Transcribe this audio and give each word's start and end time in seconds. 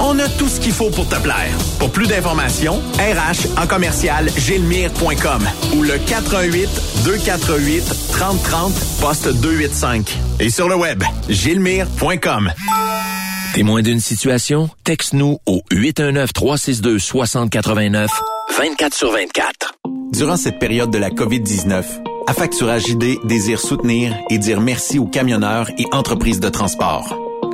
On 0.00 0.18
a 0.18 0.28
tout 0.28 0.48
ce 0.48 0.60
qu'il 0.60 0.72
faut 0.72 0.90
pour 0.90 1.08
te 1.08 1.16
plaire. 1.16 1.50
Pour 1.78 1.90
plus 1.90 2.06
d'informations, 2.06 2.80
RH 2.98 3.60
en 3.60 3.66
commercial 3.66 4.28
gilmire.com 4.36 5.42
ou 5.76 5.82
le 5.82 5.98
418 5.98 6.68
248 7.04 7.84
3030 8.12 8.72
poste 9.00 9.28
285 9.28 10.18
et 10.40 10.50
sur 10.50 10.68
le 10.68 10.76
web 10.76 11.02
gilmire.com. 11.28 12.50
Témoin 13.54 13.82
d'une 13.82 14.00
situation? 14.00 14.70
Texte-nous 14.84 15.38
au 15.46 15.62
819 15.72 16.32
362 16.32 16.98
6089 16.98 18.10
24 18.56 18.94
sur 18.94 19.10
24. 19.10 19.74
Durant 20.12 20.36
cette 20.36 20.58
période 20.58 20.90
de 20.90 20.98
la 20.98 21.10
COVID-19, 21.10 21.84
Affacturage 22.28 22.82
JD 22.88 23.26
désire 23.26 23.58
soutenir 23.58 24.14
et 24.28 24.36
dire 24.36 24.60
merci 24.60 24.98
aux 24.98 25.06
camionneurs 25.06 25.70
et 25.78 25.86
entreprises 25.92 26.40
de 26.40 26.50
transport. 26.50 27.27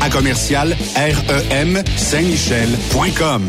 à 0.00 0.10
commercial 0.10 0.76
REM 0.96 1.82
Saint-Michel.com. 1.96 3.48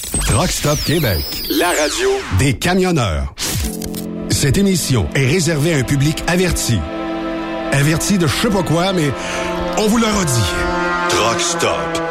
Truck 0.31 0.49
Stop 0.49 0.79
Québec, 0.85 1.25
la 1.49 1.67
radio 1.71 2.09
des 2.39 2.53
camionneurs. 2.53 3.35
Cette 4.29 4.57
émission 4.57 5.09
est 5.13 5.27
réservée 5.27 5.73
à 5.73 5.77
un 5.79 5.83
public 5.83 6.23
averti. 6.25 6.79
Averti 7.73 8.17
de 8.17 8.27
je 8.27 8.37
sais 8.37 8.49
pas 8.49 8.63
quoi, 8.63 8.93
mais 8.93 9.11
on 9.77 9.87
vous 9.87 9.97
le 9.97 10.05
redit. 10.05 10.49
Truck 11.09 11.41
Stop 11.41 12.10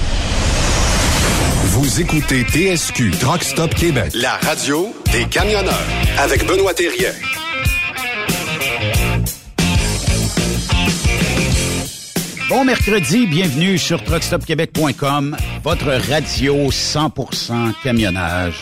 Vous 1.73 2.01
écoutez 2.01 2.43
TSQ 2.43 3.11
Truck 3.11 3.41
Stop 3.43 3.73
Québec, 3.73 4.11
la 4.13 4.33
radio 4.33 4.93
des 5.13 5.23
camionneurs 5.23 5.73
avec 6.19 6.45
Benoît 6.45 6.73
Thérien. 6.73 7.13
Bon 12.49 12.65
mercredi, 12.65 13.25
bienvenue 13.25 13.77
sur 13.77 14.03
truckstopquebec.com, 14.03 15.37
votre 15.63 15.93
radio 16.09 16.69
100% 16.69 17.81
camionnage. 17.81 18.59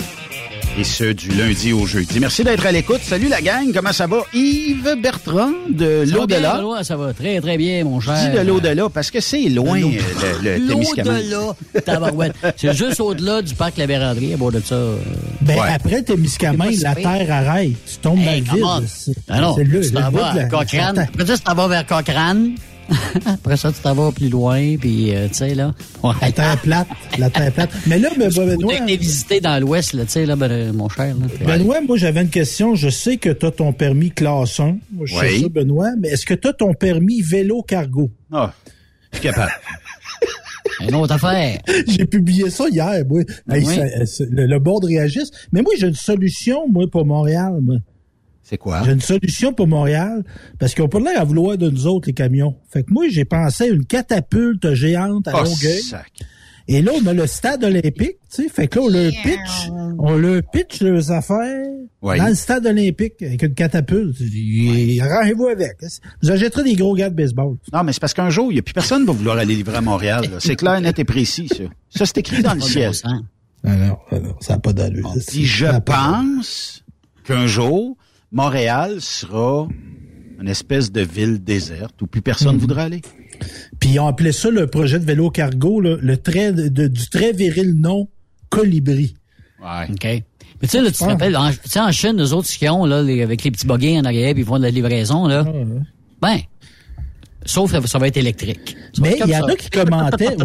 Et 0.79 0.83
ce, 0.85 1.03
du 1.11 1.27
lundi 1.29 1.73
au 1.73 1.85
jeudi. 1.85 2.21
Merci 2.21 2.41
d'être 2.45 2.65
à 2.65 2.71
l'écoute. 2.71 3.01
Salut 3.03 3.27
la 3.27 3.41
gang, 3.41 3.69
comment 3.73 3.91
ça 3.91 4.07
va? 4.07 4.19
Yves 4.33 4.95
Bertrand 5.03 5.49
de 5.69 6.05
l'au-delà. 6.09 6.61
Ça 6.83 6.95
va 6.95 7.11
très, 7.13 7.41
très 7.41 7.57
bien, 7.57 7.83
mon 7.83 7.99
Je 7.99 8.05
cher. 8.05 8.31
dis 8.31 8.37
de 8.37 8.41
l'au-delà 8.45 8.87
parce 8.87 9.11
que 9.11 9.19
c'est 9.19 9.49
loin, 9.49 9.81
euh, 9.81 9.89
le, 10.41 10.57
le 10.59 10.67
Témiscamingue. 10.73 11.25
L'au-delà. 11.29 11.81
Tabarouette. 11.81 12.33
C'est 12.55 12.73
juste 12.73 13.01
au-delà 13.01 13.41
du 13.41 13.55
parc 13.55 13.75
La 13.77 13.87
Vérandrie, 13.87 14.33
à 14.33 14.37
bord 14.37 14.53
de 14.53 14.61
ça. 14.63 14.77
Ben, 15.41 15.55
Ouais. 15.59 15.67
après 15.73 16.01
Témiscamingue, 16.01 16.79
la 16.81 16.95
terre 16.95 17.27
arrête. 17.29 17.71
Tu 17.85 17.97
tombes 18.01 18.19
Hey, 18.19 18.41
dans 18.41 18.53
le 18.53 18.59
vide. 18.81 18.87
C'est 18.87 19.11
Ah 19.27 19.41
non, 19.41 19.55
c'est 19.57 19.63
le, 19.65 19.81
tu 19.81 19.89
le 19.93 19.99
t'en 19.99 20.11
vas 20.11 20.27
à 20.31 20.43
Cochrane. 20.45 20.99
Après 20.99 21.25
ça, 21.25 21.37
tu 21.37 21.43
t'en 21.43 21.55
vas 21.55 21.67
vers 21.67 21.85
Cochrane. 21.85 22.51
Après 23.25 23.57
ça, 23.57 23.71
tu 23.71 23.79
t'en 23.81 23.93
vas 23.93 24.11
plus 24.11 24.29
loin, 24.29 24.75
puis 24.77 25.13
euh, 25.15 25.27
tu 25.27 25.35
sais, 25.35 25.55
là. 25.55 25.73
Ouais. 26.03 26.11
La 26.21 26.31
terre 26.31 26.57
plate. 26.61 26.87
La 27.17 27.29
terre 27.29 27.51
plate. 27.51 27.69
Mais 27.87 27.99
là, 27.99 28.09
ben, 28.17 28.29
Benoît, 28.31 28.73
T'as 28.77 28.83
été 28.83 28.97
visité 28.97 29.39
dans 29.41 29.59
l'Ouest, 29.61 29.93
là, 29.93 30.05
tu 30.05 30.11
sais, 30.11 30.25
là, 30.25 30.35
ben, 30.35 30.49
euh, 30.51 30.73
mon 30.73 30.89
cher. 30.89 31.15
Là. 31.15 31.57
Benoît, 31.57 31.81
moi, 31.81 31.97
j'avais 31.97 32.21
une 32.21 32.29
question. 32.29 32.75
Je 32.75 32.89
sais 32.89 33.17
que 33.17 33.29
tu 33.29 33.45
as 33.45 33.51
ton 33.51 33.73
permis 33.73 34.11
classe 34.11 34.59
1. 34.59 34.77
Moi, 34.91 35.05
je 35.05 35.13
sais 35.15 35.19
Oui. 35.21 35.41
ça, 35.41 35.49
Benoît. 35.49 35.91
Mais 35.99 36.09
est-ce 36.09 36.25
que 36.25 36.33
tu 36.33 36.47
as 36.47 36.53
ton 36.53 36.73
permis 36.73 37.21
vélo 37.21 37.61
cargo? 37.61 38.09
Ah, 38.31 38.53
je 39.11 39.17
suis 39.19 39.27
capable. 39.27 39.51
Une 40.87 40.95
autre 40.95 41.13
affaire. 41.13 41.59
J'ai 41.87 42.05
publié 42.05 42.49
ça 42.49 42.65
hier, 42.71 43.03
moi. 43.07 43.21
Hey, 43.51 43.65
Oui. 43.65 43.75
ça- 44.05 44.23
le, 44.29 44.45
le 44.45 44.59
board 44.59 44.85
réagisse. 44.85 45.29
Mais 45.51 45.61
moi, 45.61 45.73
j'ai 45.77 45.87
une 45.87 45.93
solution, 45.93 46.67
moi, 46.69 46.85
pour 46.89 47.05
Montréal. 47.05 47.57
moi. 47.61 47.75
C'est 48.49 48.57
quoi? 48.57 48.81
J'ai 48.83 48.93
une 48.93 49.01
solution 49.01 49.53
pour 49.53 49.67
Montréal 49.67 50.23
parce 50.57 50.73
qu'ils 50.73 50.83
ont 50.83 50.87
pas 50.89 50.99
l'air 50.99 51.21
à 51.21 51.23
vouloir 51.23 51.55
de 51.57 51.69
nous 51.69 51.85
autres, 51.85 52.07
les 52.07 52.13
camions. 52.13 52.55
Fait 52.69 52.81
que 52.83 52.91
moi, 52.91 53.05
j'ai 53.09 53.23
pensé 53.25 53.65
à 53.65 53.67
une 53.67 53.85
catapulte 53.85 54.73
géante 54.73 55.27
à 55.27 55.33
Oh, 55.35 55.43
Longueuil. 55.43 55.81
sac. 55.83 56.11
Et 56.67 56.81
là, 56.81 56.91
on 56.99 57.05
a 57.07 57.13
le 57.13 57.25
stade 57.27 57.63
olympique, 57.63 58.17
tu 58.33 58.43
sais. 58.43 58.49
Fait 58.49 58.67
que 58.67 58.77
là, 58.79 58.85
on 58.85 58.89
leur 58.89 59.11
pitch, 59.23 59.69
on 59.99 60.15
leur 60.17 60.41
pitch 60.51 60.81
leurs 60.81 61.11
affaires 61.11 61.65
Oui. 62.01 62.17
dans 62.17 62.27
le 62.27 62.35
stade 62.35 62.65
olympique 62.65 63.21
avec 63.21 63.41
une 63.43 63.53
catapulte. 63.53 64.17
Et 64.21 64.99
Arrangez-vous 65.01 65.47
avec. 65.47 65.77
Vous 66.23 66.31
achèterez 66.31 66.63
des 66.63 66.75
gros 66.75 66.95
gars 66.95 67.09
de 67.11 67.15
baseball. 67.15 67.55
Non, 67.73 67.83
mais 67.83 67.91
c'est 67.93 67.99
parce 67.99 68.13
qu'un 68.15 68.29
jour, 68.31 68.51
il 68.51 68.55
n'y 68.55 68.59
a 68.59 68.63
plus 68.63 68.73
personne 68.73 69.01
qui 69.01 69.07
va 69.07 69.13
vouloir 69.13 69.37
aller 69.37 69.55
livrer 69.55 69.77
à 69.77 69.81
Montréal. 69.81 70.23
là. 70.31 70.37
C'est 70.39 70.55
clair, 70.55 70.79
net 70.81 70.97
et 70.99 71.05
précis, 71.05 71.47
ça. 71.49 71.63
Ça, 71.89 72.05
c'est 72.07 72.17
écrit 72.19 72.41
dans 72.43 72.53
le 72.55 72.61
ciel. 72.61 72.93
Ah 73.63 73.75
non, 73.75 73.97
ah 74.11 74.19
non, 74.19 74.35
ça 74.39 74.53
n'a 74.53 74.59
pas 74.59 74.73
d'allure. 74.73 75.11
Je 75.31 75.79
pense 75.81 76.83
qu'un 77.25 77.45
jour, 77.47 77.97
Montréal 78.31 79.01
sera 79.01 79.67
une 80.39 80.47
espèce 80.47 80.91
de 80.91 81.01
ville 81.01 81.43
déserte 81.43 82.01
où 82.01 82.07
plus 82.07 82.21
personne 82.21 82.55
Mhm. 82.55 82.61
voudra 82.61 82.83
aller. 82.83 83.01
Puis 83.79 83.91
ils 83.91 83.99
ont 83.99 84.07
appelé 84.07 84.31
ça 84.31 84.49
le 84.49 84.67
projet 84.67 84.99
de 84.99 85.05
vélo 85.05 85.29
cargo, 85.29 85.81
là, 85.81 85.97
le 85.99 86.17
trait 86.17 86.51
de- 86.53 86.87
du 86.87 87.09
très 87.09 87.31
viril 87.33 87.73
nom 87.79 88.07
Colibri. 88.49 89.15
Ouais. 89.61 89.87
OK. 89.91 90.03
Mais 90.05 90.23
tu 90.63 90.67
sais, 90.69 90.81
là, 90.81 90.91
tu 90.91 90.97
te 90.97 91.03
Ah. 91.03 91.07
rappelles, 91.07 91.35
en, 91.37 91.49
tu 91.51 91.57
sais, 91.65 91.79
en 91.79 91.91
Chine, 91.91 92.13
nous 92.17 92.33
autres, 92.33 92.47
ce 92.47 92.57
qu'ils 92.57 92.69
ont, 92.69 92.85
là, 92.85 93.01
les- 93.01 93.21
avec 93.21 93.43
les 93.43 93.51
petits 93.51 93.65
boguins 93.67 93.99
en 94.01 94.05
arrière, 94.05 94.33
puis 94.33 94.43
ils 94.43 94.45
font 94.45 94.57
de 94.57 94.63
la 94.63 94.71
livraison, 94.71 95.27
là. 95.27 95.45
Ben, 96.21 96.37
sauf 97.49 97.71
que 97.71 97.87
ça 97.87 97.97
va 97.97 98.07
être 98.07 98.17
électrique. 98.17 98.75
Ça 98.93 99.01
Mais 99.01 99.17
il 99.23 99.29
y 99.29 99.35
en 99.35 99.45
a 99.45 99.55
qui 99.55 99.69
commentaient. 99.69 100.35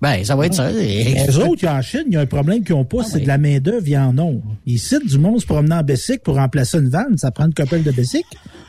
Ben, 0.00 0.24
ça 0.24 0.36
va 0.36 0.46
être 0.46 0.54
ça. 0.54 0.70
Les 0.70 1.38
autres, 1.38 1.66
en 1.66 1.82
Chine, 1.82 2.04
il 2.06 2.14
y 2.14 2.16
a 2.16 2.20
un 2.20 2.26
problème 2.26 2.62
qu'ils 2.62 2.76
n'ont 2.76 2.84
pas, 2.84 3.02
c'est 3.02 3.20
de 3.20 3.26
la 3.26 3.38
main-d'œuvre, 3.38 3.86
ils 3.86 3.96
en 3.96 4.16
ont. 4.18 4.42
Ici, 4.66 4.96
du 5.04 5.18
monde 5.18 5.40
se 5.40 5.46
promenant 5.46 5.78
en 5.78 5.82
Bessic 5.82 6.22
pour 6.22 6.36
remplacer 6.36 6.78
une 6.78 6.88
vanne, 6.88 7.16
ça 7.16 7.30
prend 7.30 7.46
une 7.46 7.54
copelle 7.54 7.82
de 7.82 7.90
Bessic. 7.90 8.24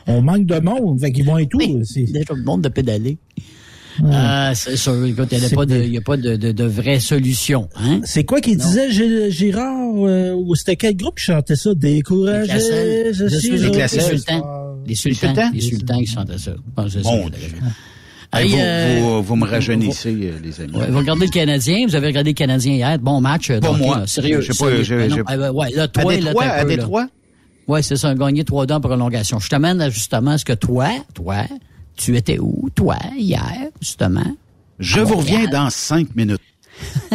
On 0.06 0.22
manque 0.22 0.46
de 0.46 0.58
monde, 0.58 1.00
fait 1.00 1.12
qu'ils 1.12 1.24
vont 1.24 1.38
et 1.38 1.46
tout. 1.46 1.58
Déjà 1.58 2.34
le 2.34 2.42
monde 2.42 2.62
de 2.62 2.68
pédaler. 2.68 3.18
Ah, 4.12 4.52
c'est 4.54 4.76
sûr. 4.76 5.04
Écoute, 5.04 5.28
il 5.32 5.38
n'y 5.38 5.44
a 5.46 5.50
pas 5.50 5.66
de, 5.66 5.76
y 5.84 5.96
a 5.98 6.00
pas 6.00 6.16
de, 6.16 6.36
de, 6.36 6.52
de 6.52 6.64
vraie 6.64 7.00
solution, 7.00 7.68
hein? 7.76 8.00
C'est 8.04 8.24
quoi 8.24 8.40
qu'il 8.40 8.56
disait 8.56 8.88
Gé- 8.90 9.30
Gérard, 9.30 9.92
euh, 10.06 10.32
ou 10.34 10.54
c'était 10.54 10.76
quel 10.76 10.96
groupe 10.96 11.18
qui 11.18 11.24
chantait 11.24 11.56
ça? 11.56 11.74
Découragé, 11.74 12.48
Classel. 12.48 13.14
je 13.14 13.28
Je 13.28 13.36
suis 13.36 13.40
suis 13.40 13.50
les. 13.58 13.70
Les 13.70 13.88
sultans. 13.88 14.42
Les 14.86 14.94
sultans. 14.94 15.50
Les 15.52 15.60
sultans? 15.60 15.98
Qui 15.98 16.06
chantaient 16.06 16.38
ça. 16.38 16.52
Ah, 16.76 16.84
l'avais. 16.84 16.96
Hey, 18.32 18.44
Hey, 18.44 18.50
vous, 18.52 18.58
euh, 18.60 18.98
vous, 19.02 19.22
vous 19.24 19.36
me 19.36 19.44
rajeunissez, 19.46 20.08
euh, 20.22 20.32
les 20.42 20.60
amis. 20.60 20.76
Ouais, 20.76 20.86
vous 20.88 20.98
regardez 20.98 21.26
le 21.26 21.32
Canadien, 21.32 21.84
vous 21.88 21.96
avez 21.96 22.06
regardé 22.06 22.30
le 22.30 22.34
Canadien 22.34 22.74
hier, 22.74 22.96
bon 23.00 23.20
match. 23.20 23.50
euh, 23.50 23.58
Pas 23.58 23.72
moi. 23.72 23.98
là, 23.98 24.06
Sérieux. 24.06 24.40
Je 24.40 24.52
sais 24.52 24.58
pas, 24.64 24.70
sérieux. 24.70 24.82
je- 24.84 24.94
Ben 24.94 25.08
non, 25.10 25.16
je- 25.16 25.22
ah, 25.26 25.36
ben, 25.36 25.50
ouais, 25.50 25.70
là, 25.74 25.82
à 25.82 25.88
toi, 25.88 26.12
là, 26.12 26.20
Détroit, 26.20 26.44
un 26.44 26.48
à 26.48 26.62
peu, 26.62 26.68
là. 26.68 26.76
Détroit? 26.76 27.06
Ouais, 27.66 27.82
c'est 27.82 27.96
ça, 27.96 28.08
un 28.08 28.14
gagné 28.14 28.44
3 28.44 28.66
dents 28.66 28.80
pour 28.80 28.90
prolongation. 28.90 29.40
Je 29.40 29.48
t'amène 29.48 29.80
à, 29.80 29.90
justement 29.90 30.30
à 30.32 30.38
ce 30.38 30.44
que 30.44 30.52
toi, 30.52 30.88
toi, 31.12 31.38
tu 32.00 32.16
étais 32.16 32.38
où, 32.38 32.68
toi, 32.74 32.96
hier, 33.16 33.68
justement? 33.80 34.36
Je 34.78 35.00
vous 35.00 35.16
reviens 35.16 35.46
dans 35.48 35.68
cinq 35.70 36.16
minutes. 36.16 36.40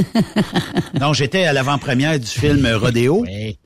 non, 0.99 1.13
j'étais 1.13 1.45
à 1.45 1.53
l'avant-première 1.53 2.19
du 2.19 2.27
film 2.27 2.65
Rodéo, 2.75 3.23
Oui. 3.25 3.57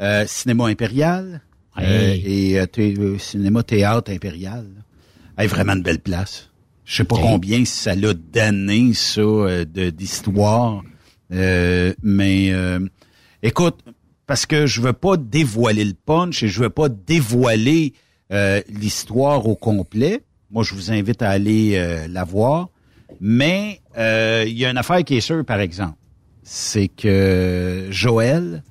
euh, 0.00 0.24
Cinéma 0.26 0.66
Impérial 0.68 1.42
Oui. 1.76 1.82
euh, 1.84 2.16
et 2.24 2.58
euh, 2.60 3.18
Cinéma 3.18 3.62
Théâtre 3.62 4.10
Impérial. 4.10 4.66
Hey, 5.36 5.46
vraiment 5.48 5.74
une 5.74 5.82
belle 5.82 5.98
place. 6.00 6.48
Je 6.84 6.96
sais 6.96 7.04
pas 7.04 7.16
combien 7.16 7.64
ça 7.64 7.94
l'a 7.94 8.14
d'années, 8.14 8.92
ça, 8.94 9.20
de- 9.20 9.90
d'histoire. 9.90 10.82
Mais 11.30 12.52
écoute, 13.42 13.78
parce 14.26 14.46
que 14.46 14.66
je 14.66 14.80
veux 14.80 14.92
pas 14.92 15.16
dévoiler 15.16 15.84
le 15.84 15.94
punch 15.94 16.42
et 16.42 16.48
je 16.48 16.60
veux 16.60 16.70
pas 16.70 16.88
dévoiler 16.88 17.92
l'histoire 18.68 19.46
au 19.46 19.54
complet. 19.56 20.22
Moi, 20.52 20.62
je 20.62 20.74
vous 20.74 20.92
invite 20.92 21.22
à 21.22 21.30
aller 21.30 21.72
euh, 21.76 22.06
la 22.08 22.24
voir. 22.24 22.68
Mais 23.20 23.80
euh, 23.96 24.44
il 24.46 24.56
y 24.56 24.64
a 24.64 24.70
une 24.70 24.78
affaire 24.78 25.02
qui 25.02 25.16
est 25.16 25.20
sûre, 25.20 25.44
par 25.44 25.60
exemple. 25.60 25.96
C'est 26.42 26.88
que 26.88 27.88
Joël, 27.90 28.62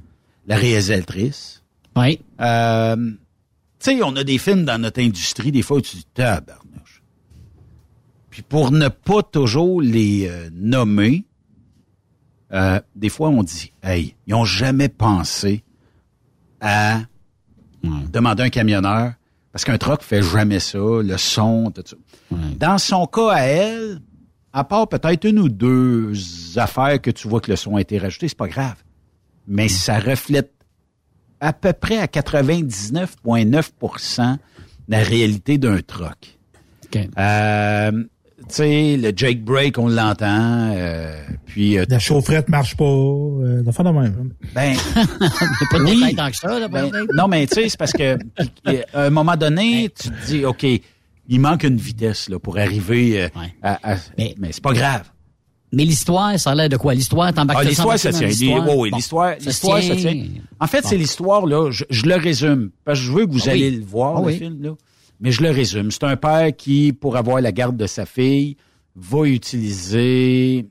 la 0.47 0.55
réalisatrice, 0.57 1.63
Oui. 1.95 2.19
euh, 2.39 2.95
tu 2.95 3.97
sais, 3.97 4.03
on 4.03 4.15
a 4.15 4.23
des 4.23 4.37
films 4.37 4.63
dans 4.65 4.79
notre 4.79 5.01
industrie, 5.01 5.51
des 5.51 5.61
fois, 5.61 5.77
où 5.77 5.81
tu 5.81 5.97
dis 5.97 6.07
tabarnouche. 6.13 7.01
Puis 8.29 8.41
pour 8.43 8.71
ne 8.71 8.87
pas 8.87 9.23
toujours 9.23 9.81
les 9.81 10.27
euh, 10.29 10.49
nommer, 10.53 11.25
euh, 12.53 12.79
des 12.95 13.09
fois, 13.09 13.29
on 13.29 13.43
dit, 13.43 13.71
hey, 13.83 14.15
ils 14.27 14.33
ont 14.35 14.45
jamais 14.45 14.89
pensé 14.89 15.63
à 16.59 17.01
demander 17.83 18.43
un 18.43 18.49
camionneur, 18.49 19.13
parce 19.51 19.65
qu'un 19.65 19.77
truck 19.77 20.01
fait 20.01 20.23
jamais 20.23 20.59
ça, 20.59 20.79
le 20.79 21.17
son, 21.17 21.69
tout 21.71 21.83
ça. 21.85 21.97
Dans 22.57 22.77
son 22.77 23.05
cas 23.07 23.31
à 23.31 23.41
elle, 23.41 23.99
à 24.53 24.63
part 24.63 24.87
peut-être 24.87 25.25
une 25.25 25.39
ou 25.39 25.49
deux 25.49 26.13
affaires 26.55 27.01
que 27.01 27.11
tu 27.11 27.27
vois 27.27 27.41
que 27.41 27.51
le 27.51 27.57
son 27.57 27.75
a 27.75 27.81
été 27.81 27.97
rajouté, 27.97 28.27
c'est 28.27 28.37
pas 28.37 28.47
grave. 28.47 28.75
Mais 29.47 29.67
ça 29.67 29.97
reflète 29.99 30.53
à 31.39 31.53
peu 31.53 31.73
près 31.73 31.97
à 31.97 32.05
99,9% 32.05 34.37
la 34.87 34.99
réalité 34.99 35.57
d'un 35.57 35.81
truck. 35.81 36.37
Euh, 37.17 38.03
tu 38.49 38.55
sais, 38.55 38.97
le 38.97 39.11
Jake 39.15 39.43
Break, 39.43 39.77
on 39.77 39.87
l'entend. 39.87 40.71
Euh, 40.75 41.15
puis 41.45 41.77
euh, 41.77 41.85
La 41.89 41.99
chaufferette 41.99 42.49
marche 42.49 42.75
pas. 42.75 42.83
Euh, 42.85 43.61
de 43.63 43.89
même. 43.89 44.31
Ben, 44.53 44.75
pas 45.71 45.79
de 45.79 45.83
oui. 45.83 46.15
tant 46.15 46.29
que 46.29 46.35
ça, 46.37 46.59
là, 46.59 46.67
Ben, 46.67 46.89
non, 47.15 47.27
mais 47.27 47.47
tu 47.47 47.55
sais, 47.55 47.69
c'est 47.69 47.77
parce 47.79 47.93
que 47.93 48.17
à 48.93 49.03
un 49.05 49.09
moment 49.09 49.35
donné, 49.37 49.89
tu 49.97 50.09
te 50.09 50.25
dis, 50.27 50.45
OK, 50.45 50.65
il 51.29 51.39
manque 51.39 51.63
une 51.63 51.77
vitesse 51.77 52.29
là, 52.29 52.39
pour 52.39 52.57
arriver 52.57 53.23
euh, 53.23 53.29
à, 53.61 53.93
à- 53.93 53.97
mais, 54.17 54.35
c'est 54.51 54.63
pas 54.63 54.73
grave. 54.73 55.03
Mais 55.73 55.85
l'histoire, 55.85 56.37
ça 56.37 56.51
a 56.51 56.55
l'air 56.55 56.67
de 56.67 56.75
quoi? 56.75 56.93
L'histoire, 56.93 57.31
t'embarques 57.33 57.59
Ah, 57.61 57.63
l'histoire, 57.63 57.97
ça 57.97 58.11
tient. 58.11 58.27
dans 58.27 58.33
Oui, 58.65 58.71
oui, 58.77 58.89
Bon, 58.91 58.97
l'histoire, 58.97 59.35
ça 59.39 59.45
l'histoire, 59.45 59.81
ça 59.81 59.95
tient. 59.95 60.25
En 60.59 60.67
fait, 60.67 60.81
Bon. 60.81 60.89
c'est 60.89 60.97
l'histoire, 60.97 61.45
là, 61.45 61.71
je, 61.71 61.85
je 61.89 62.05
le 62.07 62.15
résume, 62.15 62.71
parce 62.83 62.99
que 62.99 63.05
je 63.05 63.11
veux 63.13 63.25
que 63.25 63.31
vous 63.31 63.39
Ah 63.45 63.51
oui. 63.53 63.63
allez 63.67 63.71
le 63.71 63.85
voir, 63.85 64.15
Ah 64.17 64.19
le 64.19 64.25
oui. 64.27 64.37
film, 64.37 64.61
là. 64.61 64.71
Mais 65.21 65.31
je 65.31 65.41
le 65.43 65.51
résume. 65.51 65.91
C'est 65.91 66.03
un 66.03 66.17
père 66.17 66.49
qui, 66.55 66.91
pour 66.93 67.15
avoir 67.15 67.39
la 67.41 67.51
garde 67.51 67.77
de 67.77 67.87
sa 67.87 68.05
fille, 68.05 68.57
va 68.95 69.25
utiliser 69.25 70.65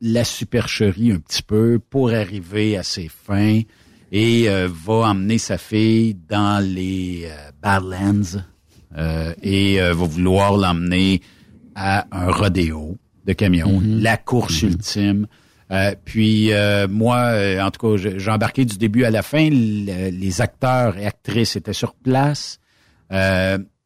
la 0.00 0.24
supercherie 0.24 1.12
un 1.12 1.18
petit 1.18 1.42
peu 1.42 1.78
pour 1.78 2.10
arriver 2.10 2.76
à 2.76 2.82
ses 2.82 3.08
fins 3.08 3.60
et 4.12 4.48
euh, 4.48 4.68
va 4.68 5.08
emmener 5.10 5.38
sa 5.38 5.56
fille 5.58 6.14
dans 6.28 6.62
les 6.62 7.22
euh, 7.26 7.50
Badlands 7.62 8.42
euh, 8.96 9.32
et 9.42 9.80
euh, 9.80 9.94
va 9.94 10.04
vouloir 10.06 10.56
l'emmener 10.56 11.20
à 11.74 12.06
un 12.12 12.30
rodéo 12.30 12.96
de 13.24 13.32
camion, 13.32 13.80
la 13.84 14.16
course 14.16 14.62
ultime. 14.62 15.26
Euh, 15.70 15.94
puis 16.04 16.52
euh, 16.52 16.86
moi, 16.88 17.16
euh, 17.30 17.60
en 17.62 17.70
tout 17.70 17.96
cas, 17.96 18.10
j'ai 18.18 18.30
embarqué 18.30 18.64
du 18.66 18.76
début 18.76 19.04
à 19.04 19.10
la 19.10 19.22
fin. 19.22 19.48
Le- 19.50 20.10
les 20.10 20.40
acteurs 20.42 20.98
et 20.98 21.06
actrices 21.06 21.56
étaient 21.56 21.72
sur 21.72 21.94
place. 21.94 22.58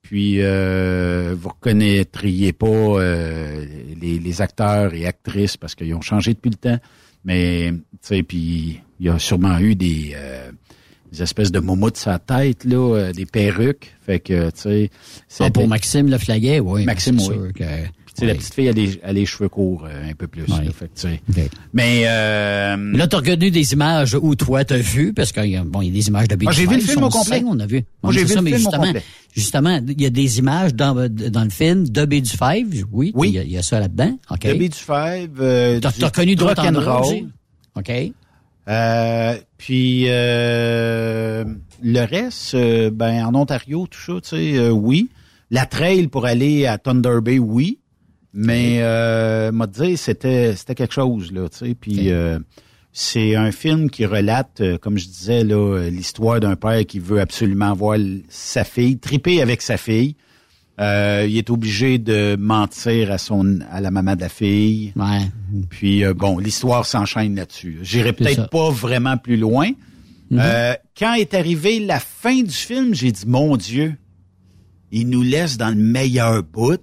Puis 0.08 0.36
euh, 0.40 1.34
vous 1.38 1.50
reconnaîtriez 1.50 2.54
pas 2.54 2.66
euh, 2.66 3.66
les, 4.00 4.18
les 4.18 4.40
acteurs 4.40 4.94
et 4.94 5.04
actrices 5.04 5.58
parce 5.58 5.74
qu'ils 5.74 5.94
ont 5.94 6.00
changé 6.00 6.32
depuis 6.32 6.48
le 6.48 6.56
temps. 6.56 6.78
Mais 7.26 7.70
tu 7.72 7.78
sais, 8.00 8.22
puis 8.22 8.80
il 9.00 9.06
y 9.06 9.10
a 9.10 9.18
sûrement 9.18 9.58
eu 9.58 9.74
des, 9.74 10.12
euh, 10.14 10.50
des 11.12 11.22
espèces 11.22 11.52
de 11.52 11.58
momoutes 11.60 11.98
sur 11.98 12.10
la 12.10 12.18
tête 12.18 12.64
là, 12.64 12.76
euh, 12.96 13.12
des 13.12 13.26
perruques. 13.26 13.94
Fait 14.00 14.18
que 14.18 14.46
tu 14.48 14.60
sais, 14.60 14.90
Ah, 15.40 15.50
pour 15.50 15.68
Maxime 15.68 16.08
Le 16.08 16.16
Flaguet, 16.16 16.60
oui. 16.60 16.86
Maxime, 16.86 17.18
oui. 17.18 17.24
sûr 17.24 17.48
que- 17.54 17.64
Sais, 18.18 18.26
la 18.26 18.32
oui. 18.32 18.38
petite 18.38 18.54
fille, 18.54 18.66
elle 18.66 18.78
a 18.78 18.82
les, 18.82 19.00
elle 19.02 19.10
a 19.10 19.12
les 19.12 19.26
cheveux 19.26 19.48
courts 19.48 19.86
euh, 19.88 20.10
un 20.10 20.14
peu 20.14 20.26
plus. 20.26 20.46
là, 20.48 20.56
fait 20.72 20.88
que, 20.88 21.00
tu 21.00 21.08
sais. 21.08 21.20
OK. 21.30 21.50
Mais 21.72 22.02
euh, 22.06 22.92
Là, 22.96 23.06
t'as 23.06 23.18
reconnu 23.18 23.50
des 23.50 23.72
images 23.72 24.16
où 24.20 24.34
toi 24.34 24.64
t'as 24.64 24.78
vu, 24.78 25.12
parce 25.14 25.32
qu'il 25.32 25.46
y 25.46 25.56
a, 25.56 25.64
bon, 25.64 25.82
il 25.82 25.88
y 25.88 25.90
a 25.90 25.94
des 25.94 26.08
images 26.08 26.28
de 26.28 26.36
Moi, 26.42 26.52
j'ai 26.52 26.66
vu 26.66 26.74
le 26.76 26.80
film 26.80 27.04
au 27.04 27.08
complet. 27.10 27.42
On 27.46 27.58
a 27.60 27.66
vu. 27.66 27.84
Moi, 28.02 28.12
j'ai 28.12 28.22
vu 28.24 28.28
ça, 28.28 28.34
le 28.36 28.42
mais 28.42 28.50
film 28.52 28.60
au 28.66 28.70
justement, 28.70 28.84
complet. 28.86 29.02
justement, 29.34 29.80
il 29.88 30.00
y 30.02 30.06
a 30.06 30.10
des 30.10 30.38
images 30.38 30.74
dans, 30.74 30.94
dans 31.08 31.44
le 31.44 31.50
film 31.50 31.88
de 31.88 32.04
B 32.04 32.14
du 32.14 32.30
Five, 32.30 32.84
oui. 32.92 33.12
Oui. 33.14 33.32
Il 33.34 33.48
y 33.50 33.52
y 33.52 33.58
a 33.58 33.62
ça 33.62 33.78
là-dedans. 33.80 34.18
OK. 34.30 34.40
The 34.40 34.58
Beach 34.58 34.74
Five, 34.74 35.30
euh, 35.40 35.80
T'as 35.80 35.92
du 35.92 36.04
reconnu 36.04 36.34
d'autres 36.34 36.66
endroits 36.66 36.96
roll. 37.00 37.06
aussi? 37.14 37.26
OK. 37.76 37.92
Euh, 38.68 39.34
puis 39.56 40.04
euh, 40.08 41.44
le 41.82 42.00
reste, 42.04 42.54
euh, 42.54 42.90
ben 42.90 43.24
en 43.24 43.34
Ontario, 43.34 43.86
tout 43.90 44.00
ça, 44.00 44.20
tu 44.20 44.28
sais, 44.30 44.58
euh, 44.58 44.70
oui. 44.70 45.08
La 45.50 45.64
trail 45.64 46.08
pour 46.08 46.26
aller 46.26 46.66
à 46.66 46.76
Thunder 46.76 47.20
Bay, 47.22 47.38
oui. 47.38 47.78
Mais 48.34 48.78
euh, 48.82 49.50
m'a 49.52 49.66
dit 49.66 49.96
c'était 49.96 50.54
c'était 50.54 50.74
quelque 50.74 50.94
chose 50.94 51.32
là, 51.32 51.48
tu 51.48 51.58
sais. 51.58 51.74
Puis 51.74 52.10
euh, 52.10 52.38
c'est 52.92 53.36
un 53.36 53.52
film 53.52 53.90
qui 53.90 54.06
relate, 54.06 54.60
euh, 54.60 54.78
comme 54.78 54.98
je 54.98 55.06
disais 55.06 55.44
là, 55.44 55.88
l'histoire 55.90 56.40
d'un 56.40 56.56
père 56.56 56.84
qui 56.86 56.98
veut 56.98 57.20
absolument 57.20 57.72
voir 57.74 57.98
sa 58.28 58.64
fille, 58.64 58.98
triper 58.98 59.40
avec 59.40 59.62
sa 59.62 59.76
fille. 59.76 60.16
Euh, 60.80 61.26
il 61.28 61.36
est 61.36 61.50
obligé 61.50 61.98
de 61.98 62.36
mentir 62.38 63.10
à 63.10 63.18
son 63.18 63.58
à 63.70 63.80
la 63.80 63.90
maman 63.90 64.14
de 64.14 64.20
la 64.20 64.28
fille. 64.28 64.92
Puis 65.70 66.04
euh, 66.04 66.14
bon, 66.14 66.38
l'histoire 66.38 66.86
s'enchaîne 66.86 67.34
là-dessus. 67.34 67.80
J'irai 67.82 68.12
peut-être 68.12 68.48
pas 68.48 68.70
vraiment 68.70 69.16
plus 69.16 69.36
loin. 69.36 69.70
Mhm. 70.30 70.38
Euh, 70.40 70.74
quand 70.96 71.14
est 71.14 71.34
arrivé 71.34 71.80
la 71.80 71.98
fin 71.98 72.42
du 72.42 72.54
film, 72.54 72.94
j'ai 72.94 73.10
dit 73.10 73.24
mon 73.26 73.56
Dieu, 73.56 73.94
il 74.92 75.08
nous 75.08 75.22
laisse 75.22 75.56
dans 75.56 75.70
le 75.70 75.82
meilleur 75.82 76.44
bout. 76.44 76.80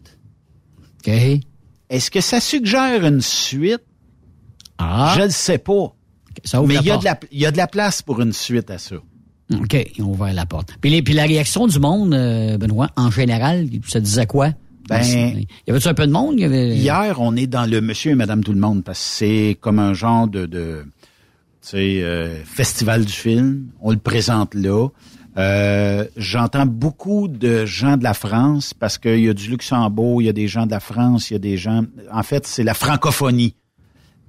OK. 1.05 1.41
Est-ce 1.89 2.09
que 2.09 2.21
ça 2.21 2.39
suggère 2.39 3.05
une 3.05 3.21
suite? 3.21 3.83
Ah. 4.77 5.15
Je 5.17 5.23
ne 5.23 5.29
sais 5.29 5.57
pas. 5.57 5.95
Ça 6.43 6.61
Mais 6.61 6.75
il 6.75 6.85
y, 6.85 6.91
a 6.91 6.97
de 6.97 7.05
la, 7.05 7.19
il 7.31 7.39
y 7.39 7.45
a 7.45 7.51
de 7.51 7.57
la 7.57 7.67
place 7.67 8.01
pour 8.01 8.21
une 8.21 8.33
suite 8.33 8.69
à 8.69 8.77
ça. 8.77 8.95
OK, 9.53 9.91
ils 9.95 10.03
ont 10.03 10.11
ouvert 10.11 10.33
la 10.33 10.45
porte. 10.45 10.75
Puis, 10.81 10.89
les, 10.89 11.01
puis 11.01 11.13
la 11.13 11.23
réaction 11.23 11.67
du 11.67 11.79
monde, 11.79 12.13
euh, 12.13 12.57
Benoît, 12.57 12.89
en 12.95 13.11
général, 13.11 13.67
ça 13.87 13.99
disait 13.99 14.25
quoi? 14.25 14.49
Ben, 14.89 15.01
il 15.03 15.47
y 15.67 15.71
avait-tu 15.71 15.87
un 15.87 15.93
peu 15.93 16.05
de 16.05 16.11
monde? 16.11 16.33
Il 16.37 16.41
y 16.41 16.45
avait... 16.45 16.75
Hier, 16.75 17.19
on 17.19 17.35
est 17.35 17.47
dans 17.47 17.69
le 17.69 17.81
Monsieur 17.81 18.11
et 18.11 18.15
Madame 18.15 18.43
Tout 18.43 18.53
le 18.53 18.59
Monde 18.59 18.83
parce 18.83 18.99
que 18.99 19.05
c'est 19.05 19.57
comme 19.59 19.79
un 19.79 19.93
genre 19.93 20.27
de, 20.27 20.85
euh, 21.73 22.43
festival 22.45 23.05
du 23.05 23.13
film. 23.13 23.69
On 23.81 23.91
le 23.91 23.97
présente 23.97 24.53
là. 24.53 24.89
Euh, 25.37 26.05
J'entends 26.15 26.65
beaucoup 26.65 27.27
de 27.27 27.65
gens 27.65 27.97
de 27.97 28.03
la 28.03 28.13
France 28.13 28.73
parce 28.73 28.97
qu'il 28.97 29.19
y 29.19 29.29
a 29.29 29.33
du 29.33 29.49
Luxembourg, 29.49 30.21
il 30.21 30.25
y 30.25 30.29
a 30.29 30.33
des 30.33 30.47
gens 30.47 30.65
de 30.65 30.71
la 30.71 30.79
France, 30.79 31.29
il 31.29 31.33
y 31.33 31.35
a 31.35 31.39
des 31.39 31.57
gens. 31.57 31.83
En 32.11 32.23
fait, 32.23 32.47
c'est 32.47 32.63
la 32.63 32.73
francophonie. 32.73 33.55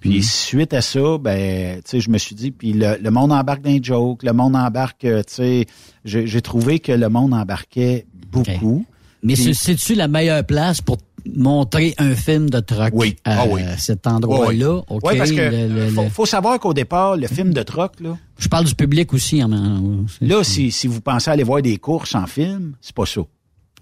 Puis 0.01 0.23
suite 0.23 0.75
à 0.75 0.83
ça, 0.83 1.17
ben, 1.19 1.77
tu 1.77 1.83
sais, 1.87 2.01
je 2.01 2.11
me 2.11 2.19
suis 2.19 2.35
dit, 2.35 2.51
puis 2.51 2.73
le, 2.73 2.97
le 3.01 3.11
monde 3.11 3.33
embarque 3.33 3.63
dans 3.63 3.71
les 3.71 3.83
jokes, 3.83 4.23
le 4.25 4.33
monde 4.33 4.55
embarque, 4.55 5.05
euh, 5.05 5.23
tu 5.27 5.35
sais, 5.35 5.67
j'ai 6.05 6.41
trouvé 6.43 6.81
que 6.81 6.93
le 6.93 7.09
monde 7.09 7.33
embarquait 7.33 8.07
beaucoup. 8.31 8.85
Mais 9.23 9.35
c'est- 9.37 9.55
c'est-tu 9.55 9.95
la 9.95 10.07
meilleure 10.07 10.45
place 10.45 10.81
pour 10.81 10.99
montrer 11.35 11.95
un 11.99 12.15
film 12.15 12.49
de 12.51 12.61
truck? 12.61 12.91
Oui. 12.93 13.17
à 13.25 13.43
Ah 13.43 13.47
oui. 13.49 13.63
cet 13.79 14.07
endroit-là? 14.07 14.83
Oui, 14.91 15.19
parce 15.19 15.31
que 15.33 15.37
le- 15.51 15.69
le- 15.87 15.89
faut, 15.91 16.03
le- 16.03 16.09
faut 16.11 16.27
savoir 16.27 16.59
qu'au 16.61 16.75
départ, 16.75 17.17
le 17.17 17.27
film 17.27 17.53
de 17.53 17.63
truck, 17.63 18.01
là, 18.01 18.17
Je 18.39 18.49
parle 18.49 18.65
du 18.67 18.75
public 18.75 19.13
aussi. 19.15 19.41
Là, 20.21 20.45
si, 20.45 20.71
si 20.71 20.87
vous 20.87 21.01
pensez 21.01 21.31
aller 21.31 21.43
voir 21.45 21.63
des 21.63 21.79
courses 21.79 22.15
en 22.15 22.27
film, 22.27 22.75
c'est 22.81 22.95
pas 22.95 23.07
ça. 23.07 23.23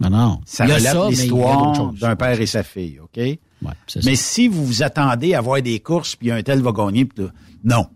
Non, 0.00 0.10
non. 0.10 0.40
Ça 0.44 0.66
d'autres 0.66 1.10
l'histoire 1.10 1.92
d'un 2.00 2.16
père 2.16 2.40
et 2.40 2.46
sa 2.46 2.62
fille, 2.62 2.98
OK? 3.00 3.20
Mais 4.04 4.16
si 4.16 4.48
vous 4.48 4.64
vous 4.66 4.82
attendez 4.82 5.34
à 5.34 5.40
voir 5.40 5.62
des 5.62 5.80
courses, 5.80 6.16
puis 6.16 6.30
un 6.30 6.42
tel 6.42 6.60
va 6.60 6.72
gagner, 6.72 7.04
puis 7.04 7.24
non. 7.64 7.86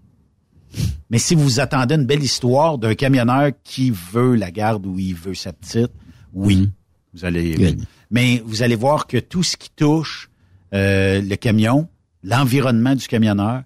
Mais 1.10 1.18
si 1.18 1.34
vous 1.34 1.42
vous 1.44 1.60
attendez 1.60 1.94
à 1.94 1.96
une 1.98 2.04
belle 2.06 2.22
histoire 2.22 2.76
d'un 2.78 2.94
camionneur 2.94 3.50
qui 3.64 3.90
veut 4.12 4.34
la 4.34 4.50
garde 4.50 4.84
ou 4.86 4.98
il 4.98 5.14
veut 5.14 5.34
sa 5.34 5.52
petite, 5.52 5.90
oui, 6.34 6.56
Mm-hmm. 6.56 6.70
vous 7.14 7.24
allez. 7.24 7.76
Mais 8.10 8.42
vous 8.44 8.62
allez 8.62 8.76
voir 8.76 9.06
que 9.06 9.18
tout 9.18 9.42
ce 9.42 9.56
qui 9.56 9.70
touche 9.70 10.30
euh, 10.74 11.20
le 11.20 11.36
camion, 11.36 11.88
l'environnement 12.24 12.94
du 12.94 13.06
camionneur, 13.06 13.62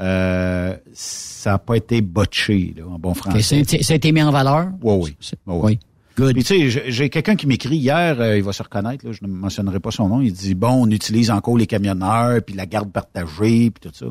euh, 0.00 0.76
ça 0.92 1.50
n'a 1.52 1.58
pas 1.58 1.76
été 1.76 2.00
botché 2.00 2.74
là, 2.76 2.86
en 2.86 2.98
bon 2.98 3.14
français. 3.14 3.62
ça 3.82 3.92
a 3.92 3.96
été 3.96 4.12
mis 4.12 4.22
en 4.22 4.30
valeur? 4.30 4.68
Oui, 4.82 4.94
oui. 5.00 5.16
oui, 5.46 5.56
oui. 5.62 5.78
Good. 6.16 6.34
Puis 6.34 6.44
tu 6.44 6.70
sais, 6.70 6.90
j'ai- 6.90 7.08
quelqu'un 7.08 7.36
qui 7.36 7.46
m'écrit 7.46 7.76
hier, 7.76 8.20
euh, 8.20 8.36
il 8.36 8.42
va 8.42 8.52
se 8.52 8.62
reconnaître, 8.62 9.06
là, 9.06 9.12
je 9.12 9.20
ne 9.26 9.28
mentionnerai 9.32 9.80
pas 9.80 9.90
son 9.90 10.08
nom, 10.08 10.20
il 10.20 10.32
dit 10.32 10.54
bon, 10.54 10.86
on 10.86 10.90
utilise 10.90 11.30
encore 11.30 11.56
les 11.56 11.66
camionneurs, 11.66 12.42
puis 12.42 12.54
la 12.54 12.66
garde 12.66 12.90
partagée, 12.92 13.70
puis 13.70 13.88
tout 13.90 13.94
ça. 13.94 14.06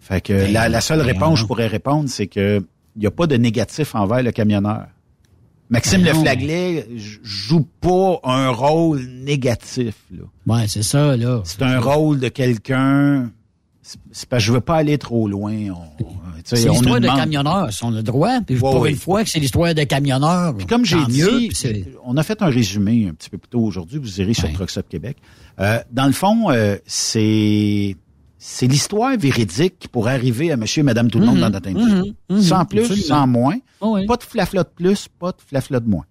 Fait 0.00 0.20
que 0.20 0.32
Ben, 0.32 0.52
la, 0.52 0.68
la 0.68 0.80
seule 0.80 0.98
ben, 1.00 1.06
réponse 1.06 1.34
que 1.34 1.40
je 1.40 1.46
pourrais 1.46 1.66
répondre, 1.66 2.08
c'est 2.08 2.26
que 2.28 2.64
il 2.96 3.00
n'y 3.00 3.06
a 3.06 3.10
pas 3.10 3.26
de 3.26 3.36
négatif 3.36 3.94
envers 3.96 4.22
le 4.22 4.30
camionneur. 4.30 4.86
Maxime 5.74 6.02
Ben 6.02 6.84
j- 6.96 7.18
joue 7.22 7.66
pas 7.80 8.20
un 8.24 8.48
rôle 8.50 9.00
négatif. 9.04 9.94
Là. 10.10 10.22
Ouais, 10.46 10.66
c'est 10.68 10.82
ça, 10.82 11.16
là. 11.16 11.42
C'est 11.44 11.62
un 11.62 11.78
rôle 11.80 12.18
de 12.20 12.28
quelqu'un. 12.28 13.30
C'est 13.82 14.26
parce 14.28 14.42
que 14.42 14.46
je 14.46 14.52
veux 14.52 14.60
pas 14.62 14.76
aller 14.76 14.96
trop 14.96 15.28
loin. 15.28 15.52
C'est 16.46 16.68
on 16.68 16.72
l'histoire 16.72 17.00
de 17.00 17.06
camionneurs, 17.06 17.72
si 17.72 17.84
on 17.84 17.88
a 17.88 17.96
le 17.96 18.02
droit. 18.02 18.40
Puis 18.46 18.56
pour 18.56 18.84
une 18.84 18.96
fois 18.96 19.24
que 19.24 19.30
c'est 19.30 19.38
l'histoire 19.40 19.74
de 19.74 19.82
camionneurs. 19.84 20.54
Puis 20.54 20.66
comme 20.66 20.84
j'ai 20.84 21.02
dit, 21.06 21.22
puis 21.48 21.54
c'est- 21.54 21.86
on 22.04 22.18
a 22.18 22.22
fait 22.22 22.42
un 22.42 22.48
résumé 22.50 23.08
un 23.08 23.14
petit 23.14 23.30
peu 23.30 23.38
plus 23.38 23.48
tôt 23.48 23.60
aujourd'hui. 23.60 23.98
Vous 23.98 24.20
irez 24.20 24.34
sur 24.34 24.52
Trucks 24.52 24.76
Up 24.76 24.84
Québec. 24.90 25.16
Euh, 25.58 25.78
dans 25.90 26.04
le 26.04 26.12
fond, 26.12 26.50
euh, 26.50 26.76
c'est 26.86 27.96
c'est 28.46 28.66
l'histoire 28.66 29.16
véridique 29.16 29.78
qui 29.78 29.88
pourrait 29.88 30.12
arriver 30.12 30.52
à 30.52 30.58
Monsieur 30.58 30.80
et 30.80 30.82
Madame 30.82 31.10
tout 31.10 31.18
le 31.18 31.24
monde 31.24 31.36
Mhm, 31.36 31.40
dans 31.40 31.50
notre 31.50 31.68
industrie. 31.70 32.14
mhm, 32.28 32.36
mhm, 32.36 32.42
sans 32.42 32.64
plus, 32.66 32.80
absolument. 32.80 33.06
sans 33.06 33.26
moins. 33.26 33.56
Oh 33.80 33.94
oui. 33.94 34.04
Pas 34.06 34.16
de 34.18 34.22
flafla 34.22 34.62
de 34.64 34.68
plus, 34.68 35.08
pas 35.08 35.30
de 35.32 35.38
flafla 35.46 35.80
de 35.80 35.88
moins. 35.88 36.04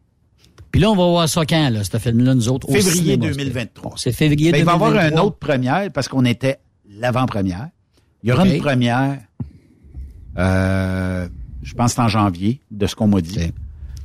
Puis 0.71 0.81
là, 0.81 0.89
on 0.89 0.95
va 0.95 1.05
voir 1.05 1.29
ça 1.29 1.45
quand, 1.45 1.69
là, 1.69 1.83
ce 1.83 1.95
film-là, 1.99 2.33
nous 2.33 2.49
autres? 2.49 2.67
au 2.67 2.73
Février 2.73 3.13
cinéma, 3.13 3.27
2023. 3.27 3.93
C'est 3.97 4.11
février 4.11 4.51
Ben, 4.51 4.57
il 4.57 4.65
va 4.65 4.71
y 4.71 4.75
avoir 4.75 4.89
2023. 4.91 5.21
une 5.21 5.27
autre 5.27 5.37
première 5.37 5.91
parce 5.91 6.07
qu'on 6.07 6.25
était 6.25 6.57
l'avant-première. 6.89 7.69
Il 8.23 8.29
y 8.29 8.31
aura 8.31 8.47
une 8.47 8.59
première, 8.59 9.19
euh, 10.39 11.27
je 11.61 11.73
pense 11.75 11.97
en 11.99 12.07
janvier, 12.07 12.61
de 12.71 12.87
ce 12.87 12.95
qu'on 12.95 13.07
m'a 13.07 13.21
dit. 13.21 13.51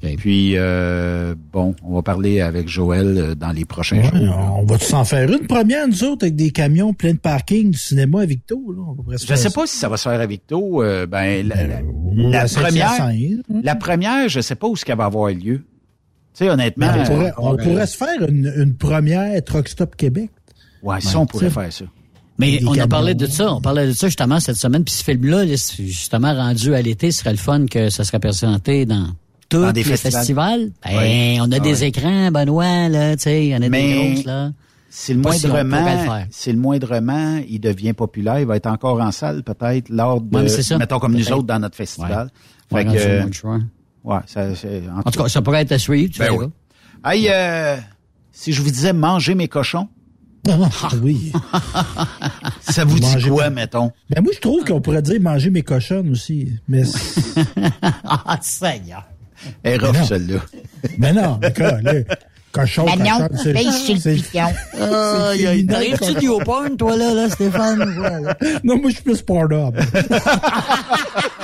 OK. 0.02 0.16
Puis, 0.16 0.52
euh, 0.56 1.34
bon, 1.52 1.74
on 1.84 1.94
va 1.96 2.02
parler 2.02 2.40
avec 2.40 2.68
Joël 2.68 3.14
euh, 3.18 3.34
dans 3.34 3.50
les 3.52 3.64
prochains 3.64 3.98
Ouais, 3.98 4.24
jours. 4.26 4.56
on 4.60 4.64
va 4.64 4.78
s'en 4.78 5.04
faire 5.04 5.30
une 5.30 5.46
première, 5.46 5.88
nous 5.88 6.04
autres, 6.04 6.24
avec 6.24 6.36
des 6.36 6.50
camions 6.50 6.92
pleins 6.94 7.14
de 7.14 7.18
parking 7.18 7.70
du 7.72 7.78
cinéma 7.78 8.20
à 8.22 8.26
Victo. 8.26 8.60
Là. 8.72 8.82
On 8.82 9.12
Je 9.12 9.24
faire 9.26 9.36
sais 9.38 9.50
pas 9.50 9.66
si 9.66 9.76
ça 9.76 9.88
va 9.88 9.96
se 9.96 10.04
faire 10.08 10.12
avec 10.20 10.30
Victo. 10.30 10.82
euh, 10.82 11.06
ben, 11.06 11.46
la, 11.48 11.66
la- 11.66 11.82
Ou 11.82 12.30
la 12.30 12.42
à 12.42 12.46
première, 12.48 13.02
hein. 13.02 13.12
la 13.62 13.74
première, 13.74 14.28
je 14.28 14.40
sais 14.40 14.54
pas 14.54 14.68
où 14.68 14.76
ce 14.76 14.84
qu'elle 14.84 14.98
va 14.98 15.06
avoir 15.06 15.28
lieu. 15.30 15.64
Tu 16.34 16.44
sais, 16.44 16.50
honnêtement, 16.50 16.90
Mais 16.94 17.00
on 17.00 17.04
pourrait, 17.04 17.30
euh, 17.30 17.32
on 17.38 17.56
pourrait 17.56 17.86
se 17.86 17.96
faire 17.96 18.28
une, 18.28 18.52
une 18.56 18.74
première 18.76 19.42
Truck 19.44 19.66
Stop 19.68 19.96
Québec. 19.96 20.30
ouais, 20.82 21.00
ça, 21.00 21.18
on 21.18 21.26
pourrait 21.26 21.50
faire 21.50 21.72
ça. 21.72 21.84
Mais 22.40 22.60
on 22.64 22.78
a 22.78 22.86
parlé 22.86 23.14
de 23.16 23.26
ça, 23.26 23.52
on 23.52 23.60
parlait 23.60 23.88
de 23.88 23.92
ça 23.92 24.06
justement 24.06 24.38
cette 24.38 24.54
semaine, 24.54 24.84
puis 24.84 24.94
ce 24.94 25.02
film-là, 25.02 25.44
justement 25.46 26.32
rendu 26.32 26.72
à 26.72 26.80
l'été, 26.82 27.10
ce 27.10 27.18
serait 27.20 27.32
le 27.32 27.36
fun 27.36 27.66
que 27.66 27.90
ça 27.90 28.04
serait 28.04 28.20
présenté 28.20 28.86
dans 28.86 29.08
tous 29.48 29.60
Dans 29.62 29.72
des 29.72 29.82
les 29.82 29.84
festivals. 29.96 30.20
festivals. 30.20 30.70
Ben, 30.84 30.98
Oui. 30.98 31.38
on 31.40 31.50
a 31.52 31.56
Ah 31.56 31.60
des 31.60 31.84
écrans, 31.84 32.30
Benoît, 32.30 32.88
là, 32.88 33.16
tu 33.16 33.22
sais, 33.24 33.46
il 33.46 33.48
y 33.50 33.56
en 33.56 33.62
a 33.62 33.68
Mais- 33.68 33.82
des 33.82 34.12
grosses, 34.14 34.24
là. 34.24 34.50
C'est 34.90 35.12
le 35.12 35.20
on 35.20 35.22
moindrement, 35.24 36.22
c'est 36.30 36.50
le 36.52 36.58
moindrement, 36.58 37.40
il 37.46 37.60
devient 37.60 37.92
populaire, 37.92 38.40
il 38.40 38.46
va 38.46 38.56
être 38.56 38.66
encore 38.66 38.98
en 39.00 39.12
salle 39.12 39.42
peut-être 39.42 39.90
lors 39.90 40.20
de, 40.22 40.34
Ouais, 40.36 40.48
ça. 40.48 40.78
mettons 40.78 40.98
comme 40.98 41.12
nous 41.14 41.30
autres 41.30 41.46
dans 41.46 41.58
notre 41.58 41.76
festival. 41.76 42.30
Ouais, 42.72 42.84
Fait 42.84 42.96
que, 42.96 43.22
ouais, 44.04 44.16
ça, 44.26 44.54
c'est, 44.54 44.82
En 45.04 45.10
tout 45.10 45.22
cas, 45.22 45.28
ça 45.28 45.42
pourrait 45.42 45.60
être 45.62 45.72
à 45.72 45.78
suivre, 45.78 46.10
tu 46.12 46.20
Ben 46.20 46.30
oui. 46.32 46.46
Hey, 47.04 47.28
euh, 47.30 47.76
si 48.32 48.52
je 48.54 48.62
vous 48.62 48.70
disais 48.70 48.94
manger 48.94 49.34
mes 49.34 49.46
cochons, 49.46 49.88
Ah, 50.48 50.88
oui. 51.02 51.32
ça 52.62 52.84
vous 52.86 52.96
dit 52.98 53.02
Manger 53.02 53.28
quoi, 53.28 53.50
mes- 53.50 53.56
mettons? 53.56 53.92
Ben 54.08 54.22
moi, 54.22 54.32
je 54.34 54.40
trouve 54.40 54.64
qu'on 54.64 54.80
pourrait 54.80 55.02
dire 55.02 55.20
manger 55.20 55.50
mes 55.50 55.62
cochonnes 55.62 56.10
aussi. 56.10 56.48
Mais, 56.66 56.84
c'est- 56.84 57.40
Ah, 58.04 58.38
Seigneur. 58.40 59.04
Elle 59.62 59.74
est 59.74 59.78
Mais 59.78 59.86
rough, 59.86 59.96
non. 59.98 60.04
celle-là. 60.04 60.40
mais 60.98 61.12
non, 61.12 61.38
mais 61.40 61.52
quoi, 61.52 61.80
là, 61.82 61.92
cochon, 62.52 62.84
Ben 62.86 62.96
non, 62.98 63.28
cochonne, 63.28 63.38
c'est- 64.00 64.14
le 64.14 64.14
piquant. 64.16 64.52
Aïe, 65.30 65.46
aïe, 65.46 65.66
T'arrives-tu 65.66 66.14
du 66.14 66.28
haut 66.28 66.40
porn, 66.40 66.76
toi, 66.76 66.96
là, 66.96 67.14
là, 67.14 67.28
Stéphane? 67.30 67.94
Voilà. 67.96 68.36
Non, 68.64 68.76
moi, 68.78 68.90
je 68.90 68.94
suis 68.94 69.04
plus 69.04 69.22
Pornhub. 69.22 69.76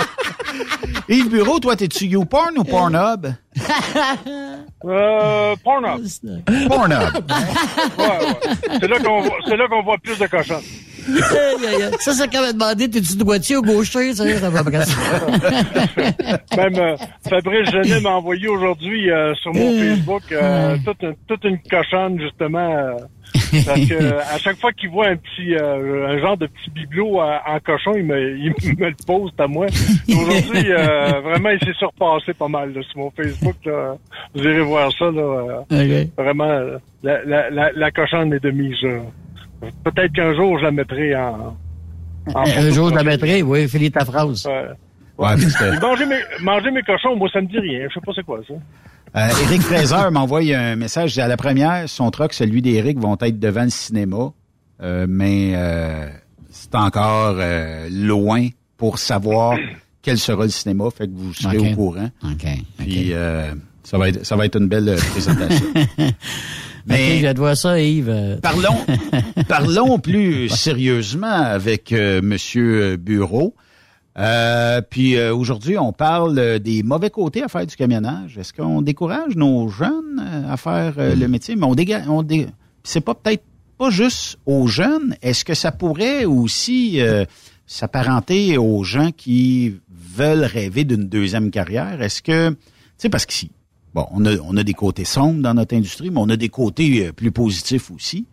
Yves 1.08 1.28
Bureau, 1.30 1.58
toi, 1.58 1.76
t'es-tu 1.76 2.06
YouPorn 2.06 2.58
ou 2.58 2.64
Pornhub? 2.64 3.26
Euh, 4.86 5.56
Pornhub. 5.64 6.04
Pornhub. 6.68 7.14
Ouais, 7.98 8.04
ouais. 8.04 8.78
C'est 8.78 8.86
là 8.86 8.98
qu'on 8.98 9.22
voit, 9.22 9.36
c'est 9.46 9.56
là 9.56 9.66
qu'on 9.66 9.82
voit 9.82 9.96
plus 9.96 10.18
de 10.18 10.26
cochons. 10.26 10.60
Ça, 12.00 12.12
c'est 12.12 12.28
quand 12.28 12.42
même 12.42 12.52
demandé, 12.52 12.88
t'es-tu 12.88 13.16
droitier 13.16 13.56
ou 13.56 13.62
gaucher, 13.62 14.14
ça, 14.14 14.24
ça 14.38 14.50
va 14.50 14.84
ça. 14.84 14.94
Même 16.56 16.76
euh, 16.76 16.96
Fabrice 17.28 17.70
Genet 17.70 18.00
m'a 18.00 18.10
envoyé 18.10 18.48
aujourd'hui 18.48 19.10
euh, 19.10 19.34
sur 19.36 19.52
mon 19.54 19.72
Facebook 19.72 20.22
euh, 20.32 20.76
toute, 20.84 21.02
une, 21.02 21.14
toute 21.26 21.44
une 21.44 21.58
cochonne 21.62 22.20
justement 22.20 22.74
euh, 22.74 22.92
parce 23.34 23.88
que 23.88 23.94
euh, 24.02 24.20
à 24.20 24.38
chaque 24.38 24.58
fois 24.58 24.72
qu'il 24.72 24.90
voit 24.90 25.08
un 25.08 25.16
petit 25.16 25.54
euh, 25.54 26.08
un 26.08 26.18
genre 26.18 26.36
de 26.36 26.46
petit 26.46 26.70
bibelot 26.70 27.20
euh, 27.20 27.36
en 27.46 27.58
cochon, 27.60 27.92
il 27.96 28.04
me, 28.04 28.36
il 28.38 28.78
me 28.78 28.88
le 28.88 29.06
pose 29.06 29.32
à 29.38 29.46
moi. 29.46 29.66
Aujourd'hui, 30.08 30.72
euh, 30.72 31.20
vraiment, 31.20 31.50
il 31.50 31.60
s'est 31.60 31.74
surpassé 31.78 32.34
pas 32.34 32.48
mal 32.48 32.72
là, 32.72 32.82
sur 32.82 32.98
mon 32.98 33.10
Facebook. 33.10 33.56
Là. 33.64 33.96
Vous 34.34 34.42
irez 34.42 34.60
voir 34.62 34.90
ça 34.98 35.10
là. 35.10 35.64
Vraiment, 36.16 36.60
la, 37.02 37.24
la, 37.24 37.50
la, 37.50 37.72
la 37.72 37.90
cochonne 37.90 38.32
est 38.32 38.42
de 38.42 38.50
mise. 38.50 38.76
Peut-être 39.84 40.12
qu'un 40.12 40.34
jour, 40.34 40.58
je 40.58 40.64
la 40.64 40.70
mettrai 40.70 41.14
en. 41.16 41.56
en 42.34 42.40
Un 42.40 42.44
photo 42.46 42.70
jour, 42.70 42.90
je 42.90 42.94
la 42.94 43.04
mettrai, 43.04 43.42
oui, 43.42 43.68
finis 43.68 43.90
ta 43.90 44.04
phrase. 44.04 44.46
Ouais. 44.46 44.64
Ouais, 45.16 45.28
parce 45.28 45.56
que, 45.56 45.70
Puis 45.78 45.80
Manger 45.80 46.06
mes, 46.06 46.20
manger 46.40 46.70
mes 46.70 46.82
cochons, 46.82 47.16
moi, 47.16 47.28
ça 47.32 47.40
me 47.40 47.46
dit 47.46 47.58
rien. 47.58 47.86
Je 47.88 47.94
sais 47.94 48.00
pas 48.04 48.12
c'est 48.14 48.24
quoi, 48.24 48.40
ça. 48.46 48.54
Euh, 49.16 49.28
Éric 49.44 49.62
Fraser 49.62 50.10
m'envoie 50.12 50.40
un 50.40 50.76
message. 50.76 51.18
À 51.18 51.28
la 51.28 51.36
première, 51.36 51.88
son 51.88 52.10
truck, 52.10 52.32
celui 52.32 52.62
d'Éric, 52.62 52.98
vont 52.98 53.16
être 53.20 53.38
devant 53.38 53.64
le 53.64 53.70
cinéma. 53.70 54.32
Euh, 54.82 55.06
mais 55.08 55.52
euh, 55.54 56.08
c'est 56.50 56.74
encore 56.74 57.36
euh, 57.38 57.88
loin 57.90 58.48
pour 58.76 58.98
savoir 58.98 59.56
quel 60.02 60.18
sera 60.18 60.44
le 60.44 60.50
cinéma. 60.50 60.84
Fait 60.96 61.06
que 61.06 61.12
vous 61.14 61.34
serez 61.34 61.58
au 61.58 61.74
courant. 61.74 62.10
OK. 62.22 62.46
Puis 62.78 63.12
euh, 63.12 63.52
ça 63.82 63.98
va 63.98 64.08
être 64.08 64.24
ça 64.24 64.36
va 64.36 64.46
être 64.46 64.60
une 64.60 64.68
belle 64.68 64.88
euh, 64.88 64.96
présentation. 64.96 65.66
Mais... 66.86 67.20
Je 67.20 67.36
voir 67.38 67.56
ça, 67.56 67.80
Yves. 67.80 68.38
Parlons, 68.42 68.76
parlons 69.48 69.98
plus 69.98 70.50
sérieusement 70.50 71.26
avec 71.26 71.92
euh, 71.92 72.20
Monsieur 72.22 72.96
Bureau. 72.96 73.54
Euh, 74.16 74.80
puis 74.88 75.16
euh, 75.16 75.34
aujourd'hui, 75.34 75.76
on 75.76 75.92
parle 75.92 76.38
euh, 76.38 76.58
des 76.58 76.82
mauvais 76.84 77.10
côtés 77.10 77.42
à 77.42 77.48
faire 77.48 77.66
du 77.66 77.74
camionnage. 77.74 78.38
Est-ce 78.38 78.52
qu'on 78.52 78.80
décourage 78.80 79.34
nos 79.34 79.68
jeunes 79.68 80.20
euh, 80.20 80.52
à 80.52 80.56
faire 80.56 80.94
le 80.96 81.26
métier? 81.26 81.56
Mais 81.56 81.66
on 81.66 81.74
déga- 81.74 82.04
on 82.08 82.22
dé- 82.22 82.46
c'est 82.84 83.00
pas 83.00 83.14
peut-être 83.14 83.42
pas 83.76 83.90
juste 83.90 84.38
aux 84.46 84.68
jeunes. 84.68 85.16
Est-ce 85.20 85.44
que 85.44 85.54
ça 85.54 85.72
pourrait 85.72 86.24
aussi 86.26 87.00
s'apparenter 87.66 88.56
aux 88.58 88.84
gens 88.84 89.10
qui 89.10 89.74
veulent 89.90 90.44
rêver 90.44 90.84
d'une 90.84 91.08
deuxième 91.08 91.50
carrière? 91.50 92.00
Est-ce 92.00 92.22
que, 92.22 92.50
tu 92.50 92.56
sais, 92.98 93.08
parce 93.08 93.26
qu'ici, 93.26 93.50
bon, 93.94 94.06
on 94.12 94.24
a, 94.26 94.36
on 94.46 94.56
a 94.56 94.62
des 94.62 94.74
côtés 94.74 95.04
sombres 95.04 95.42
dans 95.42 95.54
notre 95.54 95.74
industrie, 95.74 96.10
mais 96.10 96.20
on 96.20 96.28
a 96.28 96.36
des 96.36 96.50
côtés 96.50 97.10
plus 97.12 97.32
positifs 97.32 97.90
aussi. 97.90 98.26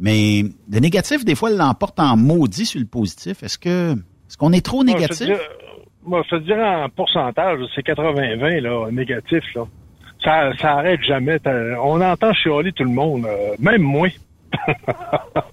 Mais 0.00 0.44
le 0.70 0.78
négatif, 0.80 1.24
des 1.24 1.34
fois, 1.34 1.50
l'emporte 1.50 2.00
en 2.00 2.16
maudit 2.16 2.66
sur 2.66 2.80
le 2.80 2.86
positif. 2.86 3.42
Est-ce 3.42 3.58
que, 3.58 3.94
est-ce 4.28 4.36
qu'on 4.36 4.52
est 4.52 4.64
trop 4.64 4.84
négatif? 4.84 5.28
Moi, 6.04 6.22
je 6.24 6.36
te 6.36 6.42
dirais 6.42 6.64
en 6.64 6.88
pourcentage, 6.88 7.60
c'est 7.74 7.84
80-20, 7.86 8.60
là, 8.60 8.90
négatif, 8.90 9.42
là. 9.54 9.64
Ça, 10.22 10.50
ça 10.58 10.72
arrête 10.78 11.00
jamais. 11.02 11.38
On 11.82 12.00
entend 12.00 12.32
chialer 12.34 12.72
tout 12.72 12.84
le 12.84 12.90
monde, 12.90 13.24
euh, 13.24 13.54
même 13.58 13.82
moi. 13.82 14.08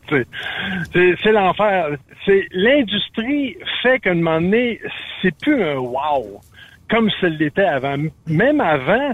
c'est 0.09 1.31
l'enfer. 1.31 1.97
C'est 2.25 2.47
l'industrie 2.51 3.57
fait 3.81 3.99
qu'à 3.99 4.11
un 4.11 4.15
moment 4.15 4.41
donné, 4.41 4.79
c'est 5.21 5.35
plus 5.37 5.63
un 5.63 5.75
wow 5.75 6.41
comme 6.89 7.09
ce 7.21 7.27
l'était 7.27 7.65
avant. 7.65 7.97
Même 8.27 8.61
avant, 8.61 9.11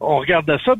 on 0.00 0.18
regardait 0.18 0.58
ça. 0.64 0.74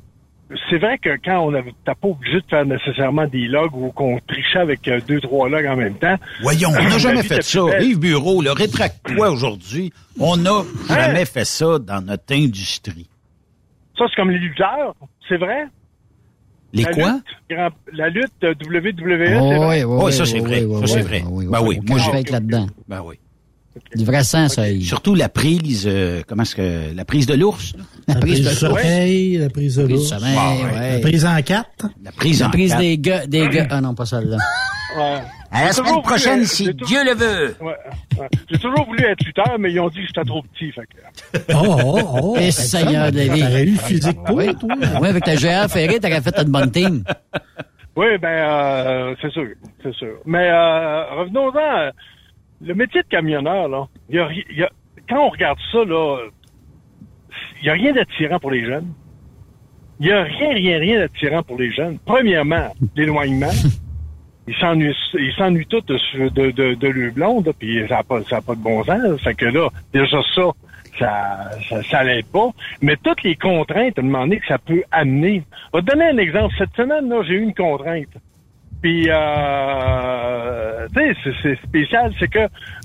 C'est 0.71 0.79
vrai 0.79 0.97
que 0.99 1.11
quand 1.25 1.41
on 1.41 1.53
avait, 1.55 1.75
t'as 1.85 1.97
pas 1.97 2.07
obligé 2.09 2.37
de 2.41 2.47
faire 2.49 2.65
nécessairement 2.65 3.27
des 3.27 3.49
logs 3.49 3.75
ou 3.75 3.91
qu'on 3.91 4.21
trichait 4.29 4.61
avec 4.61 4.87
euh, 4.87 5.01
deux, 5.09 5.21
trois 5.21 5.49
logs 5.49 5.67
en 5.67 5.75
même 5.77 5.95
temps. 5.95 6.15
Voyons, 6.41 6.69
on 6.71 6.83
n'a 6.85 6.99
jamais 6.99 7.25
fait 7.25 7.43
ça. 7.43 7.61
Yves 7.81 7.99
Bureau, 7.99 8.41
le 8.43 8.53
rétracte-toi 8.53 9.31
aujourd'hui? 9.31 9.93
On 10.21 10.37
n'a 10.37 10.51
Hein? 10.51 10.65
jamais 10.89 11.25
fait 11.25 11.45
ça 11.45 11.81
dans 11.81 12.01
notre 12.01 12.33
industrie. 12.33 13.09
Ça, 13.99 14.05
c'est 14.09 14.15
comme 14.15 14.31
les 14.31 14.39
lutteurs, 14.39 14.95
c'est 15.29 15.37
vrai? 15.39 15.65
Les 16.73 16.83
La 16.85 16.93
quoi? 16.93 17.13
lutte, 17.13 17.25
grand- 17.51 17.69
la 17.93 18.09
lutte 18.11 18.33
euh, 18.45 18.55
WWE, 18.65 18.93
Oh, 19.39 19.49
c'est 19.51 19.57
vrai? 19.57 19.67
oui, 19.67 19.85
oui, 19.85 20.01
Oh, 20.05 20.11
ça, 20.11 20.27
c'est 20.27 20.39
vrai. 20.41 20.61
Ça, 20.81 20.87
c'est 20.87 21.01
vrai. 21.03 21.21
Ben 21.23 21.61
oui, 21.63 21.81
moi, 21.87 21.99
je 21.99 22.05
j'ai- 22.05 22.13
vais 22.13 22.21
être 22.21 22.31
là-dedans. 22.31 22.67
Ben 22.87 23.03
oui. 23.05 23.19
Du 23.95 24.05
vrai 24.05 24.25
sang, 24.25 24.49
ça. 24.49 24.63
Surtout 24.81 25.15
la 25.15 25.29
prise, 25.29 25.85
euh, 25.87 26.23
comment 26.27 26.43
est-ce 26.43 26.57
que, 26.57 26.95
la 26.95 27.05
prise 27.05 27.27
de 27.27 27.35
l'ours, 27.35 27.75
là. 27.77 27.85
La 28.09 28.15
prise 28.17 28.41
de 28.45 28.49
de 28.49 28.55
sommeil, 28.55 29.39
la 29.39 29.49
prise 29.51 29.77
de 29.77 29.83
prise 29.85 29.87
de 29.89 29.95
l'ours. 29.95 30.09
sommeil, 30.09 30.35
Ouais, 30.37 30.79
ouais. 30.79 30.93
La 30.95 30.99
prise 31.01 31.27
en 31.27 31.43
quatre. 31.43 31.87
la 32.03 32.13
prise 32.13 32.41
La 32.41 32.47
en 32.47 32.51
prise 32.51 32.71
quatre. 32.71 32.81
des 32.81 32.99
gars, 32.99 33.27
des 33.27 33.49
gars. 33.49 33.67
Ah 33.71 33.81
non, 33.81 33.95
pas 33.95 34.07
celle-là. 34.07 34.37
Ouais. 34.97 35.19
À 35.51 35.65
la 35.67 35.73
semaine 35.73 36.03
prochaine, 36.03 36.35
voulu- 36.41 36.47
si 36.47 36.65
Dieu 36.75 37.05
le 37.05 37.15
veut. 37.15 37.57
Ouais, 37.61 37.75
ouais. 38.19 38.29
J'ai 38.51 38.59
toujours 38.59 38.85
voulu 38.87 39.05
être 39.05 39.23
lutteur, 39.25 39.57
mais 39.59 39.71
ils 39.73 39.81
ont 39.81 39.89
dit 39.89 40.01
que 40.01 40.07
j'étais 40.07 40.25
trop 40.25 40.43
petit. 40.43 40.73
Fait 40.73 40.83
que... 40.83 41.53
Oh, 41.55 41.77
oh, 41.85 42.01
oh. 42.23 42.37
Et 42.41 42.51
Seigneur 42.51 43.13
de 43.13 43.19
la 43.19 43.29
vie. 43.35 43.41
T'aurais 43.41 43.63
eu 43.65 43.71
le 43.73 43.79
physique 43.79 44.19
pour, 44.25 44.37
Oui, 44.37 44.47
toi. 44.59 44.69
oui, 45.01 45.09
avec 45.09 45.25
ta 45.25 45.37
GR 45.37 45.69
ferrée, 45.71 46.01
t'aurais 46.01 46.21
fait 46.23 46.35
une 46.39 46.51
bonne 46.51 46.71
team. 46.71 47.05
Oui, 47.95 48.07
ben, 48.21 48.29
euh, 48.29 49.15
c'est 49.23 49.31
sûr, 49.33 49.47
c'est 49.83 49.95
sûr. 49.95 50.17
Mais 50.27 50.49
euh, 50.51 51.05
revenons-en. 51.19 51.91
Le 52.61 52.75
métier 52.75 53.03
de 53.03 53.09
camionneur, 53.09 53.69
là, 53.69 53.87
y 54.11 54.19
a, 54.19 54.29
y 54.33 54.63
a- 54.63 54.71
quand 55.09 55.27
on 55.27 55.29
regarde 55.31 55.59
ça, 55.73 55.85
là, 55.85 56.19
il 57.61 57.65
n'y 57.65 57.69
a 57.71 57.73
rien 57.75 57.93
d'attirant 57.93 58.39
pour 58.39 58.51
les 58.51 58.65
jeunes. 58.65 58.93
Il 60.01 60.07
n'y 60.07 60.13
a 60.13 60.23
rien, 60.25 60.51
rien, 60.51 60.79
rien 60.79 60.99
d'attirant 61.01 61.43
pour 61.43 61.59
les 61.59 61.71
jeunes. 61.73 61.99
Premièrement, 62.05 62.75
l'éloignement. 62.95 63.51
Ils 64.49 64.55
s'ennuient, 64.55 64.95
ils 65.15 65.33
s'ennuient 65.37 65.67
tous 65.67 65.81
de, 65.87 66.29
de, 66.29 66.53
de, 66.53 66.75
de 66.75 67.11
blonde, 67.11 67.47
là, 67.47 67.53
puis 67.59 67.81
ça 67.89 67.97
n'a 67.97 68.03
pas, 68.05 68.23
ça 68.23 68.37
a 68.37 68.41
pas 68.41 68.55
de 68.55 68.61
bon 68.61 68.85
sens. 68.85 69.21
Fait 69.21 69.35
que 69.35 69.47
là, 69.47 69.69
déjà 69.93 70.19
ça, 70.37 70.43
ça, 71.01 71.51
ça, 71.69 71.83
ça 71.83 72.05
l'aide 72.05 72.27
pas. 72.27 72.51
Mais 72.81 72.97
toutes 73.03 73.25
les 73.25 73.35
contraintes, 73.35 73.99
à 73.99 74.03
un 74.03 74.05
moment 74.05 74.21
donné, 74.21 74.39
que 74.39 74.47
ça 74.47 74.59
peut 74.59 74.85
amener. 74.93 75.43
Je 75.75 75.79
vais 75.81 75.85
te 75.85 75.91
donner 75.91 76.05
un 76.11 76.19
exemple. 76.19 76.55
Cette 76.59 76.77
semaine, 76.77 77.09
là, 77.09 77.25
j'ai 77.27 77.35
eu 77.35 77.43
une 77.43 77.55
contrainte. 77.55 78.07
Puis, 78.83 79.09
euh, 80.01 80.87
tu 80.95 81.15
sais, 81.15 81.33
c'est- 81.43 81.67
spécial, 81.67 82.13
c'est 82.19 82.29
que 82.29 82.39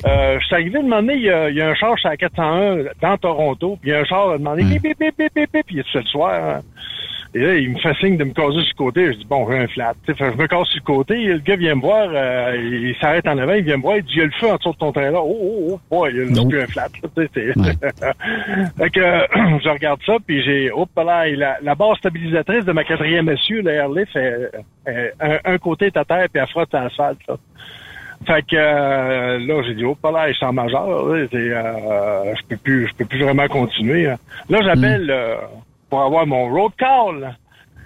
euh, 0.05 0.39
je 0.39 0.45
suis 0.45 0.55
arrivé, 0.55 0.79
à 0.79 0.81
donné, 1.01 1.15
il 1.15 1.21
y 1.23 1.29
a, 1.29 1.49
il 1.49 1.55
y 1.55 1.61
a 1.61 1.69
un 1.69 1.75
char 1.75 1.97
sur 1.99 2.09
la 2.09 2.17
401 2.17 2.85
dans 3.01 3.17
Toronto, 3.17 3.77
puis 3.81 3.91
il 3.91 3.93
y 3.93 3.95
a 3.95 3.99
un 3.99 4.03
char, 4.05 4.31
à 4.31 4.37
donné, 4.37 4.63
bip, 4.63 4.81
bip, 4.81 4.97
bip, 4.99 5.15
bip, 5.17 5.31
bip, 5.35 5.49
bip, 5.53 5.65
puis 5.65 5.75
il 5.75 5.79
est 5.79 5.93
le 5.99 6.05
soir. 6.05 6.33
hein. 6.57 6.61
Et 7.33 7.39
là, 7.39 7.55
il 7.55 7.71
me 7.71 7.79
fait 7.79 7.93
signe 7.95 8.17
de 8.17 8.25
me 8.25 8.33
casser 8.33 8.59
sur 8.59 8.73
le 8.73 8.77
côté. 8.77 9.05
Je 9.13 9.17
dis, 9.19 9.25
bon, 9.25 9.49
j'ai 9.49 9.57
un 9.59 9.67
flat. 9.67 9.93
Je 10.05 10.13
me 10.13 10.47
casse 10.47 10.67
sur 10.67 10.81
le 10.81 10.85
côté. 10.85 11.15
Le 11.23 11.37
gars 11.39 11.55
vient 11.55 11.75
me 11.75 11.81
voir. 11.81 12.09
euh, 12.11 12.57
il 12.61 12.93
s'arrête 12.99 13.25
en 13.25 13.37
avant. 13.37 13.53
Il 13.53 13.63
vient 13.63 13.77
me 13.77 13.81
voir. 13.81 13.95
Il 13.97 14.03
dit, 14.03 14.11
il 14.15 14.19
y 14.19 14.21
a 14.21 14.25
le 14.25 14.31
feu 14.31 14.47
en 14.49 14.55
dessous 14.57 14.71
de 14.73 14.77
ton 14.77 14.91
train 14.91 15.11
là. 15.11 15.19
Oh, 15.21 15.37
oh, 15.71 15.79
oh. 15.91 16.07
Il 16.07 16.17
y 16.17 16.19
a 16.19 16.45
plus 16.49 16.61
un 16.61 16.67
flat. 16.67 16.89
là, 17.01 17.09
fait 18.77 18.89
que 18.89 18.99
euh, 18.99 19.25
je 19.63 19.69
regarde 19.69 20.01
ça. 20.05 20.17
Puis 20.27 20.43
j'ai, 20.43 20.71
hop 20.71 20.89
là, 20.97 21.25
la, 21.29 21.57
la 21.61 21.75
barre 21.75 21.95
stabilisatrice 21.97 22.65
de 22.65 22.71
ma 22.73 22.83
quatrième 22.83 23.29
essieu, 23.29 23.61
le 23.61 23.71
airlift, 23.71 24.11
elle- 24.15 24.49
elle- 24.85 25.13
un, 25.21 25.37
un 25.53 25.57
côté 25.57 25.85
est 25.85 25.97
à 25.97 26.03
terre 26.03 26.27
puis 26.31 26.41
elle 26.41 26.49
frotte 26.49 26.73
à 26.75 26.83
l'asphalte. 26.83 27.19
Fait 28.27 28.43
que 28.43 28.55
euh, 28.55 29.39
là, 29.39 29.63
j'ai 29.65 29.73
dit, 29.73 29.83
oh, 29.83 29.95
pas 29.95 30.11
là, 30.11 30.27
je 30.29 30.33
suis 30.37 30.45
en 30.45 30.53
majeur. 30.53 30.87
là, 31.07 31.25
euh, 31.33 32.33
je 32.35 32.41
peux 32.49 32.57
plus, 32.57 32.87
je 32.87 32.93
peux 32.93 33.05
plus 33.05 33.23
vraiment 33.23 33.47
continuer. 33.47 34.07
hein. 34.09 34.17
Là, 34.49 34.59
j'appelle 34.63 35.09
euh, 35.09 35.35
pour 35.91 36.01
avoir 36.01 36.25
mon 36.25 36.49
road 36.49 36.71
call. 36.77 37.35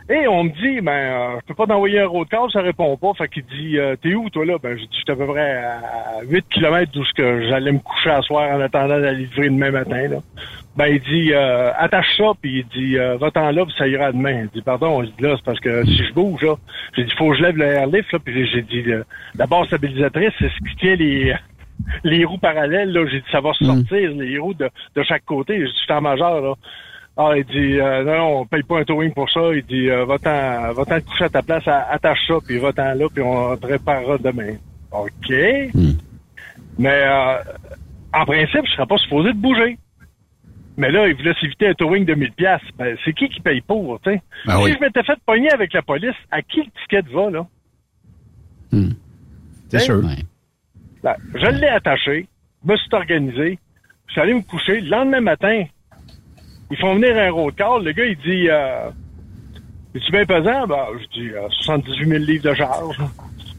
Et 0.08 0.28
on 0.28 0.44
me 0.44 0.50
dit, 0.50 0.82
ben, 0.82 0.92
euh, 0.92 1.40
je 1.42 1.48
peux 1.48 1.56
pas 1.56 1.66
t'envoyer 1.66 2.00
un 2.00 2.08
road 2.08 2.28
call, 2.30 2.52
ça 2.54 2.62
répond 2.62 2.96
pas. 2.96 3.14
Fait 3.18 3.28
qu'il 3.28 3.44
dit, 3.46 3.80
euh, 3.80 3.96
t'es 3.96 4.14
où, 4.14 4.30
toi, 4.30 4.46
là? 4.46 4.58
Ben, 4.62 4.78
j'ai 4.78 4.86
dit, 4.86 4.98
j'étais 5.00 5.14
à 5.14 5.16
peu 5.16 5.26
près 5.26 5.56
à 5.56 6.22
8 6.30 6.46
km 6.52 6.92
d'où 6.94 7.04
ce 7.04 7.14
que 7.14 7.48
j'allais 7.50 7.72
me 7.72 7.80
coucher 7.80 8.12
à 8.12 8.22
soir 8.22 8.56
en 8.56 8.62
attendant 8.62 9.00
d'aller 9.00 9.26
livrer 9.26 9.50
demain 9.50 9.72
matin, 9.72 10.08
là. 10.08 10.18
Ben, 10.76 10.88
il 10.88 11.00
dit, 11.00 11.34
euh, 11.34 11.72
attache 11.76 12.18
ça, 12.18 12.34
puis 12.40 12.60
il 12.60 12.68
dit, 12.68 13.00
euh, 13.00 13.18
va-t'en 13.18 13.50
là, 13.50 13.66
puis 13.66 13.74
ça 13.76 13.88
ira 13.88 14.12
demain. 14.12 14.44
Il 14.44 14.50
dit, 14.50 14.62
pardon, 14.62 15.02
je 15.04 15.08
dis, 15.08 15.24
là, 15.24 15.34
c'est 15.38 15.46
parce 15.46 15.60
que 15.60 15.84
si 15.86 16.06
je 16.06 16.14
bouge, 16.14 16.44
là, 16.44 16.56
j'ai 16.96 17.06
dit, 17.06 17.14
faut 17.18 17.32
que 17.32 17.38
je 17.38 17.42
lève 17.42 17.58
le 17.58 17.66
airlift, 17.66 18.12
là, 18.12 18.20
puis 18.24 18.48
j'ai 18.48 18.62
dit, 18.62 18.84
euh, 18.92 19.04
la 19.36 19.48
barre 19.48 19.66
stabilisatrice, 19.66 20.34
c'est 20.38 20.50
ce 20.50 20.70
qui 20.70 20.76
tient 20.76 20.96
les, 20.96 21.34
les 22.04 22.26
roues 22.26 22.38
parallèles, 22.38 22.92
là, 22.92 23.08
j'ai 23.10 23.22
dit, 23.22 23.28
ça 23.32 23.42
va 23.42 23.54
sortir, 23.54 24.12
les 24.12 24.38
roues 24.38 24.54
de, 24.54 24.70
de 24.96 25.04
chaque 25.04 25.26
côté. 25.26 25.58
J'ai 25.58 25.66
dit, 25.66 25.72
je 25.80 25.84
suis 25.84 25.94
en 25.94 26.02
majeur, 26.02 26.42
là. 26.42 26.54
Ah, 27.18 27.32
il 27.38 27.46
dit, 27.46 27.80
euh, 27.80 28.04
non, 28.04 28.18
non, 28.18 28.40
on 28.42 28.46
paye 28.46 28.64
pas 28.64 28.80
un 28.80 28.84
towing 28.84 29.12
pour 29.12 29.30
ça. 29.30 29.54
Il 29.54 29.64
dit, 29.66 29.90
euh, 29.90 30.04
va-t'en, 30.04 30.74
va-t'en 30.74 31.00
te 31.00 31.06
coucher 31.06 31.26
à 31.26 31.30
ta 31.30 31.42
place, 31.42 31.64
attache 31.66 32.20
ça, 32.28 32.36
puis 32.46 32.58
va-t'en 32.58 32.94
là, 32.94 33.08
puis 33.14 33.24
on 33.24 33.56
te 33.56 33.68
réparera 33.68 34.18
demain. 34.18 34.56
OK. 34.92 35.30
Mais, 36.78 37.04
euh, 37.06 37.38
en 38.14 38.26
principe, 38.26 38.66
je 38.66 38.72
serais 38.72 38.86
pas 38.86 38.98
supposé 38.98 39.32
de 39.32 39.38
bouger. 39.38 39.78
Mais 40.78 40.92
là, 40.92 41.08
il 41.08 41.16
voulait 41.16 41.34
s'éviter 41.40 41.70
un 41.70 41.74
towing 41.74 42.04
de 42.04 42.16
1000 42.16 42.34
pièces. 42.34 42.62
Ben, 42.78 42.98
c'est 43.06 43.14
qui 43.14 43.30
qui 43.30 43.40
paye 43.40 43.62
pour, 43.62 44.00
tu 44.02 44.12
sais? 44.12 44.22
Ben 44.46 44.58
si 44.58 44.64
oui. 44.64 44.74
je 44.74 44.86
m'étais 44.86 45.04
fait 45.04 45.18
pogner 45.26 45.50
avec 45.52 45.72
la 45.72 45.82
police, 45.82 46.16
à 46.32 46.42
qui 46.42 46.60
le 46.60 46.82
ticket 46.82 47.10
va, 47.14 47.30
là? 47.30 47.48
C'est 49.70 49.80
sûr. 49.80 50.02
Ben, 51.02 51.16
je 51.34 51.48
l'ai 51.48 51.68
attaché, 51.68 52.28
je 52.66 52.72
me 52.72 52.78
suis 52.78 52.90
organisé, 52.92 53.60
je 54.08 54.12
suis 54.12 54.22
allé 54.22 54.34
me 54.34 54.42
coucher. 54.42 54.82
Le 54.82 54.90
lendemain 54.90 55.22
matin, 55.22 55.64
ils 56.72 56.78
font 56.78 56.96
venir 56.96 57.18
un 57.18 57.32
road 57.32 57.56
call. 57.56 57.84
Le 57.84 57.92
gars, 57.92 58.06
il 58.06 58.18
dit 58.18 58.48
euh, 58.50 58.90
Es-tu 59.96 60.12
bien 60.12 60.26
pesant? 60.26 60.68
Ben, 60.68 60.86
je 61.00 61.20
dis 61.20 61.30
euh, 61.32 61.48
78 61.50 62.08
000 62.08 62.24
livres 62.24 62.50
de 62.50 62.54
charge. 62.56 62.98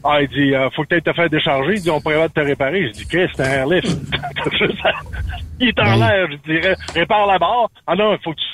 Ah, 0.03 0.21
il 0.21 0.27
dit 0.29 0.53
euh, 0.53 0.69
Faut 0.71 0.83
que 0.83 0.95
tu 0.95 1.01
te 1.01 1.13
faire 1.13 1.29
décharger. 1.29 1.73
Il 1.75 1.81
dit 1.81 1.89
On 1.89 1.99
pourrait 2.01 2.29
te 2.29 2.39
réparer. 2.39 2.87
Je 2.87 2.91
dis 2.93 3.07
Chris, 3.07 3.27
c'est 3.35 3.43
un 3.45 3.51
airlift. 3.51 3.87
il 5.59 5.69
est 5.69 5.79
en 5.79 5.95
l'air. 5.95 6.27
Je 6.31 6.37
dirais 6.51 6.75
Répare 6.93 7.25
la 7.27 7.39
barre. 7.39 7.69
Ah 7.87 7.95
non, 7.95 8.13
il 8.13 8.19
faut 8.23 8.31
que 8.31 8.37
tu. 8.37 8.47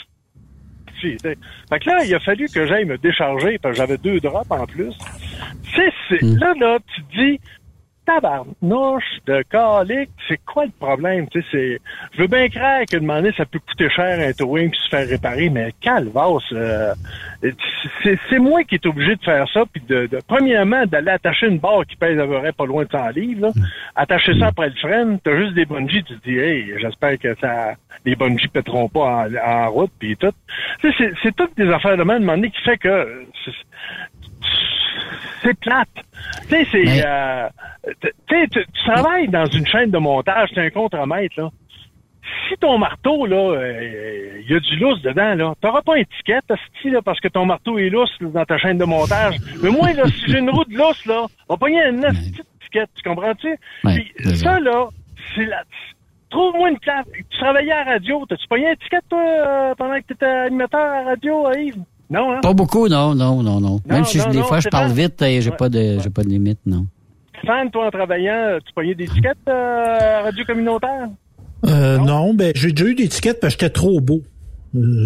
Fait 1.04 1.80
que 1.80 1.90
là, 1.90 2.06
il 2.06 2.16
a 2.16 2.20
fallu 2.22 2.48
que 2.48 2.66
j'aille 2.66 2.86
me 2.86 2.98
décharger 2.98 3.58
parce 3.58 3.74
que 3.74 3.78
j'avais 3.78 3.98
deux 3.98 4.22
drops 4.22 4.50
en 4.50 4.66
plus. 4.66 4.94
Tu 5.64 5.76
sais, 5.76 5.92
c'est- 6.08 6.22
là, 6.22 6.54
là, 6.58 6.78
tu 6.96 7.04
te 7.04 7.16
dis, 7.22 7.40
tabarnouche 8.06 9.04
de 9.26 9.44
calique, 9.50 10.10
c'est 10.28 10.40
quoi 10.46 10.66
le 10.66 10.72
problème? 10.80 11.28
Tu 11.30 11.42
sais, 11.42 11.48
c'est, 11.52 11.80
je 12.14 12.22
veux 12.22 12.28
bien 12.28 12.50
croire 12.50 12.82
que 12.90 12.98
demander 12.98 13.32
ça 13.38 13.46
peut 13.46 13.60
coûter 13.60 13.90
cher 13.90 14.20
un 14.20 14.32
towing 14.34 14.70
puis 14.70 14.80
se 14.80 14.90
faire 14.90 15.08
réparer, 15.08 15.50
mais 15.50 15.72
calvasse, 15.82 16.44
euh, 16.52 16.94
c'est, 18.04 18.40
moi 18.40 18.64
qui 18.64 18.76
est 18.76 18.86
obligé 18.86 19.16
de 19.16 19.24
faire 19.24 19.48
ça 19.50 19.64
puis 19.72 19.82
de, 19.88 20.08
de- 20.08 20.20
premièrement, 20.28 20.86
d'aller 20.86 21.12
attacher 21.12 21.48
une 21.48 21.60
barre 21.60 21.86
qui 21.86 21.96
pèse 21.96 22.20
à 22.20 22.26
peu 22.28 22.40
près 22.40 22.52
pas 22.52 22.66
loin 22.66 22.84
de 22.84 22.92
100 22.92 23.10
livres, 23.10 23.48
là. 23.48 23.52
attacher 23.96 24.38
ça 24.40 24.48
après 24.48 24.70
le 24.70 24.76
frein, 24.76 25.18
t'as 25.24 25.38
juste 25.38 25.54
des 25.54 25.66
bungees, 25.66 26.04
tu 26.04 26.18
te 26.20 26.30
dis, 26.30 26.38
hey, 26.38 26.74
j'espère 26.80 27.18
que 27.20 27.36
ça, 27.40 27.74
les 28.06 28.16
bungees 28.16 28.48
péteront 28.48 28.90
pas 28.90 29.28
en, 29.28 29.36
en 29.36 29.72
route 29.72 29.92
puis 30.00 30.16
tout. 30.18 30.32
Tu 30.82 30.92
sais, 30.94 31.14
c'est, 31.22 31.36
toutes 31.36 31.56
des 31.58 31.70
affaires 31.70 31.98
de 31.98 32.04
demander 32.04 32.50
qui 32.50 32.62
fait 32.62 32.78
que, 32.78 33.26
c'est- 35.42 35.48
c'est 35.48 35.60
plate. 35.60 35.88
Tu 36.44 36.48
sais, 36.50 36.68
c'est. 36.72 36.84
Mais- 36.84 37.04
euh, 37.06 37.48
tu 38.30 38.66
travailles 38.86 39.28
dans 39.28 39.46
une 39.46 39.66
chaîne 39.68 39.92
de 39.92 39.98
montage, 39.98 40.50
t'es 40.54 40.62
un 40.62 40.70
contremaître, 40.70 41.36
là. 41.40 41.50
Si 42.50 42.56
ton 42.58 42.78
marteau, 42.78 43.26
là, 43.26 43.56
il 44.42 44.50
y 44.50 44.56
a 44.56 44.60
du 44.60 44.76
lousse 44.78 45.02
dedans, 45.02 45.36
là, 45.36 45.54
t'auras 45.62 45.82
pas 45.82 45.98
une 45.98 46.04
étiquette, 46.04 46.46
là, 46.86 47.02
parce 47.02 47.20
que 47.20 47.28
ton 47.28 47.46
marteau 47.46 47.78
est 47.78 47.90
lousse 47.90 48.16
là, 48.22 48.30
dans 48.30 48.46
ta 48.46 48.58
chaîne 48.58 48.78
de 48.78 48.86
montage. 48.86 49.36
Mais 49.62 49.70
moi, 49.70 49.92
là, 49.94 50.06
si 50.08 50.32
j'ai 50.32 50.40
une 50.40 50.50
roue 50.50 50.64
de 50.66 50.74
lousse, 50.76 51.06
là, 51.06 51.26
on 51.50 51.54
va 51.54 51.58
pogner 51.58 51.82
une 51.90 52.04
étiquette, 52.06 52.90
tu 52.96 53.04
comprends-tu? 53.08 53.56
Puis 53.96 54.12
c'est 54.18 54.36
ça, 54.38 54.60
là, 54.60 54.88
c'est 55.36 55.46
la... 55.46 55.64
Trouve-moi 56.30 56.70
une 56.72 56.80
place. 56.80 57.06
Tu 57.14 57.38
travaillais 57.38 57.72
à 57.72 57.84
la 57.84 57.92
radio. 57.94 58.26
T'as-tu 58.28 58.48
pogné 58.48 58.66
une 58.68 58.72
étiquette, 58.74 59.04
toi, 59.10 59.22
euh, 59.22 59.76
pendant 59.76 59.96
que 60.00 60.06
t'étais 60.08 60.26
animateur 60.26 60.80
à 60.82 61.02
la 61.02 61.10
radio, 61.10 61.48
euh, 61.48 61.60
Yves? 61.60 61.84
Non, 62.14 62.32
hein? 62.34 62.40
Pas 62.42 62.54
beaucoup, 62.54 62.88
non, 62.88 63.16
non, 63.16 63.42
non, 63.42 63.60
non. 63.60 63.80
Même 63.88 64.00
Non, 64.00 64.04
si 64.06 64.20
non, 64.20 64.30
des 64.30 64.38
non, 64.38 64.44
fois 64.46 64.60
je 64.60 64.70
parle 64.70 64.88
pas- 64.90 64.94
vite 64.94 65.22
et 65.24 65.42
j'ai 65.42 65.50
Ouais. 65.50 65.58
pas 65.58 65.68
de 65.70 65.98
j'ai 66.00 66.10
pas 66.10 66.24
de 66.24 66.30
limite, 66.30 66.60
non. 66.66 66.86
Stéphane, 67.40 67.72
toi, 67.72 67.88
en 67.88 67.92
travaillant, 67.92 68.60
tu 68.66 68.72
pognais 68.74 68.94
des 68.96 69.06
étiquettes 69.06 69.38
euh, 69.50 70.20
à 70.20 70.24
radio 70.24 70.46
communautaire? 70.46 71.10
Euh, 71.66 71.98
non, 71.98 72.34
ben, 72.34 72.52
j'ai 72.56 72.72
déjà 72.72 72.86
eu 72.86 72.96
des 72.96 73.08
tickets 73.08 73.40
parce 73.40 73.56
que 73.56 73.66
j'étais 73.66 73.74
trop 73.74 74.00
beau. 74.00 74.22
Euh, 74.76 75.06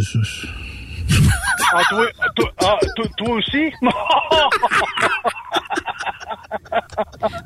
Ah, 1.73 1.81
toi, 1.89 2.05
toi, 2.35 2.51
ah, 2.61 2.77
toi, 2.95 3.05
toi 3.17 3.29
aussi? 3.35 3.71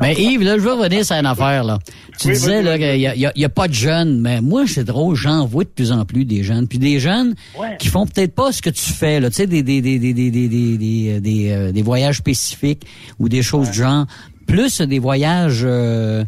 Mais 0.02 0.14
Yves, 0.16 0.44
là, 0.44 0.58
je 0.58 0.62
veux 0.64 0.74
revenir 0.74 1.06
sur 1.06 1.16
une 1.16 1.26
affaire, 1.26 1.64
là. 1.64 1.80
Tu 2.20 2.28
Oui, 2.28 2.34
disais, 2.34 2.62
vas-y, 2.62 2.64
là, 2.64 2.78
qu'il 2.78 3.32
y 3.36 3.46
a, 3.46 3.50
pas 3.50 3.68
de 3.68 3.74
jeunes, 3.74 4.20
mais 4.20 4.42
moi, 4.42 4.64
c'est 4.68 4.84
drôle, 4.84 5.16
j'en 5.16 5.46
vois 5.46 5.64
de 5.64 5.70
plus 5.70 5.92
en 5.92 6.06
plus 6.06 6.26
des 6.26 6.44
jeunes. 6.44 6.68
Puis 6.68 6.78
des 6.80 7.00
jeunes 7.00 7.36
Ouais. 7.58 7.78
qui 7.80 7.88
font 7.88 8.06
peut-être 8.06 8.36
pas 8.36 8.52
ce 8.52 8.62
que 8.62 8.70
tu 8.70 8.92
fais, 8.94 9.20
là. 9.20 9.30
Tu 9.30 9.38
sais, 9.38 9.48
des, 9.48 9.64
des, 9.64 9.82
des, 9.82 10.00
des, 10.00 10.14
des, 10.14 10.30
des, 10.32 10.48
des, 10.48 10.78
des, 10.78 11.20
des, 11.20 11.52
euh, 11.52 11.72
des 11.72 11.82
voyages 11.82 12.18
spécifiques 12.18 12.86
ou 13.20 13.28
des 13.30 13.42
choses 13.42 13.72
du 13.72 13.78
genre. 13.80 14.06
Plus 14.48 14.82
des 14.82 15.00
voyages, 15.00 15.62
euh, 15.64 16.24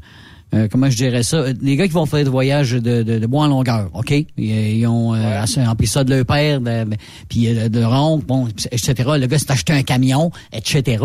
euh, 0.53 0.67
comment 0.71 0.89
je 0.89 0.97
dirais 0.97 1.23
ça, 1.23 1.45
les 1.61 1.75
gars 1.75 1.87
qui 1.87 1.93
vont 1.93 2.05
faire 2.05 2.23
des 2.23 2.29
voyages 2.29 2.71
de, 2.71 3.03
de, 3.03 3.19
de 3.19 3.27
bois 3.27 3.45
en 3.45 3.47
longueur, 3.47 3.89
OK? 3.93 4.11
Ils, 4.11 4.27
ils 4.37 4.87
ont 4.87 5.13
euh, 5.13 5.43
rempli 5.65 5.87
ça 5.87 6.03
de 6.03 6.13
leur 6.13 6.25
père, 6.25 6.61
de, 6.61 6.85
puis 7.29 7.47
euh, 7.47 7.69
de 7.69 7.83
ronde, 7.83 8.23
bon, 8.23 8.47
etc. 8.71 8.93
Le 9.17 9.25
gars 9.27 9.39
s'est 9.39 9.51
acheté 9.51 9.73
un 9.73 9.83
camion, 9.83 10.31
etc. 10.51 11.03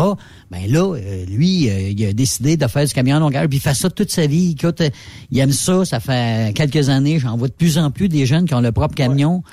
Ben 0.51 0.69
là, 0.69 0.95
euh, 0.95 1.25
lui, 1.25 1.69
euh, 1.69 1.89
il 1.89 2.05
a 2.05 2.13
décidé 2.13 2.57
de 2.57 2.67
faire 2.67 2.85
du 2.85 2.93
camion 2.93 3.17
en 3.17 3.19
longueur, 3.19 3.47
puis 3.47 3.57
il 3.57 3.61
fait 3.61 3.73
ça 3.73 3.89
toute 3.89 4.11
sa 4.11 4.25
vie. 4.25 4.55
Écoute, 4.59 4.81
euh, 4.81 4.89
il 5.31 5.39
aime 5.39 5.51
ça, 5.51 5.85
ça 5.85 5.99
fait 5.99 6.53
quelques 6.55 6.89
années, 6.89 7.19
j'en 7.19 7.37
vois 7.37 7.47
de 7.47 7.53
plus 7.53 7.77
en 7.77 7.91
plus 7.91 8.09
des 8.09 8.25
jeunes 8.25 8.45
qui 8.45 8.53
ont 8.53 8.61
leur 8.61 8.73
propre 8.73 8.95
camion. 8.95 9.43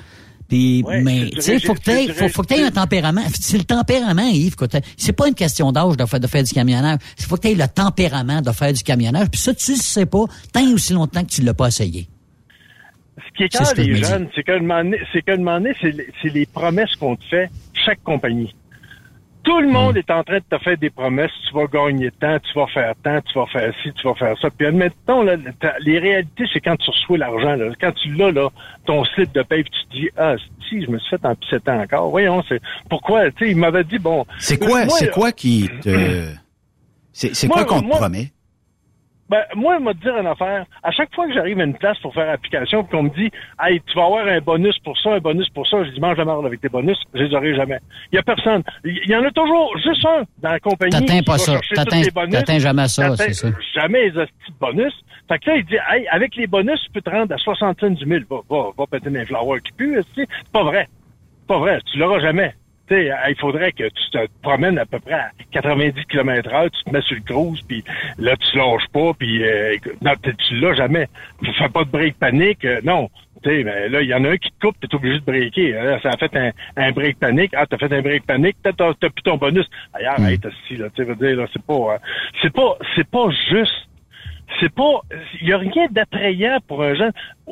Puis, 0.49 0.81
Ouais, 0.85 1.01
mais, 1.01 1.29
tu 1.31 1.41
sais, 1.41 1.59
faut 1.59 1.73
que 1.73 1.79
t'aies, 1.81 2.07
faut, 2.13 2.29
faut 2.29 2.41
que 2.43 2.47
t'aies 2.47 2.63
un 2.63 2.71
tempérament. 2.71 3.21
C'est 3.39 3.57
le 3.57 3.63
tempérament, 3.65 4.27
Yves. 4.29 4.55
que 4.55 4.65
C'est 4.95 5.11
pas 5.13 5.27
une 5.27 5.35
question 5.35 5.71
d'âge 5.71 5.97
de 5.97 6.05
faire, 6.05 6.19
de 6.19 6.27
faire 6.27 6.43
du 6.43 6.53
camionnage. 6.53 6.99
Il 7.19 7.25
faut 7.25 7.35
que 7.35 7.41
t'aies 7.41 7.55
le 7.55 7.67
tempérament 7.67 8.41
de 8.41 8.51
faire 8.51 8.71
du 8.71 8.81
camionnage. 8.83 9.27
Puis 9.29 9.41
ça, 9.41 9.53
tu 9.53 9.71
le 9.71 9.77
sais 9.77 10.05
pas 10.05 10.23
tant 10.53 10.71
aussi 10.73 10.93
longtemps 10.93 11.23
que 11.23 11.29
tu 11.31 11.41
l'as 11.41 11.53
pas 11.53 11.67
essayé. 11.67 12.07
Ce 13.17 13.37
qui 13.37 13.43
est 13.43 13.49
quand 13.49 13.63
que 13.65 13.75
je 13.77 13.81
les 13.81 13.95
jeunes, 14.09 14.27
c'est 14.35 14.43
qu'à 14.43 14.53
un 14.55 14.59
moment 14.59 14.83
donné, 14.83 14.99
c'est 15.11 15.21
qu'à 15.21 15.33
un 15.33 15.37
moment 15.37 15.59
donné, 15.59 15.73
c'est 15.81 15.91
les- 15.91 16.07
c'est 16.21 16.29
les 16.33 16.45
promesses 16.45 16.95
qu'on 16.99 17.15
te 17.15 17.23
fait, 17.25 17.49
chaque 17.73 18.01
compagnie. 18.03 18.53
Tout 19.47 19.61
le 19.61 19.69
monde 19.69 19.95
est 19.95 20.11
en 20.11 20.25
train 20.25 20.39
de 20.39 20.57
te 20.57 20.61
faire 20.61 20.77
des 20.77 20.89
promesses. 20.89 21.31
Tu 21.47 21.55
vas 21.55 21.67
gagner 21.67 22.11
tant, 22.19 22.37
tu 22.37 22.53
vas 22.53 22.67
faire 22.67 22.93
tant, 23.01 23.21
tu 23.21 23.39
vas 23.39 23.45
faire 23.45 23.73
ci, 23.81 23.93
tu 23.93 24.05
vas 24.05 24.13
faire 24.13 24.37
ça. 24.41 24.49
Puis 24.49 24.67
admettons, 24.67 25.23
là, 25.23 25.37
les 25.85 25.99
réalités, 25.99 26.43
c'est 26.51 26.59
quand 26.59 26.75
tu 26.75 26.89
reçois 26.89 27.17
l'argent. 27.17 27.55
Là. 27.55 27.71
Quand 27.79 27.93
tu 27.93 28.11
l'as, 28.11 28.31
là, 28.31 28.49
ton 28.85 29.05
slip 29.05 29.31
de 29.31 29.43
paye, 29.43 29.63
puis 29.63 29.71
tu 29.71 29.87
te 29.87 30.01
dis, 30.01 30.09
ah, 30.17 30.35
si, 30.67 30.83
je 30.83 30.91
me 30.91 30.99
suis 30.99 31.11
fait 31.11 31.25
en 31.25 31.33
pissetant 31.33 31.79
encore. 31.79 32.09
Voyons, 32.09 32.43
c'est 32.49 32.59
pourquoi, 32.89 33.31
tu 33.31 33.45
sais, 33.45 33.51
il 33.51 33.57
m'avait 33.57 33.85
dit, 33.85 33.99
bon... 33.99 34.25
C'est 34.37 34.57
quoi, 34.57 34.83
Moi, 34.83 34.97
c'est 34.99 35.11
quoi 35.11 35.31
qui 35.31 35.69
te... 35.81 36.25
C'est 37.13 37.33
c'est 37.33 37.47
quoi 37.47 37.65
qu'on 37.65 37.79
te 37.81 37.85
moi- 37.85 37.97
promet? 37.97 38.31
Ben, 39.29 39.43
moi, 39.55 39.75
il 39.79 39.83
m'a 39.83 39.93
dit 39.93 40.07
une 40.07 40.25
affaire. 40.27 40.65
À 40.83 40.91
chaque 40.91 41.13
fois 41.13 41.27
que 41.27 41.33
j'arrive 41.33 41.59
à 41.59 41.63
une 41.63 41.77
place 41.77 41.97
pour 41.99 42.13
faire 42.13 42.29
application, 42.29 42.83
puis 42.83 42.97
qu'on 42.97 43.03
me 43.03 43.09
dit, 43.09 43.29
hey, 43.61 43.81
tu 43.85 43.93
vas 43.97 44.05
avoir 44.05 44.25
un 44.27 44.39
bonus 44.39 44.77
pour 44.85 44.97
ça, 44.99 45.11
un 45.15 45.19
bonus 45.19 45.49
pour 45.49 45.67
ça, 45.67 45.83
je 45.83 45.89
dis, 45.89 45.99
mange 45.99 46.17
la 46.17 46.23
marde 46.25 46.45
avec 46.45 46.61
tes 46.61 46.69
bonus, 46.69 46.97
je 47.13 47.23
les 47.23 47.35
aurai 47.35 47.53
jamais. 47.55 47.79
Il 48.11 48.15
y 48.15 48.19
a 48.19 48.23
personne. 48.23 48.63
Il 48.85 49.09
y 49.09 49.15
en 49.15 49.23
a 49.23 49.31
toujours 49.31 49.77
juste 49.79 50.05
un 50.05 50.23
dans 50.41 50.49
la 50.51 50.59
compagnie. 50.59 50.91
T'atteins 51.75 52.03
pas 52.13 52.23
ça. 52.25 52.37
T'atteins- 52.37 52.59
jamais 52.59 52.87
ça, 52.87 53.23
c'est 53.25 53.33
ça. 53.33 53.47
Jamais 53.75 54.03
les 54.05 54.11
de 54.11 54.27
bonus. 54.59 54.93
Fait 55.27 55.39
que 55.39 55.49
là, 55.49 55.55
il 55.57 55.65
dit, 55.65 55.75
hey, 55.91 56.07
avec 56.07 56.35
les 56.37 56.47
bonus, 56.47 56.79
tu 56.85 56.91
peux 56.91 57.01
te 57.01 57.09
rendre 57.09 57.33
à 57.33 57.37
60 57.37 57.79
cents 57.81 57.89
du 57.89 58.05
mille. 58.05 58.25
Va, 58.29 58.37
va, 58.49 58.69
va 58.77 58.85
péter 58.87 59.09
des 59.09 59.25
flowers 59.25 59.59
qui 59.61 59.73
puent. 59.73 59.99
C'est 60.15 60.27
pas 60.53 60.63
vrai. 60.63 60.87
Pas 61.47 61.57
vrai. 61.59 61.79
Tu 61.91 61.97
l'auras 61.97 62.19
jamais. 62.19 62.53
Tu 62.87 62.95
sais, 62.95 63.11
il 63.29 63.35
faudrait 63.39 63.71
que 63.73 63.83
tu 63.83 64.09
te 64.11 64.17
promènes 64.41 64.77
à 64.79 64.85
peu 64.85 64.99
près 64.99 65.13
à 65.13 65.31
90 65.51 66.05
km 66.05 66.53
heure, 66.53 66.71
tu 66.71 66.83
te 66.83 66.89
mets 66.91 67.01
sur 67.01 67.15
le 67.15 67.21
cruise, 67.21 67.61
puis 67.67 67.83
là, 68.17 68.35
tu 68.37 68.57
lâches 68.57 68.87
pas, 68.93 69.11
puis 69.17 69.43
euh, 69.43 69.75
non, 70.01 70.13
tu 70.21 70.55
l'as 70.55 70.73
jamais? 70.73 71.07
Tu 71.43 71.51
fais 71.53 71.69
pas 71.69 71.83
de 71.83 71.89
break 71.89 72.15
panique. 72.17 72.63
euh, 72.65 72.79
non, 72.83 73.09
Tu 73.43 73.49
sais, 73.49 73.63
mais 73.63 73.89
là, 73.89 74.01
il 74.01 74.07
y 74.07 74.13
en 74.13 74.23
a 74.23 74.29
un 74.29 74.37
qui 74.37 74.49
te 74.51 74.65
coupe, 74.65 74.77
t'es 74.79 74.93
obligé 74.95 75.19
de 75.19 75.25
breaker. 75.25 75.71
Là, 75.73 75.99
ça 76.01 76.11
a 76.11 76.17
fait 76.17 76.33
un, 76.37 76.51
un 76.77 76.91
break 76.91 77.19
panique. 77.19 77.51
Ah, 77.55 77.65
t'as 77.65 77.77
fait 77.77 77.91
un 77.93 78.01
break 78.01 78.25
panique, 78.25 78.55
t'as, 78.63 78.71
t'as, 78.73 78.93
t'as 78.93 79.09
plus 79.09 79.21
ton 79.23 79.35
bonus. 79.37 79.65
Ailleurs, 79.93 80.19
arrête, 80.19 80.47
si, 80.67 80.77
là, 80.77 80.87
tu 80.95 81.03
veux 81.03 81.15
dire, 81.15 81.35
là, 81.35 81.45
c'est 81.51 81.61
pas, 81.63 81.73
euh, 81.73 81.97
c'est 82.41 82.53
pas, 82.53 82.77
c'est 82.95 83.07
pas 83.07 83.27
juste 83.51 83.73
c'est 84.61 84.73
pas, 84.73 85.01
il 85.41 85.49
y 85.49 85.53
a 85.53 85.57
rien 85.57 85.87
d'attrayant 85.91 86.57
pour 86.67 86.81
un 86.81 86.95
jeune. 86.95 87.11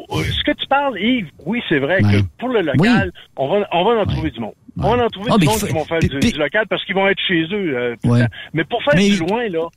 Ce 0.09 0.43
que 0.45 0.53
tu 0.53 0.65
parles, 0.67 0.97
Yves, 0.97 1.27
oui, 1.45 1.61
c'est 1.67 1.77
vrai 1.79 2.01
que 2.01 2.23
pour 2.39 2.47
le 2.49 2.61
local, 2.61 3.11
on 3.35 3.47
va, 3.49 3.67
on 3.73 3.83
va 3.83 4.01
en 4.01 4.05
trouver 4.05 4.31
du 4.31 4.39
monde. 4.39 4.53
On 4.77 4.95
va 4.95 5.05
en 5.05 5.09
trouver 5.09 5.29
Ah, 5.33 5.37
monde 5.45 5.57
faut- 5.59 5.67
qui 5.67 5.73
vont 5.73 5.85
faire 5.85 5.99
du, 5.99 6.07
du 6.09 6.37
local 6.37 6.65
parce 6.69 6.83
qu'ils 6.85 6.95
vont 6.95 7.07
être 7.07 7.19
chez 7.27 7.43
eux. 7.53 7.77
euh, 7.77 7.95
Ouais. 8.03 8.25
Mais 8.53 8.63
pour 8.65 8.83
faire 8.83 8.93
Mais- 8.95 9.09
du 9.09 9.17
loin, 9.17 9.47
là, 9.49 9.67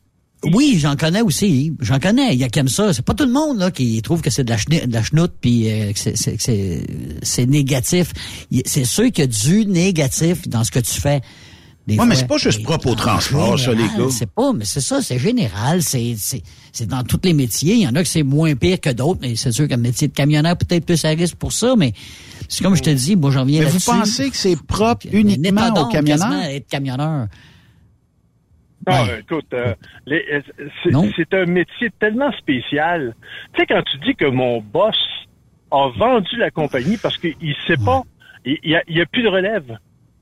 Oui, 0.45 0.77
j'en 0.81 0.95
connais 0.95 1.21
aussi. 1.21 1.73
J'en 1.81 1.99
connais. 1.99 2.33
Il 2.33 2.39
y 2.39 2.45
a 2.45 2.49
aiment 2.61 2.69
ça. 2.69 2.93
C'est 2.93 3.05
pas 3.05 3.15
tout 3.15 3.25
le 3.27 3.33
monde 3.33 3.59
là 3.59 3.73
qui 3.73 4.01
trouve 4.03 4.23
que 4.23 4.31
c'est 4.31 4.45
de 4.45 4.51
la, 4.51 4.87
de 4.87 4.93
la 4.93 5.03
chenoute 5.03 5.33
puis 5.41 5.69
euh, 5.69 5.93
que 5.93 5.99
c'est- 5.99 6.15
négatif. 7.47 8.13
C'est 8.65 8.85
sûr 8.85 9.07
qu'il 9.07 9.19
y 9.19 9.23
a 9.23 9.27
du 9.27 9.67
négatif 9.67 10.47
dans 10.49 10.63
ce 10.63 10.71
que 10.71 10.79
tu 10.79 11.01
fais. 11.01 11.21
Des 11.89 11.99
Ouais, 11.99 12.05
mais 12.05 12.17
c'est 12.17 12.27
pas 12.29 12.37
juste 12.37 12.63
propre 12.63 12.89
au 12.89 12.95
transport, 12.95 13.59
ça, 13.59 13.73
les 13.73 13.85
gars. 13.85 14.11
C'est 14.11 14.31
pas, 14.31 14.53
mais 14.53 14.67
c'est 14.67 14.83
ça, 14.83 15.01
c'est 15.01 15.19
général. 15.19 15.83
C'est 15.83 16.17
c'est 16.19 16.43
c'est 16.71 16.87
dans 16.87 17.03
tous 17.03 17.21
les 17.25 17.33
métiers. 17.33 17.77
Il 17.77 17.81
y 17.81 17.89
en 17.89 17.95
a 17.95 18.03
que 18.03 18.09
c'est 18.09 18.23
moins 18.23 18.55
pire 18.57 18.79
que 18.79 18.91
d'autres, 18.91 19.21
mais 19.23 19.37
c'est 19.37 19.53
sûr 19.53 19.67
qu'un 19.67 19.79
métier 19.79 20.07
de 20.09 20.13
camionneur 20.13 20.55
peut-être 20.59 20.85
plus 20.85 21.03
à 21.07 21.09
risque 21.09 21.37
pour 21.37 21.51
ça. 21.51 21.77
Mais 21.79 21.95
c'est 22.47 22.63
comme 22.63 22.77
je 22.77 22.83
te 22.83 22.91
dis, 22.91 23.17
moi 23.17 23.31
j'en 23.31 23.47
viens 23.47 23.61
Mais 23.61 23.67
vous 23.67 23.73
là-dessus. 23.73 23.91
pensez 23.91 24.31
que 24.31 24.37
c'est 24.37 24.63
propre 24.67 25.07
uniquement 25.11 25.69
aux 25.81 25.87
camionneurs? 25.89 26.43
être 26.51 26.67
camionneur. 26.69 27.27
Non, 28.87 28.93
Ouais. 29.05 29.11
euh, 29.11 29.21
écoute, 29.21 29.47
euh, 29.55 29.75
les- 30.07 30.25
euh, 30.31 30.41
c'est 30.85 30.91
Non. 30.91 31.11
un 31.33 31.47
métier 31.47 31.89
tellement 31.99 32.31
spécial. 32.33 33.15
Tu 33.55 33.61
sais, 33.61 33.67
quand 33.67 33.83
tu 33.91 33.97
dis 34.07 34.15
que 34.15 34.27
mon 34.27 34.61
boss 34.61 34.95
a 35.71 35.89
vendu 35.99 36.37
la 36.37 36.51
compagnie 36.51 36.99
parce 36.99 37.17
qu'il 37.19 37.35
sait 37.67 37.77
pas, 37.83 38.03
il 38.45 38.59
n'y 38.65 38.75
a, 38.77 38.83
il 38.89 38.97
y 38.97 39.01
a 39.01 39.07
plus 39.07 39.23
de 39.23 39.29
relève. 39.29 39.79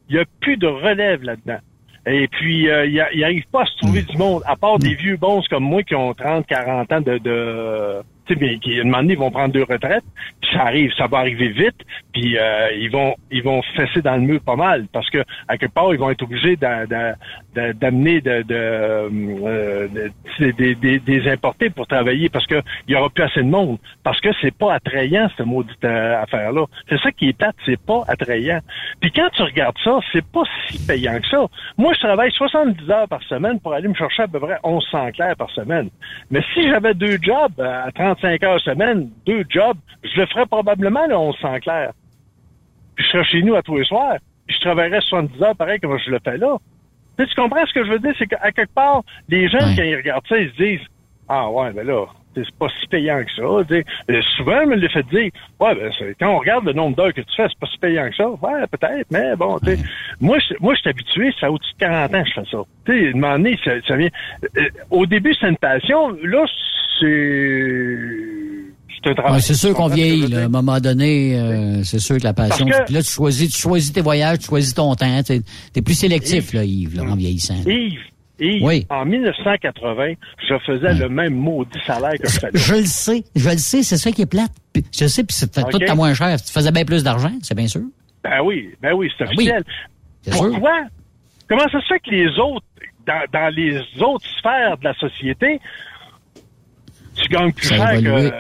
Il 0.09 0.17
n'y 0.17 0.21
a 0.21 0.25
plus 0.41 0.57
de 0.57 0.67
relève 0.67 1.23
là-dedans. 1.23 1.59
Et 2.07 2.29
puis, 2.29 2.71
euh, 2.71 2.87
il 2.87 3.05
il 3.15 3.25
arrive 3.25 3.47
pas 3.51 3.63
à 3.63 3.67
se 3.67 3.77
trouver 3.79 4.03
du 4.03 4.17
monde, 4.17 4.43
à 4.47 4.57
part 4.57 4.79
des 4.79 4.95
vieux 4.95 5.17
bons 5.17 5.43
comme 5.49 5.65
moi 5.65 5.83
qui 5.83 5.95
ont 5.95 6.15
30, 6.15 6.47
40 6.47 6.93
ans 6.93 7.01
de... 7.01 7.19
de 7.19 8.03
mais 8.41 8.59
qui, 8.59 8.81
un 8.81 8.85
moment 8.85 8.99
donné, 8.99 9.13
ils 9.15 9.19
vont 9.19 9.31
prendre 9.31 9.53
deux 9.53 9.63
retraites, 9.63 10.05
puis 10.41 10.51
ça 10.53 10.63
arrive, 10.63 10.93
ça 10.97 11.07
va 11.07 11.19
arriver 11.19 11.49
vite, 11.49 11.77
puis 12.13 12.37
euh, 12.39 12.71
ils 12.77 12.91
vont 12.91 13.15
ils 13.31 13.43
vont 13.43 13.63
fesser 13.77 14.03
dans 14.03 14.17
le 14.17 14.23
mur 14.23 14.41
pas 14.41 14.57
mal, 14.57 14.87
parce 14.93 15.09
que 15.11 15.23
à 15.49 15.57
quelque 15.59 15.73
part, 15.75 15.93
ils 15.93 15.99
vont 15.99 16.11
être 16.11 16.23
obligés 16.23 16.57
d'a- 16.57 16.87
d'a- 16.87 17.17
d'a- 17.55 17.73
d'amener 17.73 18.21
de, 18.21 18.43
de, 18.43 18.55
euh, 18.55 19.89
de- 19.89 20.51
des, 20.53 20.99
des, 20.99 21.29
importés 21.31 21.71
pour 21.71 21.87
travailler, 21.87 22.29
parce 22.29 22.47
que 22.47 22.63
il 22.87 22.95
y 22.95 22.97
aura 22.97 23.11
plus 23.11 23.25
assez 23.25 23.43
de 23.43 23.49
monde, 23.49 23.79
parce 24.03 24.21
que 24.21 24.29
c'est 24.41 24.55
pas 24.57 24.75
attrayant, 24.75 25.29
cette 25.37 25.47
maudite 25.47 25.85
euh, 25.85 26.23
affaire-là. 26.23 26.65
C'est 26.89 26.99
ça 27.01 27.11
qui 27.13 27.29
est 27.29 27.33
plate, 27.33 27.57
c'est 27.65 27.81
pas 27.81 28.05
attrayant. 28.09 28.61
Puis 29.01 29.11
quand 29.13 29.29
tu 29.35 29.43
regardes 29.43 29.77
ça, 29.85 29.99
c'est 30.13 30.25
pas 30.25 30.43
si 30.69 30.79
payant 30.87 31.19
que 31.21 31.29
ça. 31.29 31.47
Moi, 31.79 31.93
je 31.95 32.01
travaille 32.01 32.31
70 32.33 32.91
heures 32.91 33.09
par 33.09 33.23
semaine 33.25 33.59
pour 33.61 33.73
aller 33.75 33.89
me 33.89 33.95
chercher 33.95 34.25
à 34.25 34.29
peu 34.29 34.41
près 34.41 34.59
1100 34.65 35.11
clairs 35.13 35.37
par 35.37 35.51
semaine. 35.51 35.89
Mais 36.31 36.41
si 36.55 36.69
j'avais 36.69 36.95
deux 36.95 37.19
jobs 37.21 37.53
euh, 37.59 37.87
à 37.87 37.93
35 38.21 38.43
heures 38.45 38.61
semaine, 38.61 39.11
deux 39.27 39.45
jobs, 39.49 39.79
je 40.03 40.21
le 40.21 40.27
ferais 40.27 40.47
probablement 40.47 41.07
le 41.07 41.17
1100 41.17 41.61
clairs. 41.61 41.93
Puis 42.95 43.05
je 43.05 43.11
serais 43.11 43.25
chez 43.25 43.43
nous 43.43 43.55
à 43.55 43.63
tous 43.63 43.77
les 43.77 43.85
soirs. 43.85 44.17
Puis 44.47 44.57
je 44.57 44.61
travaillerais 44.63 45.01
70 45.01 45.43
heures 45.43 45.57
pareil 45.57 45.81
comme 45.81 45.99
je 45.99 46.11
le 46.11 46.19
fais 46.25 46.39
là. 46.39 46.57
Tu, 47.19 47.25
sais, 47.25 47.31
tu 47.31 47.41
comprends 47.41 47.65
ce 47.67 47.73
que 47.73 47.85
je 47.85 47.91
veux 47.91 47.99
dire? 47.99 48.15
C'est 48.19 48.27
qu'à 48.27 48.53
quelque 48.53 48.75
part, 48.75 49.03
les 49.29 49.49
gens, 49.49 49.59
quand 49.59 49.83
ils 49.83 49.97
regardent 49.97 50.27
ça, 50.29 50.39
ils 50.39 50.51
se 50.51 50.57
disent 50.57 50.87
Ah 51.29 51.51
ouais, 51.51 51.73
ben 51.73 51.87
là, 51.87 52.07
c'est 52.45 52.55
pas 52.59 52.69
si 52.81 52.87
payant 52.89 53.23
que 53.25 53.31
ça. 53.33 53.65
tu 53.69 53.75
sais. 53.75 53.85
Euh, 54.11 54.21
souvent, 54.37 54.61
on 54.65 54.67
me 54.69 54.77
le 54.77 54.89
fait 54.89 55.03
dire 55.05 55.31
Ouais, 55.61 55.75
ben 55.75 55.91
quand 56.21 56.31
on 56.35 56.39
regarde 56.39 56.65
le 56.67 56.73
nombre 56.73 56.97
d'heures 56.97 57.13
que 57.15 57.21
tu 57.23 57.35
fais, 57.37 57.47
c'est 57.49 57.59
pas 57.59 57.67
si 57.73 57.79
payant 57.79 58.09
que 58.11 58.17
ça. 58.17 58.29
Ouais, 58.29 58.67
peut-être, 58.71 59.07
mais 59.11 59.35
bon, 59.37 59.59
tu 59.61 59.77
sais. 59.77 59.79
Moi, 60.21 60.39
je, 60.49 60.55
moi, 60.61 60.75
je 60.75 60.81
suis 60.81 60.91
habitué, 60.91 61.33
ça 61.41 61.47
fait 61.47 61.47
au-dessus 61.49 61.73
de 61.75 61.79
40 61.79 62.15
ans 62.15 62.23
que 62.23 62.29
je 62.29 62.35
fais 62.35 62.51
ça. 62.51 62.59
Tu 62.87 63.13
sais, 63.13 63.13
donné, 63.19 63.59
ça, 63.65 63.71
ça 63.87 63.97
vient. 63.97 64.09
euh, 64.57 64.69
au 64.91 65.07
début, 65.07 65.35
c'est 65.41 65.49
une 65.49 65.57
passion. 65.57 66.11
Là, 66.23 66.45
c'est. 67.01 67.99
C'est 69.05 69.11
un 69.11 69.15
travail. 69.15 69.33
Ouais, 69.35 69.41
c'est 69.41 69.55
sûr 69.55 69.75
qu'on 69.75 69.89
vieillit, 69.89 70.27
là. 70.29 70.43
à 70.43 70.45
un 70.45 70.49
moment 70.49 70.81
donné, 70.81 71.39
euh, 71.39 71.83
c'est 71.85 71.99
sûr 71.99 72.17
que 72.19 72.25
la 72.25 72.33
passion. 72.33 72.67
Que- 72.67 72.93
là, 72.93 73.03
tu 73.03 73.11
choisis, 73.11 73.51
tu 73.55 73.61
choisis 73.61 73.93
tes 73.93 74.01
voyages, 74.01 74.39
tu 74.39 74.47
choisis 74.47 74.75
ton 74.75 74.95
temps. 74.95 75.23
Tu 75.23 75.43
es 75.77 75.83
plus 75.83 75.95
sélectif, 75.95 76.53
là, 76.53 76.65
Yves, 76.65 76.97
là, 76.97 77.03
en 77.05 77.15
vieillissant. 77.15 77.57
Yves, 77.67 78.01
Yves, 78.39 78.63
Oui. 78.63 78.87
en 78.91 79.05
1980, 79.07 80.15
je 80.49 80.59
faisais 80.67 80.93
le 80.95 81.09
même 81.09 81.35
maudit 81.35 81.79
salaire 81.87 82.13
que 82.21 82.29
je 82.29 82.39
fais 82.39 82.47
là. 82.47 82.53
Je 82.55 82.75
le 82.75 82.85
sais, 82.85 83.25
je 83.35 83.49
le 83.51 83.57
sais, 83.59 83.83
c'est 83.83 83.97
ça 83.97 84.13
qui 84.13 84.23
est 84.23 84.27
plate. 84.27 84.53
Je 84.95 85.07
sais, 85.07 85.25
puis 85.25 85.35
c'est 85.35 85.57
Ok. 85.59 85.71
tout 85.71 85.81
à 85.89 85.95
moins 85.95 86.13
cher. 86.15 86.37
Tu 86.43 86.53
faisais 86.53 86.71
bien 86.71 86.85
plus 86.85 87.03
d'argent, 87.03 87.33
c'est 87.43 87.55
bien 87.55 87.67
sûr. 87.69 87.83
Ben 88.23 88.41
oui, 88.43 88.75
ben 88.83 88.93
oui, 88.93 89.11
c'est 89.17 89.25
Ben 89.25 89.31
oui, 89.39 89.51
officiel. 89.51 89.65
sûr. 90.31 90.51
Pourquoi? 90.51 90.81
Comment 91.49 91.69
ça 91.71 91.81
se 91.81 91.87
fait 91.87 92.01
que 92.01 92.11
les 92.11 92.29
autres, 92.39 92.67
dans, 93.07 93.23
dans 93.33 93.55
les 93.55 93.79
autres 94.03 94.27
sphères 94.39 94.77
de 94.79 94.85
la 94.85 94.95
société, 94.95 95.61
tu 97.15 97.29
gagnes 97.29 97.53
plus 97.53 97.69
Ça 97.69 97.77
cher 97.77 98.03
que... 98.03 98.33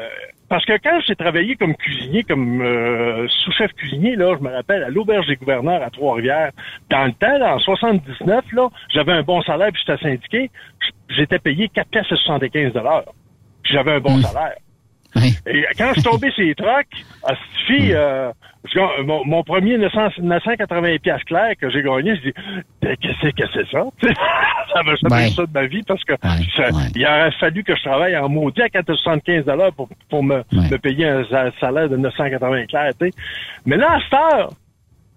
Parce 0.49 0.65
que 0.65 0.75
quand 0.79 1.01
j'ai 1.07 1.17
travaillé 1.17 1.57
comme 1.57 1.75
cuisinier, 1.75 2.23
comme 2.23 2.61
euh, 2.63 3.27
sous-chef 3.29 3.73
cuisinier, 3.73 4.15
là, 4.17 4.37
je 4.39 4.45
me 4.45 4.51
rappelle, 4.53 4.85
à 4.85 4.91
l'auberge 4.91 5.27
des 5.27 5.37
gouverneurs 5.37 5.83
à 5.83 5.91
Trois-Rivières, 5.91 6.53
dans 6.91 7.05
le 7.05 7.13
temps, 7.13 7.39
là, 7.39 7.57
en 7.57 7.59
79, 7.59 8.45
là, 8.53 8.69
j'avais 8.93 9.13
un 9.13 9.23
bon 9.23 9.43
salaire, 9.43 9.71
puis 9.73 9.83
j'étais 9.85 10.01
syndiqué, 10.03 10.51
j'étais 11.09 11.39
payé 11.39 11.69
4 11.69 11.89
pièces 11.89 12.07
et 12.13 12.17
75 12.17 12.73
Puis 13.63 13.73
j'avais 13.73 13.93
un 13.93 13.99
Hmm. 13.99 14.03
bon 14.03 14.21
salaire. 14.23 14.55
Et 15.46 15.64
quand 15.79 15.88
je 15.88 16.00
suis 16.00 16.02
tombé 16.02 16.31
sur 16.31 16.44
les 16.44 16.55
trocs, 16.55 16.87
fille, 17.66 17.92
euh, 17.94 18.31
je 18.68 18.74
gagne- 18.79 19.07
mon, 19.07 19.24
mon 19.24 19.42
premier 19.42 19.76
900 19.79 20.09
980 20.22 20.96
pièces 21.02 21.22
clair 21.24 21.52
que 21.61 21.70
j'ai 21.70 21.83
gagné, 21.83 22.16
je 22.16 22.20
dis, 22.22 22.35
Ben, 22.83 22.96
qu'est-ce 23.00 23.31
que 23.31 23.42
c'est 23.55 23.68
ça? 23.70 23.85
ça 24.72 24.83
m'a 24.83 24.94
jamais 24.96 25.24
Ouais. 25.24 25.31
ça 25.31 25.42
de 25.46 25.52
ma 25.52 25.66
vie 25.66 25.83
parce 25.83 26.05
que 26.05 26.12
ça- 26.57 26.68
il 26.94 27.05
aurait 27.07 27.31
fallu 27.40 27.64
que 27.64 27.74
je 27.76 27.83
travaille 27.83 28.16
en 28.16 28.29
maudit 28.29 28.62
à 28.62 28.68
475 28.68 29.44
pour, 29.76 29.88
pour 30.09 30.22
me, 30.22 30.42
me 30.70 30.76
payer 30.79 31.07
un 31.09 31.24
sa- 31.24 31.50
salaire 31.61 31.88
de 31.88 31.96
980 31.96 32.66
clair, 32.66 32.90
tu 33.00 33.07
sais. 33.09 33.12
Mais 33.64 33.76
là, 33.76 33.92
à 33.94 34.00
cette 34.00 34.14
heure, 34.14 34.50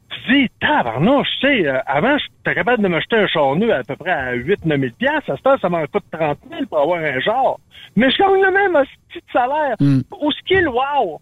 tu 0.09 0.33
dis, 0.33 0.49
tabarnouche, 0.59 1.27
tu 1.39 1.47
sais, 1.47 1.67
euh, 1.67 1.79
avant, 1.85 2.17
j'étais 2.17 2.55
capable 2.55 2.83
de 2.83 2.87
m'acheter 2.87 3.17
un 3.17 3.27
char 3.27 3.55
neuf 3.55 3.69
à 3.69 3.83
peu 3.83 3.95
près 3.95 4.11
à 4.11 4.33
8 4.33 4.65
9 4.65 4.79
000 4.79 4.93
piastres. 4.97 5.31
À 5.31 5.35
cette 5.37 5.47
heure, 5.47 5.59
ça 5.61 5.69
m'en 5.69 5.85
coûte 5.87 6.03
30 6.11 6.37
000 6.49 6.65
pour 6.67 6.79
avoir 6.79 6.99
un 6.99 7.19
char. 7.19 7.57
Mais 7.95 8.09
je 8.11 8.17
gagne 8.17 8.41
le 8.41 8.51
même 8.51 8.83
petit 9.09 9.23
salaire. 9.31 9.75
Mm. 9.79 10.01
Ce 10.11 10.53
est 10.53 10.61
le 10.61 10.69
wow? 10.69 11.21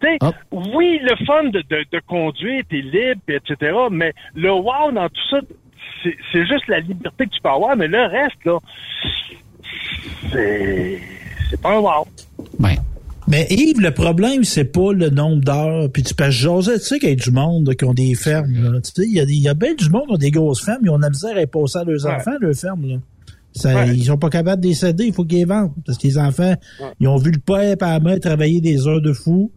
Tu 0.00 0.06
sais, 0.06 0.18
oui, 0.52 1.00
le 1.02 1.16
fun 1.26 1.44
de, 1.44 1.62
de, 1.68 1.84
de 1.90 2.00
conduire, 2.06 2.62
t'es 2.70 2.80
libre, 2.80 3.20
etc., 3.28 3.76
mais 3.90 4.12
le 4.34 4.52
wow 4.52 4.92
dans 4.92 5.08
tout 5.08 5.28
ça, 5.30 5.40
c'est 6.32 6.46
juste 6.46 6.68
la 6.68 6.78
liberté 6.80 7.26
que 7.26 7.30
tu 7.30 7.40
peux 7.40 7.48
avoir, 7.48 7.76
mais 7.76 7.88
le 7.88 8.04
reste, 8.04 8.44
là, 8.44 8.58
c'est 10.30 11.00
c'est 11.50 11.60
pas 11.60 11.74
un 11.74 11.78
wow. 11.78 12.06
Mais 13.30 13.46
Yves, 13.50 13.80
le 13.80 13.92
problème, 13.92 14.42
c'est 14.44 14.64
pas 14.64 14.92
le 14.92 15.10
nombre 15.10 15.42
d'heures. 15.44 15.90
Puis 15.92 16.02
tu 16.02 16.14
peux 16.14 16.30
jaser, 16.30 16.74
tu 16.74 16.80
sais 16.80 16.98
qu'il 16.98 17.10
y 17.10 17.12
a 17.12 17.14
du 17.14 17.30
monde 17.30 17.74
qui 17.74 17.84
ont 17.84 17.92
des 17.94 18.14
fermes. 18.14 18.52
Là. 18.72 18.80
Tu 18.80 18.90
sais, 18.94 19.06
il 19.06 19.14
y 19.14 19.20
a, 19.20 19.24
il 19.24 19.42
y 19.42 19.48
a 19.48 19.54
bien 19.54 19.74
du 19.74 19.90
monde 19.90 20.06
qui 20.06 20.12
ont 20.14 20.16
des 20.16 20.30
grosses 20.30 20.64
fermes. 20.64 20.80
Ils 20.84 20.90
ont 20.90 20.96
de 20.96 21.02
la 21.02 21.10
misère 21.10 21.36
à 21.36 21.46
passer 21.46 21.78
à 21.78 21.84
leurs 21.84 22.04
Ouais. 22.06 22.14
enfants, 22.14 22.32
leurs 22.40 22.54
fermes. 22.54 22.86
Là. 22.86 22.96
Ça, 23.52 23.86
Ils 23.86 24.04
sont 24.04 24.16
pas 24.16 24.30
capables 24.30 24.62
de 24.62 24.68
les 24.68 24.74
céder, 24.74 25.04
il 25.06 25.12
faut 25.12 25.24
qu'ils 25.24 25.38
les 25.38 25.44
vendent. 25.44 25.72
Parce 25.84 25.98
que 25.98 26.06
les 26.06 26.16
enfants, 26.16 26.54
ils 27.00 27.08
ont 27.08 27.16
vu 27.16 27.32
le 27.32 27.38
père 27.38 27.60
et 27.72 27.76
la 27.78 28.00
mère 28.00 28.18
travailler 28.20 28.60
des 28.60 28.86
heures 28.86 29.02
de 29.02 29.12
fou. 29.12 29.50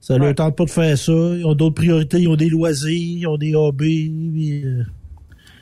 Ça 0.00 0.16
leur 0.16 0.32
tente 0.34 0.56
pas 0.56 0.64
de 0.64 0.70
faire 0.70 0.96
ça. 0.96 1.12
Ils 1.12 1.44
ont 1.44 1.54
d'autres 1.54 1.74
priorités, 1.74 2.18
ils 2.20 2.28
ont 2.28 2.36
des 2.36 2.48
loisirs, 2.50 3.18
ils 3.20 3.26
ont 3.26 3.36
des 3.36 3.54
hobbies. 3.56 4.12
puis, 4.32 4.64
euh, 4.64 4.82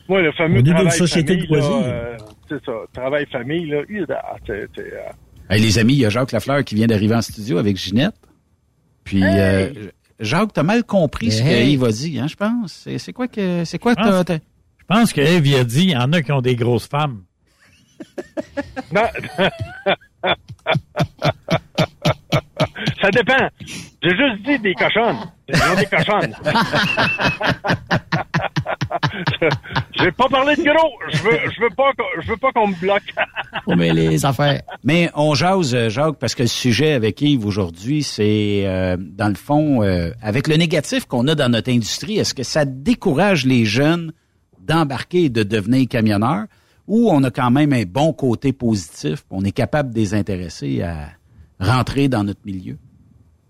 Moi, 0.09 0.21
le 0.21 0.33
fameux 0.33 0.57
On 0.57 0.59
est 0.59 0.63
dans 0.63 0.69
une 0.71 0.75
travail 0.75 0.99
société 0.99 1.33
famille, 1.35 1.49
de 1.49 1.55
loisirs. 1.55 1.83
euh, 1.87 2.17
c'est 2.51 2.65
ça, 2.67 2.73
travail 2.93 3.27
famille, 3.33 3.67
là, 3.67 3.79
Hey, 5.49 5.61
les 5.61 5.79
amis, 5.79 5.95
il 5.95 5.99
y 6.01 6.07
a 6.07 6.11
Jacques 6.11 6.33
Lafleur 6.33 6.65
qui 6.65 6.75
vient 6.75 6.87
d'arriver 6.87 7.15
en 7.15 7.23
studio 7.23 7.59
avec 7.59 7.77
Ginette. 7.77 8.17
Puis 9.05 9.23
euh, 9.23 9.73
Jacques, 10.19 10.53
t'as 10.53 10.63
mal 10.65 10.83
compris 10.85 11.31
ce 11.31 11.43
Hey. 11.43 11.65
que 11.65 11.71
Yves 11.71 11.85
a 11.85 11.93
dit, 11.93 12.19
hein, 12.19 12.27
je 12.27 12.35
pense? 12.37 12.89
C'est 12.99 13.13
quoi 13.13 13.29
que 13.29 13.65
c'est 13.65 13.79
quoi 13.79 13.93
Je 13.93 13.97
pense- 14.03 14.25
t'as- 14.25 14.25
t'as- 14.25 14.45
Je 14.79 14.85
pense 14.89 15.13
que 15.13 15.21
a 15.21 15.65
dit, 15.65 15.83
il 15.85 15.91
y 15.91 15.97
en 15.97 16.13
a 16.13 16.23
qui 16.23 16.33
ont 16.33 16.41
des 16.41 16.57
grosses 16.57 16.87
femmes. 16.89 17.23
Non. 18.93 19.03
Ça 23.01 23.11
dépend. 23.13 23.49
J'ai 24.03 24.11
juste 24.11 24.43
dit 24.45 24.59
des 24.59 24.75
cochonnes. 24.75 25.17
Des 25.49 25.87
cochonnes. 25.87 26.35
J'ai 29.99 30.13
pas 30.13 30.29
parlé 30.29 30.55
de 30.57 30.63
gros. 30.63 30.93
Je 31.09 31.23
veux, 31.23 31.39
je 31.55 31.61
veux 31.63 31.71
pas, 31.77 31.93
qu'on- 31.97 32.21
je 32.21 32.29
veux 32.29 32.37
pas 32.37 32.53
qu'on 32.53 32.69
me 32.69 32.75
bloque. 32.81 33.03
mais 33.77 33.93
les 33.93 34.25
affaires. 34.25 34.63
Mais 34.85 35.11
on 35.15 35.35
jase, 35.35 35.75
euh, 35.75 35.89
Jacques, 35.89 36.17
parce 36.19 36.35
que 36.35 36.43
le 36.43 36.49
sujet 36.49 36.93
avec 36.93 37.21
Yves 37.23 37.47
aujourd'hui, 37.47 38.03
c'est 38.03 38.63
euh, 38.67 38.97
dans 38.99 39.29
le 39.29 39.35
fond, 39.35 39.83
euh, 39.83 40.11
avec 40.23 40.49
le 40.49 40.57
négatif 40.57 41.07
qu'on 41.07 41.27
a 41.29 41.35
dans 41.35 41.49
notre 41.51 41.71
industrie, 41.71 42.19
est-ce 42.19 42.35
que 42.35 42.43
ça 42.43 42.65
décourage 42.65 43.47
les 43.47 43.65
jeunes 43.65 44.13
d'embarquer 44.61 45.25
et 45.25 45.31
de 45.31 45.43
devenir 45.43 45.89
camionneurs, 45.89 46.45
ou 46.87 47.11
on 47.11 47.23
a 47.25 47.31
quand 47.31 47.51
même 47.51 47.73
un 47.73 47.85
bon 47.85 48.13
côté 48.13 48.53
positif, 48.53 49.25
on 49.31 49.43
est 49.45 49.53
capable 49.53 49.93
de 49.93 49.99
les 49.99 50.15
intéresser 50.15 50.83
à 50.83 51.09
rentrer 51.59 52.09
dans 52.09 52.23
notre 52.25 52.41
milieu? 52.45 52.77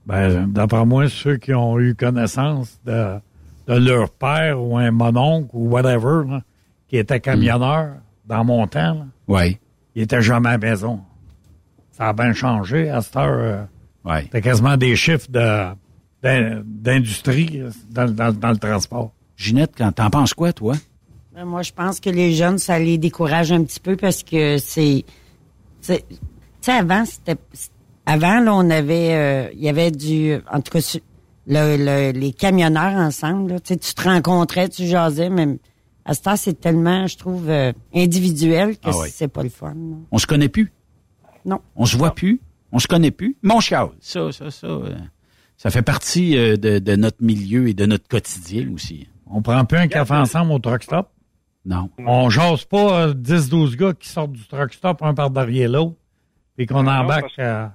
Ben, 0.06 0.46
d'après 0.52 0.84
moi, 0.86 1.08
ceux 1.08 1.36
qui 1.36 1.52
ont 1.52 1.78
eu 1.80 1.94
connaissance 1.94 2.78
de, 2.86 3.16
de 3.66 3.74
leur 3.74 4.10
père 4.10 4.62
ou 4.62 4.76
un 4.78 4.90
mononcle 4.92 5.48
ou 5.52 5.68
whatever, 5.68 6.28
là, 6.28 6.42
qui 6.88 6.96
était 6.96 7.18
camionneur 7.20 7.94
dans 8.26 8.44
mon 8.44 8.66
temps, 8.68 8.94
là, 8.94 9.06
Oui. 9.26 9.58
il 9.96 10.02
était 10.02 10.22
jamais 10.22 10.50
à 10.50 10.58
maison. 10.58 11.00
Ça 11.90 12.08
a 12.08 12.12
bien 12.12 12.32
changé. 12.32 12.88
À 12.88 13.00
cette 13.02 13.16
heure, 13.16 13.66
euh, 14.04 14.22
quasiment 14.40 14.76
des 14.76 14.94
chiffres 14.94 15.28
de, 15.30 15.74
d'in- 16.22 16.62
d'industrie 16.64 17.62
dans, 17.90 18.08
dans- 18.08 18.32
dans 18.38 18.50
le 18.50 18.58
transport. 18.58 19.10
Ginette, 19.36 19.72
quand 19.76 19.90
t'en 19.92 20.10
penses 20.10 20.34
quoi, 20.34 20.52
toi? 20.52 20.74
Ben, 21.34 21.44
Moi, 21.44 21.62
je 21.62 21.72
pense 21.72 21.98
que 22.00 22.10
les 22.10 22.32
jeunes, 22.34 22.58
ça 22.58 22.78
les 22.78 22.96
décourage 22.98 23.50
un 23.50 23.64
petit 23.64 23.80
peu 23.80 23.96
parce 23.96 24.22
que 24.22 24.58
c'est... 24.58 25.04
c'est- 25.80 26.04
Tu 26.08 26.16
sais, 26.60 26.72
avant, 26.72 27.04
c'était... 27.04 27.36
Avant, 28.06 28.40
là, 28.40 28.54
on 28.54 28.70
avait... 28.70 29.14
euh, 29.14 29.50
Il 29.54 29.60
y 29.60 29.68
avait 29.68 29.90
du... 29.90 30.34
En 30.52 30.60
tout 30.60 30.72
cas, 30.72 30.98
le, 31.48 31.76
le- 31.76 32.18
les 32.18 32.32
camionneurs 32.32 32.94
ensemble, 32.94 33.52
là, 33.52 33.60
tu 33.60 33.74
sais, 33.74 33.78
tu 33.78 33.94
te 33.94 34.02
rencontrais, 34.02 34.68
tu 34.68 34.86
jasais, 34.86 35.28
mais 35.30 35.58
à 36.04 36.14
ce 36.14 36.22
temps, 36.22 36.36
c'est 36.36 36.60
tellement, 36.60 37.06
je 37.06 37.16
trouve, 37.16 37.48
euh, 37.50 37.72
individuel 37.94 38.76
que 38.78 38.88
Ah 38.88 38.92
oui. 39.00 39.08
c'est 39.12 39.28
pas 39.28 39.42
le 39.42 39.48
fun. 39.48 39.74
là. 39.74 39.96
On 40.10 40.18
se 40.18 40.26
connaît 40.26 40.48
plus? 40.48 40.72
Non. 41.44 41.60
On 41.76 41.84
se 41.86 41.96
voit 41.96 42.14
plus? 42.14 42.40
On 42.72 42.78
se 42.78 42.86
connaît 42.88 43.10
plus? 43.12 43.36
Mon 43.42 43.60
chial. 43.60 43.88
Ça, 44.00 44.30
ça, 44.32 44.50
ça. 44.50 44.66
euh, 44.66 44.94
ça 45.56 45.70
fait 45.70 45.82
partie 45.82 46.36
euh, 46.36 46.56
de, 46.56 46.78
de 46.78 46.96
notre 46.96 47.22
milieu 47.22 47.68
et 47.68 47.74
de 47.74 47.86
notre 47.86 48.06
quotidien 48.08 48.68
aussi. 48.74 49.08
On 49.28 49.42
prend 49.42 49.64
plus 49.64 49.78
un 49.78 49.88
café 49.88 50.14
ensemble 50.14 50.52
au 50.52 50.58
truck 50.58 50.82
stop? 50.82 51.08
Non. 51.64 51.90
On 51.98 52.28
jase 52.30 52.64
pas 52.64 53.06
euh, 53.08 53.14
10-12 53.14 53.76
gars 53.76 53.92
qui 53.94 54.08
sortent 54.08 54.32
du 54.32 54.44
truck 54.46 54.72
stop 54.74 55.02
un 55.02 55.14
par 55.14 55.30
derrière 55.30 55.68
l'autre, 55.70 55.96
puis 56.56 56.66
qu'on 56.66 56.82
Non, 56.84 56.92
embarque, 56.92 57.32
parce- 57.36 57.70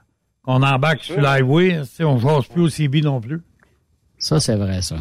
euh, 0.47 0.51
qu'on 0.53 0.63
embarque 0.63 1.03
sur 1.03 1.19
l'highway. 1.19 1.79
tu 1.79 1.85
sais, 1.85 2.03
On 2.03 2.17
jase 2.17 2.47
plus 2.47 2.61
au 2.63 2.69
CB 2.69 3.01
non 3.01 3.19
plus. 3.21 3.41
Ça, 4.17 4.39
c'est 4.39 4.55
vrai, 4.55 4.81
ça. 4.81 4.97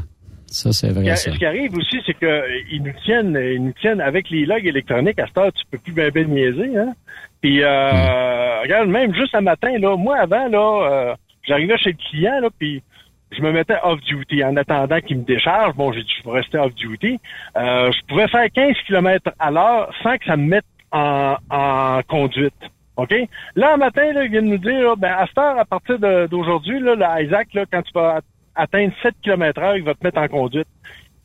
Ça, 0.47 0.73
c'est 0.73 0.89
Ce 0.89 0.93
vrai, 0.93 1.05
qui, 1.05 1.17
ça. 1.17 1.33
ce 1.33 1.39
qui 1.39 1.47
arrive 1.47 1.77
aussi, 1.77 2.01
c'est 2.05 2.15
que 2.15 2.27
euh, 2.27 2.61
ils 2.73 2.83
nous 2.83 2.93
tiennent, 3.05 3.39
ils 3.41 3.63
nous 3.63 3.73
tiennent 3.81 4.01
avec 4.01 4.31
les 4.31 4.47
logs 4.47 4.67
électroniques. 4.67 5.19
À 5.21 5.27
cette 5.27 5.39
heure, 5.39 5.53
tu 5.53 5.65
peux 5.71 5.79
plus 5.79 5.93
bien 5.93 6.09
ben 6.11 6.27
niaiser, 6.29 6.77
hein. 6.77 6.93
Puis, 7.41 7.63
euh, 7.63 8.61
regarde, 8.63 8.89
même 8.89 9.15
juste 9.15 9.35
un 9.35 9.41
matin, 9.43 9.79
là, 9.79 9.97
moi 9.97 10.19
avant, 10.19 10.49
là, 10.49 10.91
euh, 10.91 11.15
j'arrivais 11.47 11.79
chez 11.79 11.91
le 11.93 11.97
client, 12.11 12.41
là, 12.41 12.49
puis 12.59 12.83
je 13.31 13.41
me 13.43 13.53
mettais 13.53 13.77
off 13.85 14.01
duty 14.01 14.43
en 14.45 14.57
attendant 14.57 15.01
qu'il 15.01 15.19
me 15.19 15.25
décharge. 15.25 15.75
Bon, 15.77 15.93
j'ai 15.93 16.03
dit, 16.03 16.11
je 16.23 16.29
vais 16.29 16.37
rester 16.41 16.59
off 16.59 16.75
duty. 16.75 17.19
Euh, 17.57 17.93
je 17.93 17.99
pouvais 18.09 18.27
faire 18.29 18.47
15 18.53 18.75
km 18.89 19.31
à 19.39 19.51
l'heure 19.53 19.95
sans 20.03 20.19
que 20.19 20.25
ça 20.25 20.37
me 20.37 20.47
mette 20.49 20.65
en, 20.91 21.37
en 21.49 22.01
conduite. 22.09 22.53
OK? 22.97 23.15
Là, 23.55 23.75
un 23.75 23.77
matin, 23.77 24.13
là, 24.13 24.25
il 24.25 24.31
vient 24.31 24.43
de 24.43 24.47
nous 24.49 24.59
dire, 24.59 24.81
là, 24.83 24.95
ben, 24.97 25.13
à 25.13 25.27
cette 25.27 25.39
heure, 25.39 25.59
à 25.59 25.65
partir 25.65 25.99
d'aujourd'hui, 26.29 26.81
là, 26.81 26.95
le 26.95 27.25
Isaac, 27.25 27.49
là, 27.55 27.65
quand 27.71 27.83
tu 27.83 27.93
vas 27.95 28.17
at- 28.17 28.63
atteindre 28.63 28.93
7 29.03 29.15
km 29.23 29.61
heure, 29.63 29.77
il 29.77 29.85
va 29.85 29.95
te 29.95 30.05
mettre 30.05 30.19
en 30.19 30.29
conduite. 30.29 30.69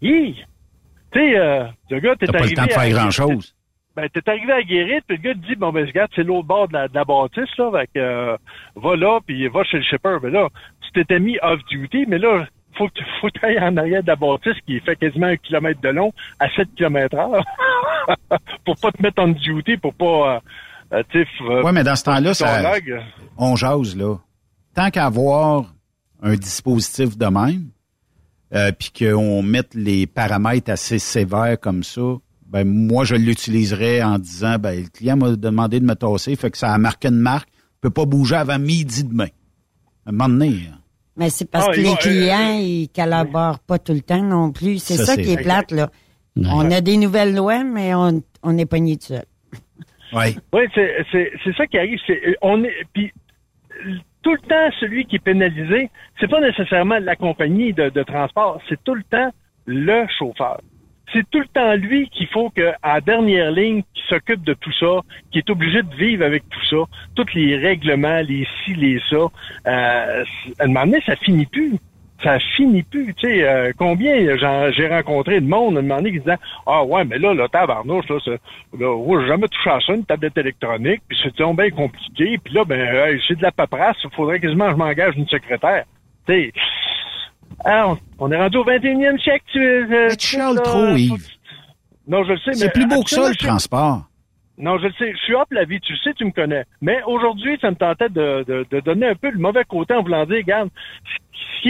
Hi! 0.01 0.35
Tu 1.11 1.19
sais, 1.19 1.37
euh, 1.37 1.65
le 1.89 1.99
gars, 1.99 2.15
t'es 2.15 2.25
T'as 2.27 2.33
pas 2.33 2.39
arrivé... 2.39 2.55
le 2.55 2.61
temps 2.61 2.65
de 2.67 2.71
faire 2.81 2.89
grand-chose. 2.89 3.55
ben, 3.95 4.07
t'es 4.09 4.29
arrivé 4.29 4.51
à 4.53 4.61
Guérite, 4.63 5.03
puis 5.07 5.17
le 5.17 5.23
gars 5.23 5.33
te 5.33 5.47
dit, 5.47 5.55
bon, 5.55 5.71
ben, 5.71 5.85
regarde, 5.85 6.11
c'est 6.15 6.23
l'autre 6.23 6.47
bord 6.47 6.67
de 6.67 6.73
la, 6.73 6.87
de 6.87 6.95
la 6.95 7.03
bâtisse, 7.03 7.57
là, 7.57 7.85
que, 7.87 7.99
euh, 7.99 8.37
va 8.75 8.95
là, 8.95 9.19
puis 9.25 9.47
va 9.47 9.63
chez 9.63 9.77
le 9.77 9.83
shipper. 9.83 10.17
Ben 10.21 10.31
là, 10.31 10.47
tu 10.81 10.91
t'étais 10.91 11.19
mis 11.19 11.37
off-duty, 11.41 12.05
mais 12.07 12.17
là, 12.19 12.45
faut 12.77 12.87
que 12.89 12.93
tu 12.95 13.05
faut 13.21 13.27
que 13.29 13.39
t'ailles 13.39 13.59
en 13.59 13.77
arrière 13.77 14.03
de 14.03 14.07
la 14.07 14.17
bâtisse 14.17 14.59
qui 14.67 14.79
fait 14.81 14.97
quasiment 14.97 15.27
un 15.27 15.37
kilomètre 15.37 15.79
de 15.79 15.89
long 15.89 16.11
à 16.41 16.49
7 16.49 16.67
km 16.75 17.17
heure 17.17 17.45
pour 18.65 18.75
pas 18.77 18.91
te 18.91 19.01
mettre 19.01 19.21
en 19.23 19.29
duty, 19.29 19.77
pour 19.77 19.93
pas, 19.93 20.35
euh, 20.35 20.39
euh, 20.93 21.03
f- 21.13 21.63
Ouais, 21.63 21.71
mais 21.71 21.83
dans 21.83 21.95
ce 21.95 22.03
temps-là, 22.03 22.33
ça, 22.33 22.61
on 23.37 23.55
jase, 23.55 23.95
là. 23.95 24.15
Tant 24.73 24.89
qu'à 24.91 25.05
avoir 25.05 25.73
un 26.21 26.35
dispositif 26.35 27.17
de 27.17 27.25
même, 27.25 27.69
euh, 28.53 28.71
puis 28.71 28.91
qu'on 28.97 29.41
mette 29.41 29.73
les 29.73 30.05
paramètres 30.07 30.71
assez 30.71 30.99
sévères 30.99 31.59
comme 31.59 31.83
ça, 31.83 32.01
ben 32.47 32.65
moi, 32.67 33.03
je 33.03 33.15
l'utiliserais 33.15 34.03
en 34.03 34.19
disant, 34.19 34.57
ben 34.59 34.83
le 34.83 34.87
client 34.89 35.17
m'a 35.17 35.35
demandé 35.35 35.79
de 35.79 35.85
me 35.85 35.95
tasser, 35.95 36.35
fait 36.35 36.51
que 36.51 36.57
ça 36.57 36.71
a 36.71 36.77
marqué 36.77 37.07
une 37.09 37.15
marque, 37.15 37.49
peut 37.81 37.89
pas 37.89 38.05
bouger 38.05 38.35
avant 38.35 38.59
midi 38.59 39.03
demain. 39.03 39.27
À 40.05 40.09
un 40.09 40.11
moment 40.11 40.29
donné, 40.29 40.69
hein. 40.71 40.77
Mais 41.17 41.29
c'est 41.29 41.49
parce 41.49 41.67
Ah, 41.69 41.71
que 41.73 41.79
les 41.79 41.89
va- 41.91 41.95
clients, 41.95 42.57
ils 42.59 42.89
collaborent 42.93 43.59
pas 43.59 43.79
tout 43.79 43.93
le 43.93 44.01
temps 44.01 44.21
non 44.21 44.51
plus. 44.51 44.79
C'est 44.79 44.97
Ça, 44.97 45.15
qui 45.15 45.31
est 45.31 45.37
plate, 45.41 45.71
là. 45.71 45.89
On 46.37 46.69
a 46.71 46.81
des 46.81 46.97
nouvelles 46.97 47.33
lois, 47.33 47.63
mais 47.63 47.95
on, 47.95 48.21
on 48.43 48.57
est 48.57 48.65
pogné 48.65 48.97
tout 48.97 49.05
seul. 49.07 49.23
Oui, 50.53 50.67
c'est, 50.73 51.55
ça 51.57 51.67
qui 51.67 51.77
arrive. 51.77 51.99
C'est, 52.05 52.37
on 52.41 52.63
est, 52.63 52.85
puis 52.93 53.11
tout 54.21 54.33
le 54.33 54.39
temps, 54.39 54.75
celui 54.79 55.05
qui 55.05 55.17
est 55.17 55.19
pénalisé, 55.19 55.89
c'est 56.19 56.29
pas 56.29 56.39
nécessairement 56.39 56.99
la 56.99 57.15
compagnie 57.15 57.73
de, 57.73 57.89
de 57.89 58.03
transport, 58.03 58.61
c'est 58.67 58.83
tout 58.83 58.95
le 58.95 59.03
temps 59.03 59.31
le 59.65 60.05
chauffeur. 60.17 60.59
C'est 61.13 61.29
tout 61.29 61.39
le 61.39 61.47
temps 61.47 61.75
lui 61.75 62.09
qu'il 62.09 62.27
faut 62.27 62.49
que, 62.49 62.73
à 62.81 62.95
la 62.95 63.01
dernière 63.01 63.51
ligne, 63.51 63.83
qui 63.93 64.01
s'occupe 64.09 64.43
de 64.43 64.53
tout 64.53 64.71
ça, 64.73 65.01
qui 65.31 65.37
est 65.37 65.49
obligé 65.49 65.83
de 65.83 65.95
vivre 65.95 66.25
avec 66.25 66.43
tout 66.49 66.65
ça, 66.69 66.77
tous 67.15 67.33
les 67.35 67.57
règlements, 67.57 68.21
les 68.21 68.47
ci, 68.63 68.73
les 68.73 68.99
ça. 69.09 69.27
Euh, 69.67 70.25
à 70.59 70.63
un 70.63 70.67
moment 70.67 70.85
donné, 70.85 71.01
ça 71.05 71.15
finit 71.17 71.45
plus. 71.45 71.75
Ça 72.23 72.39
finit 72.55 72.83
plus. 72.83 73.13
Tu 73.15 73.27
sais, 73.27 73.43
euh, 73.43 73.71
combien 73.77 74.37
j'en- 74.37 74.71
j'ai 74.71 74.87
rencontré 74.87 75.41
de 75.41 75.47
monde 75.47 75.75
à 75.75 75.79
un 75.79 75.83
moment 75.83 75.97
donné 75.97 76.11
qui 76.13 76.19
disait 76.19 76.37
Ah 76.65 76.83
ouais, 76.83 77.03
mais 77.03 77.19
là, 77.19 77.33
le 77.33 77.47
tabarnouche, 77.49 78.07
là, 78.07 78.17
là, 78.25 79.19
j'ai 79.21 79.27
jamais 79.27 79.47
touché 79.47 79.69
à 79.69 79.79
ça, 79.81 79.93
une 79.93 80.05
tablette 80.05 80.37
électronique, 80.37 81.01
puis 81.07 81.17
c'est 81.21 81.35
bien 81.53 81.69
compliqué, 81.71 82.37
puis 82.43 82.53
là, 82.53 82.63
ben, 82.65 82.79
hey, 82.79 83.21
c'est 83.27 83.37
de 83.37 83.43
la 83.43 83.51
paperasse, 83.51 83.97
il 84.03 84.09
faudrait 84.15 84.39
quasiment 84.39 84.65
que 84.67 84.71
je 84.71 84.77
m'engage 84.77 85.15
une 85.17 85.27
secrétaire. 85.27 85.83
Tu 86.25 86.33
sais, 86.33 86.53
ah, 87.63 87.93
on, 88.19 88.31
est 88.31 88.37
rendu 88.37 88.57
au 88.57 88.63
21e 88.65 89.19
siècle, 89.19 89.45
tu 89.51 89.59
euh, 89.59 90.07
Mais 90.09 90.15
tu 90.15 90.37
là, 90.37 90.53
trop, 90.55 90.95
Yves. 90.95 91.35
Non, 92.07 92.23
je 92.23 92.33
le 92.33 92.37
sais, 92.39 92.51
mais. 92.51 92.55
C'est 92.55 92.73
plus 92.73 92.87
beau 92.87 93.01
que 93.03 93.09
ça, 93.09 93.29
le 93.29 93.35
transport. 93.35 94.03
non, 94.57 94.77
je 94.77 94.87
le 94.87 94.93
sais. 94.93 95.11
Je 95.11 95.17
suis 95.23 95.33
hop 95.35 95.47
la 95.51 95.65
vie. 95.65 95.79
Tu 95.79 95.93
le 95.93 95.97
sais, 95.99 96.13
tu 96.13 96.25
me 96.25 96.31
connais. 96.31 96.63
Mais 96.81 97.01
aujourd'hui, 97.07 97.57
ça 97.61 97.71
me 97.71 97.75
tentait 97.75 98.09
de, 98.09 98.43
de, 98.47 98.65
de 98.69 98.79
donner 98.81 99.07
un 99.07 99.15
peu 99.15 99.29
le 99.31 99.39
mauvais 99.39 99.63
côté 99.65 99.93
en 99.93 100.03
voulant 100.03 100.25
dire, 100.25 100.37
regarde, 100.37 100.69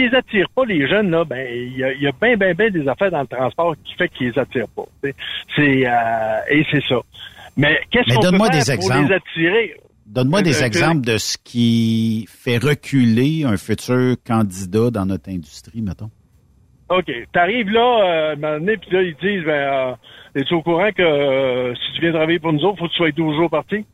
qui 0.00 0.08
les 0.08 0.14
attire 0.14 0.46
pas, 0.54 0.64
les 0.64 0.86
jeunes, 0.88 1.10
là, 1.10 1.24
ben, 1.24 1.46
il 1.50 1.76
y 1.76 1.84
a, 1.84 1.92
il 1.92 2.02
y 2.02 2.06
a 2.06 2.12
bien, 2.20 2.36
bien, 2.36 2.52
bien 2.54 2.70
des 2.70 2.86
affaires 2.88 3.10
dans 3.10 3.20
le 3.22 3.26
transport 3.26 3.74
qui 3.84 3.94
fait 3.94 4.08
qu'ils 4.08 4.28
les 4.30 4.38
attirent 4.38 4.68
pas. 4.74 4.84
C'est, 5.56 5.86
euh, 5.86 5.90
et 6.50 6.64
c'est 6.70 6.82
ça. 6.86 6.96
Mais 7.56 7.80
qu'est-ce 7.90 8.14
qu'on 8.14 8.20
peut 8.20 8.36
faire 8.36 8.50
des 8.50 8.58
pour 8.64 8.74
exemples. 8.74 9.08
les 9.08 9.14
attirer? 9.14 9.74
Donne-moi 10.06 10.38
Euh, 10.40 10.42
des 10.42 10.50
que- 10.52 10.64
exemples 10.64 11.00
de 11.06 11.16
ce 11.18 11.36
qui 11.42 12.28
fait 12.28 12.58
reculer 12.58 13.44
un 13.44 13.56
futur 13.56 14.16
candidat 14.26 14.90
dans 14.90 15.06
notre 15.06 15.28
industrie, 15.30 15.82
mettons. 15.82 16.10
OK. 16.90 17.10
T'arrives 17.32 17.70
là, 17.70 17.80
euh, 17.80 18.28
à 18.28 18.32
un 18.32 18.36
moment 18.36 18.58
donné, 18.60 18.76
puis 18.76 18.90
là, 18.92 19.02
ils 19.02 19.16
disent, 19.16 19.44
ben, 19.44 19.50
euh, 19.50 19.94
es-tu 20.36 20.54
au 20.54 20.62
courant 20.62 20.90
que 20.94 21.02
euh, 21.02 21.74
si 21.74 21.92
tu 21.94 22.00
viens 22.02 22.12
travailler 22.12 22.38
pour 22.38 22.52
nous 22.52 22.60
autres, 22.64 22.78
faut 22.78 22.84
que 22.86 22.90
tu 22.92 22.96
sois 22.98 23.10
12 23.10 23.34
jours 23.36 23.50
parti? 23.50 23.84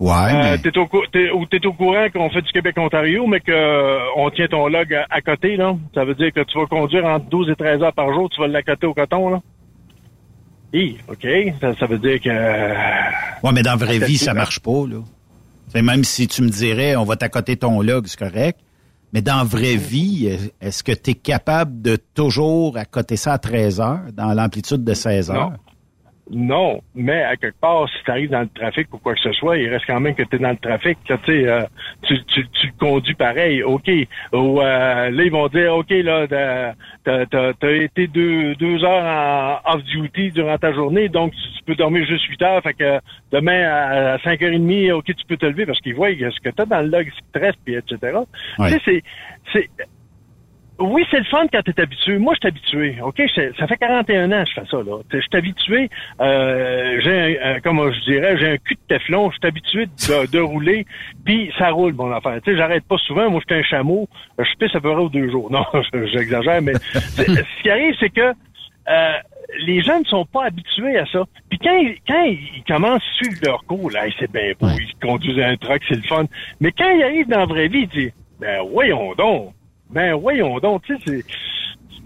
Ouais, 0.00 0.10
Euh, 0.10 0.42
mais 0.52 0.58
t'es 0.58 0.78
au, 0.78 0.86
cou- 0.86 1.04
t'es, 1.12 1.30
ou 1.30 1.44
t'es 1.44 1.64
au 1.66 1.74
courant 1.74 2.06
qu'on 2.12 2.30
fait 2.30 2.40
du 2.40 2.50
Québec-Ontario, 2.52 3.26
mais 3.26 3.40
que 3.40 3.52
euh, 3.52 4.30
tient 4.34 4.48
ton 4.48 4.66
log 4.66 4.94
à, 4.94 5.06
à 5.10 5.20
côté, 5.20 5.56
là. 5.56 5.76
Ça 5.94 6.04
veut 6.06 6.14
dire 6.14 6.32
que 6.32 6.40
tu 6.40 6.58
vas 6.58 6.64
conduire 6.66 7.04
entre 7.04 7.26
12 7.26 7.50
et 7.50 7.54
13 7.54 7.82
heures 7.82 7.92
par 7.92 8.12
jour, 8.14 8.30
tu 8.30 8.40
vas 8.40 8.48
l'accoter 8.48 8.86
au 8.86 8.94
coton, 8.94 9.28
là. 9.28 9.40
Hi, 10.72 10.96
OK. 11.08 11.26
Ça, 11.60 11.74
ça 11.76 11.86
veut 11.86 11.98
dire 11.98 12.20
que... 12.20 12.30
ouais, 12.30 13.52
mais 13.52 13.62
dans 13.62 13.72
la 13.72 13.76
vraie 13.76 13.98
vie, 13.98 14.16
ça 14.16 14.32
marche 14.34 14.60
pas, 14.60 14.86
là. 14.88 15.00
Même 15.82 16.02
si 16.04 16.26
tu 16.28 16.42
me 16.42 16.48
dirais, 16.48 16.96
on 16.96 17.04
va 17.04 17.16
t'accoter 17.16 17.56
ton 17.56 17.82
log, 17.82 18.06
c'est 18.06 18.18
correct. 18.18 18.58
Mais 19.12 19.20
dans 19.22 19.36
la 19.38 19.44
vraie 19.44 19.76
vie, 19.76 20.38
est-ce 20.60 20.82
que 20.84 20.92
tu 20.92 21.10
es 21.10 21.14
capable 21.14 21.82
de 21.82 21.96
toujours 22.14 22.76
accoter 22.76 23.16
ça 23.16 23.32
à 23.34 23.38
13 23.38 23.80
heures, 23.80 24.00
dans 24.14 24.32
l'amplitude 24.32 24.84
de 24.84 24.94
16 24.94 25.30
heures? 25.32 25.50
Non. 25.50 25.56
Non, 26.32 26.80
mais 26.94 27.24
à 27.24 27.36
quelque 27.36 27.58
part, 27.60 27.88
si 27.88 28.04
tu 28.04 28.10
arrives 28.10 28.30
dans 28.30 28.42
le 28.42 28.48
trafic 28.48 28.92
ou 28.94 28.98
quoi 28.98 29.14
que 29.14 29.20
ce 29.20 29.32
soit, 29.32 29.58
il 29.58 29.68
reste 29.68 29.84
quand 29.86 29.98
même 29.98 30.14
que 30.14 30.22
tu 30.22 30.36
es 30.36 30.38
dans 30.38 30.50
le 30.50 30.56
trafic. 30.56 30.96
là, 31.08 31.18
Tu 31.24 31.32
sais, 31.32 31.48
euh, 31.48 31.62
tu, 32.02 32.24
tu, 32.26 32.48
tu 32.48 32.72
conduis 32.78 33.14
pareil, 33.14 33.64
OK. 33.64 33.90
Ou 34.32 34.60
euh, 34.60 35.10
là, 35.10 35.24
ils 35.24 35.30
vont 35.32 35.48
dire, 35.48 35.74
OK, 35.74 35.90
là, 35.90 36.26
t'as, 37.04 37.26
t'as 37.26 37.72
été 37.72 38.06
deux, 38.06 38.54
deux 38.54 38.84
heures 38.84 39.60
en 39.64 39.74
off-duty 39.74 40.30
durant 40.30 40.56
ta 40.56 40.72
journée, 40.72 41.08
donc 41.08 41.32
tu, 41.32 41.64
peux 41.66 41.74
dormir 41.74 42.06
juste 42.06 42.24
8 42.26 42.42
heures. 42.42 42.62
Fait 42.62 42.74
que 42.74 43.00
demain, 43.32 43.62
à 43.68 44.16
5h30, 44.18 44.92
OK, 44.92 45.06
tu 45.06 45.26
peux 45.26 45.36
te 45.36 45.46
lever 45.46 45.66
parce 45.66 45.80
qu'ils 45.80 45.94
voient 45.94 46.10
ce 46.10 46.40
que 46.40 46.50
tu 46.50 46.62
as 46.62 46.66
dans 46.66 46.80
le 46.80 46.88
log 46.88 47.10
stress, 47.28 47.54
puis 47.64 47.74
etc. 47.74 48.18
Ouais. 48.58 48.78
Tu 48.78 48.80
sais, 48.84 49.02
c'est 49.52 49.68
oui, 50.80 51.04
c'est 51.10 51.18
le 51.18 51.24
fun 51.24 51.46
quand 51.52 51.62
t'es 51.62 51.80
habitué. 51.80 52.18
Moi, 52.18 52.34
je 52.34 52.38
suis 52.40 52.48
habitué. 52.48 52.96
OK? 53.02 53.22
Ça 53.58 53.66
fait 53.66 53.76
41 53.76 54.32
ans 54.32 54.42
que 54.44 54.48
je 54.50 54.54
fais 54.60 54.66
ça, 54.70 54.76
là. 54.78 54.98
Je 55.12 55.18
suis 55.18 55.28
habitué. 55.34 55.90
Euh, 56.20 57.00
j'ai 57.02 57.40
un, 57.40 57.54
un- 57.56 57.60
comment 57.60 57.90
je 57.92 58.00
dirais, 58.00 58.36
j'ai 58.38 58.48
un 58.52 58.56
cul 58.56 58.74
de 58.74 58.80
téflon. 58.96 59.30
Je 59.30 59.36
suis 59.38 59.46
habitué 59.46 59.86
de, 59.86 60.30
de 60.30 60.38
rouler. 60.40 60.86
Puis 61.24 61.52
ça 61.58 61.70
roule, 61.70 61.92
mon 61.94 62.10
affaire. 62.12 62.40
Tu 62.42 62.52
sais, 62.52 62.56
j'arrête 62.56 62.84
pas 62.84 62.98
souvent. 62.98 63.30
Moi, 63.30 63.40
je 63.48 63.54
suis 63.54 63.60
un 63.60 63.64
chameau. 63.64 64.08
Je 64.38 64.44
pisse 64.58 64.74
à 64.74 64.80
peu 64.80 64.90
près 64.92 65.02
aux 65.02 65.08
deux 65.08 65.30
jours. 65.30 65.50
Non, 65.52 65.64
j'exagère, 66.12 66.62
mais 66.62 66.74
ce 66.74 67.62
qui 67.62 67.70
arrive, 67.70 67.94
c'est 68.00 68.10
que 68.10 68.32
euh, 68.88 69.12
les 69.66 69.82
gens 69.82 69.98
ne 70.00 70.04
sont 70.04 70.24
pas 70.24 70.46
habitués 70.46 70.96
à 70.98 71.06
ça. 71.06 71.24
Puis 71.48 71.58
quand, 71.58 71.76
ils- 71.76 71.98
quand 72.08 72.24
ils 72.24 72.62
commencent 72.66 73.02
à 73.02 73.14
suivre 73.24 73.40
leur 73.44 73.64
cours, 73.64 73.90
là, 73.90 74.02
c'est 74.18 74.30
bien 74.32 74.52
beau, 74.58 74.68
ils 74.78 74.94
conduisent 75.06 75.38
un 75.40 75.56
truck, 75.56 75.82
c'est 75.88 75.96
le 75.96 76.02
fun. 76.02 76.24
Mais 76.60 76.72
quand 76.72 76.88
ils 76.90 77.02
arrivent 77.02 77.28
dans 77.28 77.40
la 77.40 77.46
vraie 77.46 77.68
vie, 77.68 77.80
ils 77.82 77.88
disent, 77.88 78.12
ben 78.40 78.62
voyons 78.72 79.12
donc, 79.14 79.52
ben 79.92 80.14
voyons 80.14 80.58
donc, 80.60 80.82
tu 80.84 80.94
sais, 80.96 81.00
c'est... 81.06 81.24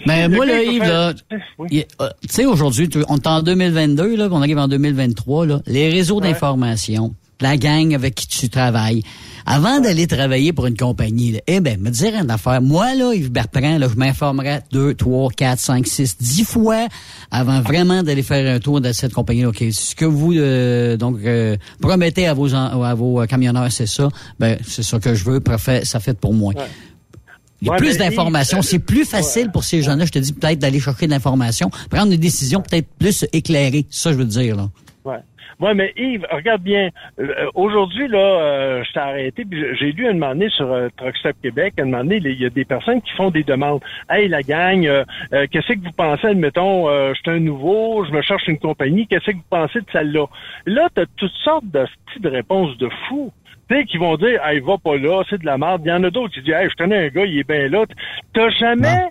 Mais 0.06 0.28
Le 0.28 0.34
moi, 0.36 0.44
là, 0.44 0.62
Yves, 0.62 0.82
là, 0.82 1.12
euh, 1.30 1.38
tu 1.70 2.28
sais, 2.28 2.44
aujourd'hui, 2.44 2.90
on 3.08 3.16
est 3.16 3.26
en 3.26 3.42
2022, 3.42 4.16
là, 4.16 4.28
qu'on 4.28 4.42
arrive 4.42 4.58
en 4.58 4.68
2023, 4.68 5.46
là, 5.46 5.60
les 5.66 5.88
réseaux 5.88 6.20
d'information, 6.20 7.14
la 7.40 7.56
gang 7.56 7.94
avec 7.94 8.14
qui 8.14 8.26
tu 8.26 8.48
travailles, 8.50 9.02
avant 9.46 9.80
d'aller 9.80 10.06
travailler 10.06 10.52
pour 10.52 10.66
une 10.66 10.76
compagnie, 10.76 11.32
là, 11.32 11.38
eh 11.46 11.60
ben, 11.60 11.80
me 11.80 11.88
dire 11.90 12.14
une 12.20 12.30
affaire. 12.30 12.60
Moi, 12.60 12.94
là, 12.96 13.12
Yves 13.14 13.30
Bertrand, 13.32 13.78
là, 13.78 13.86
je 13.90 13.96
m'informerais 13.96 14.62
deux, 14.72 14.94
trois, 14.94 15.30
quatre, 15.30 15.58
cinq, 15.60 15.86
six, 15.86 16.18
dix 16.18 16.44
fois 16.44 16.86
avant 17.30 17.60
vraiment 17.62 18.02
d'aller 18.02 18.22
faire 18.22 18.54
un 18.54 18.58
tour 18.58 18.80
de 18.82 18.92
cette 18.92 19.12
compagnie. 19.14 19.46
OK, 19.46 19.64
ce 19.70 19.94
que 19.94 20.04
vous, 20.04 20.32
euh, 20.34 20.96
donc, 20.98 21.18
euh, 21.24 21.56
promettez 21.80 22.26
à 22.26 22.34
vos, 22.34 22.54
en- 22.54 22.82
à 22.82 22.94
vos 22.94 23.22
euh, 23.22 23.26
camionneurs, 23.26 23.70
c'est 23.72 23.86
ça. 23.88 24.08
Ben, 24.38 24.58
c'est 24.66 24.82
ça 24.82 24.98
que 24.98 25.14
je 25.14 25.24
veux. 25.24 25.40
Parfait, 25.40 25.84
ça 25.84 25.98
fait 26.00 26.18
pour 26.18 26.34
moi. 26.34 26.52
Il 27.64 27.68
y 27.68 27.70
a 27.70 27.72
Ouais, 27.72 27.78
plus 27.78 27.96
d'informations. 27.96 28.60
C'est 28.60 28.78
plus 28.78 29.06
facile 29.06 29.50
pour 29.50 29.64
ces 29.64 29.80
gens-là, 29.80 30.04
je 30.04 30.12
te 30.12 30.18
dis, 30.18 30.34
peut-être 30.34 30.58
d'aller 30.58 30.80
chercher 30.80 31.06
de 31.06 31.12
l'information, 31.12 31.70
prendre 31.90 32.12
une 32.12 32.20
décision 32.20 32.60
peut-être 32.60 32.86
plus 32.98 33.24
éclairée. 33.32 33.86
C'est 33.88 34.02
ça, 34.02 34.12
je 34.12 34.18
veux 34.18 34.26
dire, 34.26 34.54
là. 34.56 34.68
Ouais. 35.06 35.16
Ouais, 35.60 35.72
mais 35.72 35.92
Yves, 35.96 36.26
regarde 36.30 36.62
bien. 36.62 36.90
Euh, 37.20 37.46
Aujourd'hui, 37.54 38.08
là, 38.08 38.18
euh, 38.18 38.84
je 38.84 38.92
t'ai 38.92 38.98
arrêté, 38.98 39.44
puis 39.44 39.62
j'ai 39.78 39.92
lu 39.92 40.06
un 40.08 40.12
moment 40.14 40.30
donné 40.34 40.48
sur 40.50 40.70
euh, 40.70 40.88
Truck 40.96 41.16
Stop 41.16 41.36
Québec, 41.42 41.74
un 41.78 41.84
moment 41.84 41.98
donné, 41.98 42.16
il 42.16 42.42
y 42.42 42.44
a 42.44 42.50
des 42.50 42.64
personnes 42.64 43.00
qui 43.00 43.12
font 43.12 43.30
des 43.30 43.44
demandes. 43.44 43.80
Hey, 44.10 44.26
la 44.28 44.42
gang, 44.42 44.84
euh, 44.84 45.04
euh, 45.32 45.46
qu'est-ce 45.50 45.72
que 45.74 45.78
vous 45.78 45.92
pensez, 45.96 46.26
admettons, 46.26 46.88
euh, 46.88 47.12
je 47.14 47.20
suis 47.20 47.30
un 47.30 47.40
nouveau, 47.40 48.04
je 48.04 48.10
me 48.10 48.20
cherche 48.20 48.46
une 48.48 48.58
compagnie, 48.58 49.06
qu'est-ce 49.06 49.30
que 49.30 49.36
vous 49.36 49.42
pensez 49.48 49.80
de 49.80 49.86
celle-là? 49.92 50.26
Là, 50.66 50.88
t'as 50.94 51.06
toutes 51.16 51.32
sortes 51.44 51.66
de 51.66 51.86
petites 52.06 52.26
réponses 52.26 52.76
de 52.78 52.88
fous. 53.08 53.32
Sais, 53.70 53.84
qui 53.84 53.96
vont 53.96 54.16
dire, 54.16 54.44
hey, 54.44 54.60
va 54.60 54.76
pas 54.78 54.96
là, 54.96 55.22
c'est 55.30 55.40
de 55.40 55.46
la 55.46 55.56
merde. 55.56 55.82
Il 55.84 55.88
y 55.88 55.92
en 55.92 56.04
a 56.04 56.10
d'autres 56.10 56.34
qui 56.34 56.42
disent, 56.42 56.54
hey, 56.54 56.68
je 56.68 56.76
connais 56.76 57.06
un 57.06 57.08
gars, 57.08 57.24
il 57.24 57.38
est 57.38 57.48
bien 57.48 57.68
là. 57.68 57.84
T'as 58.34 58.50
jamais 58.50 59.08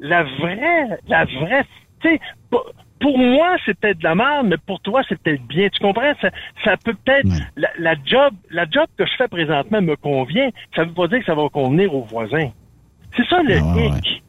la 0.00 0.22
vraie, 0.24 0.98
la 1.08 1.24
vraie, 1.24 1.64
tu 2.00 2.08
sais, 2.08 2.20
pour, 3.00 3.18
moi, 3.18 3.56
c'est 3.64 3.78
peut-être 3.78 3.98
de 3.98 4.04
la 4.04 4.14
merde, 4.14 4.48
mais 4.48 4.56
pour 4.66 4.80
toi, 4.80 5.02
c'est 5.08 5.20
peut-être 5.20 5.42
bien. 5.46 5.68
Tu 5.68 5.80
comprends? 5.80 6.12
Ça, 6.20 6.30
ça 6.64 6.76
peut 6.76 6.94
peut-être, 7.04 7.28
la, 7.56 7.68
la 7.78 7.94
job, 8.04 8.34
la 8.50 8.66
job 8.68 8.86
que 8.96 9.06
je 9.06 9.12
fais 9.16 9.28
présentement 9.28 9.80
me 9.80 9.96
convient. 9.96 10.50
Ça 10.74 10.84
veut 10.84 10.92
pas 10.92 11.06
dire 11.06 11.20
que 11.20 11.24
ça 11.24 11.34
va 11.34 11.48
convenir 11.48 11.94
aux 11.94 12.02
voisins. 12.02 12.50
C'est 13.16 13.26
ça 13.28 13.42
le 13.42 13.56
hic. 13.56 14.22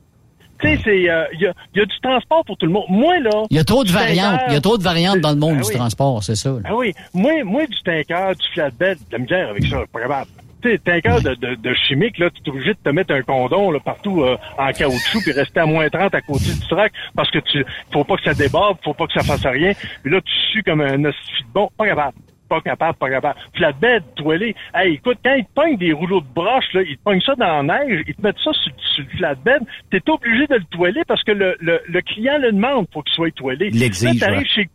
Tu 0.62 0.68
sais, 0.68 0.80
c'est, 0.84 1.10
euh, 1.10 1.26
il 1.34 1.42
y, 1.42 1.48
a, 1.48 1.54
il 1.74 1.80
y 1.80 1.82
a 1.82 1.86
du 1.86 2.00
transport 2.02 2.44
pour 2.46 2.58
tout 2.58 2.66
le 2.66 2.72
monde. 2.72 2.86
Moi, 2.90 3.20
là. 3.20 3.46
Il 3.50 3.58
y 3.58 3.60
a 3.60 3.64
trop 3.64 3.84
de 3.84 3.92
variantes. 3.92 4.42
Il 4.48 4.54
y 4.54 4.58
a 4.58 4.62
trop 4.62 4.78
de 4.78 4.84
variantes 4.84 5.20
dans 5.22 5.32
le 5.32 5.38
monde 5.38 5.56
Ah 5.60 5.62
du 5.62 5.68
oui. 5.70 5.76
transport, 5.76 6.24
c'est 6.24 6.36
ça. 6.36 6.50
là. 6.50 6.60
Ah 6.66 6.76
oui. 6.76 6.94
Moi, 7.14 7.44
moi, 7.44 7.66
du 7.66 7.78
tanker, 7.84 8.34
du 8.36 8.48
flatbed, 8.54 8.98
de 8.98 9.12
la 9.14 9.18
misère 9.20 9.50
avec 9.50 9.66
ça, 9.66 9.78
pas 9.92 10.02
capable. 10.02 10.28
Tu 10.62 10.72
sais, 10.72 10.78
tanker 10.80 11.22
de, 11.22 11.36
de, 11.36 11.56
de 11.56 11.74
chimique, 11.88 12.18
là, 12.18 12.30
tu 12.32 12.42
es 12.46 12.50
obligé 12.50 12.72
de 12.74 12.80
te 12.84 12.90
mettre 12.90 13.14
un 13.14 13.22
condom 13.22 13.72
là, 13.72 13.80
partout 13.80 14.24
euh, 14.24 14.36
en 14.58 14.72
caoutchouc 14.74 15.22
puis 15.22 15.32
rester 15.32 15.62
à 15.62 15.66
moins 15.66 15.88
30 15.88 16.14
à 16.14 16.20
côté 16.20 16.52
du 16.52 16.68
track 16.68 16.92
parce 17.16 17.32
que 17.32 17.40
tu 17.40 17.66
faut 17.94 18.04
pas 18.04 18.18
que 18.18 18.24
ça 18.24 18.34
déborde, 18.34 18.78
faut 18.84 18.94
pas 18.94 19.08
que 19.08 19.14
ça 19.14 19.24
fasse 19.24 19.46
rien. 19.46 19.72
Puis 20.04 20.12
là, 20.12 20.20
tu 20.20 20.34
sues 20.52 20.64
comme 20.64 20.82
un 20.82 21.06
hostie 21.06 21.44
de 21.48 21.54
bon. 21.54 21.70
Pas 21.78 21.86
capable. 21.88 22.18
Pas 22.50 22.62
capable, 22.62 22.98
pas 22.98 23.10
capable. 23.10 23.40
Flatbed, 23.56 24.04
toilé. 24.16 24.56
Hey, 24.74 24.96
écoute, 24.96 25.20
quand 25.24 25.36
ils 25.36 25.46
te 25.46 25.52
pognent 25.54 25.78
des 25.78 25.94
rouleaux 25.94 26.22
de 26.22 26.28
broche, 26.34 26.66
là, 26.74 26.82
ils 26.82 26.98
te 26.98 27.04
pognent 27.04 27.22
ça 27.22 27.36
dans 27.36 27.62
la 27.62 27.86
neige, 27.86 28.04
ils 28.08 28.16
te 28.16 28.22
mettent 28.22 28.40
ça 28.44 28.52
sur, 28.54 28.72
sur 28.96 29.04
le 29.04 29.18
flatbed, 29.18 29.62
t'es 29.92 30.02
obligé 30.10 30.48
de 30.48 30.56
le 30.56 30.64
toiler 30.66 31.04
parce 31.08 31.24
que 31.24 31.32
le, 31.32 31.56
le, 31.60 31.80
le 31.88 32.02
client 32.02 32.38
le 32.40 32.52
demande 32.52 32.88
pour 32.90 33.04
qu'il 33.04 33.14
soit 33.14 33.32
toilé. 33.36 33.70
Il 33.72 33.80
l'exige, 33.80 34.20
Là, 34.20 34.28
t'arrives 34.28 34.40
ouais. 34.40 34.46
chez 34.48 34.70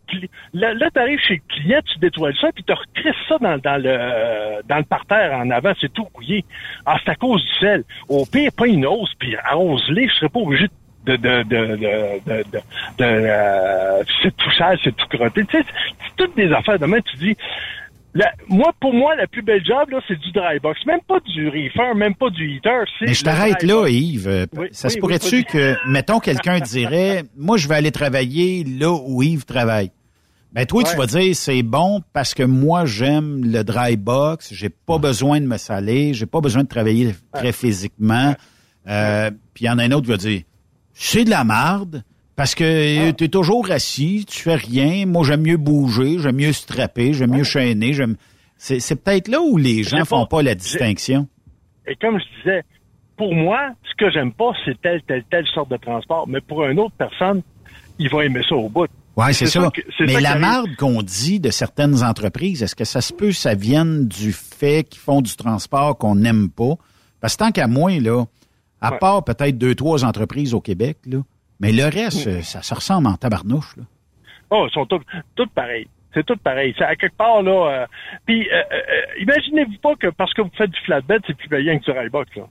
là, 0.53 0.73
là, 0.73 0.89
t'arrives 0.91 1.19
chez 1.19 1.35
le 1.35 1.53
client, 1.55 1.79
tu 1.85 1.99
détoiles 1.99 2.35
ça, 2.39 2.51
puis 2.53 2.63
tu 2.63 2.73
recrisses 2.73 3.15
ça 3.27 3.37
dans, 3.39 3.57
dans 3.57 3.77
le 3.81 3.89
euh, 3.89 4.61
dans 4.69 4.77
le 4.77 4.83
parterre 4.83 5.33
en 5.37 5.49
avant, 5.49 5.73
c'est 5.81 5.91
tout 5.91 6.05
couillé. 6.05 6.45
Ah, 6.85 6.97
c'est 7.03 7.11
à 7.11 7.15
cause 7.15 7.43
du 7.43 7.53
sel. 7.59 7.83
Au 8.07 8.25
pire, 8.25 8.51
pas 8.57 8.67
une 8.67 8.85
hausse, 8.85 9.13
puis 9.19 9.35
arrose-les, 9.43 10.07
je 10.07 10.13
serais 10.13 10.29
pas 10.29 10.39
obligé 10.39 10.65
de 10.67 10.73
de 11.05 11.15
de 11.17 11.43
de 11.43 11.75
de, 11.75 12.19
de, 12.25 12.43
de, 12.97 13.03
euh, 13.03 14.03
c'est 14.21 14.35
tout 14.35 14.51
sale, 14.57 14.77
c'est 14.83 14.95
tout 14.95 15.07
crotté. 15.09 15.45
Tu 15.45 15.57
sais, 15.57 15.63
c'est 15.65 16.15
toutes 16.17 16.35
des 16.35 16.51
affaires. 16.51 16.79
Demain, 16.79 16.99
tu 17.01 17.17
dis. 17.17 17.35
la- 18.13 18.31
moi, 18.47 18.71
pour 18.79 18.93
moi, 18.93 19.15
la 19.15 19.27
plus 19.27 19.41
belle 19.41 19.63
job, 19.65 19.89
là, 19.91 19.99
c'est 20.07 20.17
du 20.19 20.31
dry 20.31 20.59
box. 20.61 20.85
Même 20.85 21.01
pas 21.07 21.19
du 21.19 21.47
reefer, 21.49 21.93
même 21.95 22.15
pas 22.15 22.29
du 22.29 22.49
heater. 22.49 22.85
Mais 23.01 23.13
je 23.13 23.23
t'arrête 23.23 23.61
là. 23.63 23.87
Yves. 23.89 24.27
Euh, 24.27 24.45
Oui, 24.57 24.67
ça 24.71 24.87
oui, 24.87 24.93
se 24.93 24.99
pourrait-tu 24.99 25.43
que, 25.43 25.75
mettons, 25.89 26.19
quelqu'un 26.19 26.59
dirait, 26.59 27.23
moi, 27.37 27.57
je 27.57 27.67
vais 27.67 27.75
aller 27.75 27.91
travailler 27.91 28.63
là 28.63 28.91
où 28.93 29.21
Yves 29.21 29.45
travaille. 29.45 29.91
Ben, 30.53 30.65
toi, 30.65 30.83
tu 30.83 30.95
vas 30.95 31.05
dire, 31.05 31.35
c'est 31.35 31.63
bon 31.63 32.01
parce 32.13 32.33
que 32.33 32.43
moi, 32.43 32.85
j'aime 32.85 33.43
le 33.43 33.61
dry 33.65 33.97
box, 33.97 34.53
j'ai 34.53 34.69
pas 34.69 34.97
besoin 34.97 35.41
de 35.41 35.45
me 35.45 35.57
saler, 35.57 36.13
j'ai 36.13 36.25
pas 36.27 36.39
besoin 36.39 36.63
de 36.63 36.69
travailler 36.69 37.13
très 37.33 37.51
physiquement. 37.51 38.33
Euh, 38.87 39.31
Puis 39.53 39.65
il 39.65 39.67
y 39.67 39.69
en 39.69 39.77
a 39.79 39.83
un 39.83 39.91
autre 39.91 40.03
qui 40.05 40.11
va 40.11 40.17
dire, 40.17 40.41
c'est 40.95 41.23
de 41.25 41.29
la 41.29 41.43
marde 41.43 42.03
parce 42.35 42.55
que 42.55 43.11
tu 43.11 43.23
es 43.25 43.27
toujours 43.27 43.69
assis, 43.71 44.25
tu 44.27 44.41
fais 44.41 44.55
rien. 44.55 45.05
Moi, 45.05 45.23
j'aime 45.25 45.41
mieux 45.41 45.57
bouger, 45.57 46.17
j'aime 46.19 46.37
mieux 46.37 46.51
strapper, 46.53 47.13
j'aime 47.13 47.31
mieux 47.31 47.43
chaîner. 47.43 47.93
J'aime... 47.93 48.15
C'est, 48.57 48.79
c'est 48.79 48.95
peut-être 48.95 49.27
là 49.27 49.39
où 49.41 49.57
les 49.57 49.83
gens 49.83 50.03
font 50.05 50.21
pas- 50.25 50.37
pas 50.37 50.41
la 50.43 50.55
distinction. 50.55 51.27
Et 51.87 51.95
comme 51.95 52.17
je 52.19 52.25
disais, 52.41 52.63
pour 53.17 53.33
moi, 53.35 53.59
ce 53.89 53.95
que 54.03 54.11
j'aime 54.11 54.33
pas, 54.33 54.51
c'est 54.65 54.81
telle, 54.81 55.01
telle, 55.07 55.23
telle 55.29 55.45
sorte 55.53 55.69
de 55.69 55.77
transport. 55.77 56.27
Mais 56.27 56.41
pour 56.41 56.65
une 56.65 56.79
autre 56.79 56.95
personne, 56.97 57.41
il 57.99 58.09
va 58.09 58.25
aimer 58.25 58.41
ça 58.47 58.55
au 58.55 58.67
bout. 58.69 58.87
Ouais, 59.15 59.31
c'est 59.31 59.45
ça. 59.45 59.69
que- 59.73 59.81
c'est 59.97 60.05
Mais 60.05 60.13
ça 60.15 60.19
la 60.21 60.35
marde 60.37 60.75
qu'on 60.75 61.01
dit 61.01 61.39
de 61.39 61.49
certaines 61.51 62.03
entreprises, 62.03 62.63
est-ce 62.63 62.75
que 62.75 62.83
ça 62.83 62.99
se 62.99 63.13
peut 63.13 63.27
que 63.27 63.31
ça 63.33 63.53
vienne 63.55 64.07
du 64.09 64.33
fait 64.33 64.83
qu'ils 64.83 64.99
font 64.99 65.21
du 65.21 65.33
transport 65.37 65.97
qu'on 65.97 66.15
n'aime 66.15 66.49
pas? 66.49 66.73
Parce 67.21 67.35
que 67.35 67.39
tant 67.45 67.51
qu'à 67.51 67.67
moi, 67.67 67.91
là, 68.01 68.25
à 68.81 68.91
Ouais. 68.93 68.97
part 68.99 69.23
peut-être 69.23 69.57
deux, 69.57 69.75
trois 69.75 70.03
entreprises 70.05 70.53
au 70.53 70.61
Québec, 70.61 70.97
là, 71.05 71.19
mais 71.59 71.71
le 71.71 71.83
reste, 71.85 72.27
Mm. 72.27 72.41
ça 72.41 72.61
se 72.61 72.73
ressemble 72.73 73.07
en 73.07 73.15
tabarnouche, 73.15 73.75
là. 73.77 73.83
Oh, 74.51 74.67
ils 74.69 74.73
sont 74.73 74.85
tous, 74.85 75.01
tous 75.35 75.47
pareils. 75.47 75.87
C'est 76.13 76.25
tout 76.25 76.37
pareil. 76.37 76.73
C'est 76.77 76.83
à 76.85 76.95
quelque 76.95 77.17
part, 77.17 77.41
là. 77.41 77.51
euh, 77.81 77.85
puis, 78.25 78.47
euh, 78.49 78.53
euh, 78.71 79.21
imaginez-vous 79.21 79.77
pas 79.81 79.95
que 79.95 80.07
parce 80.07 80.33
que 80.33 80.41
vous 80.43 80.51
faites 80.57 80.71
du 80.71 80.79
flatbed, 80.81 81.21
c'est 81.27 81.33
plus 81.35 81.49
payant 81.49 81.77
que 81.79 81.83
du 81.83 81.91
railbox, 81.91 82.33
là. 82.35 82.43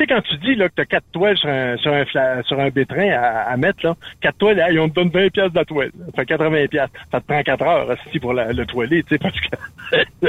Tu 0.00 0.06
sais, 0.06 0.14
quand 0.14 0.22
tu 0.22 0.36
dis 0.38 0.54
là, 0.54 0.68
que 0.70 0.74
tu 0.76 0.80
as 0.80 0.86
quatre 0.86 1.04
toiles 1.12 1.36
sur 1.36 1.50
un, 1.50 1.76
sur 1.76 1.92
un, 1.92 2.42
sur 2.44 2.58
un 2.58 2.70
bétrain 2.70 3.10
à, 3.10 3.50
à 3.50 3.56
mettre, 3.58 3.84
là, 3.84 3.94
quatre 4.22 4.38
toiles, 4.38 4.58
hey, 4.58 4.78
on 4.78 4.88
te 4.88 4.94
donne 4.94 5.10
20 5.10 5.28
pièces 5.30 5.50
de 5.52 5.56
la 5.58 5.64
toile. 5.66 5.90
Ça 6.06 6.12
fait 6.16 6.24
80 6.26 6.66
pièces. 6.68 6.88
Ça 7.12 7.20
te 7.20 7.26
prend 7.26 7.42
4 7.42 7.62
heures 7.62 7.88
aussi 7.90 8.18
pour 8.18 8.32
la- 8.32 8.50
le 8.54 8.64
toiler, 8.64 9.02
tu 9.02 9.10
sais, 9.10 9.18
parce 9.22 9.38
que 9.38 10.28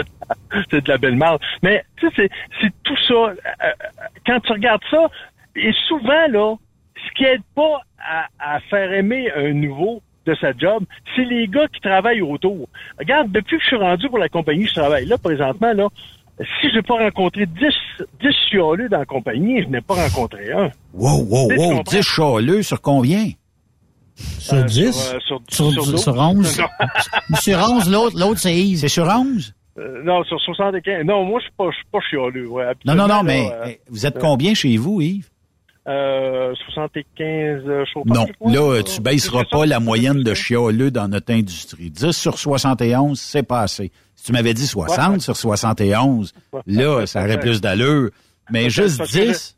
c'est 0.70 0.84
de 0.84 0.90
la 0.90 0.98
belle 0.98 1.16
marde. 1.16 1.42
Mais, 1.64 1.86
tu 1.96 2.08
sais, 2.10 2.14
c'est, 2.18 2.30
c'est 2.60 2.74
tout 2.84 2.98
ça. 3.08 3.14
Euh, 3.14 3.34
euh, 3.64 3.70
quand 4.26 4.42
tu 4.42 4.52
regardes 4.52 4.84
ça, 4.92 5.08
et 5.56 5.72
souvent, 5.88 6.28
là, 6.28 6.56
ce 6.98 7.12
qui 7.16 7.24
aide 7.24 7.42
pas 7.56 7.80
à, 7.98 8.28
à 8.40 8.60
faire 8.60 8.92
aimer 8.92 9.32
un 9.38 9.54
nouveau 9.54 10.02
de 10.26 10.36
sa 10.36 10.52
job, 10.52 10.84
c'est 11.16 11.24
les 11.24 11.48
gars 11.48 11.68
qui 11.74 11.80
travaillent 11.80 12.22
autour. 12.22 12.68
Regarde, 13.00 13.32
depuis 13.32 13.56
que 13.58 13.64
je 13.64 13.68
suis 13.70 13.78
rendu 13.78 14.10
pour 14.10 14.18
la 14.20 14.28
compagnie, 14.28 14.68
je 14.68 14.74
travaille 14.74 15.06
là 15.06 15.18
présentement, 15.18 15.72
là, 15.74 15.88
si 16.62 16.70
je 16.70 16.76
n'ai 16.76 16.82
pas 16.82 16.96
rencontré 16.96 17.46
10, 17.46 18.06
10 18.22 18.28
chialeux 18.50 18.90
dans 18.90 19.00
la 19.00 19.06
compagnie, 19.06 19.62
je 19.64 19.68
n'ai 19.68 19.82
pas 19.82 19.96
rencontré 19.96 20.52
un. 20.52 20.70
Wow, 20.94 21.24
wow, 21.24 21.50
wow, 21.58 21.76
comprends? 21.78 21.92
10 21.92 22.02
chaleux 22.02 22.64
sur 22.64 22.82
combien? 22.82 23.30
Sur 24.16 24.56
Euh, 24.56 24.64
10? 24.64 24.92
Sur, 24.94 25.16
euh, 25.16 25.20
sur, 25.20 25.42
Sur, 25.50 25.72
sur 25.72 26.00
sur, 26.00 26.14
douze. 26.14 26.62
11. 26.62 26.62
sur 27.42 27.58
11, 27.60 27.90
l'autre, 27.92 28.20
l'autre, 28.20 28.40
c'est 28.40 28.56
Yves. 28.56 28.80
C'est 28.80 28.88
sur 28.88 29.06
11? 29.08 29.54
Euh, 29.78 30.04
non, 30.04 30.24
sur 30.26 30.40
75. 30.40 31.06
Non, 31.06 31.24
moi, 31.26 31.40
je 31.40 31.46
suis 31.46 31.54
pas, 31.58 31.66
je 31.72 31.76
suis 31.76 31.86
pas 31.92 32.00
chialeux. 32.10 32.48
Ouais, 32.48 32.66
Non, 32.86 32.94
non, 32.94 33.08
non, 33.08 33.24
mais 33.24 33.50
euh, 33.52 33.72
vous 33.90 34.06
êtes 34.06 34.20
combien 34.20 34.54
chez 34.54 34.78
vous, 34.78 35.02
Yves? 35.02 35.30
Euh, 35.88 36.54
75 36.66 37.64
euh, 37.68 37.84
chauffeurs. 37.92 38.14
Non, 38.42 38.52
là, 38.52 38.62
euh, 38.78 38.84
tu 38.84 39.02
baisseras 39.02 39.40
C'est 39.40 39.50
ça? 39.50 39.58
pas 39.58 39.66
la 39.66 39.80
moyenne 39.80 40.22
de 40.22 40.34
chialeux 40.36 40.92
dans 40.92 41.08
notre 41.08 41.34
industrie. 41.34 41.90
10 41.90 42.12
sur 42.12 42.38
71, 42.38 43.20
c'est 43.20 43.42
pas 43.44 43.62
assez. 43.62 43.92
Si 44.16 44.26
tu 44.26 44.32
m'avais 44.32 44.54
dit 44.54 44.68
60 44.68 45.14
Ouais. 45.14 45.20
sur 45.20 45.36
71, 45.36 46.34
Ouais. 46.54 46.62
là, 46.68 47.06
ça 47.08 47.24
aurait 47.24 47.40
plus 47.40 47.62
d'allure. 47.62 48.12
Mais 48.52 48.70
juste 48.70 49.00
Parce 49.00 49.12
que 49.12 49.18
10, 49.32 49.58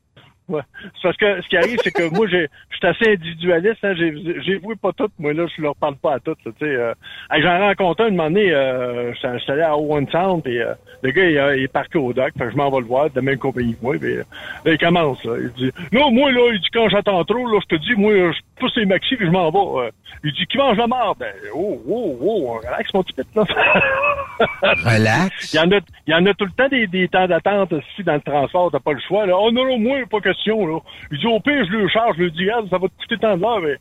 Ouais. 0.50 0.62
C'est 0.96 1.04
parce 1.04 1.18
que 1.18 1.42
ce 1.42 1.48
qui 1.48 1.58
arrive, 1.58 1.78
c'est 1.84 1.92
que 1.92 2.10
moi, 2.14 2.28
j'ai, 2.28 2.48
je 2.70 2.78
suis 2.78 2.88
assez 2.88 3.12
individualiste. 3.14 3.78
Hein, 3.84 3.94
j'ai, 3.98 4.42
j'ai 4.42 4.58
voué 4.58 4.76
pas 4.76 4.92
toutes. 4.92 5.14
Moi, 5.18 5.34
là, 5.34 5.46
je 5.56 5.62
leur 5.62 5.76
parle 5.76 5.96
pas 5.96 6.16
à 6.16 6.20
toutes. 6.20 6.44
là, 6.46 6.52
Tu 6.60 6.66
sais, 6.66 6.76
euh, 6.76 6.94
j'en 7.40 7.60
rencontre 7.60 8.04
un, 8.04 8.10
moment 8.10 8.26
donné, 8.26 8.52
euh, 8.52 9.14
je 9.14 9.38
suis 9.40 9.52
allé 9.52 9.62
à 9.62 9.78
Owen 9.78 10.08
Sound, 10.10 10.46
et 10.46 10.60
euh, 10.60 10.74
le 11.02 11.12
gars, 11.12 11.24
il, 11.24 11.60
il 11.60 11.64
est 11.64 11.68
parqué 11.68 11.98
au. 11.98 12.14
Fait 12.14 12.32
que 12.38 12.52
je 12.52 12.56
m'en 12.56 12.70
vais 12.70 12.80
le 12.80 12.86
voir, 12.86 13.10
de 13.10 13.16
la 13.16 13.22
même 13.22 13.38
compagnie 13.38 13.74
que 13.76 13.82
moi. 13.84 13.96
Puis, 14.00 14.18
euh, 14.18 14.24
là, 14.66 14.72
il 14.74 14.78
commence. 14.78 15.24
Là, 15.24 15.36
il 15.40 15.52
dit, 15.54 15.72
non, 15.92 16.12
moi, 16.12 16.32
là, 16.32 16.50
il 16.54 16.60
dit, 16.60 16.70
quand 16.74 16.90
j'attends 16.90 17.24
trop, 17.24 17.48
là, 17.48 17.60
je 17.70 17.76
te 17.76 17.82
dis, 17.82 17.94
moi, 17.96 18.12
je 18.14 18.40
pousse 18.60 18.76
les 18.76 18.86
maxi 18.86 19.16
et 19.16 19.26
je 19.26 19.32
m'en 19.32 19.50
vais. 19.50 19.86
euh. 19.88 19.92
il 20.24 20.34
dit, 20.34 20.46
qui 20.46 20.58
mange 20.58 20.78
la 20.78 20.88
marde? 20.88 21.18
Ben, 21.20 21.34
oh, 21.56 21.82
oh, 21.88 22.18
oh, 22.22 22.60
relax, 22.64 22.94
mon 22.94 23.04
petit 23.04 23.14
pit, 23.14 23.28
là. 23.36 23.44
relax. 24.62 25.54
Il 25.54 25.58
y 25.58 25.60
en 25.60 25.72
a, 25.72 25.80
il 26.08 26.12
y 26.12 26.14
en 26.14 26.26
a 26.26 26.34
tout 26.34 26.46
le 26.46 26.52
temps 26.52 26.68
des, 26.68 26.88
des 26.88 27.08
temps 27.08 27.28
d'attente 27.28 27.74
aussi 27.74 28.04
dans 28.04 28.16
le 28.16 28.22
transport, 28.22 28.72
t'as 28.72 28.80
pas 28.80 28.94
le 28.94 29.00
choix. 29.08 29.26
Là. 29.26 29.36
Oh 29.38 29.52
non, 29.52 29.66
non, 29.66 29.80
moi, 29.80 29.98
pas 30.10 30.20
question. 30.34 30.66
Là. 30.68 30.80
Il 31.12 31.20
dit 31.20 31.28
au 31.28 31.40
pire, 31.40 31.66
je 31.66 31.72
le 31.72 31.88
charge, 31.88 32.16
je 32.18 32.24
lui 32.24 32.32
dis, 32.32 32.48
ça 32.70 32.78
va 32.78 32.88
te 32.88 33.02
coûter 33.02 33.18
tant 33.18 33.38
de 33.38 33.42
l'heure, 33.42 33.62
mais 33.62 33.78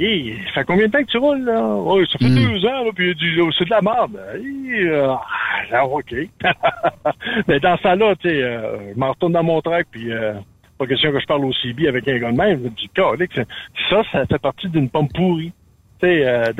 Hé, 0.00 0.36
ça 0.46 0.60
fait 0.60 0.64
combien 0.64 0.86
de 0.86 0.92
temps 0.92 1.02
que 1.02 1.10
tu 1.10 1.18
roules, 1.18 1.42
là? 1.42 1.60
Oh, 1.60 2.00
ça 2.06 2.18
fait 2.18 2.30
deux 2.30 2.64
ans, 2.66 2.84
là, 2.84 2.90
puis 2.94 3.10
il 3.10 3.14
dit, 3.16 3.40
oh, 3.40 3.50
c'est 3.58 3.64
de 3.64 3.70
la 3.70 3.82
merde. 3.82 4.16
Euh, 4.16 5.08
ah, 5.08 5.72
là, 5.72 5.84
OK. 5.84 6.14
Mais 7.48 7.58
dans 7.58 7.76
ça 7.78 7.96
là 7.96 8.14
tu 8.14 8.28
sais, 8.28 8.40
euh, 8.40 8.92
je 8.94 8.98
m'en 8.98 9.10
retourne 9.10 9.32
dans 9.32 9.42
mon 9.42 9.60
track, 9.60 9.88
puis 9.90 10.12
euh, 10.12 10.34
pas 10.78 10.86
question 10.86 11.10
que 11.10 11.18
je 11.18 11.26
parle 11.26 11.44
au 11.44 11.52
CB 11.52 11.88
avec 11.88 12.06
un 12.06 12.18
gars 12.18 12.30
de 12.30 12.36
même. 12.36 12.58
Je 12.60 12.64
me 12.64 12.70
dis, 12.70 12.88
ça, 13.90 14.02
ça 14.12 14.24
fait 14.26 14.38
partie 14.38 14.68
d'une 14.68 14.88
pomme 14.88 15.08
pourrie. 15.08 15.52
Tu 16.00 16.06
sais, 16.06 16.26
euh, 16.26 16.52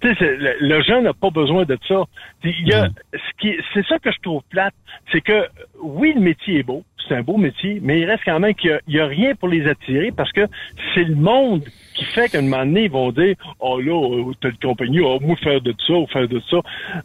le, 0.00 0.68
le 0.68 0.82
jeune 0.82 1.04
n'a 1.04 1.12
pas 1.12 1.30
besoin 1.30 1.64
de 1.64 1.78
ça. 1.86 2.04
Il 2.44 2.66
y 2.68 2.72
a, 2.72 2.88
ce 3.12 3.18
qui, 3.38 3.54
c'est 3.74 3.84
ça 3.86 3.98
que 3.98 4.10
je 4.10 4.18
trouve 4.22 4.42
plate, 4.50 4.74
c'est 5.12 5.20
que 5.20 5.46
oui, 5.82 6.12
le 6.14 6.20
métier 6.20 6.60
est 6.60 6.62
beau, 6.62 6.82
c'est 7.08 7.14
un 7.14 7.22
beau 7.22 7.36
métier, 7.36 7.78
mais 7.82 8.00
il 8.00 8.06
reste 8.06 8.22
quand 8.24 8.38
même 8.40 8.54
qu'il 8.54 8.78
y 8.88 8.98
a- 9.00 9.04
a, 9.04 9.06
rien 9.06 9.34
pour 9.34 9.48
les 9.48 9.66
attirer 9.68 10.10
parce 10.10 10.32
que 10.32 10.46
c'est 10.94 11.04
le 11.04 11.14
monde 11.14 11.64
qui 11.94 12.04
fait 12.06 12.28
qu'à 12.28 12.38
un 12.38 12.42
moment 12.42 12.66
donné, 12.66 12.84
ils 12.84 12.90
vont 12.90 13.10
dire, 13.10 13.36
oh 13.60 13.80
là, 13.80 13.92
euh, 13.92 14.32
telle 14.40 14.58
compagnie, 14.58 15.00
oh, 15.00 15.18
moi 15.20 15.36
faire 15.36 15.60
de 15.60 15.74
ça 15.86 15.94
ou 15.94 16.06
faire 16.08 16.28
de 16.28 16.40
ça. 16.50 16.58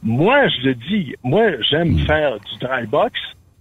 Moi, 0.03 0.47
je 0.49 0.67
le 0.67 0.75
dis, 0.75 1.15
moi, 1.23 1.61
j'aime 1.61 1.97
faire 2.05 2.39
du 2.39 2.57
dry 2.59 2.85
box, 2.87 3.17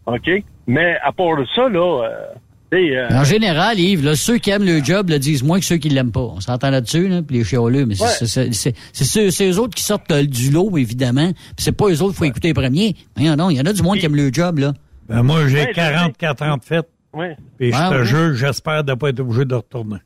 ok, 0.07 0.29
mais 0.67 0.99
à 1.03 1.13
part 1.13 1.37
de 1.37 1.45
ça, 1.55 1.69
là, 1.69 2.05
euh, 2.05 2.27
euh, 2.73 3.09
En 3.11 3.25
général, 3.25 3.79
Yves, 3.81 4.05
là, 4.05 4.15
ceux 4.15 4.39
qui 4.39 4.51
aiment 4.51 4.65
le 4.65 4.83
job 4.83 5.11
le 5.11 5.19
disent 5.19 5.43
moins 5.43 5.59
que 5.59 5.65
ceux 5.65 5.77
qui 5.79 5.89
l'aiment 5.89 6.13
pas. 6.13 6.21
On 6.21 6.41
s'entend 6.41 6.71
là-dessus, 6.71 7.09
là, 7.09 7.21
puis 7.23 7.39
les 7.39 7.45
chioleux, 7.45 7.85
mais 7.87 7.97
c'est- 7.97 8.37
Ouais. 8.37 9.51
eux 9.51 9.59
autres 9.59 9.75
qui 9.75 9.83
sortent 9.83 10.11
euh, 10.13 10.25
du 10.25 10.51
lot, 10.51 10.77
évidemment. 10.79 11.33
Puis 11.33 11.55
c'est 11.59 11.73
pas 11.73 11.87
eux 11.87 12.01
autres 12.03 12.11
qu'il 12.13 12.15
faut 12.19 12.25
écouter 12.25 12.49
les 12.49 12.55
premiers. 12.55 12.95
Non, 13.19 13.35
non, 13.37 13.51
il 13.51 13.57
y 13.57 13.61
en 13.61 13.65
a 13.67 13.73
du 13.73 13.83
monde 13.83 13.99
qui 13.99 14.07
aime 14.07 14.15
le 14.17 14.33
job, 14.33 14.59
là. 14.59 14.73
Ben, 15.09 15.23
moi, 15.25 15.49
j'ai 15.49 15.63
Ouais, 15.63 15.67
je 15.71 15.75
44 15.75 16.43
ans 16.43 16.57
de 16.59 16.63
fête. 16.65 16.89
ouais. 17.15 17.37
Puis 17.59 17.73
je 17.73 17.91
te 17.91 18.05
jure, 18.05 18.35
j'espère 18.35 18.85
de 18.85 18.95
pas 18.95 19.09
être 19.09 19.19
obligé 19.21 19.45
de 19.45 19.55
retourner. 19.57 19.99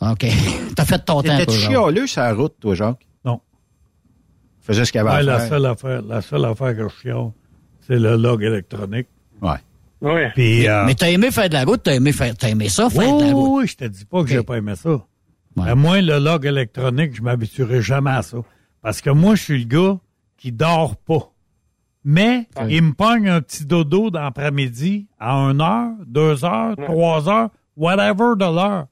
OK. 0.00 0.26
T'as 0.76 0.84
fait 0.84 0.98
ton 1.04 1.22
temps, 1.22 1.36
T'étais 1.36 1.52
chialeux 1.52 2.06
sur 2.06 2.22
la 2.22 2.32
route, 2.34 2.54
toi, 2.60 2.74
Jacques? 2.76 3.04
Non. 3.24 3.40
Faisais 4.60 4.84
ce 4.84 4.92
qu'il 4.92 5.00
y 5.00 5.02
avait 5.02 5.10
Ouais, 5.10 5.16
à 5.16 5.22
la 5.22 5.38
faire. 5.40 5.48
seule 5.48 5.66
affaire, 5.66 6.02
la 6.02 6.22
seule 6.22 6.44
affaire 6.44 6.76
que 6.76 6.88
je 6.88 7.02
chiale, 7.02 7.30
c'est 7.86 7.98
le 7.98 8.16
log 8.16 8.42
électronique. 8.42 9.08
Ouais. 10.00 10.12
Ouais. 10.14 10.30
Puis, 10.34 10.60
Mais, 10.62 10.68
euh, 10.68 10.84
mais 10.86 10.94
t'as 10.94 11.10
aimé 11.10 11.30
faire 11.30 11.48
de 11.48 11.54
la 11.54 11.64
route, 11.64 11.82
t'as 11.82 11.94
aimé 11.94 12.12
faire, 12.12 12.34
t'as 12.36 12.48
aimé 12.48 12.68
ça, 12.68 12.88
faire 12.90 13.16
de 13.16 13.20
la 13.20 13.26
oui, 13.28 13.32
route. 13.32 13.60
oui, 13.62 13.66
je 13.68 13.76
te 13.76 13.84
dis 13.84 14.04
pas 14.04 14.22
que 14.22 14.28
j'ai 14.30 14.38
Ok. 14.38 14.46
pas 14.46 14.56
aimé 14.56 14.74
ça. 14.76 14.98
Mais 15.56 15.74
moi, 15.74 16.00
le 16.00 16.18
log 16.18 16.46
électronique, 16.46 17.14
je 17.14 17.22
m'habituerai 17.22 17.82
jamais 17.82 18.10
à 18.10 18.22
ça. 18.22 18.38
Parce 18.82 19.00
que 19.00 19.10
moi, 19.10 19.34
je 19.34 19.42
suis 19.42 19.58
le 19.58 19.64
gars 19.66 19.98
qui 20.38 20.52
dort 20.52 20.96
pas. 20.96 21.30
Mais 22.02 22.48
il 22.68 22.82
me 22.82 22.92
pogne 22.94 23.28
un 23.28 23.42
petit 23.42 23.66
dodo 23.66 24.10
dans 24.10 24.22
l'après-midi 24.22 25.06
à 25.18 25.34
1 25.34 25.60
heure, 25.60 25.90
2 26.06 26.44
heures, 26.46 26.76
3 26.76 27.28
heures, 27.28 27.50
whatever 27.76 28.36
de 28.38 28.44
l'heure. 28.54 28.86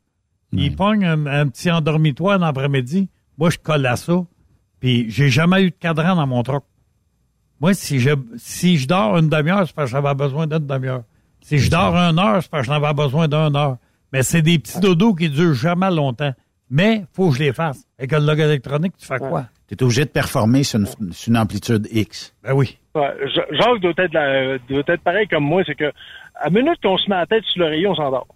Il 0.52 0.76
pogne 0.76 1.04
un, 1.06 1.24
un 1.26 1.46
petit 1.48 1.70
endormitoire 1.70 2.38
dans 2.38 2.46
l'après-midi. 2.46 3.08
Moi, 3.38 3.48
je 3.50 3.58
colle 3.58 3.86
à 3.86 3.96
ça. 3.96 4.20
Puis 4.80 5.06
j'ai 5.10 5.30
jamais 5.30 5.62
eu 5.62 5.70
de 5.70 5.76
cadran 5.76 6.16
dans 6.16 6.26
mon 6.26 6.42
truck. 6.42 6.64
Moi, 7.60 7.74
si 7.74 7.98
je, 7.98 8.10
si 8.36 8.78
je 8.78 8.86
dors 8.86 9.16
une 9.18 9.28
demi-heure, 9.28 9.66
c'est 9.66 9.74
parce 9.74 9.90
que 9.90 9.96
j'avais 10.00 10.14
besoin 10.14 10.46
d'une 10.46 10.66
demi-heure. 10.66 11.02
Si 11.40 11.58
je 11.58 11.70
dors 11.70 11.94
une 11.96 12.18
heure, 12.18 12.42
c'est 12.42 12.50
parce 12.50 12.66
que 12.66 12.72
j'en 12.72 12.82
avais 12.82 12.94
besoin 12.94 13.26
d'une 13.28 13.56
heure. 13.56 13.76
Mais 14.12 14.22
c'est 14.22 14.42
des 14.42 14.58
petits 14.58 14.80
dodos 14.80 15.14
qui 15.14 15.28
durent 15.28 15.54
jamais 15.54 15.90
longtemps. 15.90 16.32
Mais 16.70 17.04
faut 17.12 17.30
que 17.30 17.36
je 17.36 17.42
les 17.44 17.52
fasse. 17.52 17.84
Avec 17.98 18.12
le 18.12 18.18
log 18.18 18.38
électronique, 18.38 18.92
tu 18.98 19.06
fais 19.06 19.18
quoi? 19.18 19.46
Tu 19.66 19.74
es 19.74 19.82
obligé 19.82 20.04
de 20.04 20.10
performer 20.10 20.62
sur 20.62 20.78
une, 20.80 21.12
sur 21.12 21.30
une 21.30 21.36
amplitude 21.38 21.88
X. 21.90 22.34
Ben 22.42 22.52
oui. 22.54 22.78
Ouais, 22.94 23.14
Ja- 23.34 23.44
Jacques 23.50 23.80
doit 23.80 23.92
être, 23.98 24.12
la- 24.14 24.58
doit 24.58 24.82
être 24.86 25.02
pareil 25.02 25.26
comme 25.28 25.44
moi, 25.44 25.62
c'est 25.66 25.74
que 25.74 25.92
à 26.40 26.48
minute 26.50 26.78
qu'on 26.82 26.96
se 26.96 27.08
met 27.10 27.16
la 27.16 27.26
tête 27.26 27.44
sur 27.44 27.60
l'oreiller, 27.62 27.86
on 27.86 27.94
s'endort. 27.94 28.26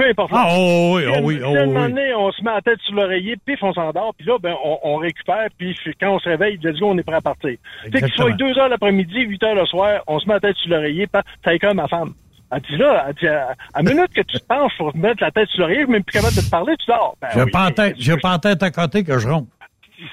Peu 0.00 0.08
importe. 0.08 0.30
Ah, 0.34 0.46
oh 0.56 0.94
oui, 0.96 1.02
oh 1.06 1.18
oui, 1.22 1.40
oh 1.44 1.50
oui. 1.54 1.74
donné, 1.74 2.14
on 2.14 2.32
se 2.32 2.42
met 2.42 2.52
la 2.52 2.62
tête 2.62 2.80
sur 2.86 2.94
l'oreiller, 2.94 3.36
pif, 3.44 3.62
on 3.62 3.74
s'endort, 3.74 4.14
puis 4.16 4.26
là, 4.26 4.38
ben, 4.40 4.54
on, 4.64 4.78
on 4.82 4.96
récupère, 4.96 5.48
puis 5.58 5.76
quand 6.00 6.14
on 6.14 6.18
se 6.18 6.28
réveille, 6.28 6.58
let's 6.62 6.78
go, 6.80 6.86
on 6.90 6.96
est 6.96 7.02
prêt 7.02 7.16
à 7.16 7.20
partir. 7.20 7.50
Tu 7.84 7.90
sais, 7.90 7.98
qu'il 8.06 8.14
soit 8.14 8.30
Exactement. 8.30 8.52
2 8.54 8.58
heures 8.60 8.68
l'après-midi, 8.70 9.20
8 9.20 9.42
heures 9.42 9.54
le 9.56 9.66
soir, 9.66 10.00
on 10.06 10.18
se 10.18 10.26
met 10.26 10.34
la 10.34 10.40
tête 10.40 10.56
sur 10.56 10.70
l'oreiller, 10.70 11.06
t'as 11.42 11.58
comme 11.58 11.76
ma 11.76 11.88
femme. 11.88 12.14
Elle 12.50 12.62
dit 12.62 12.76
là, 12.78 13.04
elle 13.08 13.14
dit, 13.14 13.28
à, 13.28 13.54
à 13.74 13.82
minute 13.82 14.08
que 14.14 14.22
tu 14.22 14.38
te 14.40 14.44
penches 14.46 14.72
pour 14.78 14.92
te 14.92 14.96
mettre 14.96 15.22
la 15.22 15.30
tête 15.30 15.48
sur 15.50 15.60
l'oreiller, 15.60 15.80
je 15.80 15.84
suis 15.84 15.92
même 15.92 16.02
plus 16.04 16.14
capable 16.18 16.34
de 16.34 16.40
te 16.40 16.50
parler, 16.50 16.74
tu 16.78 16.86
dors. 16.86 17.16
Ben 17.20 17.28
J'ai 17.34 17.42
oui, 17.42 17.50
pas 17.50 17.66
en 17.66 17.70
tête, 17.70 17.94
j'ai 17.98 18.16
pas 18.16 18.32
en 18.34 18.38
tête 18.38 18.62
à 18.62 18.70
côté 18.70 19.04
que 19.04 19.18
je 19.18 19.28
rompe. 19.28 19.48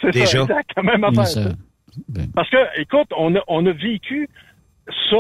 c'est 0.02 0.26
ça, 0.26 0.42
exact, 0.42 0.70
la 0.76 0.84
même 0.84 1.04
affaire. 1.06 1.28
ça- 1.28 1.44
ça. 1.44 1.50
Parce 2.36 2.50
que, 2.50 2.58
écoute, 2.82 3.08
on 3.18 3.34
a, 3.38 3.40
on 3.48 3.66
a 3.66 3.72
vécu 3.72 4.28
ça. 5.10 5.18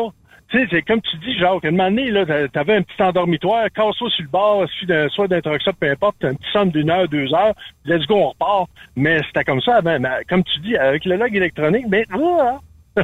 Tu 0.49 0.57
sais, 0.59 0.67
c'est 0.71 0.81
comme 0.83 1.01
tu 1.01 1.17
dis, 1.17 1.37
Jacques, 1.37 1.65
à 1.65 1.67
un 1.67 1.71
moment 1.71 1.89
donné, 1.89 2.09
là, 2.09 2.25
t'a- 2.25 2.47
t'avais 2.47 2.77
un 2.77 2.81
petit 2.81 3.01
endormitoire, 3.03 3.65
casse-toi 3.75 4.09
sur 4.09 4.23
le 4.23 4.29
bord, 4.29 4.63
il 4.63 4.69
suffit 4.71 4.85
d'un, 4.85 5.09
soit 5.09 5.27
d'un 5.27 5.41
truck 5.41 5.61
peu 5.79 5.89
importe, 5.91 6.23
un 6.23 6.35
petit 6.35 6.47
somme 6.53 6.69
d'une 6.71 6.89
heure, 6.89 7.07
deux 7.09 7.33
heures, 7.33 7.53
let's 7.85 8.05
go, 8.07 8.15
on 8.15 8.29
repart. 8.29 8.69
Mais 8.95 9.21
c'était 9.27 9.43
comme 9.43 9.59
ça, 9.61 9.81
ben, 9.81 10.01
ben, 10.01 10.19
comme 10.29 10.43
tu 10.45 10.59
dis, 10.61 10.77
avec 10.77 11.03
le 11.05 11.17
log 11.17 11.35
électronique, 11.35 11.89
ben, 11.89 12.05
ah, 12.13 12.59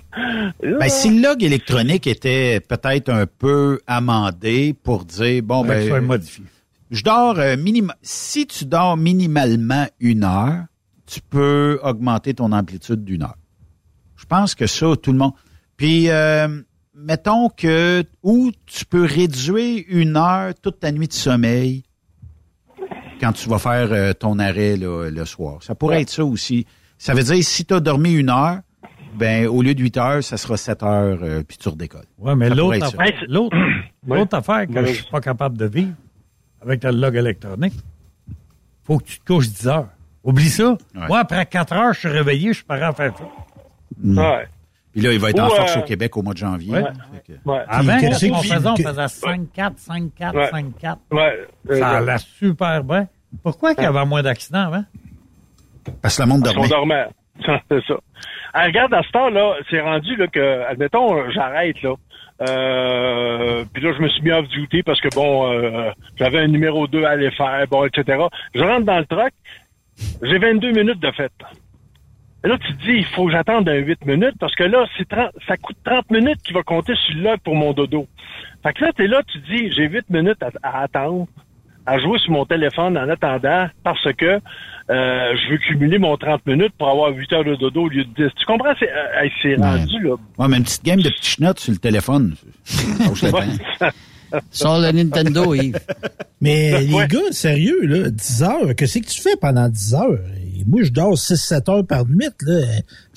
Ben, 0.61 0.89
si 0.89 1.09
le 1.09 1.21
log 1.21 1.43
électronique 1.43 2.07
était 2.07 2.59
peut-être 2.61 3.09
un 3.09 3.25
peu 3.27 3.79
amendé 3.87 4.73
pour 4.83 5.05
dire, 5.05 5.43
bon, 5.43 5.63
Ben, 5.65 5.89
ben, 5.89 6.01
modifié. 6.01 6.45
je 6.91 7.03
dors 7.03 7.37
euh, 7.39 7.55
minima- 7.57 7.95
si 8.01 8.47
tu 8.47 8.65
dors 8.65 8.97
minimalement 8.97 9.85
une 9.99 10.23
heure, 10.23 10.63
tu 11.05 11.19
peux 11.21 11.79
augmenter 11.83 12.33
ton 12.33 12.51
amplitude 12.53 13.03
d'une 13.03 13.23
heure. 13.23 13.35
Je 14.15 14.25
pense 14.25 14.55
que 14.55 14.65
ça, 14.65 14.95
tout 14.95 15.11
le 15.11 15.17
monde. 15.17 15.33
Puis, 15.77 16.09
euh, 16.09 16.47
mettons 16.95 17.49
que, 17.49 18.03
ou 18.21 18.51
tu 18.65 18.85
peux 18.85 19.05
réduire 19.05 19.83
une 19.87 20.17
heure 20.17 20.53
toute 20.61 20.79
ta 20.79 20.91
nuit 20.91 21.07
de 21.07 21.13
sommeil 21.13 21.83
quand 23.19 23.33
tu 23.33 23.49
vas 23.49 23.59
faire 23.59 23.91
euh, 23.91 24.13
ton 24.13 24.39
arrêt 24.39 24.75
là, 24.75 25.09
le 25.09 25.25
soir. 25.25 25.63
Ça 25.63 25.75
pourrait 25.75 26.01
être 26.01 26.09
ça 26.09 26.25
aussi. 26.25 26.65
Ça 26.97 27.13
veut 27.13 27.23
dire, 27.23 27.43
si 27.43 27.65
tu 27.65 27.73
as 27.73 27.79
dormi 27.79 28.13
une 28.13 28.29
heure, 28.29 28.59
ben, 29.15 29.47
au 29.47 29.61
lieu 29.61 29.75
de 29.75 29.81
8 29.81 29.97
heures, 29.97 30.23
ça 30.23 30.37
sera 30.37 30.57
7 30.57 30.83
heures, 30.83 31.19
euh, 31.21 31.43
puis 31.47 31.57
tu 31.57 31.69
redécolles. 31.69 32.05
Ouais, 32.17 32.35
mais 32.35 32.49
l'autre 32.49 32.83
affaire, 32.83 33.23
l'autre, 33.27 33.55
l'autre 34.07 34.37
affaire 34.37 34.67
que 34.67 34.85
je 34.85 34.93
suis 34.93 35.11
pas 35.11 35.21
capable 35.21 35.57
de 35.57 35.65
vivre 35.65 35.93
avec 36.61 36.83
le 36.83 36.91
log 36.91 37.15
électronique, 37.15 37.73
faut 38.83 38.97
que 38.97 39.05
tu 39.05 39.19
te 39.19 39.25
couches 39.25 39.49
10 39.49 39.67
heures. 39.67 39.89
Oublie 40.23 40.49
ça. 40.49 40.77
Moi, 40.93 41.19
après 41.19 41.45
4 41.45 41.73
heures, 41.73 41.93
je 41.93 41.99
suis 41.99 42.09
réveillé, 42.09 42.49
je 42.49 42.57
suis 42.57 42.63
prêt 42.63 42.81
à 42.81 42.93
faire 42.93 43.13
ça. 43.17 43.23
Ouais. 44.03 44.47
Puis 44.93 45.01
là, 45.01 45.11
il 45.11 45.19
va 45.19 45.31
être 45.31 45.39
en 45.39 45.49
force 45.49 45.75
euh, 45.75 45.79
au 45.79 45.83
Québec 45.83 46.15
au 46.17 46.21
mois 46.21 46.33
de 46.33 46.37
janvier. 46.39 46.71
Ouais. 46.73 46.83
Que- 47.27 47.33
Ouais. 47.49 47.59
Avant, 47.67 47.97
Puis, 47.97 48.01
quand 48.01 48.09
que- 48.09 48.31
on 48.31 48.41
faisait, 48.43 48.67
on 48.69 48.73
que- 48.75 48.83
faisait 48.83 49.07
5-4, 49.07 49.77
5-4, 49.77 50.35
Ouais. 50.35 50.49
5-4. 50.51 50.97
Ouais. 51.11 51.47
Ça 51.67 51.73
exact. 51.73 51.85
allait 51.95 52.17
super 52.19 52.83
bien. 52.83 53.07
Pourquoi 53.41 53.73
qu'il 53.73 53.83
y 53.83 53.87
avait 53.87 54.05
moins 54.05 54.21
d'accidents 54.21 54.67
avant? 54.67 54.83
Parce 56.01 56.17
que 56.17 56.21
le 56.23 56.27
monde 56.29 56.43
Parce 56.43 56.55
qu'on 56.55 56.67
dormait. 56.67 57.07
dormait. 57.39 57.61
c'est 57.69 57.83
ça. 57.87 57.95
Ah, 58.53 58.65
regarde, 58.65 58.93
à 58.93 59.01
ce 59.01 59.09
temps-là, 59.11 59.55
c'est 59.71 59.81
rendu 59.81 60.15
là, 60.15 60.27
que, 60.27 60.61
admettons, 60.69 61.17
euh, 61.17 61.29
j'arrête 61.33 61.81
là. 61.81 61.95
Euh, 62.47 63.63
puis 63.73 63.81
là, 63.83 63.93
je 63.97 64.01
me 64.01 64.07
suis 64.09 64.21
mis 64.21 64.31
off 64.31 64.47
duty 64.49 64.83
parce 64.83 64.99
que 65.01 65.07
bon, 65.15 65.51
euh, 65.51 65.91
j'avais 66.17 66.39
un 66.39 66.47
numéro 66.47 66.87
2 66.87 67.03
à 67.03 67.11
aller 67.11 67.31
faire, 67.31 67.65
bon, 67.69 67.85
etc. 67.85 68.19
Je 68.53 68.61
rentre 68.63 68.85
dans 68.85 68.99
le 68.99 69.05
truck, 69.05 69.31
j'ai 70.21 70.37
22 70.37 70.71
minutes 70.71 70.99
de 70.99 71.11
fête. 71.11 71.31
Et 72.43 72.49
là, 72.49 72.57
tu 72.57 72.75
te 72.75 72.81
dis, 72.83 72.97
il 72.97 73.05
faut 73.05 73.25
que 73.27 73.31
j'attende 73.31 73.69
un 73.69 73.75
8 73.75 74.05
minutes 74.05 74.35
parce 74.39 74.53
que 74.55 74.63
là, 74.63 74.85
c'est 74.97 75.07
30, 75.07 75.29
ça 75.47 75.55
coûte 75.57 75.77
30 75.85 76.11
minutes 76.11 76.41
qui 76.43 76.51
va 76.53 76.61
compter 76.63 76.93
sur 77.05 77.15
le 77.15 77.21
log 77.23 77.39
pour 77.43 77.55
mon 77.55 77.71
dodo. 77.73 78.07
Fait 78.63 78.73
que 78.73 78.83
là, 78.83 78.91
t'es 78.95 79.07
là, 79.07 79.21
tu 79.31 79.41
te 79.41 79.47
dis, 79.47 79.71
j'ai 79.71 79.87
8 79.87 80.09
minutes 80.09 80.43
à, 80.43 80.49
à 80.61 80.83
attendre, 80.83 81.27
à 81.85 81.99
jouer 81.99 82.19
sur 82.19 82.31
mon 82.31 82.45
téléphone 82.45 82.97
en 82.97 83.07
attendant 83.09 83.67
parce 83.83 84.11
que 84.17 84.25
euh, 84.25 84.39
je 84.89 85.51
veux 85.51 85.57
cumuler 85.57 85.97
mon 85.99 86.17
30 86.17 86.45
minutes 86.45 86.73
pour 86.77 86.89
avoir 86.89 87.11
8 87.11 87.31
heures 87.33 87.43
de 87.45 87.55
dodo 87.55 87.83
au 87.83 87.89
lieu 87.89 88.03
de 88.03 88.09
10. 88.27 88.33
Tu 88.37 88.45
comprends? 88.45 88.73
C'est, 88.77 88.91
euh, 88.91 89.21
hey, 89.21 89.31
c'est 89.41 89.55
rendu, 89.55 89.99
là. 90.01 90.15
Ouais, 90.37 90.47
mais 90.49 90.57
une 90.57 90.63
petite 90.63 90.83
game 90.83 91.01
de 91.01 91.09
petits 91.09 91.31
chenottes 91.31 91.59
sur 91.59 91.71
le 91.71 91.77
téléphone. 91.79 92.35
Sors 94.51 94.79
le 94.79 94.91
Nintendo, 94.91 95.53
Yves. 95.53 95.79
Mais 96.41 96.81
les 96.81 97.07
gars, 97.07 97.31
sérieux, 97.31 97.85
là, 97.85 98.09
10 98.09 98.43
heures, 98.43 98.75
qu'est-ce 98.75 98.99
que 98.99 99.05
tu 99.05 99.21
fais 99.21 99.35
pendant 99.39 99.69
10 99.69 99.93
heures? 99.93 100.19
Moi, 100.67 100.83
je 100.83 100.91
dors 100.91 101.13
6-7 101.17 101.69
heures 101.71 101.85
par 101.85 102.05
nuit, 102.07 102.27
là. 102.41 102.61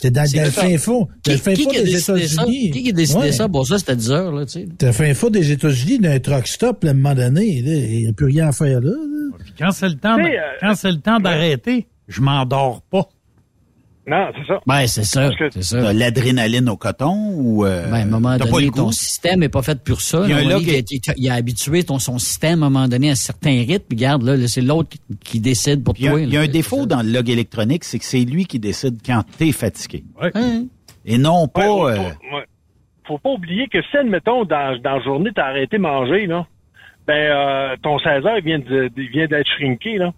T'es 0.01 0.11
dans, 0.11 0.27
C'est 0.27 0.37
dans 0.39 0.45
le 0.45 0.51
fin 0.51 0.77
fond. 0.79 1.09
Le 1.27 1.37
fin 1.37 1.55
Qui, 1.55 1.63
fond 1.65 1.71
qui 1.71 1.77
a 1.79 1.83
des 1.83 1.93
décidé 1.93 2.27
ça? 2.29 2.43
États-Unis. 2.45 2.71
Qui 2.71 2.89
a 2.89 2.93
décidé 2.93 3.19
Ouais. 3.21 3.33
ça? 3.33 3.49
Bon, 3.49 3.65
ça, 3.65 3.79
c'était 3.79 3.97
10 3.97 4.11
heures, 4.11 4.33
là, 4.33 4.47
tu 4.47 4.53
sais. 4.53 4.69
Le 4.81 4.93
fin 4.93 5.15
fond 5.15 5.31
des 5.31 5.51
États-Unis 5.53 5.99
d'un 5.99 6.19
truck 6.21 6.47
stop, 6.47 6.85
là, 6.85 6.91
à 6.91 6.93
un 6.93 6.97
moment 6.97 7.15
donné. 7.15 7.47
Il 7.47 7.99
n'y 8.03 8.09
a 8.09 8.13
plus 8.13 8.27
rien 8.27 8.49
à 8.49 8.53
faire 8.53 8.81
là. 8.81 8.91
là. 8.91 9.37
Puis 9.39 9.53
quand 9.59 9.71
c'est 9.71 9.89
le 9.89 9.97
temps, 9.97 10.19
euh, 10.19 10.25
quand 10.61 10.75
c'est 10.75 10.91
le 10.93 11.01
temps 11.01 11.21
d'arrêter, 11.21 11.87
je 12.09 12.21
m'endors 12.21 12.83
pas. 12.91 13.09
Non, 14.09 14.29
c'est 14.37 14.47
ça. 14.47 14.61
Ben, 14.67 14.87
c'est 14.87 15.03
ça. 15.05 15.31
C'est 15.53 15.63
ça. 15.65 15.83
T'as 15.83 15.93
l'adrénaline 15.93 16.69
au 16.69 16.77
coton 16.77 17.33
ou 17.35 17.65
euh, 17.65 17.87
Ben, 17.91 17.95
à 17.95 17.97
un 18.03 18.05
moment 18.07 18.37
donné, 18.37 18.71
ton 18.71 18.93
système 18.93 19.41
n'est 19.41 19.49
pas 19.49 19.63
fait 19.63 19.83
pour 19.83 20.01
ça. 20.01 20.23
Il 20.25 20.31
y 20.31 20.33
a 20.33 20.45
là. 20.45 20.59
il, 20.61 20.71
a, 20.77 21.13
il 21.17 21.29
a 21.31 21.35
habitué 21.35 21.83
ton, 21.83 21.99
son 21.99 22.19
système 22.19 22.63
à 22.63 22.67
un 22.67 22.71
moment 22.71 22.87
donné 22.87 23.11
à 23.11 23.17
certains 23.17 23.65
rythmes. 23.67 23.87
Regarde, 23.91 24.23
là, 24.23 24.37
là, 24.37 24.47
c'est 24.47 24.61
l'autre 24.61 24.91
qui, 25.25 25.41
décide 25.41 25.83
pour 25.83 25.95
Il 25.99 26.05
y 26.05 26.09
a, 26.09 26.11
toi. 26.13 26.21
il 26.21 26.33
y 26.33 26.37
a 26.37 26.41
un 26.43 26.47
défaut 26.47 26.87
dans 26.87 27.03
le 27.03 27.11
log 27.11 27.29
électronique, 27.29 27.83
c'est 27.83 27.99
que 27.99 28.05
c'est 28.05 28.21
lui 28.25 28.45
qui 28.45 28.61
décide 28.61 28.99
quand 29.05 29.23
t'es 29.39 29.51
fatigué. 29.51 30.05
Ouais. 30.23 30.31
Hein? 30.35 30.67
Et 31.05 31.19
non 31.19 31.49
pas... 31.49 31.69
Ouais, 31.73 31.93
euh, 31.93 31.97
faut, 31.97 32.37
ouais. 32.37 32.45
Faut 33.09 33.19
pas 33.19 33.31
oublier 33.31 33.67
que 33.69 33.79
si, 33.91 33.97
admettons, 33.97 34.45
dans, 34.45 34.77
dans 34.83 34.97
la 34.99 35.03
journée, 35.03 35.31
t'as 35.35 35.47
arrêté 35.47 35.79
de 35.79 35.83
manger, 35.83 36.27
là, 36.27 36.47
ben, 37.07 37.15
euh, 37.15 37.77
ton 37.83 37.99
16 37.99 38.25
heures 38.27 38.41
vient 38.45 38.59
de- 38.59 38.91
vient 39.13 39.27
d'être 39.27 39.47
shrinké, 39.49 39.99
là. 39.99 40.13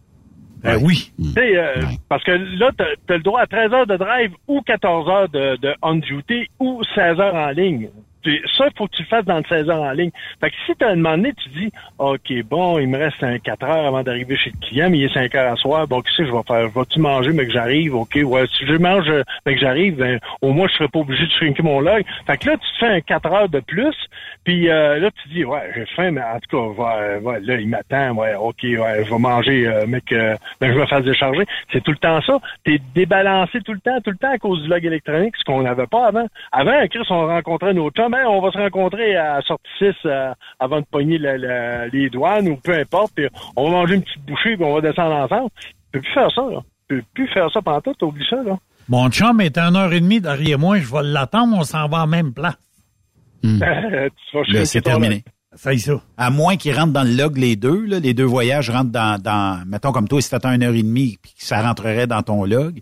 Ben 0.62 0.78
oui. 0.82 1.12
Tu 1.16 1.30
sais, 1.32 1.56
euh, 1.56 1.82
Parce 2.08 2.24
que 2.24 2.32
là, 2.32 2.70
tu 2.76 3.12
as, 3.12 3.16
le 3.16 3.22
droit 3.22 3.42
à 3.42 3.46
13 3.46 3.72
heures 3.72 3.86
de 3.86 3.96
drive 3.96 4.32
ou 4.46 4.60
14 4.62 5.08
heures 5.08 5.28
de, 5.28 5.56
de 5.56 5.74
on-duty 5.82 6.48
ou 6.58 6.82
16 6.94 7.20
heures 7.20 7.34
en 7.34 7.50
ligne. 7.50 7.88
Ça, 8.24 8.66
il 8.66 8.76
faut 8.76 8.86
que 8.86 8.96
tu 8.96 9.02
le 9.02 9.08
fasses 9.08 9.24
dans 9.24 9.38
le 9.38 9.44
16 9.48 9.70
heures 9.70 9.82
en 9.82 9.92
ligne. 9.92 10.10
Fait 10.40 10.50
que 10.50 10.56
si 10.66 10.72
tu 10.76 10.84
as 10.84 10.94
demandé, 10.94 11.32
tu 11.34 11.48
dis, 11.50 11.72
OK, 11.98 12.32
bon, 12.44 12.78
il 12.78 12.88
me 12.88 12.98
reste 12.98 13.22
un 13.22 13.38
4 13.38 13.64
heures 13.64 13.86
avant 13.86 14.02
d'arriver 14.02 14.36
chez 14.36 14.50
le 14.50 14.66
client, 14.66 14.90
mais 14.90 14.98
il 14.98 15.04
est 15.04 15.14
5 15.14 15.34
heures 15.34 15.52
à 15.52 15.56
soir. 15.56 15.86
Bon, 15.86 16.00
qu'est-ce 16.00 16.18
que 16.18 16.26
je 16.26 16.32
vais 16.32 16.42
faire? 16.46 16.68
Vas-tu 16.68 17.00
manger, 17.00 17.32
mais 17.32 17.46
que 17.46 17.52
j'arrive? 17.52 17.94
OK, 17.94 18.18
ouais, 18.22 18.46
si 18.46 18.66
je 18.66 18.74
mange, 18.74 19.10
mais 19.46 19.54
que 19.54 19.60
j'arrive, 19.60 19.96
ben, 19.96 20.18
au 20.42 20.52
moins, 20.52 20.68
je 20.68 20.74
serai 20.74 20.88
pas 20.88 21.00
obligé 21.00 21.24
de 21.24 21.30
shrinker 21.30 21.64
mon 21.64 21.80
log. 21.80 22.04
Fait 22.26 22.36
que 22.38 22.48
là, 22.48 22.56
tu 22.56 22.72
te 22.72 22.78
fais 22.78 22.92
un 22.92 23.00
4 23.00 23.32
heures 23.32 23.48
de 23.48 23.60
plus, 23.60 23.96
puis 24.44 24.68
euh, 24.68 24.98
là, 24.98 25.10
tu 25.10 25.28
dis, 25.28 25.44
ouais, 25.44 25.70
j'ai 25.74 25.86
faim, 25.94 26.10
mais 26.10 26.22
en 26.22 26.38
tout 26.40 26.56
cas, 26.56 26.82
ouais, 26.82 27.18
ouais, 27.20 27.40
là, 27.40 27.54
il 27.56 27.68
m'attend, 27.68 28.12
ouais, 28.14 28.34
OK, 28.34 28.62
ouais, 28.62 29.04
je 29.04 29.10
vais 29.10 29.18
manger, 29.18 29.66
euh, 29.66 29.86
mec, 29.86 30.10
euh, 30.12 30.36
ben, 30.60 30.72
je 30.72 30.78
vais 30.78 30.86
faire 30.86 31.02
décharger. 31.02 31.44
C'est 31.72 31.82
tout 31.82 31.90
le 31.90 31.98
temps 31.98 32.20
ça. 32.22 32.38
T'es 32.64 32.80
débalancé 32.94 33.60
tout 33.60 33.72
le 33.72 33.80
temps, 33.80 34.00
tout 34.02 34.10
le 34.10 34.16
temps 34.16 34.32
à 34.32 34.38
cause 34.38 34.62
du 34.62 34.68
log 34.68 34.84
électronique, 34.84 35.34
ce 35.38 35.44
qu'on 35.44 35.62
n'avait 35.62 35.86
pas 35.86 36.06
avant. 36.06 36.26
Avant, 36.52 36.86
Chris, 36.88 37.06
on 37.10 37.26
rencontrait 37.26 37.74
nos 37.74 37.90
chums, 37.90 38.07
On 38.28 38.40
va 38.40 38.50
se 38.50 38.58
rencontrer 38.58 39.16
à 39.16 39.40
sortie 39.42 39.68
6 39.78 39.94
euh, 40.06 40.32
avant 40.58 40.80
de 40.80 40.86
pogner 40.90 41.18
la- 41.18 41.36
la- 41.38 41.86
les 41.88 42.08
douanes 42.10 42.48
ou 42.48 42.56
peu 42.56 42.72
importe, 42.78 43.12
puis 43.14 43.26
on 43.56 43.64
va 43.64 43.70
manger 43.70 43.94
une 43.96 44.02
petite 44.02 44.24
bouchée, 44.26 44.56
puis 44.56 44.64
on 44.64 44.74
va 44.74 44.80
descendre 44.80 45.14
ensemble. 45.14 45.50
Tu 45.60 45.72
peux 45.92 46.00
plus 46.00 46.12
faire 46.14 46.30
ça, 46.34 46.42
là. 46.42 46.60
Tu 46.88 46.96
peux 46.96 47.02
plus 47.14 47.28
faire 47.28 47.50
ça 47.52 47.60
pendant 47.62 47.80
tout, 47.80 47.94
t'oublies 47.94 48.26
ça, 48.28 48.42
là. 48.42 48.58
Mon 48.88 49.10
chum 49.10 49.40
est 49.42 49.58
à 49.58 49.64
une 49.68 49.76
heure 49.76 49.92
et 49.92 50.00
demie 50.00 50.20
derrière 50.20 50.58
moi, 50.58 50.78
je 50.78 50.90
vais 50.90 51.02
l'attendre, 51.02 51.56
on 51.58 51.62
s'en 51.64 51.88
va 51.88 52.04
en 52.04 52.06
même 52.06 52.32
place. 52.32 52.56
tu 53.42 53.48
vas 53.58 53.60
Là, 53.62 54.10
shrinker 54.44 54.66
c'est 54.66 54.80
terminé. 54.80 55.24
Ça 55.54 55.72
y 55.72 55.78
ça. 55.78 56.00
À 56.16 56.30
moins 56.30 56.56
qu'ils 56.56 56.74
rentrent 56.74 56.92
dans 56.92 57.02
le 57.04 57.14
log 57.16 57.36
les 57.36 57.56
deux, 57.56 57.84
là, 57.86 57.98
les 58.00 58.14
deux 58.14 58.24
voyages 58.24 58.70
rentrent 58.70 58.90
dans, 58.92 59.20
dans 59.20 59.62
mettons 59.66 59.92
comme 59.92 60.06
toi, 60.08 60.20
si 60.20 60.30
t'attends 60.30 60.52
une 60.52 60.62
heure 60.62 60.74
et 60.74 60.82
demie, 60.82 61.18
puis 61.20 61.32
que 61.32 61.42
ça 61.44 61.60
rentrerait 61.62 62.06
dans 62.06 62.22
ton 62.22 62.44
log. 62.44 62.80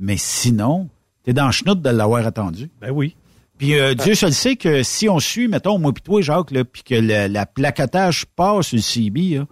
Mais 0.00 0.16
sinon, 0.16 0.88
t'es 1.24 1.32
dans 1.32 1.46
le 1.46 1.52
chenoute 1.52 1.80
de 1.82 1.90
l'avoir 1.90 2.26
attendu. 2.26 2.70
Ben 2.80 2.90
oui. 2.90 3.16
Puis 3.62 3.78
euh, 3.78 3.94
Dieu 3.94 4.14
seul 4.16 4.32
sait 4.32 4.56
que 4.56 4.82
si 4.82 5.08
on 5.08 5.20
suit, 5.20 5.46
mettons, 5.46 5.78
moi 5.78 5.92
puis 5.92 6.02
toi, 6.02 6.20
Jacques, 6.20 6.50
là, 6.50 6.64
puis 6.64 6.82
que 6.82 6.96
le, 6.96 7.28
la 7.32 7.46
placotage 7.46 8.26
passe 8.34 8.72
le 8.72 8.80
CB, 8.80 9.36
là, 9.38 9.46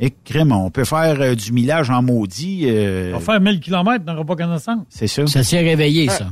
et 0.00 0.10
crème, 0.24 0.50
on 0.52 0.70
peut 0.70 0.84
faire 0.84 1.20
euh, 1.20 1.34
du 1.34 1.52
millage 1.52 1.90
en 1.90 2.00
maudit. 2.02 2.62
euh, 2.64 3.12
On 3.14 3.18
va 3.18 3.32
faire 3.32 3.40
1000 3.42 3.60
km, 3.60 4.02
n'aura 4.04 4.24
pas 4.24 4.36
connaissance. 4.36 4.86
c'est 4.88 5.06
ça. 5.06 5.26
Ça 5.26 5.42
s'est 5.44 5.60
réveillé, 5.60 6.08
ça. 6.08 6.28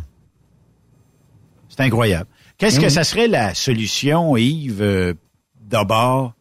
C'est 1.68 1.80
incroyable. 1.82 2.30
Qu'est-ce 2.56 2.80
que 2.80 2.88
ça 2.88 3.04
serait 3.04 3.28
la 3.28 3.52
solution, 3.54 4.34
Yves, 4.38 4.80
euh, 4.80 5.12
d'abord, 5.60 6.32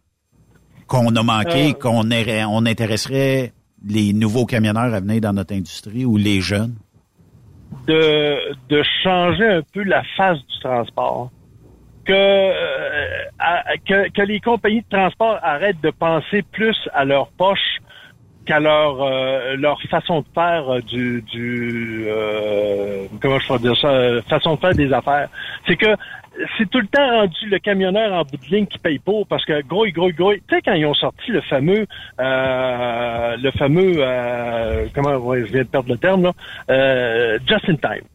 qu'on 0.88 1.14
a 1.18 1.24
manqué, 1.24 1.72
Euh. 1.72 1.74
qu'on 1.74 2.10
on 2.10 2.66
intéresserait 2.66 3.54
les 3.86 4.14
nouveaux 4.14 4.46
camionneurs 4.46 4.94
à 4.94 5.00
venir 5.02 5.20
dans 5.20 5.34
notre 5.34 5.54
industrie 5.54 6.06
ou 6.06 6.16
les 6.16 6.40
jeunes? 6.40 6.76
De, 7.88 8.54
de 8.70 8.84
changer 9.04 9.48
un 9.48 9.62
peu 9.74 9.84
la 9.84 10.04
face 10.18 10.40
du 10.40 10.60
transport. 10.60 11.30
Que, 12.04 12.14
euh, 12.14 13.76
que, 13.88 14.10
que 14.10 14.22
les 14.24 14.40
compagnies 14.40 14.82
de 14.82 14.90
transport 14.98 15.38
arrêtent 15.44 15.82
de 15.82 15.92
penser 15.92 16.42
plus 16.42 16.78
à 16.94 17.06
leur 17.06 17.28
poche 17.30 17.78
qu'à 18.46 18.60
leur 18.60 19.02
euh, 19.02 19.56
leur 19.56 19.80
façon 19.84 20.22
de 20.22 20.26
faire 20.34 20.68
euh, 20.68 20.80
du 20.82 21.22
du 21.22 22.06
euh, 22.08 23.06
comment 23.22 23.40
je 23.40 23.48
pourrais 23.48 23.60
dire 23.60 23.78
ça 23.78 23.90
euh, 23.90 24.22
façon 24.24 24.56
de 24.56 24.60
faire 24.60 24.74
des 24.74 24.92
affaires 24.92 25.30
c'est 25.68 25.76
que 25.76 25.96
c'est 26.58 26.70
tout 26.70 26.80
le 26.80 26.88
temps 26.88 27.08
rendu 27.10 27.50
le 27.50 27.60
camionneur 27.60 28.14
en 28.14 28.24
bout 28.24 28.38
de 28.38 28.56
ligne 28.56 28.66
qui 28.66 28.80
paye 28.80 29.00
pour 29.00 29.28
parce 29.28 29.46
que 29.46 29.62
gros 29.64 29.86
gros 29.88 30.12
gros 30.12 30.34
tu 30.34 30.42
sais 30.50 30.62
quand 30.62 30.74
ils 30.74 30.86
ont 30.86 30.94
sorti 30.94 31.32
le 31.32 31.42
fameux 31.42 31.86
euh, 32.20 33.38
le 33.38 33.52
fameux 33.52 33.96
euh, 33.98 34.88
comment 34.94 35.16
ouais, 35.18 35.46
je 35.46 35.52
viens 35.52 35.64
de 35.64 35.68
perdre 35.68 35.90
le 35.90 35.98
terme 35.98 36.24
là 36.24 36.32
euh, 36.70 37.40
just 37.48 37.68
in 37.70 37.76
time 37.76 38.06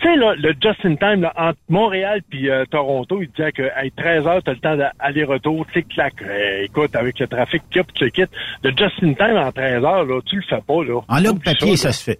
tu 0.00 0.08
sais, 0.08 0.16
là, 0.16 0.34
le 0.34 0.54
just-in-time, 0.58 1.20
là, 1.20 1.32
entre 1.36 1.58
Montréal 1.68 2.22
puis 2.26 2.48
euh, 2.48 2.64
Toronto, 2.70 3.20
il 3.20 3.28
disait 3.28 3.52
que 3.52 3.64
hey, 3.76 3.92
13 3.92 4.26
heures, 4.26 4.42
t'as 4.42 4.52
le 4.52 4.58
temps 4.58 4.74
d'aller-retour, 4.74 5.66
tic-clac. 5.74 6.14
Eh, 6.22 6.64
écoute, 6.64 6.96
avec 6.96 7.18
le 7.18 7.26
trafic 7.26 7.62
qu'il 7.70 7.82
y 7.82 7.84
a, 7.84 7.84
tu 7.92 8.04
le 8.04 8.10
quittes. 8.10 8.30
Le 8.62 8.70
just-in-time 8.70 9.36
en 9.36 9.52
13 9.52 9.84
heures, 9.84 10.06
là, 10.06 10.20
tu 10.24 10.36
le 10.36 10.42
fais 10.48 10.62
pas, 10.66 10.84
là. 10.84 11.02
En 11.06 11.20
log 11.20 11.44
papier, 11.44 11.76
ça 11.76 11.92
se 11.92 12.02
fait. 12.02 12.18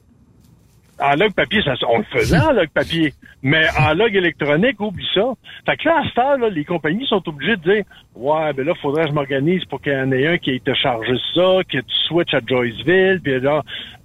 En 1.00 1.14
log 1.14 1.32
papier, 1.32 1.62
ça, 1.62 1.74
on 1.88 1.98
le 1.98 2.04
faisait 2.04 2.38
en 2.38 2.52
log 2.52 2.68
papier. 2.68 3.14
Mais 3.42 3.66
en 3.78 3.94
log 3.94 4.14
électronique, 4.14 4.80
oublie 4.80 5.06
ça. 5.14 5.32
Fait 5.66 5.76
que 5.76 5.88
là, 5.88 6.00
à 6.00 6.08
cette 6.08 6.18
heure, 6.18 6.38
là, 6.38 6.48
les 6.50 6.64
compagnies 6.64 7.06
sont 7.06 7.26
obligées 7.28 7.56
de 7.56 7.62
dire 7.62 7.84
Ouais, 8.14 8.52
ben 8.52 8.66
là, 8.66 8.74
faudrait 8.74 9.04
que 9.04 9.10
je 9.10 9.14
m'organise 9.14 9.64
pour 9.64 9.80
qu'il 9.80 9.92
y 9.92 9.96
en 9.96 10.12
ait 10.12 10.26
un 10.26 10.38
qui 10.38 10.60
te 10.60 10.74
chargé 10.74 11.14
ça, 11.34 11.60
que 11.68 11.78
tu 11.78 11.96
switches 12.06 12.34
à 12.34 12.40
Joyceville, 12.46 13.20
puis 13.22 13.40
là, 13.40 13.62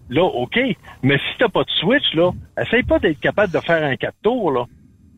là, 0.09 0.23
OK. 0.23 0.59
Mais 1.03 1.17
si 1.17 1.37
t'as 1.37 1.49
pas 1.49 1.63
de 1.63 1.71
switch, 1.71 2.13
là, 2.13 2.31
essaye 2.61 2.83
pas 2.83 2.99
d'être 2.99 3.19
capable 3.19 3.51
de 3.51 3.59
faire 3.59 3.83
un 3.83 3.95
4 3.95 4.15
tours, 4.21 4.51
là. 4.51 4.65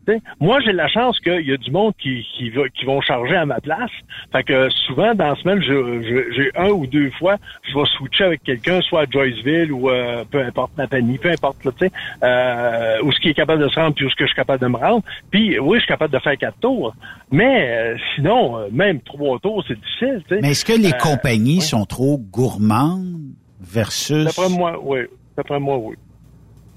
T'sais, 0.08 0.22
moi, 0.40 0.60
j'ai 0.62 0.72
la 0.72 0.88
chance 0.88 1.20
qu'il 1.20 1.46
y 1.46 1.52
a 1.52 1.58
du 1.58 1.70
monde 1.70 1.94
qui, 2.02 2.26
qui, 2.38 2.50
va- 2.50 2.70
qui 2.70 2.86
vont 2.86 3.02
charger 3.02 3.36
à 3.36 3.46
ma 3.46 3.60
place. 3.60 3.92
Fait 4.32 4.42
que 4.44 4.70
souvent, 4.88 5.14
dans 5.14 5.28
la 5.32 5.36
semaine, 5.36 5.62
j'ai 5.62 6.50
un 6.56 6.70
ou 6.70 6.88
deux 6.88 7.12
fois, 7.20 7.36
je 7.64 7.78
vais 7.78 7.86
switcher 7.98 8.24
avec 8.24 8.42
quelqu'un, 8.44 8.80
soit 8.82 9.02
à 9.02 9.06
Joyceville 9.10 9.72
ou 9.74 9.90
euh, 9.90 10.24
peu 10.32 10.42
importe, 10.42 10.72
Nathanie, 10.78 11.18
peu 11.18 11.30
importe, 11.30 11.66
là, 11.66 11.72
tu 11.78 11.86
sais, 11.88 11.92
euh, 12.24 13.02
où 13.04 13.12
ce 13.12 13.20
qui 13.20 13.30
est 13.30 13.34
capable 13.34 13.62
de 13.62 13.68
se 13.68 13.76
rendre, 13.78 13.96
puis 13.96 14.06
où 14.06 14.10
ce 14.10 14.16
que 14.16 14.24
je 14.24 14.28
suis 14.30 14.36
capable 14.38 14.62
de 14.62 14.68
me 14.68 14.78
rendre. 14.78 15.04
Puis 15.30 15.60
oui, 15.60 15.78
je 15.78 15.82
suis 15.82 15.90
capable 15.90 16.14
de 16.14 16.20
faire 16.20 16.38
quatre 16.38 16.58
tours. 16.60 16.96
Mais 17.30 17.68
euh, 17.70 17.98
sinon, 18.16 18.60
euh, 18.60 18.68
même 18.72 19.02
trois 19.02 19.40
tours, 19.40 19.62
c'est 19.68 19.76
difficile. 19.78 20.24
Mais 20.42 20.52
est-ce 20.52 20.64
que 20.64 20.72
les 20.74 20.94
Euh, 20.94 20.98
compagnies 21.00 21.60
sont 21.62 21.84
trop 21.86 22.18
gourmandes 22.18 23.34
versus... 23.60 24.24
D'après 24.24 24.48
moi, 24.50 24.80
oui. 24.82 25.00
D'après 25.36 25.60
moi, 25.60 25.78
oui. 25.78 25.96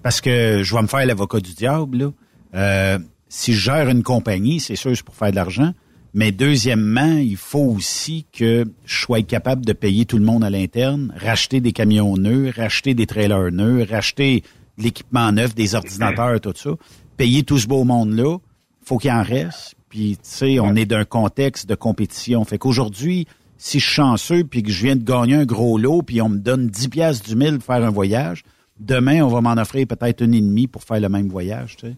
Parce 0.03 0.20
que 0.20 0.62
je 0.64 0.74
vais 0.74 0.83
me 0.83 0.89
faire 0.89 1.07
l'avocat 1.07 1.39
du 1.39 1.55
diable, 1.55 1.99
là. 1.99 2.99
Si 3.33 3.53
je 3.55 3.61
gère 3.61 3.89
une 3.89 4.03
compagnie, 4.03 4.59
c'est 4.59 4.74
sûr, 4.74 4.91
c'est 4.95 5.05
pour 5.05 5.14
faire 5.14 5.31
de 5.31 5.37
l'argent. 5.37 5.72
Mais 6.14 6.33
deuxièmement, 6.33 7.16
il 7.16 7.37
faut 7.37 7.76
aussi 7.76 8.26
que 8.33 8.64
je 8.85 9.01
sois 9.01 9.22
capable 9.22 9.64
de 9.64 9.72
payer 9.72 10.05
tout 10.05 10.18
le 10.18 10.24
monde 10.24 10.43
à 10.43 10.51
l'interne, 10.51 11.14
racheter 11.16 11.61
des 11.61 11.70
camions 11.70 12.16
neufs, 12.16 12.57
racheter 12.57 12.93
des 12.95 13.07
trailers 13.07 13.53
neufs, 13.53 13.89
racheter 13.89 14.43
de 14.76 14.83
l'équipement 14.83 15.31
neuf, 15.31 15.55
des 15.55 15.76
ordinateurs, 15.76 16.41
tout 16.41 16.53
ça. 16.57 16.70
Payer 17.16 17.45
tout 17.45 17.59
ce 17.59 17.68
beau 17.68 17.85
monde-là, 17.85 18.39
faut 18.83 18.99
qu'il 18.99 19.12
en 19.12 19.22
reste. 19.22 19.76
Puis, 19.89 20.16
tu 20.16 20.28
sais, 20.28 20.59
on 20.59 20.74
est 20.74 20.87
d'un 20.87 21.05
contexte 21.05 21.68
de 21.68 21.76
compétition. 21.76 22.45
Fait 22.45 22.59
qu'aujourd'hui, 22.59 23.28
si 23.57 23.78
je 23.78 23.85
suis 23.85 23.95
chanceux 23.95 24.43
puis 24.43 24.64
que 24.64 24.72
je 24.72 24.87
viens 24.87 24.97
de 24.97 25.05
gagner 25.05 25.37
un 25.37 25.45
gros 25.45 25.78
lot 25.78 26.03
puis 26.03 26.20
on 26.20 26.31
me 26.31 26.39
donne 26.39 26.66
10 26.66 26.89
piastres 26.89 27.28
du 27.28 27.37
mille 27.37 27.59
pour 27.59 27.66
faire 27.66 27.85
un 27.85 27.91
voyage, 27.91 28.43
demain, 28.81 29.22
on 29.22 29.28
va 29.28 29.41
m'en 29.41 29.61
offrir 29.61 29.87
peut-être 29.87 30.20
une 30.20 30.35
et 30.35 30.41
demie 30.41 30.66
pour 30.66 30.83
faire 30.83 30.99
le 30.99 31.09
même 31.09 31.28
voyage, 31.28 31.76
tu 31.76 31.87
sais. 31.87 31.97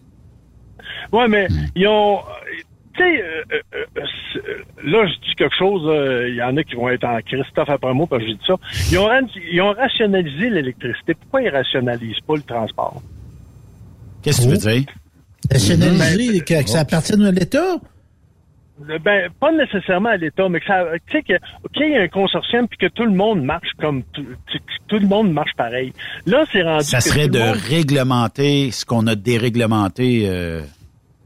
Ouais, 1.11 1.27
mais 1.27 1.47
ils 1.75 1.87
ont. 1.87 2.19
Tu 2.95 3.01
sais, 3.01 3.23
euh, 3.23 3.43
euh, 3.73 3.83
euh, 3.97 4.39
là, 4.83 5.07
je 5.07 5.13
dis 5.27 5.33
quelque 5.35 5.55
chose, 5.57 5.81
euh, 5.87 6.29
il 6.29 6.35
y 6.35 6.43
en 6.43 6.55
a 6.57 6.63
qui 6.63 6.75
vont 6.75 6.89
être 6.89 7.05
en 7.05 7.19
Christophe 7.21 7.69
après 7.69 7.91
moi 7.93 8.05
parce 8.07 8.21
que 8.21 8.27
j'ai 8.27 8.35
dit 8.35 8.45
ça. 8.45 8.55
Ils 8.91 8.99
ont, 8.99 9.05
ran- 9.05 9.27
ils 9.51 9.61
ont 9.61 9.71
rationalisé 9.73 10.49
l'électricité. 10.51 11.15
Pourquoi 11.15 11.41
ils 11.41 11.49
rationalisent 11.49 12.19
pas 12.27 12.35
le 12.35 12.43
transport? 12.43 13.01
Qu'est-ce 14.21 14.41
que 14.41 14.43
tu 14.45 14.49
veux 14.51 14.57
dire? 14.73 14.83
Nationaliser, 15.51 16.41
que, 16.41 16.63
que 16.63 16.69
ça 16.69 16.81
appartienne 16.81 17.23
à 17.23 17.31
l'État? 17.31 17.75
Ben, 19.03 19.29
pas 19.39 19.51
nécessairement 19.51 20.09
à 20.09 20.17
l'État, 20.17 20.47
mais 20.49 20.59
que 20.59 20.65
ça, 20.65 20.83
tu 21.07 21.17
sais, 21.17 21.23
que- 21.23 21.33
qu'il 21.73 21.89
y 21.89 21.91
ait 21.93 22.03
un 22.03 22.07
consortium 22.07 22.67
puis 22.67 22.77
que 22.77 22.87
tout 22.87 23.05
le 23.05 23.11
monde 23.11 23.43
marche 23.43 23.69
comme 23.79 24.03
tout, 24.13 24.25
tout 24.87 24.97
le 24.99 25.07
monde 25.07 25.31
marche 25.31 25.51
pareil. 25.55 25.93
Là, 26.25 26.43
c'est 26.51 26.63
rendu. 26.63 26.83
Ça 26.83 26.99
serait 26.99 27.27
de 27.27 27.39
monde- 27.39 27.55
réglementer 27.57 28.71
ce 28.71 28.83
qu'on 28.85 29.05
a 29.07 29.15
déréglementé. 29.15 30.25
euh, 30.27 30.61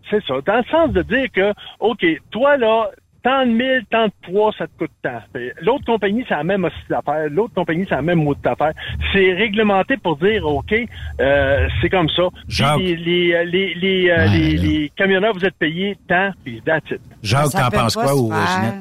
C'est 0.09 0.23
ça. 0.25 0.35
Dans 0.45 0.57
le 0.57 0.63
sens 0.71 0.91
de 0.91 1.01
dire 1.03 1.27
que, 1.33 1.53
OK, 1.79 2.05
toi, 2.31 2.57
là, 2.57 2.89
tant 3.23 3.45
de 3.45 3.51
mille, 3.51 3.83
tant 3.91 4.05
de 4.05 4.11
poids, 4.23 4.53
ça 4.57 4.67
te 4.67 4.77
coûte 4.77 4.91
tant. 5.03 5.19
L'autre 5.61 5.83
compagnie, 5.85 6.23
c'est 6.29 6.35
la 6.35 6.45
même 6.45 6.63
aussi 6.63 6.75
d'affaires. 6.89 7.27
L'autre 7.29 7.53
compagnie, 7.53 7.85
c'est 7.89 7.95
la 7.95 8.01
même 8.01 8.23
mode 8.23 8.39
d'affaires. 8.41 8.71
C'est 9.11 9.33
réglementé 9.33 9.97
pour 9.97 10.15
dire, 10.15 10.45
OK, 10.45 10.73
euh, 11.19 11.67
c'est 11.81 11.89
comme 11.89 12.07
ça. 12.07 12.23
Puis 12.47 12.55
Jacques. 12.55 12.79
Les, 12.79 12.95
les, 12.95 13.45
les, 13.45 13.73
les, 13.73 14.09
euh, 14.09 14.25
les, 14.27 14.57
les 14.57 14.91
camionneurs, 14.95 15.33
vous 15.33 15.43
êtes 15.43 15.55
payés 15.55 15.97
tant, 16.07 16.31
puis 16.45 16.61
that's 16.65 16.89
it. 16.89 17.01
Jacques, 17.21 17.51
t'en 17.51 17.69
penses 17.69 17.95
quoi, 17.95 18.15
ou? 18.15 18.31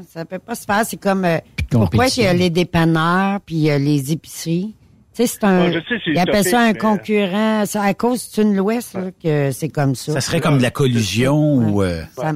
Ça 0.07 0.25
peut 0.25 0.39
pas 0.39 0.55
se 0.55 0.65
faire. 0.65 0.85
C'est 0.85 1.01
comme 1.01 1.25
euh, 1.25 1.39
pourquoi 1.69 2.07
il 2.17 2.23
y 2.23 2.27
a 2.27 2.33
les 2.33 2.51
dépanneurs 2.51 3.41
puis 3.45 3.57
il 3.57 3.63
y 3.63 3.71
a 3.73 3.79
les 3.79 4.13
épiceries? 4.13 4.76
Tu 5.17 5.23
sais, 5.23 5.27
c'est 5.27 5.45
un. 5.45 5.61
Ouais, 5.67 5.73
je 5.73 5.79
sais, 5.81 6.01
c'est 6.05 6.11
ils 6.11 6.19
appellent 6.19 6.45
ça 6.45 6.61
un 6.61 6.73
mais- 6.73 6.79
concurrent. 6.79 7.65
C'est 7.65 7.79
à 7.79 7.95
cause 7.95 8.31
d'une 8.33 8.55
l'Ouest 8.55 8.95
là, 8.95 9.11
que 9.23 9.51
c'est 9.51 9.71
comme 9.71 9.95
ça. 9.95 10.13
Ça 10.13 10.21
serait 10.21 10.41
comme 10.41 10.59
de 10.59 10.63
la 10.63 10.71
collusion 10.71 11.55
ou... 11.57 11.83
euh, 11.83 12.03
Ça- 12.17 12.35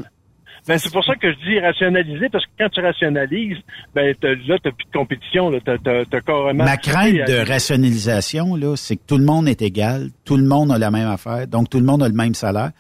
Ben, 0.68 0.78
c'est 0.78 0.92
pour 0.92 1.04
ça 1.04 1.14
que 1.16 1.30
je 1.32 1.36
dis 1.48 1.58
rationaliser, 1.58 2.28
parce 2.30 2.44
que 2.44 2.50
quand 2.58 2.68
tu 2.68 2.80
rationalises, 2.80 3.56
ben, 3.94 4.14
t'as- 4.20 4.28
là, 4.46 4.56
t'as 4.62 4.70
plus 4.70 4.84
de 4.84 4.92
compétition, 4.96 5.50
là. 5.50 5.58
T'as, 5.64 5.78
t'as, 5.78 6.04
t'as 6.04 6.20
carrément... 6.20 6.64
Ma 6.64 6.76
crainte 6.76 7.14
de 7.26 7.48
rationalisation, 7.50 8.56
là, 8.56 8.76
c'est 8.76 8.96
que 8.96 9.02
tout 9.06 9.18
le 9.18 9.24
monde 9.24 9.48
est 9.48 9.62
égal, 9.62 10.10
tout 10.24 10.36
le 10.36 10.44
monde 10.44 10.70
a 10.70 10.78
la 10.78 10.90
même 10.90 11.08
affaire, 11.08 11.46
donc 11.48 11.70
tout 11.70 11.78
le 11.78 11.84
monde 11.86 12.02
a 12.02 12.08
le 12.08 12.14
même 12.14 12.34
salaire. 12.34 12.70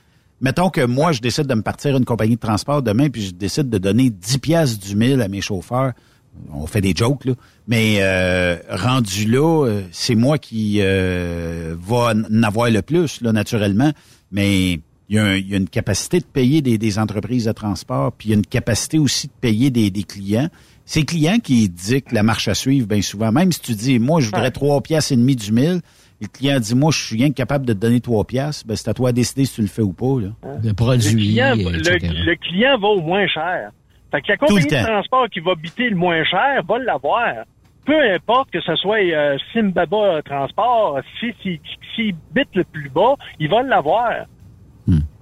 Mettons 0.40 0.70
que 0.70 0.82
moi, 0.84 1.12
je 1.12 1.20
décide 1.20 1.46
de 1.46 1.54
me 1.54 1.62
partir 1.62 1.96
une 1.96 2.04
compagnie 2.04 2.36
de 2.36 2.40
transport 2.40 2.82
demain, 2.82 3.08
puis 3.10 3.22
je 3.22 3.32
décide 3.32 3.68
de 3.68 3.78
donner 3.78 4.08
10 4.10 4.38
piastres 4.38 4.86
du 4.86 4.96
mille 4.96 5.20
à 5.20 5.28
mes 5.28 5.40
chauffeurs 5.40 5.92
on 6.52 6.66
fait 6.66 6.80
des 6.80 6.94
jokes, 6.94 7.24
là. 7.24 7.32
Mais 7.68 7.98
euh, 8.00 8.56
rendu 8.70 9.26
là, 9.30 9.64
euh, 9.66 9.82
c'est 9.92 10.14
moi 10.14 10.38
qui 10.38 10.78
euh, 10.80 11.74
va 11.80 12.12
en 12.14 12.42
avoir 12.42 12.70
le 12.70 12.82
plus, 12.82 13.20
là, 13.20 13.32
naturellement. 13.32 13.92
Mais 14.32 14.72
il 15.08 15.16
y, 15.16 15.18
a 15.18 15.24
un- 15.24 15.36
il 15.36 15.48
y 15.48 15.54
a 15.54 15.56
une 15.56 15.68
capacité 15.68 16.18
de 16.20 16.24
payer 16.24 16.62
des, 16.62 16.78
des 16.78 16.98
entreprises 16.98 17.44
de 17.46 17.52
transport, 17.52 18.12
puis 18.12 18.28
il 18.28 18.30
y 18.32 18.34
a 18.34 18.38
une 18.38 18.46
capacité 18.46 18.98
aussi 18.98 19.26
de 19.28 19.32
payer 19.40 19.70
des, 19.70 19.90
des 19.90 20.02
clients. 20.04 20.48
C'est 20.86 21.00
les 21.00 21.06
clients 21.06 21.38
qui 21.38 21.68
dictent 21.68 22.12
la 22.12 22.22
marche 22.22 22.48
à 22.48 22.54
suivre 22.54 22.86
bien 22.88 23.02
souvent. 23.02 23.30
Même 23.30 23.52
si 23.52 23.60
tu 23.60 23.74
dis, 23.74 23.98
moi, 23.98 24.20
je 24.20 24.26
voudrais 24.26 24.50
trois 24.50 24.80
piastres 24.80 25.12
et 25.12 25.16
demi 25.16 25.36
du 25.36 25.52
mille, 25.52 25.80
le 26.20 26.26
client 26.26 26.58
dit, 26.60 26.74
moi, 26.74 26.90
je 26.92 27.02
suis 27.04 27.16
rien 27.16 27.30
capable 27.30 27.64
de 27.64 27.72
te 27.72 27.78
donner 27.78 28.00
trois 28.00 28.24
piastres, 28.24 28.66
ben, 28.66 28.76
c'est 28.76 28.88
à 28.88 28.94
toi 28.94 29.12
de 29.12 29.16
décider 29.16 29.44
si 29.44 29.54
tu 29.54 29.60
le 29.62 29.68
fais 29.68 29.82
ou 29.82 29.92
pas. 29.92 30.20
Là. 30.20 30.28
Le 30.62 30.68
Le 30.68 30.74
produit, 30.74 31.14
client, 31.14 31.54
le, 31.54 31.78
etc. 31.78 31.98
le 32.12 32.34
client 32.36 32.78
va 32.78 32.88
au 32.88 33.00
moins 33.00 33.26
cher. 33.28 33.70
Fait 34.10 34.22
que 34.22 34.28
la 34.28 34.36
compagnie 34.36 34.66
de 34.66 34.84
transport 34.84 35.28
qui 35.28 35.40
va 35.40 35.54
biter 35.54 35.90
le 35.90 35.96
moins 35.96 36.24
cher 36.24 36.62
va 36.66 36.78
l'avoir. 36.78 37.44
Peu 37.84 37.98
importe 38.12 38.50
que 38.50 38.60
ce 38.60 38.76
soit 38.76 38.98
euh, 38.98 39.38
Simbaba 39.52 40.22
Transport, 40.22 41.00
si, 41.18 41.32
si, 41.42 41.60
s'il 41.94 42.14
bite 42.32 42.54
le 42.54 42.64
plus 42.64 42.90
bas, 42.90 43.14
il 43.38 43.48
va 43.48 43.62
l'avoir. 43.62 44.26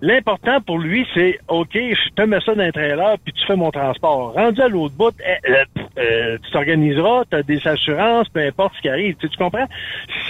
L'important 0.01 0.61
pour 0.61 0.78
lui, 0.78 1.07
c'est 1.12 1.40
OK, 1.49 1.72
je 1.74 2.14
te 2.14 2.22
mets 2.22 2.40
ça 2.40 2.55
dans 2.55 2.62
un 2.62 2.70
trailer, 2.70 3.16
puis 3.24 3.32
tu 3.32 3.44
fais 3.46 3.57
mon 3.57 3.70
transport. 3.72 4.32
Rendu 4.32 4.61
à 4.61 4.68
l'autre 4.68 4.94
bout, 4.94 5.12
eh, 5.20 5.51
euh, 5.51 5.64
euh, 5.99 6.38
tu 6.44 6.51
t'organiseras, 6.53 7.24
tu 7.28 7.36
as 7.36 7.42
des 7.42 7.66
assurances, 7.66 8.28
peu 8.28 8.40
importe 8.40 8.74
ce 8.76 8.82
qui 8.82 8.88
arrive. 8.88 9.16
Tu, 9.16 9.26
sais, 9.26 9.32
tu 9.32 9.38
comprends? 9.38 9.66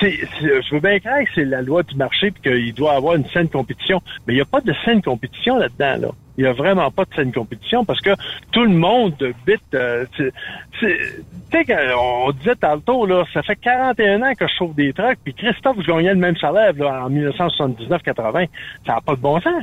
C'est, 0.01 0.19
je 0.41 0.75
veux 0.75 0.81
bien 0.81 0.99
croire 1.01 1.21
que 1.21 1.31
c'est 1.35 1.45
la 1.45 1.61
loi 1.61 1.83
du 1.83 1.95
marché 1.97 2.31
puis 2.31 2.43
qu'il 2.43 2.75
doit 2.75 2.95
avoir 2.95 3.17
une 3.17 3.27
saine 3.27 3.49
compétition. 3.49 4.01
Mais 4.27 4.33
il 4.35 4.37
n'y 4.37 4.43
a 4.43 4.47
pas 4.47 4.63
de 4.63 4.73
saine 4.85 5.03
compétition 5.03 5.59
là-dedans, 5.59 6.07
là. 6.07 6.09
Il 6.39 6.45
n'y 6.45 6.51
a 6.51 6.53
vraiment 6.53 6.89
pas 6.93 7.05
de 7.05 7.13
saine 7.17 7.33
compétition 7.33 7.85
parce 7.85 8.01
que 8.01 8.11
tout 8.53 8.63
le 8.63 8.71
monde 8.71 9.13
bite. 9.45 9.61
euh, 9.75 10.07
tu 10.17 10.31
sais, 10.81 10.97
on 11.99 12.31
disait 12.31 12.55
tantôt, 12.55 13.07
là, 13.07 13.25
ça 13.35 13.43
fait 13.43 13.57
41 13.57 14.23
ans 14.23 14.33
que 14.39 14.47
je 14.47 14.55
chauffe 14.55 14.77
des 14.77 14.93
trucks, 14.93 15.19
puis 15.25 15.35
Christophe, 15.35 15.79
je 15.81 15.87
gagnais 15.91 16.15
le 16.15 16.21
même 16.21 16.37
salaire 16.37 16.73
là, 16.77 17.05
en 17.05 17.11
1979-80. 17.11 18.49
Ça 18.87 18.95
n'a 18.95 19.01
pas 19.01 19.17
de 19.17 19.21
bon 19.21 19.41
sens. 19.41 19.58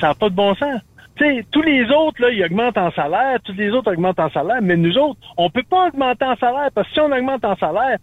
Ça 0.00 0.08
n'a 0.08 0.14
pas 0.14 0.28
de 0.28 0.34
bon 0.34 0.54
sens. 0.54 0.80
Tu 1.16 1.24
sais, 1.24 1.46
tous 1.50 1.62
les 1.62 1.84
autres, 1.90 2.20
là, 2.20 2.30
ils 2.30 2.44
augmentent 2.44 2.76
en 2.76 2.90
salaire, 2.92 3.38
tous 3.42 3.54
les 3.54 3.70
autres 3.70 3.90
augmentent 3.90 4.20
en 4.20 4.30
salaire, 4.30 4.60
mais 4.60 4.76
nous 4.76 4.98
autres, 4.98 5.18
on 5.38 5.48
peut 5.48 5.62
pas 5.62 5.88
augmenter 5.88 6.26
en 6.26 6.36
salaire, 6.36 6.68
parce 6.74 6.86
que 6.88 6.92
si 6.94 7.00
on 7.00 7.10
augmente 7.10 7.42
en 7.42 7.56
salaire, 7.56 7.96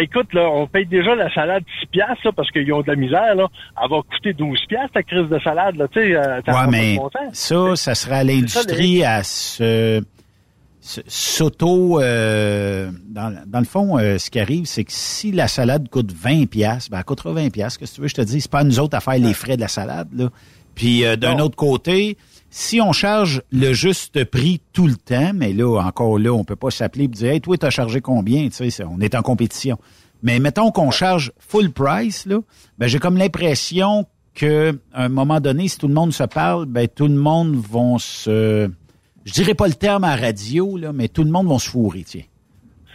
écoute, 0.00 0.32
là, 0.32 0.48
on 0.50 0.66
paye 0.66 0.86
déjà 0.86 1.14
la 1.14 1.30
salade 1.34 1.64
6 1.80 1.86
piastres, 1.88 2.24
là, 2.24 2.32
parce 2.32 2.50
qu'ils 2.50 2.72
ont 2.72 2.80
de 2.80 2.86
la 2.88 2.96
misère, 2.96 3.34
là. 3.34 3.46
Elle 3.82 3.90
va 3.90 3.96
coûter 4.02 4.32
12 4.32 4.58
piastres, 4.68 4.92
ta 4.94 5.02
crise 5.02 5.28
de 5.28 5.38
salade, 5.40 5.76
là, 5.76 5.86
tu 5.88 6.00
sais, 6.00 6.14
euh, 6.16 6.36
Ouais, 6.36 6.42
pas 6.44 6.66
mais 6.66 6.94
de 6.94 6.98
bon 6.98 7.10
sens. 7.10 7.34
ça, 7.34 7.76
ça 7.76 7.94
serait 7.94 8.16
à 8.20 8.24
l'industrie 8.24 9.04
à 9.04 9.22
se 9.22 10.02
s'auto 10.80 12.00
euh, 12.00 12.90
dans, 13.10 13.36
dans 13.46 13.58
le 13.58 13.64
fond 13.66 13.98
euh, 13.98 14.16
ce 14.16 14.30
qui 14.30 14.40
arrive 14.40 14.64
c'est 14.64 14.84
que 14.84 14.92
si 14.92 15.32
la 15.32 15.46
salade 15.48 15.88
coûte 15.90 16.12
20 16.12 16.46
pièces 16.48 16.88
ben 16.88 16.98
elle 16.98 17.04
coûtera 17.04 17.32
20 17.32 17.50
pièces 17.50 17.76
que 17.76 17.84
tu 17.84 18.00
veux 18.00 18.08
je 18.08 18.14
te 18.14 18.22
dis 18.22 18.40
c'est 18.40 18.50
pas 18.50 18.60
à 18.60 18.64
nous 18.64 18.78
autres 18.80 18.96
à 18.96 19.00
faire 19.00 19.18
les 19.18 19.34
frais 19.34 19.56
de 19.56 19.60
la 19.60 19.68
salade 19.68 20.08
là 20.14 20.28
puis 20.78 21.04
euh, 21.04 21.16
d'un 21.16 21.38
autre 21.38 21.56
côté 21.56 22.16
si 22.50 22.80
on 22.80 22.92
charge 22.92 23.42
le 23.52 23.74
juste 23.74 24.24
prix 24.24 24.62
tout 24.72 24.86
le 24.86 24.96
temps 24.96 25.32
mais 25.34 25.52
là 25.52 25.80
encore 25.80 26.18
là 26.18 26.32
on 26.32 26.44
peut 26.44 26.56
pas 26.56 26.70
s'appeler 26.70 27.04
et 27.04 27.08
dire 27.08 27.32
hey 27.32 27.40
toi 27.42 27.58
t'as 27.58 27.70
chargé 27.70 28.00
combien? 28.00 28.48
Tu 28.48 28.70
sais 28.70 28.84
on 28.84 29.00
est 29.00 29.14
en 29.14 29.22
compétition 29.22 29.76
mais 30.22 30.38
mettons 30.38 30.70
qu'on 30.70 30.90
charge 30.90 31.32
full 31.38 31.70
price 31.70 32.24
là 32.24 32.38
ben 32.78 32.86
j'ai 32.86 32.98
comme 32.98 33.18
l'impression 33.18 34.06
que 34.34 34.78
à 34.94 35.04
un 35.04 35.08
moment 35.10 35.40
donné 35.40 35.68
si 35.68 35.76
tout 35.76 35.88
le 35.88 35.94
monde 35.94 36.14
se 36.14 36.24
parle 36.24 36.64
ben 36.64 36.88
tout 36.88 37.08
le 37.08 37.14
monde 37.14 37.54
vont 37.54 37.98
se 37.98 38.70
je 39.28 39.32
dirais 39.34 39.54
pas 39.54 39.68
le 39.68 39.74
terme 39.74 40.04
à 40.04 40.16
radio, 40.16 40.78
là, 40.78 40.94
mais 40.94 41.08
tout 41.08 41.22
le 41.22 41.30
monde 41.30 41.48
va 41.48 41.58
se 41.58 41.68
fourrer, 41.68 42.02
tiens. 42.02 42.22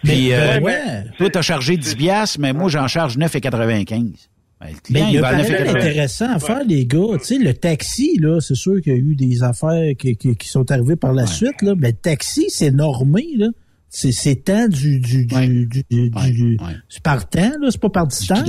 Puis, 0.03 0.33
euh, 0.33 0.59
ouais. 0.59 1.03
toi, 1.17 1.29
t'as 1.29 1.43
chargé 1.43 1.77
10 1.77 1.95
piastres, 1.95 2.39
mais 2.39 2.53
moi, 2.53 2.69
j'en 2.69 2.87
charge 2.87 3.19
9,95. 3.19 4.29
Ben, 4.63 4.69
le 4.71 4.75
Mais 4.93 4.99
client, 5.01 5.07
il 5.09 5.13
y 5.15 5.17
a 5.17 5.21
9,95. 5.33 5.69
intéressant 5.69 6.29
à 6.33 6.39
faire, 6.39 6.63
les 6.67 6.85
gars. 6.85 6.99
Tu 7.19 7.25
sais, 7.25 7.37
le 7.37 7.53
taxi, 7.53 8.17
là, 8.19 8.39
c'est 8.39 8.55
sûr 8.55 8.81
qu'il 8.81 8.93
y 8.93 8.95
a 8.95 8.99
eu 8.99 9.15
des 9.15 9.43
affaires 9.43 9.93
qui, 9.97 10.15
qui- 10.15 10.35
qui 10.35 10.47
sont 10.47 10.71
arrivées 10.71 10.95
par 10.95 11.13
la 11.13 11.27
suite, 11.27 11.61
là. 11.61 11.73
Mais 11.77 11.89
le 11.89 11.93
taxi, 11.97 12.45
c'est 12.49 12.71
normé, 12.71 13.25
là. 13.37 13.47
C'est, 13.95 14.11
c'est 14.11 14.35
temps 14.37 14.67
du, 14.67 14.99
du, 14.99 15.25
du, 15.27 15.65
du, 15.67 15.83
du, 15.89 16.09
du- 16.09 16.57
c'est 16.89 17.03
par 17.03 17.29
temps, 17.29 17.51
là. 17.61 17.67
C'est 17.69 17.79
pas 17.79 17.89
par 17.89 18.07
distance. 18.07 18.39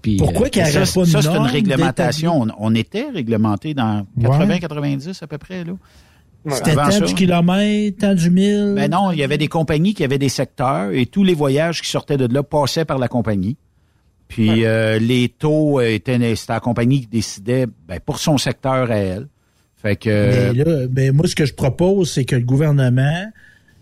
puis, 0.00 0.16
Pourquoi 0.16 0.46
euh, 0.46 0.48
qu'il 0.50 0.62
n'y 0.62 0.72
pas 0.72 0.80
de 0.80 0.84
ça, 0.86 1.20
c'est 1.22 1.28
une 1.28 1.42
réglementation. 1.42 2.40
On, 2.42 2.46
on 2.58 2.74
était 2.74 3.08
réglementé 3.12 3.74
dans 3.74 4.06
80-90 4.18 5.22
à 5.22 5.26
peu 5.26 5.36
près, 5.38 5.64
là. 5.64 5.72
C'était 6.48 6.74
tant 6.74 6.90
ça. 6.90 7.00
du 7.00 7.14
kilomètre, 7.14 7.98
tant 7.98 8.14
du 8.14 8.30
mille. 8.30 8.72
Ben 8.74 8.90
non, 8.90 9.10
il 9.12 9.18
y 9.18 9.22
avait 9.22 9.36
des 9.36 9.48
compagnies 9.48 9.92
qui 9.92 10.04
avaient 10.04 10.16
des 10.18 10.30
secteurs 10.30 10.90
et 10.92 11.04
tous 11.04 11.22
les 11.22 11.34
voyages 11.34 11.82
qui 11.82 11.90
sortaient 11.90 12.16
de 12.16 12.32
là 12.32 12.42
passaient 12.42 12.86
par 12.86 12.98
la 12.98 13.08
compagnie. 13.08 13.58
Puis 14.30 14.64
euh, 14.64 15.00
les 15.00 15.28
taux 15.28 15.80
euh, 15.80 15.92
étaient 15.92 16.36
c'était 16.36 16.52
la 16.52 16.60
compagnie 16.60 17.00
qui 17.00 17.08
décidait 17.08 17.66
ben, 17.88 17.98
pour 17.98 18.20
son 18.20 18.38
secteur 18.38 18.90
à 18.90 18.96
elle. 18.96 19.26
Fait 19.76 19.96
que 19.96 20.52
Mais 20.52 20.64
là, 20.64 20.86
ben 20.88 21.12
moi, 21.12 21.26
ce 21.26 21.34
que 21.34 21.44
je 21.44 21.52
propose, 21.52 22.12
c'est 22.12 22.24
que 22.24 22.36
le 22.36 22.44
gouvernement, 22.44 23.24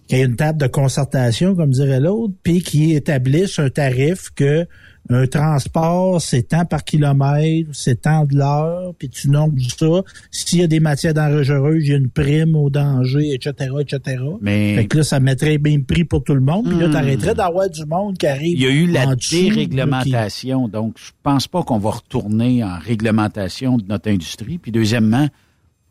qu'il 0.06 0.18
y 0.18 0.20
ait 0.22 0.24
une 0.24 0.36
table 0.36 0.58
de 0.58 0.66
concertation, 0.66 1.54
comme 1.54 1.70
dirait 1.70 2.00
l'autre, 2.00 2.32
puis 2.42 2.62
qu'il 2.62 2.92
établisse 2.92 3.58
un 3.58 3.68
tarif 3.68 4.30
que 4.34 4.66
un 5.10 5.26
transport, 5.26 6.20
c'est 6.20 6.42
tant 6.48 6.64
par 6.64 6.84
kilomètre, 6.84 7.70
c'est 7.72 8.02
tant 8.02 8.24
de 8.24 8.34
l'heure, 8.36 8.92
puis 8.98 9.08
tu 9.08 9.30
nombres 9.30 9.54
ça. 9.78 10.02
S'il 10.30 10.60
y 10.60 10.62
a 10.62 10.66
des 10.66 10.80
matières 10.80 11.14
dangereuses, 11.14 11.82
il 11.86 11.90
y 11.90 11.94
a 11.94 11.96
une 11.96 12.10
prime 12.10 12.54
au 12.54 12.68
danger, 12.70 13.32
etc., 13.32 13.70
etc. 13.80 14.22
Mais- 14.42 14.74
Fait 14.76 14.86
que 14.86 14.98
là, 14.98 15.02
ça 15.04 15.18
mettrait 15.20 15.54
le 15.54 15.58
même 15.60 15.84
prix 15.84 16.04
pour 16.04 16.22
tout 16.22 16.34
le 16.34 16.40
monde, 16.40 16.68
puis 16.68 16.78
là, 16.78 16.88
Hmm. 16.88 16.92
t'arrêterais 16.92 17.34
d'avoir 17.34 17.70
du 17.70 17.84
monde 17.86 18.18
qui 18.18 18.26
arrive 18.26 18.58
il 18.58 18.62
y 18.62 18.66
a 18.66 18.70
eu 18.70 18.86
la 18.86 19.16
qui- 19.16 19.44
déréglementation, 19.44 20.68
donc 20.68 20.96
je 20.98 21.10
pense 21.22 21.48
pas 21.48 21.62
qu'on 21.62 21.78
va 21.78 21.90
retourner 21.90 22.62
en 22.62 22.78
réglementation 22.78 23.78
de 23.78 23.84
notre 23.88 24.10
industrie. 24.10 24.58
Puis 24.58 24.72
deuxièmement, 24.72 25.28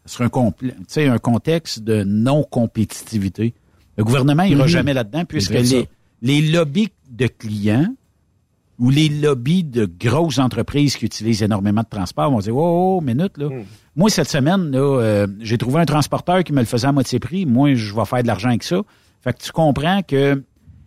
ce 0.06 0.14
serait 0.18 0.30
un, 0.34 1.12
un 1.14 1.18
contexte 1.18 1.82
de 1.84 2.04
non-compétitivité. 2.04 3.54
Le 3.98 4.04
gouvernement 4.04 4.44
ira 4.44 4.64
Mhm. 4.64 4.70
jamais 4.70 4.94
là-dedans 4.94 5.26
puisque 5.26 5.52
les, 5.54 5.88
les 6.22 6.42
lobbies 6.42 6.90
de 7.10 7.28
clients 7.28 7.88
ou 8.80 8.90
les 8.90 9.10
lobbies 9.10 9.64
de 9.64 9.86
grosses 9.86 10.38
entreprises 10.38 10.98
qui 10.98 11.06
utilisent 11.06 11.42
énormément 11.42 11.82
de 11.82 11.90
transport 11.90 12.30
vont 12.30 12.40
dire 12.40 12.56
Oh, 12.56 12.98
oh, 12.98 13.02
minute, 13.02 13.38
là. 13.38 13.50
Moi, 13.96 14.10
cette 14.10 14.30
semaine, 14.30 14.70
là, 14.72 14.80
euh, 14.80 15.28
j'ai 15.40 15.58
trouvé 15.58 15.80
un 15.80 15.86
transporteur 15.86 16.44
qui 16.44 16.54
me 16.54 16.60
le 16.60 16.66
faisait 16.66 16.88
à 16.88 16.92
moitié 16.92 17.20
prix. 17.20 17.46
Moi, 17.48 17.74
je 17.74 17.96
vais 17.96 18.06
faire 18.06 18.22
de 18.22 18.28
l'argent 18.28 18.50
avec 18.50 18.64
ça. 18.64 18.82
Fait 19.22 19.34
que 19.34 19.44
tu 19.44 19.52
comprends 19.52 20.04
que 20.04 20.44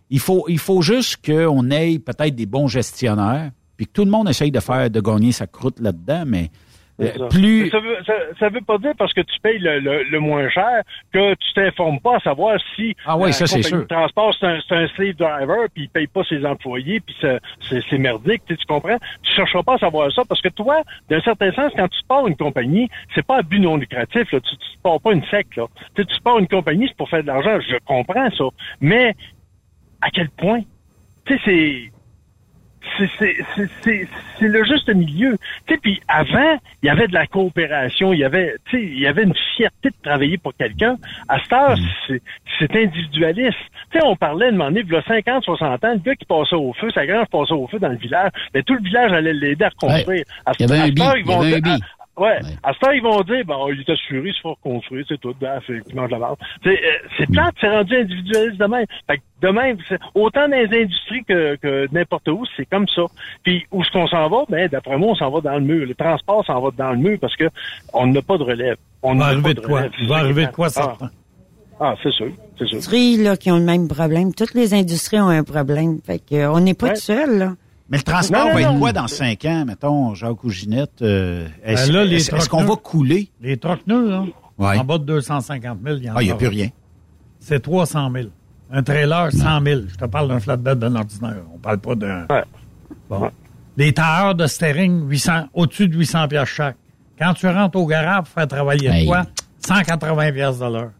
il 0.09 0.19
faut, 0.19 0.45
il 0.47 0.59
faut 0.59 0.81
juste 0.81 1.17
qu'on 1.25 1.69
ait 1.71 1.99
peut-être 1.99 2.35
des 2.35 2.45
bons 2.45 2.67
gestionnaires, 2.67 3.51
puis 3.77 3.87
que 3.87 3.91
tout 3.91 4.05
le 4.05 4.11
monde 4.11 4.29
essaye 4.29 4.51
de 4.51 4.59
faire, 4.59 4.89
de 4.89 4.99
gagner 4.99 5.31
sa 5.31 5.47
croûte 5.47 5.79
là-dedans, 5.79 6.23
mais 6.25 6.51
ça. 7.07 7.27
plus. 7.27 7.69
Ça 7.69 7.79
veut, 7.79 7.97
ça, 8.05 8.13
ça 8.39 8.49
veut 8.49 8.61
pas 8.61 8.77
dire 8.77 8.93
parce 8.97 9.13
que 9.13 9.21
tu 9.21 9.39
payes 9.41 9.59
le, 9.59 9.79
le, 9.79 10.03
le 10.03 10.19
moins 10.19 10.49
cher 10.49 10.81
que 11.13 11.33
tu 11.33 11.53
t'informes 11.53 11.99
pas 11.99 12.17
à 12.17 12.19
savoir 12.19 12.57
si 12.75 12.95
Ah 13.05 13.17
ouais, 13.17 13.27
la 13.27 13.31
ça, 13.33 13.47
c'est 13.47 13.55
compagnie 13.57 13.69
sûr. 13.69 13.79
de 13.79 13.83
transport 13.95 14.35
c'est 14.39 14.45
un, 14.75 14.87
slave 14.95 15.15
driver 15.15 15.67
puis 15.73 15.83
il 15.83 15.89
paye 15.89 16.07
pas 16.07 16.23
ses 16.25 16.45
employés 16.45 16.99
puis 16.99 17.15
c'est- 17.21 17.39
merdique, 17.97 18.43
tu 18.47 18.55
comprends? 18.67 18.97
Tu 19.23 19.33
chercheras 19.33 19.63
pas 19.63 19.75
à 19.75 19.77
savoir 19.79 20.11
ça 20.11 20.23
parce 20.27 20.41
que 20.41 20.49
toi, 20.49 20.81
d'un 21.09 21.21
certain 21.21 21.51
sens, 21.53 21.71
quand 21.75 21.87
tu 21.87 21.99
pars 22.07 22.27
une 22.27 22.35
compagnie, 22.35 22.89
c'est 23.15 23.25
pas 23.25 23.37
à 23.37 23.41
but 23.41 23.59
non 23.59 23.77
lucratif 23.77 24.31
là. 24.31 24.39
Tu, 24.39 24.55
tu 24.57 24.77
pars 24.83 24.99
pas 24.99 25.13
une 25.13 25.23
sec 25.25 25.47
là. 25.55 25.65
Tu 25.95 26.03
pars 26.23 26.39
une 26.39 26.47
compagnie 26.47 26.87
c'est 26.87 26.97
pour 26.97 27.09
faire 27.09 27.21
de 27.21 27.27
l'argent. 27.27 27.59
Je 27.61 27.75
comprends 27.85 28.29
ça, 28.31 28.45
mais 28.79 29.15
à 30.01 30.09
quel 30.09 30.29
point? 30.29 30.61
Tu 31.25 31.35
sais, 31.35 31.41
c'est 31.45 31.91
c'est- 32.97 33.09
c'est 33.19 33.35
c'est- 33.55 33.69
c'est- 33.83 34.07
c'est 34.39 34.47
le 34.47 34.63
juste 34.65 34.89
milieu. 34.93 35.37
Tu 35.67 35.73
sais, 35.73 35.79
puis 35.81 36.01
avant, 36.07 36.57
il 36.81 36.87
y 36.87 36.89
avait 36.89 37.07
de 37.07 37.13
la 37.13 37.27
coopération, 37.27 38.13
il 38.13 38.19
y 38.19 38.23
avait, 38.23 38.55
tu 38.65 38.77
sais, 38.77 38.83
il 38.83 38.99
y 38.99 39.07
avait 39.07 39.23
une 39.23 39.33
fierté 39.55 39.89
de 39.89 39.95
travailler 40.03 40.37
pour 40.37 40.55
quelqu'un. 40.55 40.97
À 41.27 41.39
cette 41.41 41.53
heure, 41.53 41.77
c'est 42.07 42.21
c'est 42.59 42.75
individualiste. 42.75 43.57
Tu 43.91 43.99
sais, 43.99 44.05
on 44.05 44.15
parlait 44.15 44.51
de 44.51 44.57
donné, 44.57 44.81
il 44.85 44.93
y 44.93 44.95
a 44.95 45.01
50, 45.03 45.43
60 45.43 45.83
ans, 45.83 45.93
le 45.93 45.99
gars 45.99 46.15
qui 46.15 46.25
passait 46.25 46.55
au 46.55 46.73
feu, 46.73 46.89
sa 46.91 47.05
grange 47.05 47.27
passait 47.27 47.53
au 47.53 47.67
feu 47.67 47.79
dans 47.79 47.89
le 47.89 47.97
village, 47.97 48.31
mais 48.53 48.63
tout 48.63 48.75
le 48.75 48.83
village 48.83 49.11
allait 49.11 49.33
l'aider 49.33 49.65
à 49.65 49.69
reconstruire. 49.69 50.23
À 50.45 50.51
Il 50.59 50.61
y 50.61 50.71
avait 50.71 50.79
à 50.79 50.83
un 50.83 50.85
cette 50.85 50.95
bi, 50.95 51.01
heure, 51.01 51.17
il 51.17 51.25
y 51.27 51.81
Ouais. 52.17 52.39
À 52.61 52.73
ce 52.73 52.79
temps, 52.79 52.91
ils 52.91 53.01
vont 53.01 53.21
dire, 53.21 53.43
ben, 53.45 53.55
il 53.71 53.79
est 53.79 53.89
assuré, 53.89 54.29
il 54.29 54.33
se 54.33 54.41
faut 54.41 54.53
reconstruire, 54.53 55.05
c'est 55.07 55.19
tout, 55.19 55.33
ben, 55.39 55.59
fait 55.61 55.81
qu'il 55.81 55.95
mange 55.95 56.11
la. 56.11 56.19
C'est, 56.63 56.69
euh, 56.71 56.91
c'est 57.17 57.31
plate, 57.31 57.55
c'est 57.59 57.69
rendu 57.69 57.95
individualiste 57.95 58.57
de 58.59 58.65
même. 58.65 58.85
Fait 59.07 59.17
que 59.17 59.21
de 59.41 59.47
même, 59.47 59.77
c'est- 59.87 59.97
autant 60.13 60.47
dans 60.47 60.57
les 60.57 60.81
industries 60.83 61.23
que, 61.23 61.55
que 61.55 61.87
n'importe 61.91 62.27
où, 62.27 62.43
c'est 62.57 62.65
comme 62.65 62.87
ça. 62.89 63.03
Puis, 63.43 63.65
où 63.71 63.81
est-ce 63.81 63.91
qu'on 63.91 64.07
s'en 64.07 64.27
va? 64.29 64.43
Ben, 64.49 64.67
d'après 64.67 64.97
moi, 64.97 65.11
on 65.11 65.15
s'en 65.15 65.31
va 65.31 65.41
dans 65.41 65.55
le 65.55 65.61
mur. 65.61 65.87
Le 65.87 65.95
transport 65.95 66.45
s'en 66.45 66.59
va 66.61 66.69
dans 66.77 66.91
le 66.91 66.97
mur 66.97 67.17
parce 67.19 67.35
que 67.35 67.45
on 67.93 68.07
n'a 68.07 68.21
pas 68.21 68.37
de 68.37 68.43
relève. 68.43 68.75
On 69.01 69.13
Il 69.13 69.19
va 69.19 69.23
n'a 69.25 69.31
arriver 69.31 69.55
pas 69.55 69.61
de 69.61 69.65
quoi? 69.65 69.77
relève. 69.79 69.91
Il 69.99 70.07
va 70.07 70.15
C'est 70.15 70.19
ça 70.19 70.25
arriver 70.25 70.45
de 70.45 70.51
quoi, 70.51 70.69
ça? 70.69 70.97
Ah, 70.99 71.09
Ah, 71.83 71.95
c'est 72.03 72.11
sûr, 72.11 72.27
c'est 72.59 72.65
sûr. 72.65 72.75
industries 72.75 73.17
là, 73.17 73.35
qui 73.37 73.49
ont 73.49 73.57
le 73.57 73.63
même 73.65 73.87
problème. 73.87 74.35
Toutes 74.35 74.53
les 74.53 74.75
industries 74.75 75.19
ont 75.19 75.29
un 75.29 75.43
problème. 75.43 75.99
Fait 76.05 76.19
que, 76.19 76.35
euh, 76.35 76.51
on 76.51 76.59
n'est 76.59 76.75
pas 76.75 76.87
Ouais. 76.89 76.93
tout 76.93 76.99
seul, 76.99 77.37
là. 77.39 77.53
Mais 77.91 77.97
le 77.97 78.03
transport 78.03 78.39
Non, 78.39 78.47
non, 78.47 78.53
va 78.55 78.61
être 78.61 78.71
non. 78.73 78.79
quoi 78.79 78.93
dans 78.93 79.07
cinq 79.07 79.43
ans, 79.45 79.65
mettons, 79.65 80.15
Jacques 80.15 80.43
ou 80.45 80.49
Ginette? 80.49 81.01
euh, 81.01 81.45
est-ce 81.63 81.91
Ben 81.91 82.09
est-ce- 82.09 82.49
qu'on 82.49 82.63
va 82.63 82.75
couler? 82.77 83.29
Les 83.41 83.57
troqueneurs, 83.57 84.01
là, 84.09 84.23
Ouais. 84.57 84.77
en 84.79 84.83
bas 84.85 84.97
de 84.97 85.03
250 85.03 85.79
000, 85.83 85.97
il 85.97 86.05
y 86.05 86.09
en 86.09 86.13
Ah, 86.15 86.21
il 86.21 86.25
n'y 86.27 86.31
a 86.31 86.35
plus 86.35 86.47
rien. 86.47 86.69
C'est 87.39 87.59
300 87.61 88.09
000. 88.11 88.27
Un 88.71 88.83
trailer, 88.83 89.31
100 89.33 89.61
000. 89.61 89.81
Je 89.89 89.95
te 89.95 90.05
parle 90.05 90.29
d'un 90.29 90.39
flatbed 90.39 90.79
d'un 90.79 90.95
ordinaire. 90.95 91.41
On 91.53 91.57
parle 91.57 91.79
pas 91.79 91.95
d'un... 91.95 92.25
Bon. 93.09 93.29
Les 93.75 93.91
tailleurs 93.93 94.35
de 94.35 94.47
steering, 94.47 95.09
800, 95.09 95.47
au-dessus 95.53 95.87
de 95.89 95.97
800 95.97 96.27
pièces 96.29 96.47
chaque. 96.47 96.75
Quand 97.19 97.33
tu 97.33 97.47
rentres 97.47 97.77
au 97.77 97.85
garage 97.85 98.19
pour 98.23 98.27
faire 98.29 98.47
travailler 98.47 98.89
Hey. 98.89 99.05
quoi? 99.07 99.23
180 99.65 100.31
pièces 100.31 100.59
de 100.59 100.65
l'heure. 100.65 100.91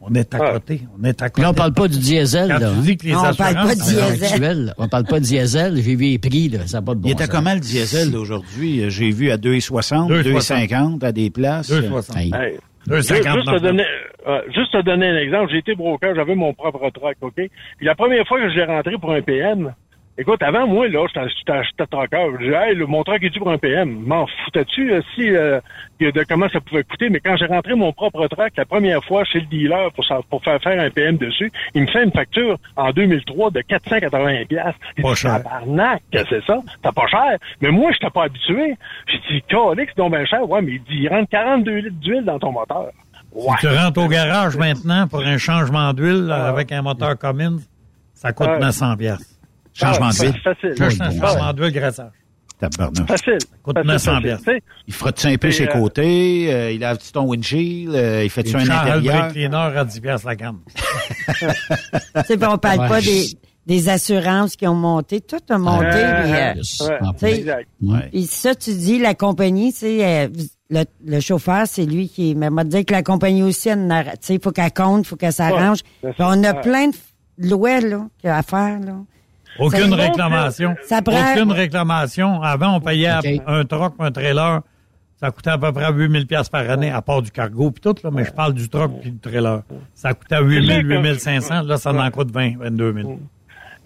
On 0.00 0.14
est 0.14 0.34
à 0.34 0.52
côté. 0.52 0.80
On 0.98 1.04
est 1.04 1.22
à 1.22 1.30
côté. 1.30 1.42
Là, 1.42 1.50
on 1.50 1.54
parle 1.54 1.72
pas 1.72 1.88
du 1.88 1.98
diesel. 1.98 2.48
Quand 2.48 2.58
là, 2.58 2.60
tu 2.60 2.64
hein. 2.64 2.82
dis 2.82 2.96
que 2.96 3.06
les 3.06 3.12
Non, 3.12 3.22
on 3.30 3.34
parle 3.34 3.54
pas 3.54 3.74
de 3.74 3.80
diesel. 3.80 4.24
Actuel, 4.24 4.74
on 4.78 4.88
parle 4.88 5.04
pas 5.04 5.20
de 5.20 5.24
diesel. 5.24 5.76
J'ai 5.76 5.94
vu 5.94 6.04
les 6.04 6.18
prix, 6.18 6.48
là. 6.48 6.66
Ça 6.66 6.78
n'a 6.78 6.82
pas 6.82 6.94
de 6.94 7.00
bon 7.00 7.08
Il 7.08 7.12
était 7.12 7.28
comment 7.28 7.54
le 7.54 7.60
diesel 7.60 8.10
d'aujourd'hui? 8.10 8.90
J'ai 8.90 9.10
vu 9.10 9.30
à 9.30 9.36
2,60, 9.36 10.08
2,60. 10.10 10.68
2,50 10.68 11.04
à 11.04 11.12
des 11.12 11.30
places. 11.30 11.70
2,60. 11.70 12.18
Hey. 12.18 12.32
Hey, 12.34 12.58
2,50 12.88 12.96
Juste, 12.96 13.14
juste, 13.14 13.46
te 13.46 13.58
donner, 13.60 13.84
euh, 14.28 14.40
juste 14.54 14.72
te 14.72 14.82
donner 14.82 15.08
un 15.08 15.18
exemple, 15.18 15.50
j'ai 15.50 15.58
été 15.58 15.74
broker, 15.74 16.14
j'avais 16.14 16.36
mon 16.36 16.54
propre 16.54 16.88
truck, 16.90 17.16
OK? 17.20 17.34
Puis 17.34 17.50
la 17.80 17.96
première 17.96 18.26
fois 18.26 18.38
que 18.40 18.48
je 18.48 18.54
l'ai 18.54 18.64
rentré 18.64 18.92
pour 19.00 19.12
un 19.12 19.22
PM, 19.22 19.74
écoute, 20.18 20.42
avant 20.42 20.66
moi, 20.66 20.88
là, 20.88 21.06
j'étais- 21.06 21.86
trucker. 21.90 22.26
Je 22.38 22.44
disais, 22.44 22.56
hey, 22.70 22.74
le, 22.74 22.86
mon 22.86 23.02
truck 23.04 23.22
est 23.22 23.30
dû 23.30 23.38
pour 23.38 23.50
un 23.50 23.58
PM. 23.58 24.02
M'en 24.06 24.26
foutais-tu 24.44 24.92
euh, 24.92 25.00
si, 25.14 25.28
euh, 25.30 25.60
de, 26.00 26.24
comment 26.28 26.48
ça 26.48 26.60
pouvait 26.60 26.84
coûter? 26.84 27.08
Mais 27.10 27.20
quand 27.20 27.36
j'ai 27.36 27.46
rentré 27.46 27.74
mon 27.74 27.92
propre 27.92 28.26
truck, 28.28 28.52
la 28.56 28.64
première 28.64 29.02
fois 29.04 29.24
chez 29.24 29.40
le 29.40 29.46
dealer 29.46 29.90
pour, 29.92 30.04
faire 30.42 30.60
faire 30.62 30.80
un 30.80 30.90
PM 30.90 31.16
dessus, 31.16 31.50
il 31.74 31.82
me 31.82 31.86
fait 31.86 32.04
une 32.04 32.12
facture 32.12 32.56
en 32.76 32.90
2003 32.90 33.50
de 33.50 33.60
480 33.62 34.44
piastres. 34.48 34.80
J'ai 34.96 35.02
Pas 35.02 35.08
dit, 35.10 35.16
cher. 35.16 35.42
Tabarnak, 35.42 36.02
c'est 36.12 36.44
ça? 36.44 36.60
T'as 36.82 36.92
pas 36.92 37.06
cher? 37.08 37.38
Mais 37.60 37.70
moi, 37.70 37.90
je 37.92 38.06
pas 38.08 38.24
habitué. 38.24 38.76
J'ai 39.08 39.18
dit, 39.18 39.44
c'est 39.50 39.96
donc 39.96 40.12
bien 40.12 40.24
cher. 40.24 40.48
Ouais, 40.48 40.62
mais 40.62 40.72
il 40.72 40.82
dit, 40.84 41.02
il 41.02 41.08
rentre 41.08 41.28
42 41.30 41.72
litres 41.76 42.00
d'huile 42.00 42.24
dans 42.24 42.38
ton 42.38 42.52
moteur. 42.52 42.88
Ouais. 43.32 43.54
Si 43.60 43.66
tu 43.66 43.74
rentres 43.74 44.00
au 44.00 44.08
garage 44.08 44.56
maintenant 44.56 45.06
pour 45.08 45.20
un 45.20 45.36
changement 45.36 45.92
d'huile 45.92 46.28
Ah. 46.32 46.48
avec 46.48 46.72
un 46.72 46.80
moteur 46.82 47.18
Cummins, 47.18 47.58
ça 48.14 48.32
coûte 48.32 48.46
Ouais. 48.48 48.58
900 48.58 48.96
piastres. 48.96 49.35
Changement 49.78 50.06
Ah, 50.08 50.12
de 50.12 50.16
ville. 50.32 50.40
Facile. 50.42 50.74
Changement 51.20 51.52
d'huile 51.52 51.72
graissage. 51.72 52.10
Tabarnak. 52.58 53.06
Facile. 53.06 53.38
Coûte 53.62 53.76
Facile, 53.76 53.90
900 53.90 54.10
facile. 54.12 54.22
piastres. 54.26 54.44
Tu 54.46 54.52
sais, 54.54 54.62
Il 54.88 54.94
frotte-tu 54.94 55.26
un 55.26 55.36
peu 55.36 55.48
Et, 55.48 55.52
ses 55.52 55.64
euh, 55.68 55.72
côtés? 55.72 56.54
euh, 56.54 56.70
il 56.72 56.80
lave-tu 56.80 57.12
ton 57.12 57.24
windshield? 57.28 57.94
euh, 57.94 58.24
il 58.24 58.30
fait-tu 58.30 58.56
un 58.56 58.60
intérieur? 58.60 59.28
Cleaner 59.32 59.56
à 59.56 59.84
10 59.84 60.00
piastres 60.00 60.26
la 60.26 60.36
sais, 62.24 62.36
puis 62.38 62.46
on 62.50 62.56
parle 62.58 62.80
Ouais. 62.80 62.88
pas 62.88 63.00
des, 63.02 63.26
des 63.66 63.88
assurances 63.90 64.56
qui 64.56 64.66
ont 64.66 64.74
monté. 64.74 65.20
Tout 65.20 65.36
a 65.50 65.58
monté. 65.58 65.84
Euh, 65.86 66.22
puis, 66.22 66.32
euh, 66.32 66.88
ouais, 66.88 66.98
En 67.02 67.12
tu 67.12 67.18
sais, 67.18 67.38
exact. 67.40 67.68
Ouais. 67.82 68.08
puis 68.10 68.22
ça, 68.24 68.54
tu 68.54 68.72
dis, 68.72 68.98
la 68.98 69.14
compagnie, 69.14 69.72
tu 69.72 69.80
sais, 69.80 70.04
euh, 70.24 70.28
le, 70.70 70.84
le 71.04 71.20
chauffeur, 71.20 71.64
c'est 71.66 71.84
lui 71.84 72.08
qui... 72.08 72.34
Mais 72.34 72.48
moi, 72.48 72.64
dire 72.64 72.84
que 72.86 72.92
la 72.92 73.02
compagnie 73.02 73.42
aussi, 73.42 73.68
elle 73.68 73.86
n'a- 73.86 74.04
tu 74.04 74.10
sais, 74.22 74.34
il 74.36 74.40
faut 74.42 74.50
qu'elle 74.52 74.72
compte, 74.72 75.04
il 75.04 75.08
faut 75.08 75.16
qu'elle 75.16 75.32
s'arrange. 75.32 75.80
On 76.18 76.42
a 76.42 76.52
ouais. 76.54 76.60
plein 76.62 76.88
de 76.88 77.48
lois, 77.48 77.80
là, 77.80 78.06
qu'il 78.18 78.28
y 78.28 78.30
a 78.30 78.38
à 78.38 78.42
faire, 78.42 78.80
là. 78.80 78.96
Aucune 79.58 79.94
réclamation. 79.94 80.74
Ça 80.82 81.02
prend- 81.02 81.32
Aucune 81.32 81.52
réclamation. 81.52 82.42
Avant, 82.42 82.76
on 82.76 82.80
payait 82.80 83.10
OK. 83.18 83.42
un 83.46 83.64
truck, 83.64 83.94
un 83.98 84.10
trailer. 84.10 84.60
Ça 85.18 85.30
coûtait 85.30 85.50
à 85.50 85.56
peu 85.58 85.72
près 85.72 85.90
8000 85.92 86.26
pièces 86.26 86.50
par 86.50 86.68
année, 86.68 86.90
à 86.90 87.00
part 87.00 87.22
du 87.22 87.30
cargo 87.30 87.70
puis 87.70 87.80
tout, 87.80 87.94
là, 88.04 88.10
mais 88.12 88.24
je 88.24 88.32
parle 88.32 88.52
du 88.52 88.68
truck 88.68 89.00
puis 89.00 89.10
du 89.12 89.18
trailer. 89.18 89.62
Ça 89.94 90.12
coûtait 90.12 90.42
8000, 90.42 90.86
8500. 90.86 91.62
Là, 91.62 91.78
ça 91.78 91.92
en 91.92 92.10
coûte 92.10 92.30
20, 92.30 92.58
22 92.58 92.92
000. 92.92 93.18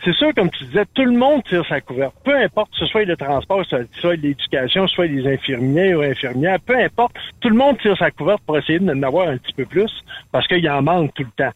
C'est 0.05 0.14
sûr, 0.14 0.35
comme 0.35 0.51
tu 0.51 0.64
disais, 0.64 0.87
tout 0.95 1.05
le 1.05 1.12
monde 1.12 1.43
tire 1.45 1.62
sa 1.68 1.81
couverte. 1.83 2.14
Peu 2.25 2.35
importe, 2.35 2.71
que 2.73 2.79
ce 2.79 2.87
soit 2.87 3.05
le 3.05 3.16
transport, 3.16 3.62
que 3.62 3.68
ce 3.68 4.01
soit 4.01 4.16
l'éducation, 4.16 4.85
que 4.85 4.89
ce 4.89 4.95
soit 4.95 5.07
les 5.07 5.31
infirmiers 5.35 5.95
ou 5.95 6.01
infirmières, 6.01 6.59
peu 6.66 6.77
importe, 6.77 7.14
tout 7.41 7.51
le 7.51 7.55
monde 7.55 7.77
tire 7.79 7.97
sa 7.99 8.11
couverte 8.11 8.41
pour 8.47 8.57
essayer 8.59 8.79
d'en 8.79 9.01
avoir 9.03 9.29
un 9.29 9.37
petit 9.37 9.53
peu 9.53 9.66
plus 9.66 9.93
parce 10.33 10.49
qu'il 10.49 10.68
en 10.71 10.81
manque 10.83 11.12
tout 11.14 11.23
le 11.25 11.45
temps. 11.45 11.53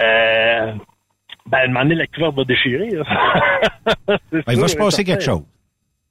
Euh, 0.00 0.72
ben, 1.50 1.58
à 1.58 1.62
un 1.64 1.66
moment 1.68 1.80
donné, 1.82 1.94
la 1.96 2.06
couverte 2.06 2.34
va 2.36 2.44
déchirer. 2.44 2.90
là. 2.90 3.04
C'est 4.30 4.46
Ben, 4.46 4.52
il 4.52 4.60
va 4.60 4.68
se 4.68 4.76
passer 4.76 5.04
quelque 5.04 5.22
chose. 5.24 5.42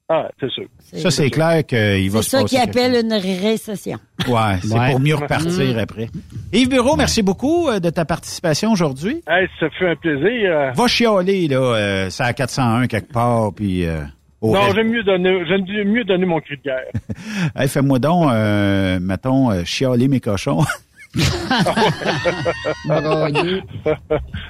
Ah, 0.09 0.29
c'est 0.39 0.49
sûr. 0.49 0.63
Ça, 0.79 1.11
c'est 1.11 1.29
clair 1.29 1.65
qu'il 1.65 2.09
va 2.09 2.21
C'est 2.21 2.23
se 2.23 2.29
ça 2.29 2.41
passer 2.43 2.55
qu'ils 2.55 2.65
quelque 2.65 2.77
appellent 2.79 3.05
une 3.05 3.11
récession. 3.11 3.97
Ouais, 4.25 4.55
c'est 4.61 4.73
Ouais. 4.73 4.91
pour 4.91 5.01
mieux 5.01 5.15
repartir 5.15 5.77
après. 5.79 6.07
Yves 6.53 6.69
Bureau, 6.69 6.95
merci 6.95 7.21
beaucoup 7.21 7.67
euh, 7.67 7.81
de 7.81 7.89
ta 7.89 8.05
participation 8.05 8.71
aujourd'hui. 8.71 9.21
Hey, 9.27 9.49
ça 9.59 9.69
fait 9.71 9.89
un 9.89 9.95
plaisir. 9.97 10.49
euh, 10.49 10.71
Va 10.71 10.87
chialer, 10.87 11.49
là, 11.49 11.57
euh, 11.57 12.09
ça 12.09 12.23
à 12.23 12.31
401 12.31 12.87
quelque 12.87 13.11
part, 13.11 13.51
puis... 13.53 13.85
Euh, 13.85 13.99
au 14.39 14.53
non, 14.53 14.71
j'aime 14.73 14.87
mieux 14.91 15.03
donner, 15.03 15.43
j'aime 15.45 15.65
mieux 15.89 16.05
donner 16.05 16.25
mon 16.25 16.39
cri 16.39 16.55
de 16.55 16.61
guerre. 16.61 16.85
Hey, 17.57 17.67
fais-moi 17.67 17.99
donc, 17.99 18.31
euh, 18.31 18.99
mettons, 19.01 19.51
euh, 19.51 19.65
chialer 19.65 20.07
mes 20.07 20.21
cochons. 20.21 20.59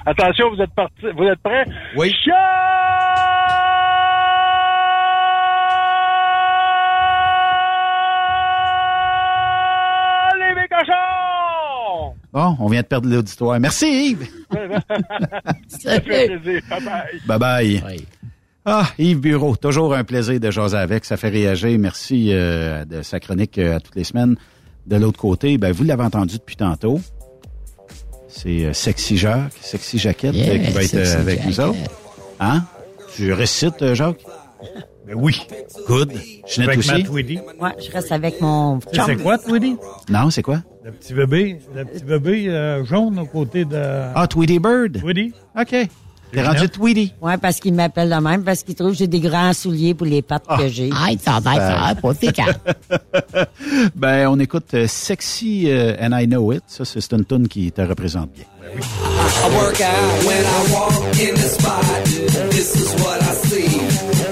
Attention, 0.06 0.50
vous 0.54 0.62
êtes 0.62 0.74
partis, 0.74 1.06
vous 1.16 1.24
êtes 1.24 1.40
prêts? 1.42 1.64
Oui. 1.96 2.14
Allez, 10.30 10.54
mes 10.54 10.68
cochons! 10.68 12.14
Bon, 12.32 12.56
on 12.60 12.68
vient 12.68 12.82
de 12.82 12.86
perdre 12.86 13.08
l'auditoire. 13.08 13.58
Merci, 13.60 14.10
Yves. 14.10 14.28
Ça 15.68 16.00
fait 16.00 16.00
plaisir. 16.00 16.62
Bye 16.68 16.80
bye. 16.80 17.20
Bye-bye. 17.38 18.04
Ah, 18.64 18.86
Yves 18.98 19.20
Bureau, 19.20 19.56
toujours 19.56 19.94
un 19.94 20.04
plaisir 20.04 20.38
de 20.38 20.50
jaser 20.50 20.76
avec. 20.76 21.04
Ça 21.06 21.16
fait 21.16 21.30
réagir. 21.30 21.78
Merci 21.78 22.28
euh, 22.32 22.84
de 22.84 23.00
sa 23.02 23.18
chronique 23.18 23.56
euh, 23.58 23.76
à 23.76 23.80
toutes 23.80 23.96
les 23.96 24.04
semaines. 24.04 24.36
De 24.88 24.96
l'autre 24.96 25.18
côté, 25.20 25.58
ben, 25.58 25.70
vous 25.70 25.84
l'avez 25.84 26.02
entendu 26.02 26.38
depuis 26.38 26.56
tantôt. 26.56 26.98
C'est 28.28 28.64
euh, 28.66 28.72
Sexy 28.72 29.16
Jacques, 29.18 29.52
Sexy 29.60 29.98
Jaquette 29.98 30.34
Yeah, 30.34 30.54
euh, 30.54 30.58
qui 30.58 30.70
va 30.72 30.82
être 30.82 30.94
euh, 30.94 31.20
avec 31.20 31.44
nous 31.46 31.60
autres. 31.60 31.78
Hein? 32.40 32.64
Tu 33.14 33.32
récites, 33.32 33.94
Jacques? 33.94 34.24
Ben 35.06 35.14
oui. 35.14 35.40
Good. 35.86 36.12
Ginette 36.46 36.68
Avec 36.68 36.78
aussi? 36.78 36.90
ma 36.92 37.00
Tweedy. 37.02 37.38
Ouais, 37.60 37.70
je 37.84 37.90
reste 37.90 38.12
avec 38.12 38.40
mon 38.40 38.78
Tu 38.78 38.88
sais, 38.90 38.96
chum. 38.96 39.04
C'est 39.06 39.16
quoi, 39.22 39.38
Tweedy? 39.38 39.76
Non, 40.08 40.30
c'est 40.30 40.42
quoi? 40.42 40.62
Le 40.84 40.92
petit 40.92 41.12
bébé, 41.14 41.58
le 41.74 41.84
petit 41.84 42.04
bébé 42.04 42.48
euh, 42.48 42.84
jaune 42.84 43.18
au 43.18 43.26
côté 43.26 43.64
de 43.66 43.76
Ah, 44.14 44.26
Tweety 44.26 44.58
Bird. 44.58 45.00
Tweedy. 45.00 45.32
OK. 45.58 45.74
T'es 46.32 46.42
rendu 46.46 46.68
Tweety. 46.68 47.14
Ouais, 47.20 47.36
parce 47.38 47.58
qu'il 47.60 47.72
m'appelle 47.74 48.10
de 48.10 48.14
même, 48.16 48.42
parce 48.44 48.62
qu'il 48.62 48.74
trouve 48.74 48.90
que 48.92 48.98
j'ai 48.98 49.06
des 49.06 49.20
grands 49.20 49.52
souliers 49.52 49.94
pour 49.94 50.06
les 50.06 50.20
pattes 50.22 50.44
Ah. 50.48 50.56
que 50.58 50.68
j'ai. 50.68 50.88
Hey, 50.88 51.18
ça 51.22 51.40
va 51.40 51.90
être 51.92 52.00
pas 52.02 52.14
tes 52.14 52.32
Ben, 53.96 54.28
on 54.28 54.38
écoute 54.38 54.66
euh, 54.74 54.86
Sexy 54.86 55.64
euh, 55.70 55.96
and 56.00 56.10
I 56.18 56.26
Know 56.26 56.52
It. 56.52 56.62
Ça, 56.66 56.84
c'est 56.84 57.12
une 57.12 57.24
tune 57.24 57.48
qui 57.48 57.72
te 57.72 57.80
représente 57.80 58.30
bien. 58.32 58.44
I 58.70 59.54
work 59.56 59.80
out 59.80 60.26
when 60.26 60.44
I 60.44 60.72
walk 60.72 60.92
in 61.18 61.34
the 61.34 61.48
spot. 61.48 61.82
This 62.50 62.74
is 62.76 62.94
what 63.02 63.18
I 63.22 63.34
see. 63.48 63.80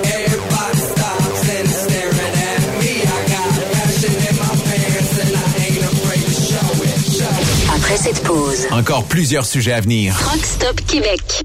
Everybody 0.04 0.78
stops 0.78 1.48
and 1.48 1.64
is 1.64 1.74
staring 1.74 2.34
at 2.36 2.60
me. 2.78 3.00
I 3.00 3.24
got 3.30 3.48
passion 3.72 4.12
in 4.12 4.36
my 4.36 4.52
pants 4.68 5.16
and 5.22 5.32
I 5.32 5.38
ain't 5.64 5.82
afraid 5.82 6.22
to 6.22 6.32
show 6.42 6.68
it. 6.84 6.98
Show 7.16 7.24
it. 7.24 7.76
Après 7.76 7.96
cette 7.96 8.22
pause, 8.24 8.66
Encore 8.70 9.04
plusieurs 9.04 9.46
sujets 9.46 9.72
à 9.72 9.80
venir. 9.80 10.14
Truck 10.18 10.44
Stop 10.44 10.80
Québec. 10.86 11.44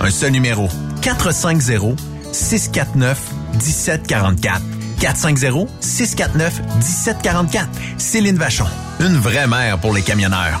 Un 0.00 0.10
seul 0.10 0.32
numéro. 0.32 0.68
450 1.02 1.98
649 2.32 3.18
1744. 3.54 4.60
450-649-1744. 5.00 7.66
Céline 7.98 8.36
Vachon. 8.36 8.66
Une 9.00 9.16
vraie 9.16 9.46
mère 9.46 9.78
pour 9.78 9.92
les 9.92 10.02
camionneurs. 10.02 10.60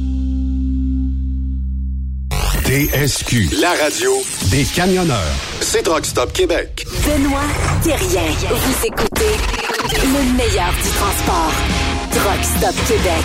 TSQ, 2.65 3.51
la 3.61 3.71
radio 3.71 4.11
des 4.49 4.65
camionneurs. 4.65 5.31
C'est 5.61 5.83
Truck 5.83 6.05
Stop 6.05 6.33
Québec. 6.33 6.85
Benoît 7.05 7.39
Thérien. 7.83 8.27
Vous 8.49 8.85
écoutez 8.85 9.37
le 9.93 10.23
meilleur 10.35 10.73
du 10.83 10.89
transport. 10.89 11.53
Truck 12.11 12.43
Stop 12.43 12.75
Québec. 12.87 13.23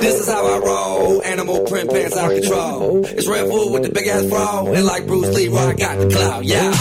This 0.00 0.20
is 0.20 0.28
how 0.28 0.46
I 0.46 0.58
roll. 0.58 1.22
Animal 1.24 1.60
print 1.64 1.90
pants 1.90 2.16
out 2.16 2.30
control. 2.30 3.04
It's 3.04 3.26
Red 3.26 3.48
Bull 3.48 3.72
with 3.72 3.82
the 3.82 3.90
big 3.90 4.06
ass 4.06 4.24
bra. 4.24 4.64
And 4.66 4.84
like 4.86 5.06
Bruce 5.06 5.34
Lee, 5.34 5.48
I 5.48 5.72
got 5.74 5.98
the 5.98 6.08
clout. 6.08 6.44
Yeah. 6.44 6.72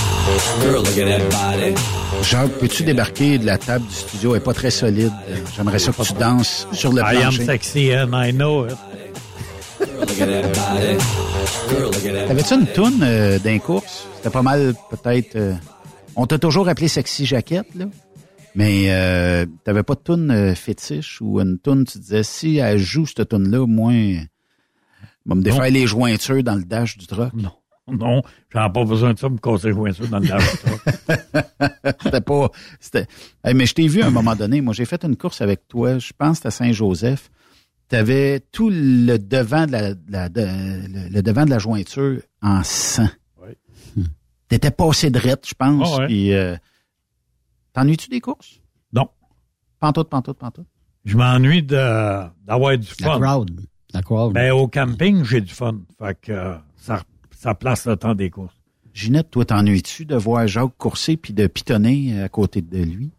Girl, 0.61 0.82
look 0.84 0.97
at 0.97 1.07
that 1.07 1.32
body. 1.32 1.75
Jacques, 2.23 2.51
peux-tu 2.59 2.84
débarquer 2.84 3.38
de 3.38 3.45
la 3.45 3.57
table 3.57 3.86
du 3.88 3.93
studio? 3.93 4.32
Elle 4.36 4.41
est 4.41 4.43
pas 4.43 4.53
très 4.53 4.71
solide. 4.71 5.11
J'aimerais 5.55 5.80
ça 5.80 5.91
que 5.91 6.01
tu 6.03 6.13
danses 6.13 6.67
sur 6.73 6.91
le 6.93 7.01
I 7.01 7.17
am 7.17 7.21
plancher. 7.34 7.45
sexy 7.45 7.91
and 7.93 8.11
I 8.13 8.32
know 8.32 8.65
it. 8.65 8.75
Look 9.80 10.21
at 10.21 10.25
that 10.28 10.53
body. 10.53 10.97
Girl, 11.69 11.91
look 11.91 12.05
at 12.05 12.13
that 12.13 12.28
T'avais-tu 12.28 12.53
une 12.53 12.67
toune 12.67 12.99
euh, 13.03 13.39
d'un 13.39 13.59
course? 13.59 14.05
C'était 14.17 14.30
pas 14.30 14.41
mal, 14.41 14.73
peut-être... 14.89 15.36
euh, 15.36 15.53
on 16.15 16.25
t'a 16.25 16.38
toujours 16.39 16.67
appelé 16.67 16.88
Sexy 16.88 17.25
Jaquette, 17.25 17.67
là. 17.75 17.86
Mais 18.58 18.88
euh, 18.91 19.45
t'avais 19.64 19.84
pas 19.84 19.93
de 19.93 19.99
toune 19.99 20.32
euh, 20.32 20.55
fétiche 20.55 21.22
ou 21.22 21.39
une 21.39 21.60
toune, 21.60 21.86
tu 21.86 21.99
disais, 21.99 22.24
si 22.24 22.58
elle 22.58 22.80
joue 22.80 23.05
cette 23.05 23.30
toune-là, 23.30 23.68
moi, 23.68 23.93
va 25.28 25.36
me 25.36 25.41
défaire 25.43 25.70
les 25.70 25.86
jointures 25.86 26.43
dans 26.43 26.55
le 26.55 26.64
dash 26.64 26.97
du 26.97 27.05
truck. 27.08 27.34
Non. 27.34 27.51
Non, 27.89 28.22
j'en 28.51 28.68
ai 28.68 28.74
pas 28.74 28.84
besoin 28.84 29.14
de 29.14 29.18
ça 29.20 29.30
pour 29.30 29.36
me 29.38 29.38
casser 29.58 29.70
le 29.70 29.93
ça 29.93 30.05
dans 30.08 30.20
le 30.20 30.28
lave 30.28 31.95
c'était 32.03 32.20
pas. 32.20 32.49
C'était. 32.82 33.05
Hey, 33.45 33.53
mais 33.53 33.66
je 33.66 33.74
t'ai 33.76 33.88
vu 33.88 34.01
à 34.01 34.08
un 34.08 34.12
moment 34.12 34.36
donné. 34.36 34.60
Moi, 34.60 34.74
j'ai 34.74 34.84
fait 34.84 35.05
une 35.05 35.16
course 35.16 35.39
avec 35.39 35.70
toi. 35.70 35.97
Je 35.97 36.12
pense 36.18 36.45
à 36.45 36.51
Saint-Joseph. 36.51 37.30
Tu 37.89 37.95
avais 37.95 38.41
tout 38.51 38.70
le 38.70 39.18
devant 39.18 39.66
de 39.68 39.72
la, 39.72 39.93
de 39.93 39.99
la- 40.12 40.28
de- 40.28 40.41
le, 40.41 41.10
le 41.14 41.22
devant 41.22 41.45
de 41.45 41.49
la 41.49 41.60
jointure 41.60 42.20
en 42.41 42.62
sang. 42.66 43.08
Oui. 43.41 44.03
T'étais 44.49 44.72
passé 44.72 45.10
de 45.10 45.20
rette, 45.20 45.47
je 45.47 45.53
pense. 45.53 45.89
Ah 45.93 45.99
ouais. 45.99 46.08
puis, 46.08 46.34
euh, 46.34 46.58
T'ennuies-tu 47.78 48.09
des 48.09 48.21
courses? 48.21 48.59
Non. 48.91 49.07
Pantoute, 49.80 50.09
pantoute, 50.09 50.39
pantoute. 50.39 50.65
Je 51.05 51.15
m'ennuie 51.15 51.61
de, 51.61 52.23
d'avoir 52.43 52.75
du 52.75 52.88
La 53.01 53.05
fun. 53.11 53.19
crowd. 53.19 53.61
La 53.93 54.01
crowd. 54.01 54.34
Ben, 54.34 54.51
au 54.51 54.67
camping, 54.67 55.23
j'ai 55.23 55.41
du 55.41 55.53
fun. 55.53 55.82
Fait 55.99 56.17
que 56.19 56.32
euh, 56.32 56.55
ça, 56.75 57.03
ça 57.38 57.53
place 57.53 57.86
le 57.86 57.95
temps 57.95 58.15
des 58.15 58.32
courses. 58.32 58.55
Ginette, 58.95 59.30
toi, 59.30 59.45
t'ennuies-tu 59.45 60.05
de 60.05 60.15
voir 60.15 60.47
Jacques 60.47 60.75
courser 60.80 61.17
puis 61.17 61.34
de 61.34 61.45
pitonner 61.45 62.19
à 62.19 62.30
côté 62.30 62.63
de 62.63 62.80
lui? 62.80 63.11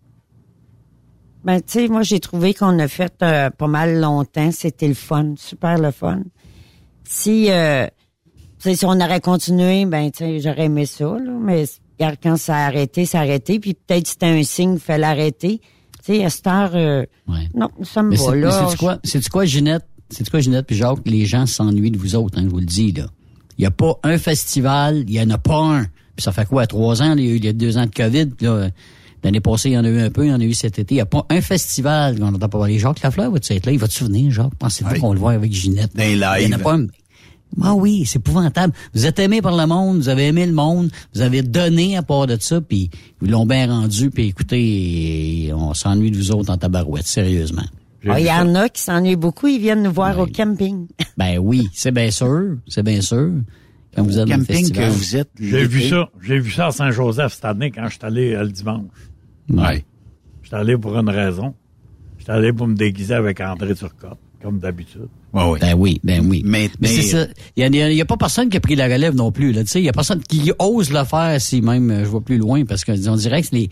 Ben, 1.44 1.60
tu 1.60 1.64
sais, 1.68 1.86
moi, 1.86 2.02
j'ai 2.02 2.18
trouvé 2.18 2.52
qu'on 2.52 2.80
a 2.80 2.88
fait 2.88 3.14
euh, 3.22 3.50
pas 3.50 3.68
mal 3.68 4.00
longtemps. 4.00 4.50
C'était 4.50 4.88
le 4.88 4.94
fun, 4.94 5.34
super 5.36 5.78
le 5.78 5.92
fun. 5.92 6.22
Si, 7.04 7.48
euh, 7.52 7.86
tu 8.26 8.42
sais, 8.58 8.74
si 8.74 8.84
on 8.84 9.00
aurait 9.00 9.20
continué, 9.20 9.86
ben, 9.86 10.10
tu 10.10 10.18
sais, 10.18 10.40
j'aurais 10.40 10.64
aimé 10.64 10.84
ça, 10.84 11.04
là. 11.16 11.30
Mais 11.40 11.64
regarde, 11.98 12.16
quand 12.22 12.36
ça 12.36 12.56
a 12.56 12.66
arrêté, 12.66 13.04
ça 13.06 13.18
a 13.20 13.22
arrêté. 13.22 13.58
Puis 13.60 13.74
peut-être 13.74 14.06
c'était 14.06 14.26
un 14.26 14.42
signe, 14.42 14.74
il 14.74 14.80
fallait 14.80 14.98
l'arrêter. 15.02 15.60
Tu 16.04 16.14
sais, 16.14 16.24
à 16.24 16.30
cette 16.30 16.46
heure, 16.46 16.70
euh, 16.74 17.04
non, 17.54 17.68
ça 17.82 18.02
me 18.02 18.10
Mais 18.10 18.16
va, 18.16 18.22
c'est, 18.24 18.36
là. 18.40 18.66
c'est-tu 18.68 18.76
quoi, 18.78 18.98
c'est 19.04 19.28
quoi, 19.28 19.44
Ginette? 19.44 19.84
C'est 20.10 20.28
quoi, 20.30 20.40
Ginette? 20.40 20.66
Puis 20.66 20.76
Jacques? 20.76 21.00
Les 21.06 21.26
gens 21.26 21.44
s'ennuient 21.46 21.90
de 21.90 21.98
vous 21.98 22.14
autres, 22.16 22.38
hein, 22.38 22.42
je 22.44 22.48
vous 22.48 22.60
le 22.60 22.64
dis, 22.66 22.92
là. 22.92 23.06
Il 23.58 23.62
n'y 23.62 23.66
a 23.66 23.70
pas 23.70 23.98
un 24.04 24.16
festival, 24.18 25.04
il 25.08 25.10
n'y 25.10 25.20
en 25.20 25.30
a 25.30 25.38
pas 25.38 25.58
un. 25.60 25.82
Puis 26.16 26.22
ça 26.22 26.32
fait 26.32 26.46
quoi, 26.46 26.66
trois 26.66 27.02
ans? 27.02 27.14
Il 27.16 27.44
y 27.44 27.48
a 27.48 27.52
deux 27.52 27.76
ans 27.76 27.84
de 27.86 27.90
COVID, 27.94 28.26
puis 28.26 28.46
là, 28.46 28.70
l'année 29.24 29.40
passée, 29.40 29.70
il 29.70 29.72
y 29.72 29.78
en 29.78 29.84
a 29.84 29.88
eu 29.88 30.00
un 30.00 30.10
peu, 30.10 30.24
il 30.24 30.30
y 30.30 30.32
en 30.32 30.40
a 30.40 30.44
eu 30.44 30.54
cet 30.54 30.78
été. 30.78 30.94
Il 30.94 30.98
n'y 30.98 31.02
a 31.02 31.06
pas 31.06 31.26
un 31.28 31.40
festival 31.40 32.18
qu'on 32.18 32.26
n'entend 32.30 32.38
pas 32.38 32.58
parler. 32.58 32.78
Jacques 32.78 33.02
Lafleur 33.02 33.30
va-tu 33.32 33.52
être 33.52 33.66
là? 33.66 33.72
Il 33.72 33.78
va 33.78 33.88
te 33.88 33.92
souvenir, 33.92 34.30
Jacques? 34.30 34.54
Pensez-vous 34.58 34.92
Oui. 34.92 35.00
qu'on 35.00 35.12
le 35.12 35.18
voit 35.18 35.32
avec 35.32 35.52
Ginette? 35.52 35.94
Dans 35.94 36.02
les 36.04 36.12
Il 36.12 36.18
n'y 36.18 36.24
en 36.24 36.28
a 36.30 36.38
lives. 36.38 36.58
pas 36.62 36.74
un. 36.74 36.86
Ah 37.62 37.74
oui, 37.74 38.04
c'est 38.06 38.18
épouvantable. 38.18 38.72
Vous 38.94 39.06
êtes 39.06 39.18
aimé 39.18 39.40
par 39.42 39.56
le 39.56 39.66
monde, 39.66 39.96
vous 39.98 40.08
avez 40.08 40.26
aimé 40.28 40.46
le 40.46 40.52
monde, 40.52 40.90
vous 41.14 41.20
avez 41.22 41.42
donné 41.42 41.96
à 41.96 42.02
part 42.02 42.26
de 42.26 42.36
ça, 42.40 42.60
puis 42.60 42.90
vous 43.20 43.26
l'ont 43.26 43.46
bien 43.46 43.66
rendu, 43.66 44.10
puis 44.10 44.28
écoutez, 44.28 45.50
on 45.54 45.74
s'ennuie 45.74 46.10
de 46.10 46.16
vous 46.16 46.30
autres 46.30 46.50
en 46.52 46.56
tabarouette, 46.56 47.06
sérieusement. 47.06 47.64
Ah, 48.08 48.20
Il 48.20 48.26
y 48.26 48.30
en 48.30 48.54
a 48.54 48.68
qui 48.68 48.80
s'ennuient 48.82 49.16
beaucoup, 49.16 49.48
ils 49.48 49.60
viennent 49.60 49.82
nous 49.82 49.92
voir 49.92 50.18
au 50.18 50.26
camping. 50.26 50.86
Ben 51.16 51.38
oui, 51.38 51.66
c'est 51.72 51.90
bien 51.90 52.10
sûr, 52.12 52.56
c'est 52.68 52.84
bien 52.84 53.00
sûr. 53.00 53.32
Quand 53.94 54.04
vous 54.04 54.18
Au 54.18 54.22
êtes 54.22 54.28
camping 54.28 54.44
festival. 54.46 54.88
que 54.88 54.92
vous 54.94 55.16
êtes. 55.16 55.30
J'ai 55.40 55.66
vu 55.66 55.82
ça. 55.88 56.08
J'ai 56.22 56.38
vu 56.38 56.50
ça 56.52 56.66
à 56.68 56.70
Saint-Joseph 56.70 57.32
cette 57.32 57.44
année 57.44 57.72
quand 57.72 57.88
je 57.88 57.94
suis 57.94 58.04
allé 58.04 58.34
euh, 58.34 58.44
le 58.44 58.50
dimanche. 58.50 58.84
Ouais. 59.50 59.84
Je 60.42 60.48
suis 60.48 60.56
allé 60.56 60.76
pour 60.76 60.96
une 60.96 61.08
raison. 61.10 61.54
Je 62.18 62.22
suis 62.24 62.32
allé 62.32 62.52
pour 62.52 62.68
me 62.68 62.74
déguiser 62.76 63.14
avec 63.14 63.40
André 63.40 63.74
Turcotte, 63.74 64.18
comme 64.40 64.58
d'habitude. 64.60 65.08
Ben 65.34 65.74
oui, 65.76 66.00
ben 66.02 66.26
oui. 66.26 66.42
Mais, 66.44 66.70
Mais 66.80 66.88
c'est 66.88 67.02
ça. 67.02 67.26
Il 67.56 67.60
y 67.62 67.64
a, 67.82 67.90
il 67.90 67.96
y 67.96 68.00
a 68.00 68.04
pas 68.04 68.16
personne 68.16 68.48
qui 68.48 68.56
a 68.56 68.60
pris 68.60 68.76
la 68.76 68.86
relève 68.86 69.14
non 69.14 69.30
plus. 69.30 69.52
Là. 69.52 69.62
Tu 69.62 69.70
sais, 69.70 69.80
Il 69.80 69.84
y 69.84 69.88
a 69.88 69.92
personne 69.92 70.20
qui 70.22 70.50
ose 70.58 70.90
le 70.90 71.04
faire 71.04 71.40
si 71.40 71.60
même 71.60 71.90
euh, 71.90 72.04
je 72.04 72.08
vois 72.08 72.20
plus 72.22 72.38
loin 72.38 72.64
parce 72.64 72.84
qu'on 72.84 72.94
dirait 73.16 73.42
que 73.42 73.48
les, 73.52 73.68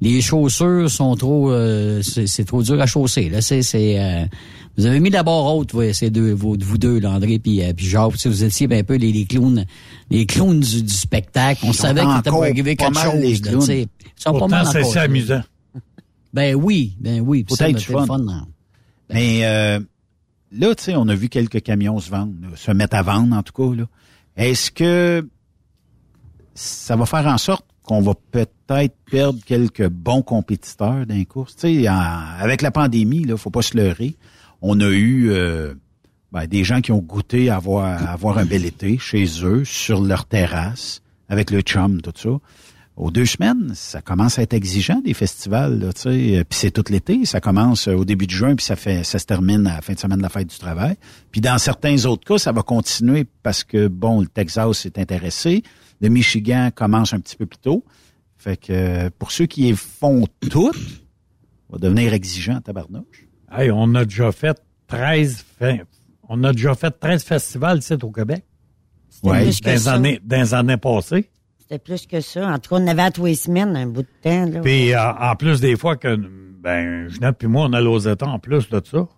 les 0.00 0.20
chaussures 0.20 0.90
sont 0.90 1.14
trop 1.16 1.50
euh, 1.52 2.00
c'est 2.02 2.26
c'est 2.26 2.44
trop 2.44 2.62
dur 2.62 2.80
à 2.80 2.86
chausser. 2.86 3.28
Là. 3.28 3.40
C'est, 3.42 3.62
c'est, 3.62 4.00
euh, 4.00 4.24
vous 4.76 4.86
avez 4.86 4.98
mis 4.98 5.10
la 5.10 5.22
barre 5.22 5.54
haute, 5.54 5.72
ouais, 5.74 5.92
ces 5.92 6.10
deux, 6.10 6.32
vous, 6.32 6.56
vous 6.58 6.78
deux, 6.78 6.98
là, 6.98 7.10
André 7.10 7.38
puis, 7.38 7.62
euh, 7.62 7.72
puis 7.74 7.86
Jacques. 7.86 8.12
Tu 8.12 8.18
sais, 8.18 8.28
Vous 8.30 8.42
étiez 8.42 8.66
ben, 8.66 8.80
un 8.80 8.84
peu 8.84 8.96
les, 8.96 9.12
les 9.12 9.24
clowns, 9.26 9.64
les 10.10 10.26
clowns 10.26 10.58
du, 10.60 10.82
du 10.82 10.92
spectacle. 10.92 11.60
On 11.64 11.68
Ils 11.70 11.74
savait 11.74 12.00
qu'il 12.00 12.10
était 12.10 12.28
encore 12.30 12.32
pour 12.32 12.42
arriver 12.44 12.74
pas 12.76 12.86
quelque 12.86 12.94
mal, 12.94 13.20
les 13.20 13.34
chose. 13.36 13.44
là, 13.44 13.50
clowns. 13.50 13.60
tu 13.60 13.66
sais. 13.66 13.80
Ils 13.82 14.22
sont 14.22 14.32
pas 14.32 14.38
Pourtant, 14.38 14.64
mal 14.64 14.84
c'est 14.84 14.98
amusant. 14.98 15.42
Ben 16.32 16.54
oui, 16.56 16.94
ben 16.98 17.20
oui. 17.20 17.44
Peut-être 17.44 17.86
ben, 17.88 18.00
le 18.00 18.06
fun. 18.06 18.26
hein. 18.28 18.46
Mais 19.12 19.40
euh, 19.44 19.78
là, 20.54 20.74
tu 20.74 20.84
sais, 20.84 20.96
on 20.96 21.08
a 21.08 21.14
vu 21.14 21.28
quelques 21.28 21.62
camions 21.62 21.98
se 21.98 22.10
vendre, 22.10 22.34
se 22.56 22.70
mettre 22.70 22.96
à 22.96 23.02
vendre 23.02 23.36
en 23.36 23.42
tout 23.42 23.52
cas. 23.52 23.76
Là. 23.76 23.86
Est-ce 24.36 24.70
que 24.70 25.28
ça 26.54 26.96
va 26.96 27.06
faire 27.06 27.26
en 27.26 27.38
sorte 27.38 27.66
qu'on 27.82 28.00
va 28.00 28.14
peut-être 28.30 28.94
perdre 29.10 29.40
quelques 29.44 29.88
bons 29.88 30.22
compétiteurs 30.22 31.06
dans 31.06 31.14
les 31.14 31.26
courses? 31.26 31.56
Tu 31.56 31.82
sais, 31.82 31.86
avec 31.86 32.62
la 32.62 32.70
pandémie, 32.70 33.24
là, 33.24 33.36
faut 33.36 33.50
pas 33.50 33.62
se 33.62 33.76
leurrer. 33.76 34.16
On 34.62 34.80
a 34.80 34.88
eu 34.88 35.30
euh, 35.30 35.74
ben, 36.32 36.46
des 36.46 36.64
gens 36.64 36.80
qui 36.80 36.92
ont 36.92 36.98
goûté 36.98 37.50
à 37.50 37.56
avoir, 37.56 37.84
à 37.84 38.12
avoir 38.12 38.38
un 38.38 38.44
bel 38.44 38.64
été 38.64 38.98
chez 38.98 39.26
eux, 39.42 39.64
sur 39.64 40.02
leur 40.02 40.24
terrasse, 40.24 41.02
avec 41.28 41.50
le 41.50 41.60
chum, 41.60 42.00
tout 42.00 42.12
ça. 42.16 42.30
Aux 42.96 43.10
deux 43.10 43.26
semaines, 43.26 43.72
ça 43.74 44.00
commence 44.02 44.38
à 44.38 44.42
être 44.42 44.52
exigeant 44.54 45.00
des 45.00 45.14
festivals, 45.14 45.80
là, 45.80 45.92
tu 45.92 46.02
sais. 46.02 46.38
Euh, 46.38 46.44
Puis 46.48 46.58
c'est 46.60 46.70
tout 46.70 46.84
l'été, 46.90 47.24
ça 47.24 47.40
commence 47.40 47.88
euh, 47.88 47.94
au 47.94 48.04
début 48.04 48.26
de 48.26 48.30
juin, 48.30 48.54
puis 48.54 48.64
ça 48.64 48.76
fait, 48.76 49.02
ça 49.02 49.18
se 49.18 49.26
termine 49.26 49.66
à 49.66 49.76
la 49.76 49.82
fin 49.82 49.94
de 49.94 49.98
semaine 49.98 50.18
de 50.18 50.22
la 50.22 50.28
fête 50.28 50.48
du 50.48 50.56
travail. 50.58 50.94
Puis 51.32 51.40
dans 51.40 51.58
certains 51.58 52.04
autres 52.04 52.24
cas, 52.24 52.38
ça 52.38 52.52
va 52.52 52.62
continuer 52.62 53.26
parce 53.42 53.64
que 53.64 53.88
bon, 53.88 54.20
le 54.20 54.28
Texas 54.28 54.86
est 54.86 54.96
intéressé, 54.98 55.64
le 56.00 56.08
Michigan 56.08 56.70
commence 56.72 57.12
un 57.12 57.18
petit 57.18 57.34
peu 57.36 57.46
plus 57.46 57.58
tôt. 57.58 57.84
Fait 58.36 58.56
que 58.56 58.72
euh, 58.72 59.10
pour 59.18 59.32
ceux 59.32 59.46
qui 59.46 59.62
les 59.62 59.74
font 59.74 60.26
toutes, 60.50 60.76
va 61.70 61.78
devenir 61.78 62.12
exigeant, 62.12 62.60
tabarnouche. 62.60 63.26
Hey, 63.50 63.72
on 63.72 63.92
a 63.96 64.04
déjà 64.04 64.30
fait 64.30 64.56
13 64.86 65.44
fin- 65.58 65.78
on 66.28 66.44
a 66.44 66.52
déjà 66.52 66.74
fait 66.76 66.90
13 66.92 67.24
festivals 67.24 67.78
ici 67.78 67.94
au 68.00 68.10
Québec. 68.12 68.44
Ouais. 69.24 69.50
Dans 69.64 69.70
les 69.72 69.88
années, 69.88 70.20
dans 70.24 70.40
les 70.40 70.54
années 70.54 70.76
passées. 70.76 71.28
C'était 71.66 71.78
plus 71.78 72.06
que 72.06 72.20
ça. 72.20 72.46
En 72.52 72.58
tout 72.58 72.74
cas, 72.74 72.80
on 72.82 72.86
avait 72.86 73.02
à 73.02 73.10
tous 73.10 73.24
les 73.24 73.34
semaines 73.34 73.74
un 73.76 73.86
bout 73.86 74.02
de 74.02 74.08
temps. 74.22 74.44
Là. 74.46 74.60
Puis 74.60 74.92
euh, 74.92 75.12
en 75.12 75.34
plus 75.34 75.60
des 75.60 75.76
fois 75.76 75.96
que 75.96 76.14
ben 76.16 77.08
Jeanette 77.08 77.36
puis 77.38 77.48
moi 77.48 77.66
on 77.66 77.72
allait 77.72 77.86
aux 77.88 77.98
États 77.98 78.26
en 78.26 78.38
plus 78.38 78.68
de 78.68 78.82
ça. 78.84 79.08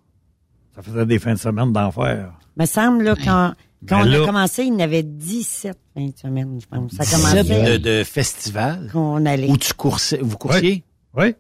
Ça 0.75 0.83
faisait 0.83 1.07
des 1.07 1.19
fins 1.19 1.33
de 1.35 1.39
semaine 1.39 1.73
d'enfer. 1.73 2.33
me 2.57 2.67
semble, 2.67 3.03
là, 3.05 3.15
quand, 3.17 3.53
quand 3.89 4.01
Ben 4.01 4.07
on 4.07 4.11
là- 4.11 4.23
a 4.23 4.27
commencé, 4.27 4.63
il 4.65 4.75
y 4.75 4.77
en 4.77 4.81
avait 4.81 5.03
17 5.03 5.77
fin 5.95 6.07
de 6.07 6.17
semaine, 6.17 6.59
je 6.61 6.67
pense. 6.67 6.93
Ça 6.93 7.05
17 7.05 7.17
commençait 7.47 7.79
de, 7.79 7.99
de 7.99 8.05
festivals 8.05 8.91
qu'on 8.93 9.25
allait. 9.27 9.49
où 9.51 9.57
tu 9.57 9.73
coursais, 9.75 10.19
vous 10.23 10.37
coursiez? 10.37 10.85
Oui. 11.15 11.35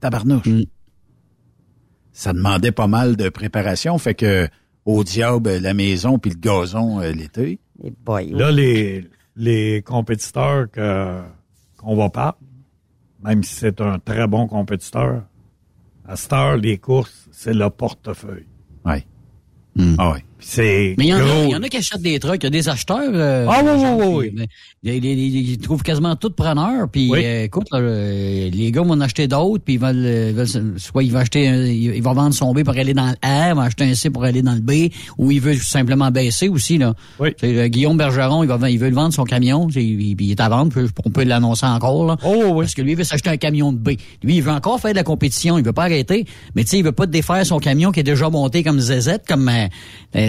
Tabarnouche. 0.00 0.46
Mm. 0.46 0.64
Ça 2.12 2.32
demandait 2.32 2.72
pas 2.72 2.86
mal 2.88 3.16
de 3.16 3.28
préparation, 3.28 3.96
fait 3.98 4.14
que 4.14 4.48
au 4.84 5.04
diable 5.04 5.58
la 5.58 5.74
maison 5.74 6.18
puis 6.18 6.30
le 6.32 6.38
gazon 6.38 7.00
euh, 7.00 7.12
l'été. 7.12 7.60
Les 7.82 7.90
boys. 7.92 8.22
Là 8.32 8.50
les 8.50 9.08
les 9.40 9.82
compétiteurs 9.82 10.70
que 10.70 11.22
qu'on 11.78 11.96
va 11.96 12.10
pas 12.10 12.36
même 13.22 13.42
si 13.42 13.54
c'est 13.54 13.80
un 13.80 13.98
très 13.98 14.26
bon 14.26 14.46
compétiteur, 14.46 15.24
à 16.06 16.16
cette 16.16 16.32
heure 16.32 16.56
les 16.56 16.78
courses, 16.78 17.28
c'est 17.32 17.52
le 17.52 17.68
portefeuille. 17.70 18.46
Ouais. 18.84 19.06
Mm. 19.76 19.94
Ah 19.98 20.12
ouais. 20.12 20.24
C'est 20.40 20.94
Mais 20.98 21.04
il 21.04 21.08
y, 21.08 21.14
en 21.14 21.18
a, 21.62 21.66
a 21.66 21.68
qui 21.68 21.76
achètent 21.76 22.02
des 22.02 22.18
trucks, 22.18 22.38
il 22.42 22.44
y 22.44 22.46
a 22.46 22.50
des 22.50 22.68
acheteurs. 22.68 22.98
euh, 23.12 23.46
Ah 23.48 23.62
oui, 23.64 23.70
oui, 23.76 24.30
oui, 24.36 24.46
Ils, 24.82 24.94
ils- 25.04 25.04
ils- 25.36 25.50
ils 25.52 25.58
trouvent 25.58 25.82
quasiment 25.82 26.16
tout 26.16 26.30
preneur. 26.30 26.88
Puis 26.90 27.08
Oui. 27.10 27.20
euh, 27.24 27.44
écoute, 27.44 27.66
là, 27.72 27.78
euh, 27.78 28.50
les 28.50 28.72
gars 28.72 28.82
vont 28.82 28.92
en 28.94 29.00
acheter 29.00 29.28
d'autres, 29.28 29.62
puis 29.64 29.74
ils 29.74 29.80
veulent, 29.80 30.02
euh, 30.04 30.32
veulent 30.34 30.74
soit 30.78 31.02
il 31.02 31.12
va 31.12 31.20
acheter, 31.20 31.46
un- 31.48 31.64
il, 31.66 31.94
il 31.96 32.02
va 32.02 32.12
vendre 32.14 32.34
son 32.34 32.52
B 32.54 32.62
pour 32.64 32.74
aller 32.76 32.94
dans 32.94 33.06
le 33.06 33.12
R, 33.22 33.50
il 33.50 33.54
va 33.56 33.62
acheter 33.64 33.84
un 33.84 33.94
C 33.94 34.10
pour 34.10 34.24
aller 34.24 34.42
dans 34.42 34.54
le 34.54 34.60
B, 34.60 34.90
ou 35.18 35.30
il 35.30 35.40
veut 35.40 35.54
simplement 35.54 36.10
baisser 36.10 36.48
aussi 36.48 36.78
là. 36.78 36.94
Oui. 37.18 37.30
Euh, 37.44 37.68
Guillaume 37.68 37.96
Bergeron, 37.98 38.42
il 38.42 38.48
va, 38.48 38.70
il 38.70 38.78
veut 38.78 38.88
le 38.88 38.94
vendre 38.94 39.12
son 39.12 39.24
camion, 39.24 39.68
il, 39.74 40.20
il 40.20 40.30
est 40.30 40.40
à 40.40 40.48
vendre, 40.48 40.72
puis 40.72 40.86
on 41.04 41.10
peut 41.10 41.24
l'annoncer 41.24 41.66
encore 41.66 42.06
là. 42.06 42.16
Oh 42.24 42.44
oui. 42.52 42.60
Parce 42.64 42.74
que 42.74 42.82
lui, 42.82 42.92
il 42.92 42.96
veut 42.96 43.04
s'acheter 43.04 43.30
un 43.30 43.36
camion 43.36 43.72
de 43.72 43.78
B. 43.78 43.90
Lui, 44.22 44.36
il 44.36 44.42
veut 44.42 44.50
encore 44.52 44.80
faire 44.80 44.92
de 44.92 44.96
la 44.96 45.04
compétition, 45.04 45.58
il 45.58 45.64
veut 45.64 45.72
pas 45.72 45.84
arrêter, 45.84 46.24
mais 46.54 46.64
tu 46.64 46.70
sais, 46.70 46.78
il 46.78 46.84
veut 46.84 46.92
pas 46.92 47.06
défaire 47.06 47.44
son 47.44 47.58
camion 47.58 47.92
qui 47.92 48.00
est 48.00 48.04
déjà 48.04 48.30
monté 48.30 48.62
comme 48.62 48.80
ZZ, 48.80 49.18
comme 49.28 49.50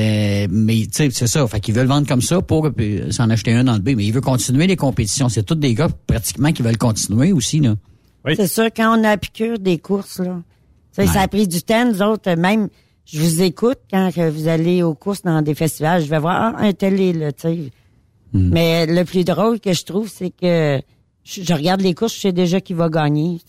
euh, 0.02 0.46
euh, 0.46 0.48
mais 0.50 0.76
tu 0.86 0.90
sais, 0.92 1.10
c'est 1.12 1.28
ça. 1.28 1.46
Fait 1.48 1.60
qu'il 1.60 1.74
veut 1.74 1.84
le 1.84 1.88
vendre 1.88 2.08
comme 2.08 2.22
ça 2.22 2.42
pour 2.42 2.68
euh, 2.68 3.12
s'en 3.12 3.30
acheter 3.30 3.54
un 3.54 3.64
dans 3.64 3.74
le 3.74 3.80
B. 3.80 3.90
Mais 3.96 4.06
il 4.06 4.12
veut 4.12 4.22
continuer 4.22 4.68
les 4.68 4.76
compétitions. 4.76 5.30
C'est 5.30 5.44
tous 5.44 5.56
des 5.56 5.74
gars 5.74 5.90
pratiquement 6.08 6.52
qui 6.52 6.62
veulent 6.62 6.78
continuer 6.78 7.32
aussi, 7.32 7.60
là. 7.60 7.76
Oui. 8.26 8.34
C'est 8.36 8.48
sûr, 8.48 8.66
quand 8.66 8.98
on 8.98 9.04
a 9.04 9.10
la 9.10 9.18
piqûre 9.18 9.58
des 9.58 9.80
courses, 9.80 10.20
là, 10.20 10.42
ça 10.92 11.22
a 11.22 11.28
pris 11.28 11.48
du 11.48 11.64
temps, 11.64 11.86
nous 11.86 12.04
autres, 12.04 12.32
même, 12.36 12.70
je 13.06 13.20
vous 13.20 13.42
écoute 13.42 13.80
quand 13.90 14.12
vous 14.16 14.48
allez 14.48 14.84
aux 14.84 14.94
courses 14.94 15.24
dans 15.24 15.42
des 15.42 15.56
festivals, 15.56 16.04
je 16.04 16.08
vais 16.08 16.20
voir, 16.20 16.54
ah, 16.56 16.62
un 16.62 16.90
là, 17.14 17.32
tu 17.32 17.42
sais. 17.42 17.72
Mais 18.34 18.86
le 18.86 19.04
plus 19.04 19.26
drôle 19.26 19.60
que 19.60 19.74
je 19.74 19.84
trouve, 19.84 20.08
c'est 20.08 20.30
que 20.30 20.80
je, 21.24 21.42
je 21.42 21.54
regarde 21.54 21.82
les 21.82 21.96
courses, 21.96 22.16
je 22.16 22.22
sais 22.22 22.32
déjà 22.32 22.62
qui 22.62 22.74
va 22.74 22.90
gagner. 22.90 23.40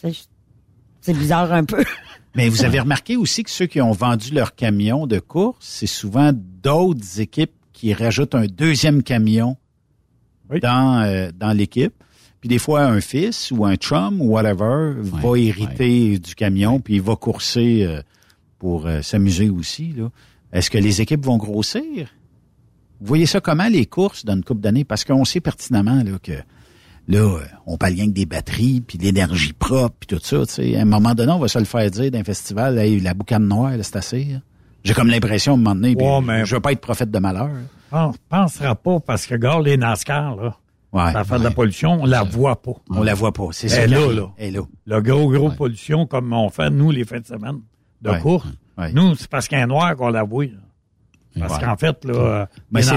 C'est 1.02 1.12
bizarre 1.12 1.52
un 1.52 1.64
peu. 1.64 1.84
Mais 2.34 2.48
vous 2.48 2.64
avez 2.64 2.80
remarqué 2.80 3.16
aussi 3.16 3.42
que 3.44 3.50
ceux 3.50 3.66
qui 3.66 3.80
ont 3.80 3.92
vendu 3.92 4.32
leur 4.32 4.54
camion 4.54 5.06
de 5.06 5.18
course, 5.18 5.58
c'est 5.60 5.86
souvent 5.86 6.32
d'autres 6.34 7.20
équipes 7.20 7.52
qui 7.72 7.92
rajoutent 7.92 8.34
un 8.34 8.46
deuxième 8.46 9.02
camion 9.02 9.56
Oui. 10.50 10.60
dans, 10.60 11.02
euh, 11.02 11.30
dans 11.36 11.52
l'équipe. 11.52 11.92
Puis 12.40 12.48
des 12.48 12.58
fois, 12.58 12.84
un 12.84 13.00
fils 13.00 13.50
ou 13.52 13.64
un 13.64 13.76
chum 13.76 14.20
ou 14.20 14.30
whatever 14.32 14.94
va 14.98 15.38
hériter 15.38 16.18
du 16.18 16.34
camion, 16.34 16.80
puis 16.80 16.94
il 16.96 17.02
va 17.02 17.16
courser 17.16 17.84
euh, 17.84 18.02
pour 18.58 18.86
euh, 18.86 19.02
s'amuser 19.02 19.48
aussi. 19.50 19.94
Est-ce 20.52 20.70
que 20.70 20.78
les 20.78 21.00
équipes 21.00 21.24
vont 21.24 21.36
grossir? 21.36 22.08
Vous 23.00 23.06
voyez 23.06 23.26
ça 23.26 23.40
comment, 23.40 23.68
les 23.68 23.86
courses, 23.86 24.24
dans 24.24 24.34
une 24.34 24.42
couple 24.44 24.60
d'années? 24.60 24.84
Parce 24.84 25.04
qu'on 25.04 25.24
sait 25.24 25.40
pertinemment 25.40 26.02
là, 26.02 26.18
que 26.22 26.32
là, 27.08 27.18
euh, 27.20 27.40
on 27.66 27.76
parle 27.76 27.94
rien 27.94 28.06
que 28.06 28.12
des 28.12 28.26
batteries, 28.26 28.80
puis 28.80 28.98
de 28.98 29.04
l'énergie 29.04 29.52
propre, 29.52 29.94
puis 30.00 30.06
tout 30.16 30.20
ça. 30.22 30.46
tu 30.46 30.52
sais. 30.52 30.76
À 30.76 30.82
un 30.82 30.84
moment 30.84 31.14
donné, 31.14 31.32
on 31.32 31.38
va 31.38 31.48
se 31.48 31.58
le 31.58 31.64
faire 31.64 31.90
dire 31.90 32.10
d'un 32.10 32.24
festival, 32.24 32.78
Hey, 32.78 33.00
la 33.00 33.14
boucane 33.14 33.46
noire, 33.46 33.72
c'est 33.82 33.96
assez. 33.96 34.24
là. 34.24 34.38
J'ai 34.84 34.94
comme 34.94 35.08
l'impression, 35.08 35.52
à 35.52 35.54
un 35.54 35.58
moment 35.58 35.74
donné, 35.74 35.94
puis 35.94 36.06
Ouais, 36.06 36.20
mais- 36.20 36.44
je 36.44 36.54
veux 36.56 36.60
pas 36.60 36.72
être 36.72 36.80
prophète 36.80 37.10
de 37.10 37.18
malheur. 37.18 37.50
On 37.92 38.12
pensera 38.28 38.74
pas 38.74 38.98
parce 39.00 39.26
que 39.26 39.34
regarde 39.34 39.64
les 39.64 39.76
NASCAR 39.76 40.34
là. 40.36 40.56
Ouais, 40.92 41.12
ça 41.12 41.24
fait 41.24 41.38
de 41.38 41.44
la 41.44 41.50
pollution, 41.50 41.98
on 42.02 42.06
la 42.06 42.22
voit 42.22 42.60
pas. 42.60 42.72
On 42.90 43.02
la 43.02 43.14
voit 43.14 43.32
pas, 43.32 43.48
c'est 43.52 43.68
ça. 43.68 43.82
Elle 43.82 43.90
là, 43.92 44.12
là. 44.12 44.28
Elle 44.36 44.54
là. 44.54 44.60
Le 44.86 45.00
gros, 45.00 45.28
gros 45.30 45.50
pollution 45.50 46.06
comme 46.06 46.32
on 46.32 46.48
fait 46.50 46.68
nous 46.70 46.90
les 46.90 47.04
fins 47.04 47.20
de 47.20 47.26
semaine. 47.26 47.60
de 48.02 48.10
course. 48.20 48.48
Nous, 48.94 49.14
c'est 49.14 49.28
parce 49.28 49.46
qu'il 49.48 49.56
y 49.58 49.60
a 49.60 49.64
un 49.64 49.68
noir 49.68 49.94
qu'on 49.96 50.08
l'avoue. 50.08 50.42
là. 50.42 50.48
Parce 51.38 51.54
Ouais. 51.58 51.64
qu'en 51.64 51.76
fait, 51.76 52.04
là, 52.04 52.48
Mais 52.70 52.80
les 52.80 52.86
c'est 52.86 52.90
de 52.92 52.96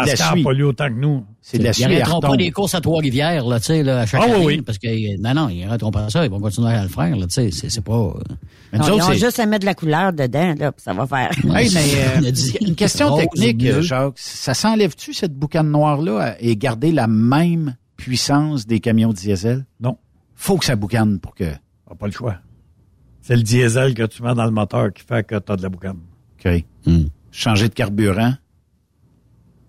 la 0.60 0.68
autant 0.68 0.88
que 0.90 0.94
nous. 0.94 1.24
C'est 1.42 1.58
de 1.58 1.64
la 1.64 1.70
Ils 1.70 1.74
suie 1.74 1.84
arrêteront 1.86 2.20
à 2.20 2.28
pas 2.30 2.36
des 2.38 2.52
courses 2.52 2.76
à 2.76 2.82
Trois-Rivières, 2.82 3.46
là, 3.46 3.60
tu 3.60 3.68
sais, 3.68 3.82
là, 3.84 4.02
à 4.02 4.06
chaque 4.06 4.22
Ah, 4.24 4.28
oui, 4.28 4.34
année, 4.36 4.46
oui. 4.46 4.62
parce 4.62 4.78
que, 4.78 4.88
euh, 4.88 5.16
non, 5.20 5.34
non, 5.34 5.50
ils 5.50 5.64
arrêteront 5.64 5.92
pas 5.92 6.10
ça, 6.10 6.26
ils 6.26 6.30
vont 6.32 6.40
continuer 6.42 6.72
à 6.74 6.84
le 6.84 6.90
faire, 6.90 7.16
là, 7.16 7.28
tu 7.28 7.34
sais, 7.34 7.52
c'est, 7.52 7.70
c'est 7.70 7.84
pas... 7.84 7.94
euh, 7.94 8.14
Mais 8.74 8.80
nous 8.80 8.86
Non, 8.86 8.90
ils 8.90 8.94
autres, 8.96 9.06
ont 9.10 9.14
c'est- 9.14 9.20
juste 9.20 9.40
à 9.40 9.46
mettre 9.46 9.62
de 9.62 9.66
la 9.68 9.74
couleur 9.76 10.12
dedans, 10.12 10.54
là, 10.58 10.72
puis 10.74 10.82
ça 10.84 10.92
va 10.94 11.08
faire. 11.08 11.30
Hey, 11.56 11.70
mais 11.74 12.26
euh, 12.28 12.32
une 12.68 12.76
question 12.76 13.16
technique. 13.16 13.82
Jacques. 13.82 14.14
Ça 14.18 14.54
s'enlève-tu, 14.54 15.14
cette 15.14 15.34
boucane 15.34 15.70
noire-là, 15.72 16.36
et 16.40 16.58
garder 16.58 16.92
la 16.92 17.08
même 17.08 17.76
puissance 17.96 18.68
des 18.68 18.80
camions 18.82 19.14
diesel? 19.14 19.66
Non. 19.80 19.98
Faut 20.36 20.58
que 20.58 20.66
ça 20.66 20.76
boucane 20.76 21.20
pour 21.20 21.34
que... 21.36 21.46
T'as 21.88 21.96
pas 21.98 22.08
le 22.08 22.12
choix. 22.12 22.36
C'est 23.22 23.36
le 23.38 23.44
diesel 23.44 23.94
que 23.94 24.04
tu 24.04 24.22
mets 24.24 24.34
dans 24.36 24.46
le 24.46 24.52
moteur 24.52 24.92
qui 24.92 25.04
fait 25.04 25.26
que 25.26 25.40
tu 25.40 25.52
as 25.52 25.56
de 25.56 25.62
la 25.64 25.70
boucane. 25.70 26.00
OK. 26.46 26.64
Changer 27.36 27.68
de 27.68 27.74
carburant? 27.74 28.34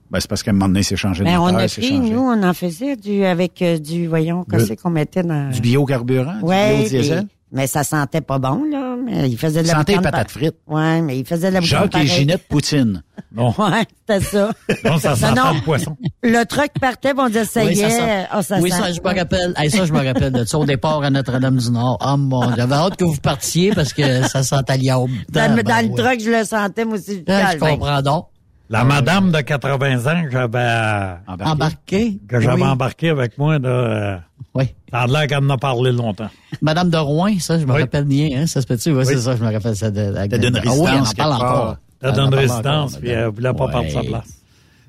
Ben, 0.09 0.21
c'est 0.21 0.29
parce 0.29 0.45
qu'à 0.45 0.53
un 0.53 0.55
moment 0.55 0.69
donné, 0.69 0.85
c'est 0.85 0.95
changer 0.97 1.25
de 1.25 1.29
Ben, 1.29 1.41
on 1.41 1.47
moteur, 1.47 1.59
a 1.59 1.69
c'est 1.69 1.81
pris, 1.81 1.99
nous, 1.99 2.21
on 2.21 2.43
en 2.45 2.55
faisait 2.55 2.95
du, 2.95 3.25
avec 3.25 3.61
euh, 3.61 3.79
du, 3.79 4.07
voyons, 4.07 4.45
qu'est-ce 4.45 4.75
qu'on 4.75 4.91
mettait 4.91 5.25
dans... 5.25 5.51
Du 5.51 5.61
biocarburant? 5.61 6.41
Ouais, 6.43 6.75
du 6.75 6.81
biodiesel? 6.83 7.27
Mais 7.53 7.67
ça 7.67 7.85
sentait 7.85 8.21
pas 8.21 8.39
bon, 8.39 8.65
là. 8.71 8.97
Mais 9.05 9.31
il 9.31 9.39
faisait 9.39 9.63
de 9.63 9.69
la 9.69 9.75
Sentait 9.75 9.93
les 9.93 9.99
boucane 9.99 10.13
patates 10.13 10.31
frites. 10.33 10.57
Ouais, 10.67 11.01
mais 11.01 11.19
il 11.19 11.25
faisait 11.27 11.49
de 11.51 11.55
la 11.55 11.61
Jacques 11.61 11.95
et. 11.97 12.07
Ginette 12.07 12.49
Poutine. 12.49 13.03
Non. 13.33 13.55
Ouais, 13.59 13.85
c'était 14.01 14.21
ça. 14.25 14.51
Non, 14.85 14.99
ça 14.99 15.15
sent 15.15 15.33
non. 15.33 15.55
le 15.55 15.61
poisson. 15.63 15.97
Le 16.23 16.45
truc 16.45 16.73
partait, 16.81 17.15
bon, 17.15 17.25
on 17.25 17.27
disait, 17.29 17.45
ça 17.45 17.65
Oui, 17.65 17.73
y 17.73 17.77
ça 17.77 17.87
est. 17.87 17.91
sent- 17.91 18.27
Ah, 18.31 18.43
ça 18.43 18.59
oui, 18.61 18.71
sent. 18.71 18.77
ça, 18.79 18.93
je 18.93 19.01
me 19.01 19.19
rappelle. 19.19 19.55
Hey, 19.57 19.71
ça, 19.71 19.85
je 19.85 19.93
me 19.93 20.05
rappelle 20.05 20.33
de 20.33 20.45
ça 20.45 20.59
au 20.59 20.65
départ 20.65 21.03
à 21.03 21.11
Notre-Dame-du-Nord. 21.11 21.99
Oh 22.05 22.17
mon 22.17 22.47
Dieu. 22.47 22.55
J'avais 22.57 22.75
hâte 22.75 22.97
que 22.97 23.05
vous 23.05 23.17
partiez 23.17 23.73
parce 23.73 23.93
que 23.93 24.23
ça 24.27 24.43
sentait 24.43 24.77
l'iaube. 24.79 25.11
Dans, 25.31 25.55
le- 25.55 25.63
dans 25.63 25.69
Ben, 25.73 25.83
le 25.83 25.89
ouais. 25.93 26.03
truck, 26.03 26.21
je 26.21 26.31
le 26.31 26.45
sentais, 26.45 26.85
moi 26.85 26.97
aussi. 26.99 27.25
Ah, 27.29 27.53
je 27.53 27.59
comprends 27.59 28.03
donc. 28.03 28.27
La 28.69 28.83
madame 28.83 29.31
de 29.31 29.41
80 29.41 30.07
ans 30.13 30.25
que 30.25 30.31
j'avais 30.33 31.15
Embarqué. 31.45 32.19
que 32.29 32.41
j'avais 32.41 32.63
Oui. 32.63 32.69
embarqué 32.69 33.11
avec 33.11 33.39
moi, 33.39 33.59
là, 33.61 33.69
euh, 33.69 34.17
Oui. 34.57 34.65
ça 34.91 35.01
a 35.01 35.07
l'air 35.07 35.27
qu'elle 35.27 35.39
en 35.45 35.51
a 35.51 35.59
parlé 35.59 35.93
longtemps. 35.93 36.31
Madame 36.63 36.91
de 36.91 36.97
Rouen, 36.97 37.39
ça, 37.39 37.59
je 37.59 37.67
me 37.67 37.73
rappelle 37.73 38.05
bien, 38.05 38.31
hein, 38.43 38.47
ça 38.47 38.61
se 38.63 38.67
peut-tu? 38.67 38.93
Oui, 38.93 39.05
c'est 39.07 39.19
ça, 39.19 39.37
je 39.37 39.43
me 39.45 39.53
rappelle 39.53 39.77
ça. 39.77 39.91
De, 39.91 40.13
T'as 40.15 40.39
d'une 40.39 40.57
Ah 40.57 40.61
oui, 40.65 40.71
on 40.75 40.81
en 40.81 40.85
résidence 40.85 41.15
parle 41.15 41.33
encore. 41.33 41.77
Elle 42.03 42.13
donne 42.13 42.35
résidence, 42.35 42.91
encore, 42.93 43.01
puis 43.01 43.09
elle 43.11 43.29
voulait 43.29 43.53
pas 43.53 43.65
Ouais. 43.67 43.73
perdre 43.73 43.91
sa 43.91 44.03
place. 44.03 44.29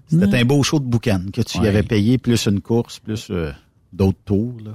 C'était 0.09 0.37
un 0.39 0.45
beau 0.45 0.63
show 0.63 0.79
de 0.79 0.85
boucan 0.85 1.21
que 1.33 1.41
tu 1.41 1.57
y 1.59 1.67
avais 1.67 1.83
payé, 1.83 2.17
plus 2.17 2.45
une 2.45 2.61
course, 2.61 2.99
plus 2.99 3.27
euh, 3.29 3.51
d'autres 3.91 4.19
tours. 4.25 4.55
Là. 4.63 4.71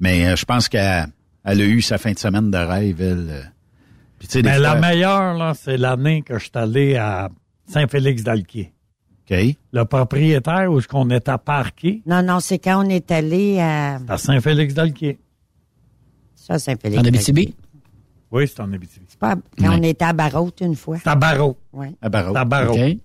Mais 0.00 0.26
euh, 0.26 0.36
je 0.36 0.44
pense 0.44 0.68
qu'elle 0.68 1.06
elle 1.44 1.60
a 1.60 1.64
eu 1.64 1.80
sa 1.82 1.98
fin 1.98 2.12
de 2.12 2.18
semaine 2.18 2.50
de 2.50 2.58
rêve, 2.58 3.00
elle. 3.00 3.26
euh. 3.30 3.42
Puis, 4.18 4.28
tu 4.28 4.32
sais, 4.34 4.42
des 4.42 4.48
Mais 4.48 4.58
la 4.58 4.76
meilleure, 4.76 5.34
là, 5.34 5.52
c'est 5.54 5.76
l'année 5.76 6.22
que 6.22 6.38
je 6.38 6.44
suis 6.44 6.50
allé 6.54 6.96
à 6.96 7.28
Saint-Félix-d'Alquier. 7.68 8.72
Le 9.28 9.82
propriétaire 9.84 10.70
où 10.70 10.78
est-ce 10.78 10.88
qu'on 10.88 11.10
était 11.10 11.38
parqué, 11.38 12.02
Non, 12.06 12.22
non, 12.22 12.40
c'est 12.40 12.58
quand 12.58 12.84
on 12.86 12.88
est 12.88 13.10
allé 13.10 13.58
à, 13.58 13.98
à 14.08 14.18
Saint-Félix-d'Alquier. 14.18 15.18
ça, 16.34 16.58
Saint-Philippe. 16.58 17.00
En 17.00 17.04
Abitibi? 17.04 17.54
Oui, 18.30 18.46
c'est 18.48 18.60
en 18.60 18.72
Abitibi. 18.72 19.04
C'est 19.08 19.18
pas, 19.18 19.36
quand 19.58 19.78
on 19.78 19.82
était 19.82 20.04
à 20.04 20.12
Barrault 20.12 20.52
une 20.60 20.76
fois. 20.76 20.98
C'est 21.02 21.08
à 21.08 21.14
Barreau. 21.16 21.56
Ouais. 21.72 21.92
À 22.02 22.08
Barreau. 22.08 22.34
C'est 22.34 22.38
à. 22.54 22.96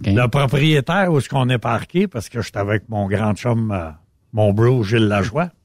OK. 0.00 0.06
Le 0.06 0.26
propriétaire 0.28 1.12
où 1.12 1.18
est-ce 1.18 1.28
qu'on 1.28 1.48
est 1.48 1.58
parqué, 1.58 2.06
parce 2.06 2.28
que 2.28 2.40
j'étais 2.42 2.58
avec 2.58 2.88
mon 2.88 3.06
grand 3.08 3.34
chum, 3.34 3.70
euh, 3.70 3.90
mon 4.32 4.52
bro 4.52 4.82
Gilles 4.82 5.08
Lajoie. 5.08 5.50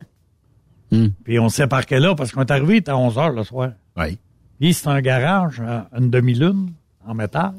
Hmm. 0.94 1.08
Puis 1.24 1.40
on 1.40 1.48
s'est 1.48 1.68
parqué 1.68 2.00
là 2.00 2.16
parce 2.16 2.34
qu'on 2.34 2.42
est 2.42 2.52
arrivé, 2.52 2.74
il 2.74 2.78
était 2.80 2.92
à 2.92 2.98
11 2.98 3.18
heures 3.18 3.32
le 3.32 3.46
soir. 3.46 3.72
Oui. 3.96 4.18
Puis 4.60 4.74
c'est 4.74 4.90
un 4.90 5.00
garage, 5.00 5.62
euh, 5.62 5.80
une 5.98 6.10
demi-lune 6.10 6.74
en 7.08 7.14
métal. 7.14 7.54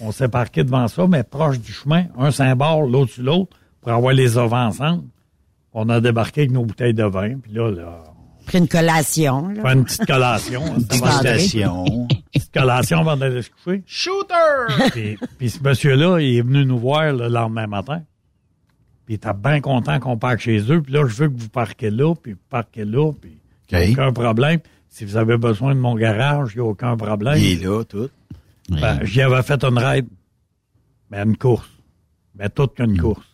On 0.00 0.12
s'est 0.12 0.28
parqué 0.28 0.62
devant 0.64 0.88
ça, 0.88 1.06
mais 1.06 1.22
proche 1.22 1.58
du 1.58 1.72
chemin, 1.72 2.06
un 2.18 2.30
symbole, 2.30 2.90
l'autre 2.90 3.12
sur 3.12 3.22
l'autre, 3.22 3.56
pour 3.80 3.92
avoir 3.92 4.12
les 4.12 4.36
ovins 4.36 4.66
ensemble. 4.68 5.04
On 5.72 5.88
a 5.88 6.00
débarqué 6.00 6.42
avec 6.42 6.52
nos 6.52 6.64
bouteilles 6.64 6.94
de 6.94 7.04
vin, 7.04 7.38
puis 7.38 7.52
là, 7.52 7.70
là 7.70 8.04
Pris 8.46 8.58
une 8.58 8.68
collation, 8.68 9.46
on 9.46 9.48
là. 9.48 9.62
fait 9.62 9.72
une 9.74 9.84
petite 9.84 10.06
collation. 10.06 10.62
C'était 10.78 10.94
avant- 11.02 11.06
Félicitations. 11.18 11.84
une 11.86 12.06
petite 12.32 12.52
collation 12.52 12.98
avant 13.00 13.16
d'aller 13.16 13.42
se 13.42 13.50
coucher. 13.50 13.82
Shooter! 13.86 14.90
Puis, 14.92 15.18
puis 15.38 15.50
ce 15.50 15.62
monsieur-là, 15.62 16.20
il 16.20 16.36
est 16.36 16.42
venu 16.42 16.64
nous 16.64 16.78
voir 16.78 17.12
le 17.12 17.26
lendemain 17.28 17.66
matin. 17.66 18.02
Puis 19.04 19.14
il 19.14 19.16
était 19.16 19.32
bien 19.34 19.60
content 19.60 19.98
qu'on 19.98 20.16
parque 20.16 20.40
chez 20.40 20.58
eux. 20.70 20.80
Puis 20.80 20.92
là, 20.92 21.06
je 21.08 21.14
veux 21.14 21.28
que 21.28 21.36
vous 21.36 21.48
parquez 21.48 21.90
là, 21.90 22.14
puis 22.14 22.32
vous 22.34 22.38
parquez 22.48 22.84
là, 22.84 23.12
puis 23.20 23.38
OK. 23.72 23.78
aucun 23.92 24.12
problème. 24.12 24.60
Si 24.88 25.04
vous 25.04 25.16
avez 25.16 25.36
besoin 25.36 25.74
de 25.74 25.80
mon 25.80 25.94
garage, 25.96 26.52
il 26.54 26.60
n'y 26.60 26.66
a 26.66 26.70
aucun 26.70 26.96
problème. 26.96 27.36
Il 27.38 27.60
est 27.60 27.64
là, 27.64 27.82
tout. 27.84 28.08
Ben, 28.68 28.98
j'y 29.02 29.22
avais 29.22 29.42
fait 29.42 29.62
une 29.64 29.78
raid. 29.78 30.06
Mais 31.10 31.22
une 31.22 31.36
course. 31.36 31.68
Mais 32.38 32.48
toute 32.48 32.74
qu'une 32.74 32.98
course. 33.00 33.24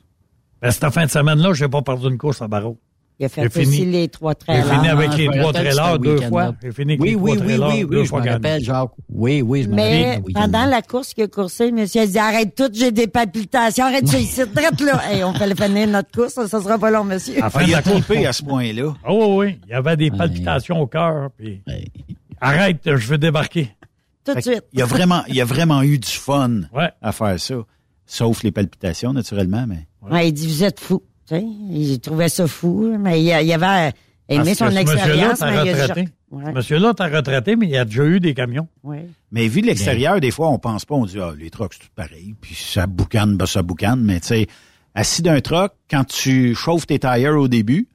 Ben, 0.61 0.71
cette 0.71 0.91
fin 0.91 1.07
de 1.07 1.11
semaine-là, 1.11 1.55
j'ai 1.55 1.69
pas 1.69 1.83
perdu 1.83 2.09
une 2.09 2.19
course 2.19 2.43
à 2.43 2.49
Barreau. 2.49 2.79
Il 3.19 3.27
a 3.27 3.29
fait 3.29 3.43
J'ai 3.43 3.61
aussi 3.63 3.73
fini. 3.81 3.93
les 3.93 4.09
trois 4.09 4.33
J'ai 4.33 4.47
trailers. 4.47 4.75
fini 4.75 4.89
avec 4.89 5.11
Ah, 5.13 5.17
les 5.17 5.29
me 5.29 5.39
trois 5.41 5.53
trailers 5.53 5.99
deux 5.99 6.21
fois. 6.23 6.55
J'ai 6.63 6.73
fini 6.73 6.93
avec 6.95 7.01
Oui, 7.03 7.11
les 7.11 7.15
oui, 7.15 7.37
trois 7.37 7.47
oui, 7.47 7.57
trailers 7.59 7.69
oui, 7.69 7.91
deux 7.91 7.99
oui, 7.99 8.05
je 8.05 8.09
fois 8.09 8.21
me 8.23 8.31
rappelle, 8.31 8.65
Jacques. 8.65 8.91
Oui, 9.09 9.43
oui, 9.43 9.63
je 9.63 9.69
me 9.69 9.75
rappelle. 9.75 10.23
Mais 10.27 10.33
pendant 10.33 10.65
la 10.65 10.83
course 10.83 11.15
qu'il 11.15 11.25
a 11.25 11.29
coursé, 11.29 11.67
le 11.71 11.77
monsieur 11.77 12.01
a 12.03 12.07
dit 12.07 12.19
arrête 12.19 12.55
tout, 12.55 12.71
j'ai 12.73 12.91
des 12.91 13.07
palpitations, 13.07 13.85
arrête 13.85 14.09
ça 14.09 14.19
ici, 14.19 14.41
traite 14.55 14.81
là. 14.81 15.01
Hey, 15.11 15.23
on 15.25 15.33
fallait 15.35 15.55
finir 15.55 15.87
notre 15.89 16.11
course, 16.11 16.33
ça 16.35 16.49
sera 16.49 16.79
pas 16.79 16.91
long, 16.91 17.05
monsieur. 17.05 17.37
À 17.39 17.43
la 17.43 17.51
fin 17.51 17.61
Ah, 17.61 17.63
de 17.63 17.69
il 17.69 17.73
la 17.73 17.79
a 17.79 17.83
trippé 17.83 18.27
à 18.27 18.33
ce 18.33 18.43
point-là. 18.43 18.95
Oh 19.09 19.37
oui, 19.39 19.59
il 19.67 19.71
y 19.71 19.75
avait 19.75 19.97
des 19.97 20.11
palpitations 20.11 20.81
au 20.81 20.87
cœur. 20.87 21.31
Puis 21.37 21.63
arrête, 22.41 22.81
je 22.85 23.07
veux 23.07 23.19
débarquer. 23.19 23.71
Tout 24.25 24.35
de 24.35 24.41
suite. 24.41 24.65
Il 24.73 24.79
y 24.79 24.83
a 24.83 24.87
vraiment, 24.87 25.23
il 25.29 25.35
y 25.35 25.41
a 25.41 25.45
vraiment 25.45 25.83
eu 25.83 25.99
du 25.99 26.09
fun 26.09 26.63
Ouais. 26.73 26.91
à 27.01 27.13
faire 27.13 27.39
ça. 27.41 27.55
Sauf 28.07 28.43
les 28.43 28.53
palpitations, 28.53 29.13
naturellement, 29.13 29.65
mais. 29.67 29.87
Ouais, 30.03 30.29
il 30.29 30.33
dit 30.33 30.47
vous 30.49 30.65
êtes 30.65 30.81
fou. 30.81 31.03
Tu 31.29 31.37
sais, 31.37 31.43
il 31.71 31.99
trouvait 32.01 32.29
ça 32.29 32.47
fou, 32.47 32.97
mais 32.99 33.21
il, 33.23 33.27
il 33.47 33.53
avait 33.53 33.93
aimé 34.29 34.55
Parce 34.57 34.71
son 34.71 34.77
expérience. 34.77 35.41
monsieur-là, 36.31 36.95
t'as 36.95 37.09
retraité, 37.09 37.57
mais 37.57 37.69
il 37.69 37.77
a 37.77 37.85
déjà 37.85 38.05
eu 38.05 38.21
des 38.21 38.35
camions. 38.35 38.69
ouais. 38.83 39.07
Mais 39.31 39.49
vu 39.49 39.63
de 39.63 39.67
l'extérieur, 39.67 40.21
des 40.21 40.31
fois, 40.31 40.51
on 40.51 40.59
pense 40.59 40.85
pas, 40.85 40.95
on 40.95 41.07
dit, 41.07 41.19
ah, 41.21 41.33
les 41.39 41.51
trucks, 41.51 41.75
c'est 41.75 41.81
tout 41.87 41.93
pareil, 41.95 42.35
puis 42.41 42.55
ça 42.55 42.87
boucane, 42.87 43.37
ben 43.37 43.47
ça 43.47 43.63
boucane, 43.63 44.01
mais 44.03 44.21
tu 44.21 44.29
sais, 44.29 44.47
assis 44.95 45.23
d'un 45.23 45.41
truck, 45.41 45.73
quand 45.91 46.05
tu 46.05 46.55
chauffes 46.55 46.87
tes 46.87 46.99
tires 46.99 47.39
au 47.39 47.49
début, 47.49 47.89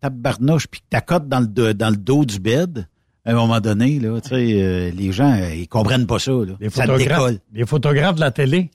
ta 0.00 0.10
barnouche, 0.10 0.66
puis 0.68 0.80
que 0.80 0.86
t'accotes 0.90 1.28
dans 1.28 1.40
le, 1.40 1.74
dans 1.74 1.90
le 1.90 1.96
dos 1.96 2.24
du 2.24 2.38
bed, 2.38 2.86
à 3.28 3.32
un 3.32 3.34
moment 3.34 3.60
donné, 3.60 4.00
là, 4.00 4.18
tu 4.22 4.30
sais, 4.30 4.62
euh, 4.62 4.90
les 4.90 5.12
gens, 5.12 5.30
euh, 5.30 5.54
ils 5.54 5.68
comprennent 5.68 6.06
pas 6.06 6.18
ça, 6.18 6.32
là. 6.32 6.54
Les 6.60 6.70
Ça 6.70 6.86
photographes, 6.86 7.32
les 7.52 7.66
photographes 7.66 8.14
de 8.14 8.20
la 8.20 8.30
télé. 8.30 8.70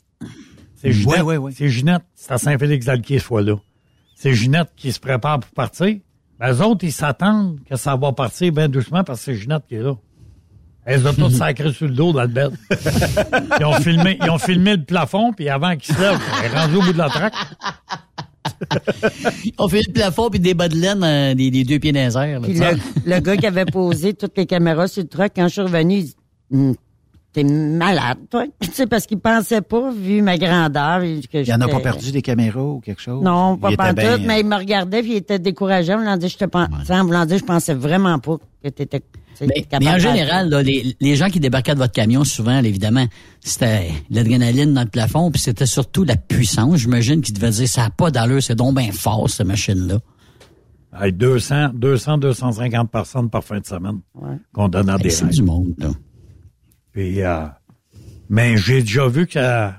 C'est 0.76 0.92
Ginette. 0.92 1.24
ouais, 1.24 1.38
ouais. 1.38 1.52
C'est 1.56 1.70
Ginette. 1.70 2.04
C'est 2.14 2.34
à 2.34 2.38
Saint-Félix-d'Alquier, 2.38 3.18
ce 3.18 3.26
fois-là. 3.26 3.56
C'est 4.16 4.36
Ginette 4.36 4.70
qui 4.76 4.92
se 4.92 5.00
prépare 5.00 5.40
pour 5.40 5.50
partir. 5.52 5.98
Ben, 6.40 6.54
eux 6.54 6.62
autres, 6.62 6.84
ils 6.84 6.92
s'attendent 6.92 7.62
que 7.68 7.76
ça 7.76 7.96
va 7.96 8.12
partir 8.12 8.52
bien 8.52 8.70
doucement 8.70 9.04
parce 9.04 9.20
que 9.20 9.26
c'est 9.26 9.36
Ginette 9.36 9.64
qui 9.68 9.74
est 9.76 9.82
là. 9.82 9.96
Elles 10.86 11.08
ont 11.08 11.14
toutes 11.16 11.32
sacré 11.32 11.74
sur 11.74 11.88
le 11.88 11.96
dos 11.96 12.14
bed. 12.14 12.52
ils, 13.60 13.66
ont 13.66 13.74
filmé, 13.74 14.20
ils 14.22 14.30
ont 14.30 14.38
filmé 14.38 14.76
le 14.76 14.84
plafond, 14.84 15.34
puis 15.34 15.50
avant 15.50 15.76
qu'ils 15.76 15.96
se 15.96 16.00
lèvent, 16.00 16.20
elle 16.44 16.52
est 16.52 16.56
rendue 16.60 16.76
au 16.76 16.82
bout 16.84 16.94
de 16.94 16.98
la 17.00 17.10
traque. 17.10 17.34
On 19.58 19.68
fait 19.68 19.82
le 19.88 19.94
plafond 19.94 20.30
puis 20.30 20.40
des 20.40 20.54
bas 20.54 20.68
de 20.70 20.76
laine, 20.76 21.04
euh, 21.04 21.34
des, 21.34 21.52
des 21.52 21.64
deux 21.64 21.80
pieds 21.80 21.92
dans 21.92 22.00
les 22.08 22.18
airs. 22.18 22.40
là, 22.40 22.48
Puis 22.48 22.54
tu 22.54 22.60
sais. 22.60 22.72
le, 22.74 22.80
le 23.16 23.20
gars 23.20 23.38
qui 23.38 23.46
avait 23.48 23.66
posé 23.66 24.14
toutes 24.14 24.38
les 24.38 24.46
caméras 24.46 24.88
sur 24.88 25.04
le 25.04 25.10
truck, 25.10 25.32
quand 25.36 25.48
je 25.48 25.54
suis 25.54 25.62
revenu, 25.62 25.96
il 25.96 26.04
dit 26.06 26.16
Hum, 26.52 26.76
T'es 27.34 27.44
malade, 27.44 28.20
toi. 28.30 28.46
Tu 28.62 28.72
sais, 28.72 28.86
parce 28.86 29.08
qu'il 29.08 29.18
pensait 29.18 29.62
pas, 29.62 29.92
vu 29.92 30.22
ma 30.22 30.38
grandeur. 30.38 31.00
que 31.00 31.40
Il 31.40 31.48
y 31.48 31.54
en 31.54 31.62
a 31.62 31.68
pas 31.68 31.80
perdu 31.80 32.12
des 32.12 32.22
caméras 32.22 32.62
ou 32.62 32.80
quelque 32.80 33.02
chose? 33.02 33.24
Non, 33.24 33.58
pas 33.58 33.72
pantoute, 33.76 33.96
bien, 33.96 34.18
mais 34.20 34.42
il 34.42 34.46
me 34.46 34.56
regardait 34.56 35.02
puis 35.02 35.14
il 35.14 35.18
était 35.18 35.40
découragé. 35.40 35.94
En 35.94 35.98
voulant 35.98 36.16
dire, 36.16 36.30
je 36.30 36.38
te 36.38 36.44
je 36.44 37.44
pensais 37.44 37.74
vraiment 37.74 38.20
pas 38.20 38.38
que 38.64 38.70
t'étais 38.70 39.02
Mais, 39.42 39.64
capable 39.64 39.86
mais 39.86 39.92
en 39.92 39.98
général, 39.98 40.50
là, 40.50 40.62
les, 40.62 40.96
les 41.02 41.16
gens 41.16 41.30
qui 41.30 41.40
débarquaient 41.40 41.74
de 41.74 41.80
votre 41.80 41.92
camion, 41.92 42.24
souvent, 42.24 42.62
là, 42.62 42.68
évidemment, 42.68 43.06
c'était 43.40 43.90
l'adrénaline 44.12 44.74
dans 44.76 44.84
le 44.84 44.90
plafond, 44.90 45.32
puis 45.32 45.42
c'était 45.42 45.66
surtout 45.66 46.04
la 46.04 46.16
puissance. 46.16 46.78
J'imagine 46.78 47.22
qu'ils 47.22 47.34
devaient 47.34 47.50
dire, 47.50 47.68
ça 47.68 47.82
n'a 47.82 47.90
pas 47.90 48.12
d'allure, 48.12 48.44
c'est 48.44 48.56
donc 48.56 48.78
bien 48.78 48.92
fort, 48.92 49.28
cette 49.28 49.48
machine-là. 49.48 49.98
Hey, 51.02 51.12
200, 51.12 51.72
200, 51.74 52.20
250 52.20 52.92
personnes 52.92 53.30
par 53.32 53.44
fin 53.44 53.60
de 53.60 53.66
semaine 53.66 54.02
Ouais. 54.14 54.38
qu'on 54.54 54.70
donne 54.70 54.90
à 54.90 54.98
Hey, 54.98 55.02
des 55.04 55.10
c'est 55.10 55.26
du 55.26 55.42
monde, 55.42 55.74
là. 55.80 55.90
Puis, 56.94 57.22
euh, 57.22 57.46
mais 58.30 58.56
j'ai 58.58 58.82
déjà 58.82 59.08
vu 59.08 59.28
que 59.28 59.70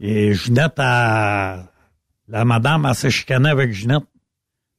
et 0.00 0.34
Ginette 0.34 0.74
a 0.78 1.64
la 2.28 2.44
madame 2.44 2.84
a 2.84 2.94
s'est 2.94 3.10
chicanée 3.10 3.48
avec 3.48 3.72
Ginette. 3.72 4.04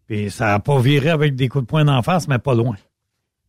Puis 0.08 0.30
ça 0.32 0.54
a 0.56 0.60
pas 0.60 0.80
viré 0.80 1.10
avec 1.10 1.36
des 1.36 1.50
coups 1.50 1.64
de 1.64 1.68
poing 1.68 1.86
d'en 1.86 2.02
face, 2.02 2.28
mais 2.28 2.38
pas 2.40 2.54
loin. 2.54 2.76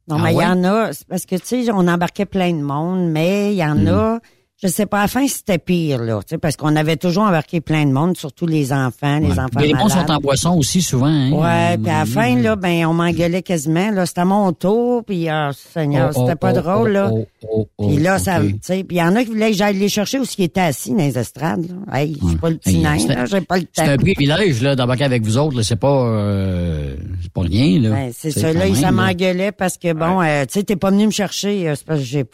Non, 0.09 0.17
Ah 0.19 0.23
mais 0.23 0.33
il 0.33 0.37
ouais? 0.39 0.45
y 0.45 0.47
en 0.47 0.65
a, 0.65 0.91
parce 1.09 1.27
que, 1.27 1.37
tu 1.37 1.65
sais, 1.65 1.71
on 1.73 1.87
embarquait 1.87 2.27
plein 2.27 2.53
de 2.53 2.63
monde, 2.63 3.11
mais 3.11 3.53
il 3.53 3.59
y 3.59 3.65
en 3.65 3.77
Hmm. 3.77 3.89
a, 3.89 4.21
je 4.63 4.69
sais 4.69 4.85
pas, 4.87 4.99
à 4.99 5.03
la 5.03 5.09
fin, 5.09 5.27
c'était 5.27 5.59
pire, 5.59 6.03
là, 6.03 6.21
tu 6.21 6.35
sais, 6.35 6.39
parce 6.39 6.57
qu'on 6.57 6.77
avait 6.77 6.97
toujours 6.97 7.23
embarqué 7.23 7.61
plein 7.63 7.87
de 7.87 7.93
monde, 7.93 8.17
surtout 8.17 8.47
les 8.47 8.73
enfants, 8.73 9.19
les 9.19 9.33
enfants 9.33 9.49
Mais 9.57 9.69
les 9.69 9.73
malades. 9.73 9.91
sont 9.91 10.11
en 10.11 10.19
boisson 10.19 10.51
aussi 10.59 10.83
souvent. 10.83 11.07
Hein? 11.07 11.33
Ouais, 11.33 11.79
puis 11.79 11.91
à 11.91 12.01
la 12.01 12.07
fin, 12.07 12.37
là, 12.37 12.57
ben, 12.57 12.85
on 12.87 12.93
m'engueulait 12.93 13.43
quasiment, 13.43 13.91
là, 13.91 14.05
c'était 14.05 14.25
mon 14.27 14.53
tour, 14.53 15.03
puis, 15.05 15.29
ah, 15.29 15.51
Seigneur, 15.55 16.11
Oh, 16.15 16.21
c'était 16.21 16.33
oh, 16.35 16.37
pas 16.37 16.53
oh, 16.53 16.61
drôle, 16.61 16.91
oh, 16.91 16.93
là. 16.93 17.11
oh, 17.13 17.27
oh, 17.51 17.69
oh, 17.79 17.89
Puis 17.89 17.99
là, 17.99 18.19
ça, 18.19 18.41
tu 18.41 18.55
sais, 18.61 18.85
puis 18.85 18.97
il 18.97 19.01
y 19.01 19.03
en 19.03 19.17
a 19.17 19.25
qui 19.25 19.31
voulaient 19.31 19.51
que 19.51 19.57
j'aille 19.57 19.79
les 19.79 19.89
chercher 19.89 20.19
ou 20.19 20.25
qui 20.25 20.43
étaient 20.43 20.61
assis 20.61 20.91
dans 20.91 20.99
les 20.99 21.19
estrades, 21.19 21.67
là. 21.67 21.99
Hey, 21.99 22.17
je 22.21 22.29
suis 22.29 22.37
pas 22.37 22.51
le 22.51 22.57
petit 22.57 22.79
nain, 22.79 22.97
là, 23.09 23.25
j'ai 23.27 23.41
pas 23.41 23.57
le 23.57 23.63
temps. 23.65 23.69
C'est 23.85 23.89
un 23.89 23.97
privilège 23.97 24.63
là 24.63 24.77
d'embarquer 24.77 25.05
avec 25.05 25.23
vous 25.23 25.39
autres. 25.39 25.57
là. 25.57 25.63
C'est 25.63 25.77
pas, 25.77 26.05
euh, 26.05 26.97
c'est 27.23 27.33
pas 27.33 27.43
rien 27.43 27.81
là. 27.81 27.91
Ben, 27.91 28.11
c'est 28.15 28.31
ça, 28.31 28.53
là, 28.53 28.75
ça 28.75 28.93
m'engueulait 28.93 29.53
parce 29.53 29.79
que, 29.79 29.93
bon, 29.93 30.21
euh, 30.21 30.45
tu 30.45 30.55
sais, 30.55 30.63
t'es 30.65 30.77
pas 30.77 30.91
venu 30.91 31.07
me 31.07 31.13
chercher, 31.13 31.69
euh, 31.69 31.75
c'est 31.77 31.87
parce 31.87 32.01
que 32.01 32.05
j'ai... 32.07 32.25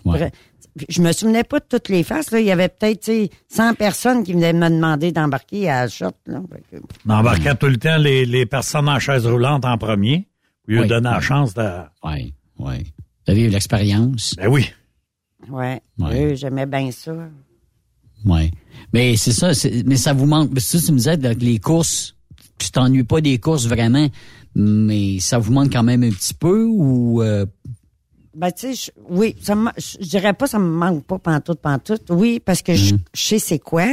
Je 0.89 1.01
me 1.01 1.13
souvenais 1.13 1.45
pas 1.45 1.59
de 1.61 1.65
toutes 1.69 1.89
les 1.89 2.03
faces, 2.03 2.31
là. 2.31 2.41
Il 2.41 2.47
y 2.47 2.51
avait 2.51 2.69
peut-être, 2.69 3.01
tu 3.01 3.13
sais, 3.13 3.31
100 3.49 3.75
personnes 3.75 4.23
qui 4.25 4.33
venaient 4.35 4.53
me 4.53 4.69
demander 4.69 5.11
d'embarquer 5.13 5.71
à 5.71 5.89
Shot, 5.89 6.11
là. 6.27 6.41
Fait 6.71 6.79
que- 6.79 6.83
On 7.09 7.11
embarquait 7.15 7.55
tout 7.55 7.67
le 7.67 7.77
temps 7.79 7.97
les, 7.97 8.27
les 8.27 8.45
personnes 8.47 8.89
en 8.89 8.99
chaise 8.99 9.27
roulante 9.27 9.65
en 9.65 9.79
premier, 9.79 10.27
lui 10.67 10.81
Oui. 10.81 10.87
donner 10.87 11.11
la 11.11 11.21
chance 11.21 11.55
de... 11.55 11.67
Oui, 12.05 12.35
oui. 12.59 12.93
De 13.27 13.33
vivre 13.35 13.53
l'expérience. 13.53 14.35
Ben 14.37 14.49
oui. 14.49 14.71
Ouais. 15.49 15.81
Ouais. 15.99 16.33
Euh, 16.33 16.35
J'aimais 16.37 16.67
bien 16.67 16.91
ça. 16.91 17.13
Oui. 18.25 18.51
Mais 18.93 19.17
c'est 19.17 19.33
ça, 19.33 19.51
mais 19.85 19.97
ça 19.97 20.13
vous 20.13 20.27
manque. 20.27 20.51
C'est 20.59 20.79
ça, 20.79 20.87
tu 20.87 20.93
me 20.93 20.97
disais, 20.99 21.11
avec 21.13 21.43
les 21.43 21.59
courses, 21.59 22.15
tu 22.59 22.71
t'ennuies 22.71 23.05
pas 23.05 23.21
des 23.21 23.39
courses 23.39 23.67
vraiment, 23.67 24.09
mais 24.55 25.19
ça 25.21 25.39
vous 25.39 25.53
manque 25.53 25.73
quand 25.73 25.83
même 25.83 26.03
un 26.03 26.11
petit 26.11 26.35
peu 26.35 26.65
ou 26.65 27.23
euh, 27.23 27.47
Ben, 28.37 28.51
tu 28.53 28.75
sais, 28.75 28.93
je- 28.95 29.01
oui, 29.09 29.35
ça 29.43 29.55
me, 29.55 29.71
je 29.79 29.97
dirais 30.07 30.35
pas 30.35 30.47
ça 30.47 30.59
me 30.59 30.69
manque 30.69 31.05
pas 31.05 31.19
pantoute, 31.19 31.59
pantoute. 31.61 32.03
Oui, 32.11 32.39
parce 32.45 32.61
que 32.63 32.75
je, 32.75 32.95
je 33.15 33.21
sais 33.21 33.39
c'est 33.39 33.59
quoi. 33.59 33.87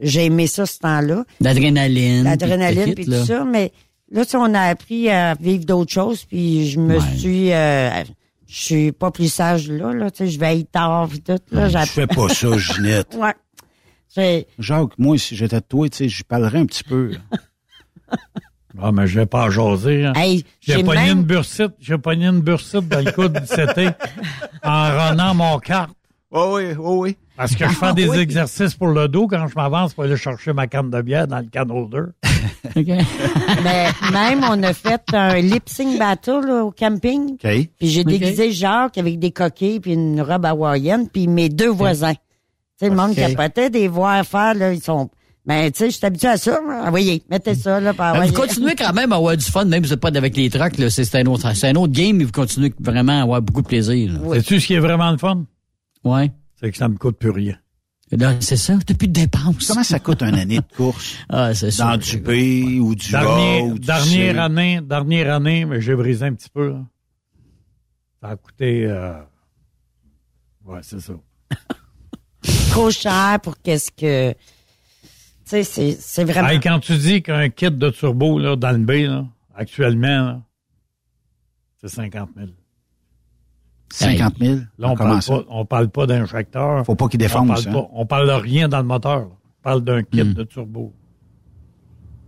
J'ai 0.00 0.24
aimé 0.24 0.46
ça 0.46 0.64
ce 0.66 0.78
temps-là. 0.78 1.24
l'adrénaline. 1.40 2.24
L'adrénaline 2.24 2.94
puis 2.94 3.04
tout 3.04 3.24
ça, 3.26 3.44
mais 3.44 3.72
là, 4.10 4.24
tu 4.24 4.30
sais, 4.32 4.36
on 4.38 4.54
a 4.54 4.60
appris 4.62 5.10
à 5.10 5.34
vivre 5.34 5.64
d'autres 5.66 5.92
choses, 5.92 6.24
puis 6.24 6.68
je 6.70 6.80
me 6.80 6.98
suis... 7.18 7.52
euh, 7.52 8.02
je 8.48 8.58
suis 8.64 8.90
pas 8.92 9.10
plus 9.10 9.32
sage 9.32 9.68
là, 9.70 9.92
là, 9.92 10.10
tu 10.10 10.24
sais, 10.24 10.26
je 10.30 10.40
vais 10.40 10.58
être 10.60 10.72
tard 10.72 11.06
puis 11.08 11.20
tout. 11.20 11.36
Là, 11.52 11.68
Je 11.68 11.78
j'ai- 11.78 11.86
fais 11.86 12.06
pas 12.06 12.28
ça, 12.30 12.48
Ginette. 12.58 13.14
Ouais. 13.16 14.46
Jacques, 14.58 14.98
moi, 14.98 15.16
si 15.18 15.36
j'étais 15.36 15.60
toi, 15.60 15.88
tu 15.88 15.98
sais, 15.98 16.08
je 16.08 16.24
parlerais 16.24 16.58
un 16.58 16.66
petit 16.66 16.82
peu. 16.84 17.12
Ah, 18.80 18.92
mais 18.92 19.06
je 19.06 19.18
vais 19.20 19.26
pas 19.26 19.50
jaser. 19.50 20.04
Hein. 20.06 20.12
Hey, 20.16 20.44
j'ai 20.60 20.74
j'ai 20.74 20.84
pogné 20.84 21.00
même- 21.06 21.18
une 21.18 21.24
bursite, 21.24 21.72
j'ai 21.80 21.98
pogné 21.98 22.26
une 22.26 22.40
bursite 22.40 22.88
dans 22.88 23.04
le 23.04 23.10
coude 23.12 23.40
cet 23.46 23.70
été 23.78 23.88
en 24.62 24.84
renant 25.08 25.34
mon 25.34 25.58
carte. 25.58 25.90
Oui, 26.32 26.40
oui, 26.52 26.64
oui, 26.78 26.96
oui. 26.98 27.16
Parce 27.36 27.56
que 27.56 27.64
je 27.66 27.72
fais 27.72 27.86
Ah, 27.86 27.92
des 27.92 28.08
oui. 28.08 28.18
exercices 28.18 28.74
pour 28.74 28.88
le 28.88 29.08
dos 29.08 29.26
quand 29.26 29.46
je 29.48 29.54
m'avance 29.56 29.94
pour 29.94 30.04
aller 30.04 30.16
chercher 30.16 30.52
ma 30.52 30.66
canne 30.66 30.90
de 30.90 31.00
bière 31.02 31.26
dans 31.26 31.38
le 31.38 31.46
can 31.52 31.68
holder. 31.70 32.10
Mais 33.64 33.88
même, 34.12 34.44
on 34.48 34.62
a 34.62 34.72
fait 34.72 35.02
un 35.12 35.34
lip 35.40 35.68
sync 35.68 35.98
battle 35.98 36.40
là, 36.46 36.64
au 36.64 36.70
camping. 36.70 37.32
OK. 37.32 37.40
Puis 37.40 37.68
j'ai 37.88 38.04
déguisé 38.04 38.52
Jacques 38.52 38.98
avec 38.98 39.18
des 39.18 39.30
coquilles 39.32 39.80
puis 39.80 39.94
une 39.94 40.20
robe 40.20 40.44
hawaïenne, 40.44 41.08
puis 41.08 41.26
mes 41.26 41.48
deux 41.48 41.70
voisins. 41.70 42.14
Tu 42.14 42.18
sais, 42.86 42.90
le 42.90 42.96
monde 42.96 43.14
capotait 43.14 43.70
des 43.70 43.88
voir 43.88 44.12
à 44.18 44.24
faire, 44.24 44.54
là, 44.54 44.72
ils 44.72 44.80
sont... 44.82 45.10
Mais 45.50 45.68
tu 45.72 45.78
sais, 45.78 45.90
je 45.90 45.96
suis 45.96 46.06
habitué 46.06 46.28
à 46.28 46.36
ça. 46.36 46.52
là. 46.64 46.84
Ah, 46.86 46.90
mettez 46.92 47.56
ça, 47.56 47.80
là, 47.80 47.92
par 47.92 48.12
Ben, 48.14 48.24
vous 48.24 48.32
continuez 48.32 48.76
quand 48.76 48.92
même 48.92 49.10
à 49.12 49.16
avoir 49.16 49.36
du 49.36 49.44
fun, 49.44 49.64
même 49.64 49.82
si 49.82 49.88
vous 49.88 49.94
n'êtes 49.94 50.00
pas 50.00 50.16
avec 50.16 50.36
les 50.36 50.48
trucks, 50.48 50.78
là. 50.78 50.88
C'est 50.90 51.02
c'est 51.04 51.18
un 51.18 51.26
autre, 51.26 51.52
c'est 51.56 51.68
un 51.70 51.74
autre 51.74 51.92
game, 51.92 52.16
mais 52.18 52.22
vous 52.24 52.30
continuez 52.30 52.72
vraiment 52.78 53.18
à 53.18 53.22
avoir 53.22 53.42
beaucoup 53.42 53.62
de 53.62 53.66
plaisir, 53.66 54.12
là. 54.12 54.34
Sais-tu 54.34 54.60
ce 54.60 54.66
qui 54.68 54.74
est 54.74 54.78
vraiment 54.78 55.10
le 55.10 55.18
fun? 55.18 55.44
Ouais. 56.04 56.30
C'est 56.60 56.70
que 56.70 56.76
ça 56.76 56.88
me 56.88 56.96
coûte 56.96 57.18
plus 57.18 57.30
rien. 57.30 57.56
C'est 58.40 58.56
ça, 58.56 58.74
t'as 58.86 58.94
plus 58.94 59.08
de 59.08 59.12
dépenses. 59.12 59.66
Comment 59.66 59.82
ça 59.82 59.98
coûte 59.98 60.22
une 60.22 60.34
année 60.36 60.58
de 60.58 60.76
course? 60.76 61.16
Ah, 61.28 61.52
c'est 61.52 61.72
ça. 61.72 61.84
Dans 61.90 61.96
du 61.96 62.18
B 62.18 62.80
ou 62.80 62.94
du 62.94 63.12
A 63.16 63.20
Dernier- 63.20 63.62
ou 63.62 63.74
du 63.74 63.86
dernière 63.86 64.34
C? 64.34 64.38
année, 64.38 64.80
dernière 64.82 65.34
année, 65.34 65.64
mais 65.64 65.80
j'ai 65.80 65.96
brisé 65.96 66.26
un 66.26 66.34
petit 66.34 66.48
peu. 66.48 66.70
là. 66.70 66.80
Ça 68.22 68.28
a 68.28 68.36
coûté. 68.36 68.84
euh, 68.86 69.14
Ouais, 70.64 70.78
c'est 70.82 71.00
ça. 71.00 71.14
trop 72.70 72.90
cher 72.92 73.38
pour 73.42 73.60
qu'est-ce 73.60 73.90
que... 73.90 74.32
Sais, 75.50 75.64
c'est- 75.64 75.96
c'est 76.00 76.22
vraiment... 76.24 76.48
Hey, 76.48 76.60
quand 76.60 76.78
tu 76.78 76.96
dis 76.96 77.22
qu'un 77.22 77.48
kit 77.48 77.70
de 77.72 77.90
turbo 77.90 78.38
là, 78.38 78.54
dans 78.54 78.70
le 78.70 78.78
B, 78.78 78.90
là, 79.08 79.24
actuellement, 79.56 80.06
là, 80.06 80.40
c'est 81.80 81.88
50 81.88 82.28
000. 82.36 82.48
50 83.92 84.34
000? 84.38 84.54
Là, 84.78 84.90
on 84.90 84.94
Comment 84.94 85.18
parle 85.18 85.24
pas, 85.44 85.44
on 85.48 85.64
parle 85.64 85.88
pas 85.88 86.06
d'injecteur. 86.06 86.84
Faut 86.86 86.94
pas 86.94 87.08
qu'il 87.08 87.18
On 87.20 87.24
défonce, 87.24 87.48
parle, 87.64 87.68
hein? 87.68 87.72
pas- 87.80 87.88
on 87.92 88.06
parle 88.06 88.26
de 88.28 88.32
rien 88.32 88.68
dans 88.68 88.78
le 88.78 88.84
moteur. 88.84 89.18
là. 89.20 89.26
On 89.26 89.62
parle 89.62 89.80
d'un 89.82 90.02
kit 90.04 90.22
Hmm. 90.22 90.34
de 90.34 90.44
turbo. 90.44 90.92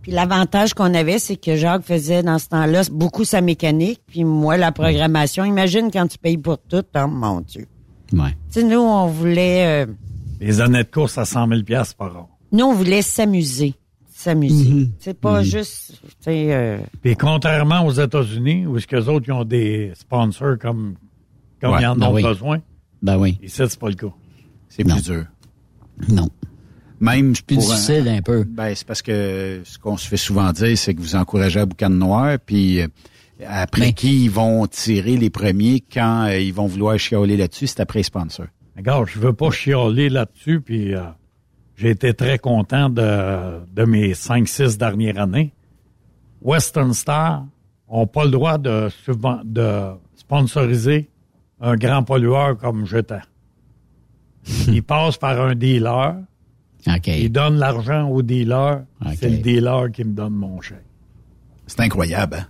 Puis 0.03 0.11
l'avantage 0.11 0.75
qu'on 0.75 0.93
avait, 0.93 1.21
c'est 1.21 1.37
que 1.37 1.55
Jacques 1.55 1.85
faisait 1.85 2.25
dans 2.25 2.41
ce 2.41 2.49
temps-là 2.49 2.83
beaucoup 2.91 3.25
sa 3.25 3.41
mécanique, 3.41 4.01
puis 4.05 4.25
moi, 4.25 4.57
la 4.57 4.73
programmation. 4.73 5.45
Imagine 5.45 5.91
quand 5.93 6.09
tu 6.09 6.19
payes 6.19 6.39
pour 6.39 6.59
tout, 6.59 6.83
oh 6.97 7.07
mon 7.07 7.41
Dieu. 7.41 7.69
Ouais. 8.13 8.31
Tu 8.53 8.61
sais, 8.61 8.63
nous, 8.65 8.81
on 8.81 9.07
voulait... 9.07 9.85
euh, 9.85 9.93
Les 10.41 10.61
années 10.61 10.83
de 10.83 10.91
course 10.91 11.19
à 11.19 11.25
100 11.25 11.47
000 11.47 11.63
piastres 11.63 11.95
par 11.95 12.17
an. 12.17 12.29
Nous, 12.53 12.65
on 12.67 12.75
voulait 12.75 13.03
s'amuser. 13.03 13.75
S'amuser. 14.13 14.91
C'est 15.01 15.19
pas 15.19 15.43
juste... 15.43 15.93
Tu 16.03 16.09
sais... 16.21 16.53
euh, 16.55 16.79
Puis 17.03 17.17
contrairement 17.17 17.85
aux 17.85 17.91
États-Unis, 17.93 18.67
où 18.67 18.77
est-ce 18.77 18.87
que 18.87 18.97
les 18.97 19.09
autres 19.09 19.27
ils 19.29 19.33
ont 19.33 19.45
des 19.45 19.93
sponsors 19.97 20.59
comme, 20.61 20.95
comme 21.61 21.73
Ouais, 21.73 21.83
ils 21.83 21.87
en 21.87 21.97
ben 21.97 22.07
ont 22.09 22.13
oui. 22.15 22.23
besoin, 22.23 22.61
Ben 23.03 23.17
oui. 23.19 23.39
ici, 23.43 23.57
c'est 23.67 23.79
pas 23.79 23.89
le 23.89 23.95
cas. 23.97 24.13
C'est 24.69 24.85
plus 24.85 25.03
dur. 25.03 25.25
Non. 26.09 26.29
Même 27.01 27.33
Plus 27.33 27.57
pour 27.57 27.65
un- 27.65 27.75
difficile 27.75 28.09
un 28.09 28.23
peu. 28.23 28.45
Ben, 28.45 28.75
c'est 28.77 28.87
parce 28.87 29.03
que 29.03 29.63
ce 29.65 29.77
qu'on 29.79 29.97
se 29.97 30.07
fait 30.07 30.17
souvent 30.17 30.53
dire, 30.53 30.79
c'est 30.79 30.95
que 30.95 31.01
vous 31.01 31.17
encouragez 31.17 31.59
à 31.61 31.67
boucan 31.67 31.91
noir, 31.91 32.39
puis 32.47 32.81
euh, 32.81 32.87
après 33.45 33.93
qui 33.93 34.25
ils 34.27 34.31
vont 34.31 34.67
tirer 34.69 35.17
les 35.17 35.31
premiers 35.31 35.81
quand 35.93 36.27
euh, 36.27 36.39
ils 36.39 36.55
vont 36.55 36.67
vouloir 36.67 36.97
chialer 36.99 37.37
là-dessus, 37.37 37.67
c'est 37.67 37.81
après 37.81 37.99
les 38.01 38.05
sponsors. 38.05 38.47
Regarde, 38.77 39.09
je 39.09 39.19
veux 39.19 39.33
pas 39.33 39.51
chialer 39.51 40.11
là-dessus, 40.11 40.61
puis 40.61 40.95
euh, 40.95 41.01
j'ai 41.83 41.91
été 41.91 42.15
très 42.15 42.39
content 42.39 42.89
de, 42.89 43.59
de 43.75 43.85
mes 43.85 44.13
5-6 44.13 44.79
dernières 44.79 45.19
années. 45.19 45.53
Western 46.41 46.95
Star 46.95 47.45
ont 47.89 48.07
pas 48.07 48.25
le 48.25 48.31
droit 48.31 48.57
de, 48.57 48.89
de 49.45 49.91
sponsoriser 50.15 51.11
un 51.61 51.75
grand 51.75 52.05
pollueur 52.05 52.57
comme 52.57 52.87
j'étais. 52.87 53.23
Ils 54.69 54.85
passent 54.85 55.17
par 55.17 55.41
un 55.41 55.57
dealer. 55.57 56.19
OK. 56.87 57.09
Ils 57.09 57.33
donnent 57.33 57.59
l'argent 57.59 58.09
au 58.09 58.23
dealer. 58.23 58.85
C'est 59.17 59.31
le 59.31 59.39
dealer 59.39 59.91
qui 59.91 60.05
me 60.05 60.13
donne 60.13 60.35
mon 60.35 60.61
chèque. 60.61 60.85
C'est 61.67 61.81
incroyable, 61.81 62.37
hein? 62.37 62.47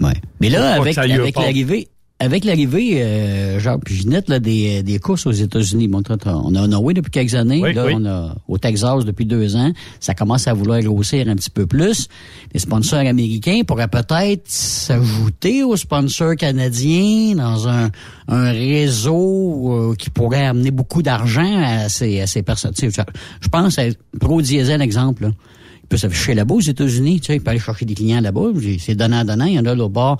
Ouais. 0.00 0.14
Mais 0.40 0.48
là, 0.48 0.76
avec, 0.80 0.96
avec 0.96 1.36
l'arrivée, 1.36 1.88
avec 2.22 2.44
l'arrivée, 2.44 3.02
euh, 3.02 3.58
Jacques 3.58 3.88
Ginette, 3.88 4.28
là, 4.28 4.38
des, 4.38 4.82
des 4.82 4.98
courses 4.98 5.26
aux 5.26 5.32
États-Unis, 5.32 5.88
bon, 5.88 6.02
on 6.26 6.54
a 6.54 6.66
Norway 6.66 6.92
depuis 6.92 7.10
quelques 7.10 7.34
années, 7.34 7.62
Oui, 7.62 7.72
là, 7.72 7.86
oui. 7.86 7.94
on 7.96 8.04
a 8.04 8.36
au 8.46 8.58
Texas 8.58 9.06
depuis 9.06 9.24
deux 9.24 9.56
ans, 9.56 9.72
ça 10.00 10.14
commence 10.14 10.46
à 10.46 10.52
vouloir 10.52 10.80
grossir 10.82 11.26
un 11.28 11.34
petit 11.34 11.48
peu 11.48 11.66
plus. 11.66 12.08
Les 12.52 12.60
sponsors 12.60 12.98
américains 12.98 13.62
pourraient 13.66 13.88
peut-être 13.88 14.42
s'ajouter 14.46 15.64
aux 15.64 15.76
sponsors 15.76 16.36
canadiens 16.36 17.36
dans 17.36 17.68
un, 17.68 17.90
un 18.28 18.50
réseau 18.52 19.90
euh, 19.90 19.94
qui 19.94 20.10
pourrait 20.10 20.44
amener 20.44 20.70
beaucoup 20.70 21.02
d'argent 21.02 21.62
à 21.64 21.88
ces, 21.88 22.20
à 22.20 22.26
ces 22.26 22.42
personnes. 22.42 22.74
Tu 22.74 22.90
sais, 22.90 23.02
Je 23.40 23.48
pense 23.48 23.78
à 23.78 23.84
Pro 24.20 24.42
Diesel, 24.42 24.82
exemple. 24.82 25.22
Là. 25.22 25.30
Il 25.84 25.86
peut 25.88 25.96
s'afficher 25.96 26.34
là-bas 26.34 26.54
aux 26.54 26.60
États-Unis, 26.60 27.20
tu 27.20 27.28
sais, 27.28 27.36
il 27.36 27.40
peut 27.40 27.50
aller 27.50 27.58
chercher 27.58 27.86
des 27.86 27.94
clients 27.94 28.20
là-bas. 28.20 28.48
C'est 28.78 28.94
donnant-donnant, 28.94 29.46
il 29.46 29.54
y 29.54 29.58
en 29.58 29.64
a 29.64 29.74
là 29.74 29.84
au 29.84 29.88
bord 29.88 30.18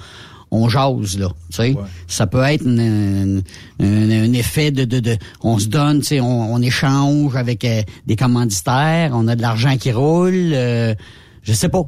on 0.50 0.68
jase 0.68 1.18
là, 1.18 1.28
tu 1.50 1.56
sais. 1.56 1.74
Ça 2.08 2.26
peut 2.26 2.42
être 2.42 2.64
une- 2.66 3.42
une- 3.78 4.12
un, 4.12 4.32
effet 4.32 4.70
de, 4.70 4.84
de, 4.84 4.98
de 5.00 5.16
on 5.42 5.58
se 5.58 5.68
donne, 5.68 6.00
tu 6.00 6.06
sais, 6.06 6.20
on, 6.20 6.52
on 6.52 6.60
échange 6.60 7.36
avec 7.36 7.64
euh, 7.64 7.82
des 8.06 8.16
commanditaires, 8.16 9.12
on 9.14 9.28
a 9.28 9.36
de 9.36 9.42
l'argent 9.42 9.76
qui 9.76 9.92
roule. 9.92 10.32
euh, 10.34 10.94
je 11.42 11.52
sais 11.52 11.68
pas, 11.68 11.82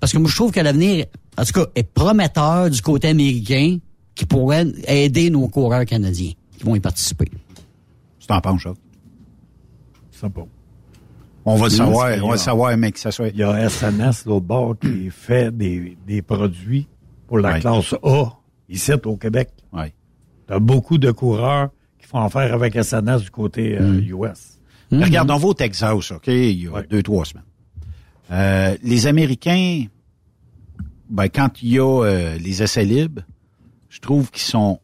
parce 0.00 0.12
que 0.12 0.18
moi 0.18 0.28
je 0.30 0.36
trouve 0.36 0.50
que 0.52 0.60
l'avenir, 0.60 1.06
en 1.38 1.44
tout 1.44 1.52
cas, 1.52 1.66
est 1.74 1.82
prometteur 1.84 2.68
du 2.70 2.82
côté 2.82 3.08
américain, 3.08 3.78
qui 4.14 4.26
pourrait 4.26 4.66
aider 4.88 5.30
nos 5.30 5.46
coureurs 5.48 5.84
canadiens 5.84 6.32
qui 6.58 6.64
vont 6.64 6.74
y 6.74 6.80
participer. 6.80 7.26
Tu 8.18 8.26
t'en 8.26 8.40
penses, 8.40 8.62
Jacques? 8.62 8.74
C'est 10.10 10.28
pas. 10.28 10.44
On 11.44 11.54
va 11.54 11.64
le 11.66 11.70
savoir, 11.70 12.10
on 12.22 12.26
va 12.26 12.32
le 12.34 12.38
savoir, 12.38 12.76
mec, 12.76 12.94
que 12.94 13.00
ça 13.00 13.10
soit. 13.12 13.28
Il 13.28 13.36
y 13.36 13.42
a 13.44 13.70
SNS, 13.70 14.24
l'autre 14.26 14.44
bord, 14.44 14.74
qui 14.78 15.08
fait 15.10 15.56
des, 15.56 15.96
des 16.06 16.20
produits 16.20 16.86
pour 17.28 17.38
la 17.38 17.52
Ouais. 17.54 17.60
classe 17.60 17.94
A, 18.02 18.24
ici 18.68 18.92
au 19.04 19.16
Québec. 19.16 19.50
Ouais. 19.72 19.94
Tu 20.48 20.52
as 20.54 20.58
beaucoup 20.58 20.98
de 20.98 21.12
coureurs 21.12 21.68
qui 22.00 22.06
font 22.08 22.18
affaire 22.20 22.52
avec 22.52 22.74
SNS 22.74 23.22
du 23.22 23.30
côté 23.30 23.78
euh, 23.78 24.00
US. 24.00 24.58
Mais 24.90 25.04
Regarde, 25.04 25.30
on 25.30 25.36
va 25.36 25.46
au 25.48 25.54
Texas, 25.54 26.10
OK, 26.10 26.26
il 26.26 26.62
y 26.64 26.66
a 26.68 26.82
deux, 26.82 27.02
trois 27.02 27.24
semaines. 27.24 27.44
Euh, 28.30 28.76
les 28.82 29.06
Américains, 29.06 29.84
ben, 31.10 31.28
quand 31.28 31.62
il 31.62 31.68
y 31.74 31.78
a 31.78 32.02
euh, 32.04 32.38
les 32.38 32.62
essais 32.62 32.84
libres, 32.84 33.22
je 33.88 34.00
trouve 34.00 34.30
qu'ils 34.30 34.42
sont 34.42 34.80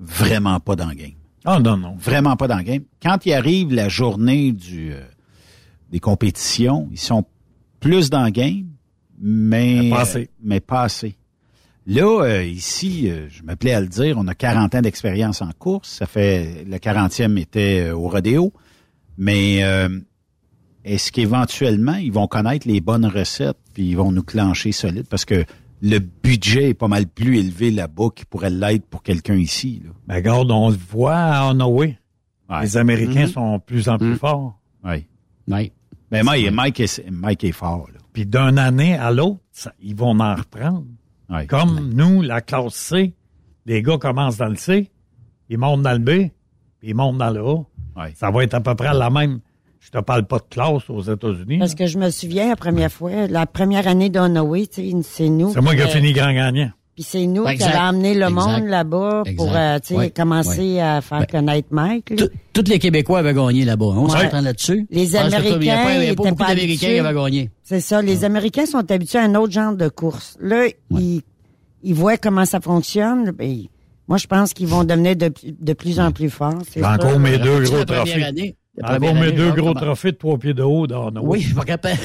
vraiment 0.00 0.58
pas 0.60 0.74
dans 0.76 0.88
le 0.88 0.94
game. 0.94 1.12
Ah 1.44 1.58
non, 1.60 1.76
non. 1.76 1.94
Vraiment 1.98 2.36
pas 2.36 2.48
dans 2.48 2.56
le 2.58 2.62
game. 2.62 2.82
Quand 3.02 3.24
il 3.26 3.32
arrive 3.32 3.72
la 3.74 3.88
journée 3.88 4.52
du, 4.52 4.92
euh, 4.92 5.00
des 5.90 6.00
compétitions, 6.00 6.88
ils 6.92 6.98
sont 6.98 7.24
plus 7.80 8.10
dans 8.10 8.24
le 8.24 8.30
game, 8.30 8.66
mais, 9.18 9.80
Mais 9.82 9.90
pas 9.90 10.00
assez. 10.00 10.30
mais 10.42 10.60
pas 10.60 10.82
assez. 10.82 11.16
Là, 11.86 12.22
euh, 12.24 12.44
ici, 12.44 13.10
euh, 13.10 13.28
je 13.28 13.42
me 13.42 13.56
plais 13.56 13.72
à 13.74 13.80
le 13.80 13.88
dire, 13.88 14.16
on 14.18 14.26
a 14.28 14.34
40 14.34 14.74
ans 14.76 14.80
d'expérience 14.82 15.42
en 15.42 15.50
course. 15.58 15.88
Ça 15.88 16.06
fait 16.06 16.64
le 16.64 16.76
40e 16.76 17.36
était 17.38 17.88
euh, 17.88 17.96
au 17.96 18.08
rodéo. 18.08 18.52
Mais 19.18 19.64
euh, 19.64 19.88
est-ce 20.84 21.10
qu'éventuellement, 21.12 21.94
ils 21.94 22.12
vont 22.12 22.26
connaître 22.28 22.68
les 22.68 22.80
bonnes 22.80 23.06
recettes 23.06 23.58
puis 23.74 23.88
ils 23.90 23.96
vont 23.96 24.12
nous 24.12 24.22
clencher 24.22 24.70
solide? 24.72 25.06
Parce 25.08 25.24
que 25.24 25.44
le 25.80 25.98
budget 25.98 26.70
est 26.70 26.74
pas 26.74 26.86
mal 26.88 27.06
plus 27.08 27.38
élevé 27.38 27.72
là-bas 27.72 28.10
qu'il 28.14 28.26
pourrait 28.26 28.50
l'être 28.50 28.86
pour 28.86 29.02
quelqu'un 29.02 29.34
ici. 29.34 29.82
Là. 29.84 29.90
Ben, 30.06 30.14
regarde, 30.16 30.50
on 30.52 30.70
le 30.70 30.76
voit 30.76 31.16
à 31.16 31.50
Honoré. 31.50 31.98
Les 32.60 32.76
Américains 32.76 33.22
Mhm. 33.26 33.32
sont 33.32 33.56
de 33.56 33.62
plus 33.62 33.88
en 33.88 33.98
plus 33.98 34.14
forts. 34.16 34.60
Oui. 34.84 35.06
Oui. 35.48 35.72
Mais 36.12 36.22
Mike, 36.22 36.50
Mike, 36.52 36.80
est, 36.80 37.10
Mike 37.10 37.44
est 37.44 37.52
fort. 37.52 37.88
Là. 37.92 37.98
Puis 38.12 38.26
d'une 38.26 38.58
année 38.58 38.94
à 38.94 39.10
l'autre, 39.10 39.40
ils 39.82 39.96
vont 39.96 40.18
en 40.20 40.34
reprendre. 40.34 40.84
Comme 41.48 41.92
nous, 41.94 42.22
la 42.22 42.40
classe 42.40 42.74
C, 42.74 43.14
les 43.66 43.82
gars 43.82 43.98
commencent 43.98 44.36
dans 44.36 44.48
le 44.48 44.56
C, 44.56 44.90
ils 45.48 45.58
montent 45.58 45.82
dans 45.82 45.92
le 45.92 45.98
B, 45.98 46.30
puis 46.78 46.90
ils 46.90 46.94
montent 46.94 47.18
dans 47.18 47.30
le 47.30 47.40
A. 47.40 48.10
Ça 48.14 48.30
va 48.30 48.44
être 48.44 48.54
à 48.54 48.60
peu 48.60 48.74
près 48.74 48.92
la 48.94 49.10
même. 49.10 49.40
Je 49.80 49.90
te 49.90 49.98
parle 49.98 50.24
pas 50.26 50.38
de 50.38 50.44
classe 50.48 50.88
aux 50.88 51.02
États-Unis. 51.02 51.58
Parce 51.58 51.74
que 51.74 51.86
je 51.86 51.98
me 51.98 52.10
souviens 52.10 52.48
la 52.48 52.56
première 52.56 52.92
fois, 52.92 53.26
la 53.26 53.46
première 53.46 53.88
année 53.88 54.10
sais, 54.10 54.92
c'est 55.02 55.28
nous. 55.28 55.52
C'est 55.52 55.60
moi 55.60 55.74
qui 55.74 55.80
ai 55.80 55.84
euh, 55.84 55.88
fini 55.88 56.12
grand 56.12 56.32
gagnant. 56.32 56.70
Puis 56.94 57.04
c'est 57.04 57.24
nous 57.26 57.46
Exact. 57.46 57.70
qui 57.70 57.74
avons 57.76 57.86
amené 57.88 58.14
le 58.14 58.26
Exact. 58.26 58.30
monde 58.34 58.66
là-bas 58.68 59.22
pour 59.36 59.50
euh, 59.56 59.78
tu 59.78 59.88
sais, 59.88 59.94
Ouais. 59.96 60.10
commencer 60.10 60.74
Ouais. 60.74 60.80
à 60.80 61.00
faire 61.00 61.26
connaître 61.26 61.68
Mike. 61.70 62.10
là. 62.10 62.26
Tous 62.52 62.64
les 62.68 62.78
Québécois 62.78 63.20
avaient 63.20 63.32
gagné 63.32 63.64
là-bas. 63.64 63.86
On 63.86 64.04
Ouais. 64.10 64.20
s'entend 64.24 64.42
là-dessus? 64.42 64.86
Les 64.90 65.04
Il 65.04 65.10
n'y 65.12 65.16
a 65.16 65.20
Américains 65.22 65.54
pas, 65.54 65.62
il 65.62 65.66
y 65.66 65.70
a 65.70 65.74
pas 65.80 65.94
étaient 66.02 66.14
beaucoup 66.16 66.34
d'Américains 66.44 66.86
qui 66.88 66.98
avaient 66.98 67.14
gagné. 67.14 67.50
C'est 67.62 67.80
ça. 67.80 68.02
Les 68.02 68.24
Américains 68.24 68.66
sont 68.66 68.90
habitués 68.90 69.20
à 69.20 69.22
un 69.24 69.34
autre 69.36 69.52
genre 69.52 69.74
de 69.74 69.88
course. 69.88 70.36
Là, 70.38 70.66
ils, 70.90 71.22
ils 71.82 71.94
voient 71.94 72.18
comment 72.18 72.44
ça 72.44 72.60
fonctionne. 72.60 73.30
Ben, 73.30 73.56
moi, 74.06 74.18
je 74.18 74.26
pense 74.26 74.52
qu'ils 74.52 74.66
vont 74.68 74.84
devenir 74.84 75.16
de, 75.16 75.32
de 75.60 75.72
plus 75.72 75.98
en 75.98 76.12
plus 76.12 76.28
forts. 76.28 76.60
encore 76.84 77.18
mes 77.18 77.38
deux 77.38 77.60
gros 77.62 77.84
première 77.86 78.04
trophées. 78.04 78.56
Encore 78.82 79.14
mes 79.14 79.32
deux 79.32 79.52
gros 79.52 79.72
trophées 79.72 80.12
de 80.12 80.16
trois 80.16 80.36
pieds 80.38 80.52
de 80.54 80.62
haut 80.62 80.86
dans 80.86 81.06
Honoré. 81.08 81.26
Oui, 81.26 81.40
je 81.40 81.54
me 81.54 81.60
rappelle. 81.66 81.96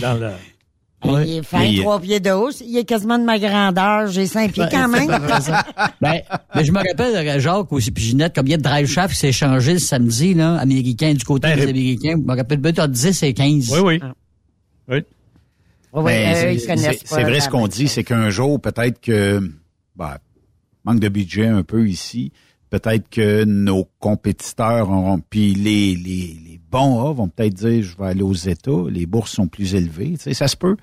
Dans 0.00 0.14
le... 0.14 0.30
Il 1.04 1.36
est 1.38 1.42
fin, 1.42 1.58
Mais 1.60 1.72
il- 1.72 1.80
trois 1.80 2.00
pieds 2.00 2.20
de 2.20 2.30
haut. 2.30 2.50
Il 2.64 2.76
est 2.78 2.84
quasiment 2.84 3.18
de 3.18 3.24
ma 3.24 3.38
grandeur. 3.38 4.06
J'ai 4.08 4.26
cinq 4.26 4.52
pieds 4.52 4.64
quand 4.70 4.88
même. 4.88 5.06
ben, 6.00 6.20
mais 6.54 6.64
je 6.64 6.72
me 6.72 6.78
rappelle, 6.78 7.14
euh, 7.28 7.38
Jacques 7.40 7.72
aussi, 7.72 7.90
puis 7.90 8.04
Ginette, 8.04 8.34
combien 8.34 8.56
de 8.56 8.62
drive 8.62 8.86
shaft 8.86 9.12
qui 9.14 9.20
s'est 9.20 9.28
échangé 9.28 9.74
le 9.74 9.78
samedi, 9.78 10.34
là, 10.34 10.56
américain, 10.56 11.12
du 11.14 11.24
côté 11.24 11.54
des 11.54 11.62
Américains? 11.62 12.14
Je 12.18 12.22
me 12.26 12.36
rappelle, 12.36 12.58
ben, 12.58 12.72
t'as 12.72 12.86
10 12.88 13.22
et 13.22 13.34
15. 13.34 13.70
Oui, 13.72 13.80
oui. 13.84 14.00
Oui. 14.88 14.96
Ouais, 15.92 16.02
Ben, 16.04 16.34
c'est- 16.34 16.54
ils 16.56 16.66
connaissent 16.66 16.98
c'est- 17.00 17.08
pas 17.08 17.16
C'est 17.16 17.22
vrai 17.22 17.40
ce 17.40 17.48
qu'on 17.48 17.68
dit, 17.68 17.86
c'est 17.88 18.02
qu'un 18.04 18.30
jour, 18.30 18.60
peut-être 18.60 19.00
que, 19.00 19.40
ben, 19.96 20.16
manque 20.84 21.00
de 21.00 21.08
budget 21.08 21.46
un 21.46 21.62
peu 21.62 21.88
ici, 21.88 22.32
peut-être 22.70 23.08
que 23.08 23.44
nos 23.44 23.86
compétiteurs 24.00 24.90
auront, 24.90 25.20
puis 25.30 25.54
les, 25.54 25.94
les, 25.94 26.36
les 26.46 26.60
bons 26.70 27.08
A 27.08 27.12
vont 27.12 27.28
peut-être 27.28 27.54
dire, 27.54 27.82
je 27.84 27.96
vais 27.96 28.06
aller 28.08 28.22
aux 28.22 28.34
États, 28.34 28.70
les 28.90 29.06
bourses 29.06 29.30
sont 29.30 29.46
plus 29.46 29.76
élevées, 29.76 30.14
tu 30.14 30.22
sais, 30.24 30.34
ça 30.34 30.48
se 30.48 30.56
peut. 30.56 30.76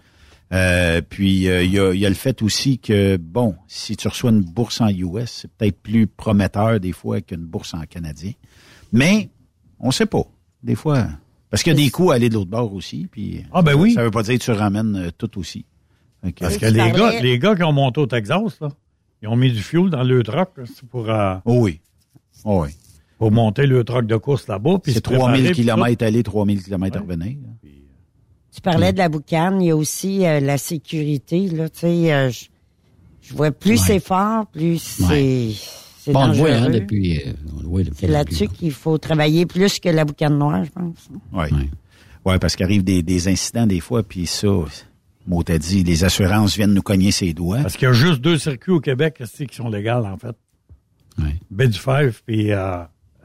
Euh, 0.54 1.02
puis 1.08 1.48
euh, 1.48 1.64
il 1.64 1.72
y, 1.72 1.80
a, 1.80 1.94
il 1.94 2.00
y 2.00 2.06
a 2.06 2.10
le 2.10 2.16
fait 2.16 2.42
aussi 2.42 2.78
que, 2.78 3.16
bon, 3.18 3.56
si 3.68 3.96
tu 3.96 4.08
reçois 4.08 4.32
une 4.32 4.42
bourse 4.42 4.82
en 4.82 4.90
US, 4.90 5.30
c'est 5.44 5.52
peut-être 5.52 5.80
plus 5.82 6.08
prometteur 6.08 6.80
des 6.80 6.92
fois 6.92 7.22
qu'une 7.22 7.46
bourse 7.46 7.74
en 7.74 7.84
canadien. 7.84 8.34
Mais, 8.92 9.30
on 9.80 9.92
sait 9.92 10.06
pas. 10.06 10.24
Des 10.62 10.76
fois, 10.76 11.08
parce 11.50 11.64
qu'il 11.64 11.74
y 11.74 11.82
a 11.82 11.84
des 11.86 11.90
coûts 11.90 12.12
à 12.12 12.16
aller 12.16 12.30
de 12.30 12.34
l'autre 12.36 12.50
bord 12.52 12.74
aussi, 12.74 13.08
puis 13.10 13.44
Ah, 13.54 13.62
ben 13.62 13.76
oui. 13.76 13.94
ça 13.94 14.04
veut 14.04 14.12
pas 14.12 14.24
dire 14.24 14.38
que 14.38 14.44
tu 14.44 14.52
ramènes 14.52 14.96
euh, 14.96 15.10
tout 15.18 15.40
aussi. 15.40 15.66
Parce 16.40 16.58
que 16.58 16.66
les 16.68 16.92
gars, 16.92 17.20
les 17.22 17.40
gars 17.40 17.56
qui 17.56 17.64
ont 17.64 17.72
monté 17.74 18.00
au 18.00 18.06
Texas, 18.06 18.60
là, 18.62 18.70
ils 19.24 19.28
ont 19.28 19.36
mis 19.36 19.52
du 19.52 19.62
fuel 19.62 19.90
dans 19.90 20.04
le 20.04 20.22
truck 20.22 20.50
pour, 20.90 21.10
euh, 21.10 21.36
Oh 21.46 21.60
oui. 21.62 21.80
Oh 22.44 22.64
oui. 22.64 22.70
pour 23.18 23.32
monter 23.32 23.66
le 23.68 23.84
truck 23.84 24.06
de 24.06 24.18
course 24.18 24.48
là-bas. 24.48 24.80
C'est 24.86 24.94
se 24.94 25.00
préparer, 25.00 25.32
3000 25.32 25.52
puis 25.52 25.56
km 25.64 26.04
aller, 26.06 26.24
3000 26.24 26.64
km 26.64 27.00
revenir. 27.02 27.38
Tu 28.54 28.62
parlais 28.62 28.92
de 28.94 28.98
la 28.98 29.08
boucane, 29.10 29.62
il 29.62 29.68
y 29.68 29.72
a 29.72 29.76
aussi 29.76 30.26
euh, 30.26 30.40
la 30.40 30.58
sécurité. 30.58 31.48
Là, 31.48 31.70
tu 31.70 31.80
sais, 31.80 32.14
euh, 32.14 32.30
je, 32.30 32.46
je 33.22 33.34
vois 33.34 33.52
plus 33.52 33.78
c'est 33.78 34.00
fort, 34.00 34.46
plus 34.48 34.80
c'est 34.80 35.52
c'est 36.00 36.12
Bon, 36.14 36.22
on 36.24 36.28
le 36.28 36.34
voit, 36.34 36.50
dangereux. 36.52 36.68
hein, 36.68 36.70
depuis, 36.72 37.20
euh, 37.20 37.32
depuis 37.64 37.92
c'est 37.96 38.08
là-dessus 38.08 38.48
qu'il 38.48 38.72
faut 38.72 38.98
travailler 38.98 39.46
plus 39.46 39.80
que 39.80 39.88
la 39.90 40.04
boucane 40.04 40.38
noire, 40.38 40.66
je 40.66 40.72
pense. 40.72 41.10
Oui. 41.32 41.70
Ouais, 42.26 42.40
parce 42.40 42.56
qu'arrive 42.56 42.84
des, 42.84 43.04
des 43.04 43.28
incidents 43.28 43.68
des 43.68 43.80
fois, 43.80 44.04
puis 44.04 44.26
ça, 44.26 44.48
mot 45.28 45.44
t'a 45.44 45.58
dit, 45.58 45.84
les 45.84 46.04
assurances 46.04 46.56
viennent 46.58 46.74
nous 46.74 46.82
cogner 46.82 47.12
ses 47.12 47.34
doigts. 47.34 47.62
Parce 47.62 47.78
qu'il 47.78 47.88
y 47.88 47.92
a 47.92 47.94
juste 47.94 48.20
deux 48.22 48.38
circuits 48.38 48.72
au 48.74 48.80
Québec 48.80 49.22
qui 49.50 49.56
sont 49.56 49.70
légaux, 49.70 50.06
en 50.06 50.18
fait. 50.18 50.36
Baie 51.52 51.68
du 51.68 51.78
Fèvre, 51.78 52.16
puis 52.26 52.52
euh, 52.52 52.78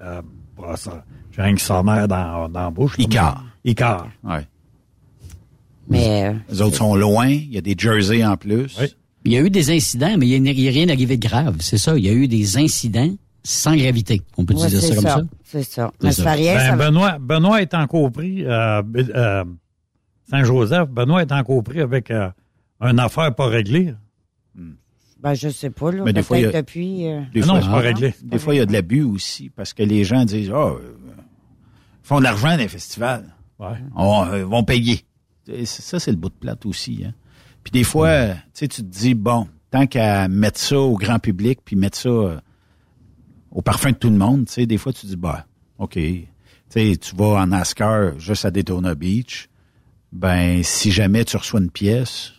euh, 0.02 0.22
bah, 0.56 0.76
ça, 0.76 1.04
j'ai 1.32 1.42
un 1.42 1.54
qui 1.54 1.64
s'en 1.64 1.82
met 1.82 2.06
dans, 2.06 2.48
dans 2.48 2.60
la 2.60 2.70
bouche. 2.70 2.94
Icar. 2.98 3.44
Icar. 3.64 4.08
Ouais. 4.22 4.46
Mais 5.88 6.34
Les 6.50 6.60
autres 6.62 6.76
sont 6.76 6.94
loin, 6.96 7.28
il 7.28 7.52
y 7.54 7.58
a 7.58 7.60
des 7.60 7.74
jerseys 7.78 8.24
en 8.24 8.36
plus. 8.36 8.76
Il 9.24 9.32
y 9.32 9.36
a 9.36 9.40
eu 9.40 9.50
des 9.50 9.70
incidents, 9.70 10.16
mais 10.18 10.26
il 10.28 10.40
n'y 10.42 10.48
a, 10.48 10.52
il 10.52 10.60
y 10.60 10.68
a 10.68 10.70
rien 10.70 10.88
arrivé 10.88 11.16
de 11.16 11.26
grave. 11.28 11.56
C'est 11.60 11.78
ça. 11.78 11.96
Il 11.96 12.04
y 12.04 12.08
a 12.08 12.12
eu 12.12 12.28
des 12.28 12.56
incidents 12.58 13.12
sans 13.42 13.76
gravité. 13.76 14.22
On 14.36 14.44
peut 14.44 14.54
Ouais, 14.54 14.68
dire 14.68 14.80
ça 14.80 14.86
c'est 14.88 14.94
comme 14.94 15.04
ça? 15.04 15.22
C'est 15.44 15.62
ça. 15.64 15.92
Mais 16.02 16.12
ça. 16.12 16.32
rien, 16.32 16.54
Ben, 16.54 16.60
ça 16.70 16.76
va- 16.76 16.86
Benoît, 16.90 17.18
Benoît 17.18 17.62
est 17.62 17.74
encore 17.74 18.10
pris, 18.12 18.44
euh, 18.44 18.82
euh, 18.96 19.44
Saint-Joseph, 20.30 20.88
Benoît 20.90 21.22
est 21.22 21.32
encore 21.32 21.62
pris 21.62 21.80
avec 21.80 22.10
euh, 22.10 22.28
une 22.80 22.98
affaire 22.98 23.34
pas 23.34 23.46
réglée. 23.46 23.94
ben, 25.22 25.34
je 25.34 25.48
sais 25.48 25.70
pas, 25.70 25.90
là. 25.92 26.02
Mais 26.04 26.12
des 26.12 26.22
fois, 26.22 26.38
il 26.38 26.42
y 26.42 26.46
a- 26.46 26.52
depuis. 26.52 27.06
euh, 27.08 27.20
Des 27.32 27.42
Ah 27.42 27.46
fois, 27.46 27.54
non, 27.54 27.62
c'est 27.62 27.70
pas 27.70 27.78
réglé. 27.78 28.14
Des 28.22 28.38
fois, 28.38 28.54
il 28.54 28.58
y 28.58 28.60
a 28.60 28.66
de 28.66 28.72
l'abus 28.72 29.02
aussi, 29.02 29.50
parce 29.50 29.72
que 29.72 29.82
les 29.82 30.04
gens 30.04 30.24
disent, 30.24 30.50
ah, 30.54 30.68
euh, 30.68 30.78
ils 31.08 32.06
font 32.06 32.18
de 32.18 32.24
l'argent 32.24 32.50
dans 32.50 32.56
les 32.58 32.68
festivals. 32.68 33.24
On, 33.96 34.24
euh, 34.26 34.44
vont 34.44 34.62
payer. 34.62 35.00
Et 35.48 35.66
Ça, 35.66 35.98
c'est 35.98 36.10
le 36.10 36.16
bout 36.16 36.28
de 36.28 36.34
plate 36.34 36.66
aussi. 36.66 37.04
Hein. 37.06 37.12
Puis 37.62 37.72
des 37.72 37.84
fois, 37.84 38.28
tu 38.28 38.40
sais, 38.54 38.68
tu 38.68 38.82
te 38.82 38.88
dis, 38.88 39.14
bon, 39.14 39.48
tant 39.70 39.86
qu'à 39.86 40.28
mettre 40.28 40.58
ça 40.60 40.78
au 40.78 40.96
grand 40.96 41.18
public, 41.18 41.60
puis 41.64 41.76
mettre 41.76 41.98
ça 41.98 42.08
euh, 42.08 42.36
au 43.50 43.62
parfum 43.62 43.90
de 43.90 43.96
tout 43.96 44.10
le 44.10 44.16
monde, 44.16 44.46
tu 44.46 44.52
sais, 44.52 44.66
des 44.66 44.78
fois, 44.78 44.92
tu 44.92 45.06
dis, 45.06 45.16
bah, 45.16 45.46
OK. 45.78 45.94
Tu 45.94 46.26
sais, 46.68 46.96
tu 46.96 47.14
vas 47.16 47.40
en 47.42 47.48
NASCAR 47.48 48.18
juste 48.18 48.44
à 48.44 48.50
Daytona 48.50 48.94
Beach, 48.94 49.48
ben, 50.12 50.62
si 50.62 50.90
jamais 50.90 51.24
tu 51.24 51.36
reçois 51.36 51.60
une 51.60 51.70
pièce, 51.70 52.32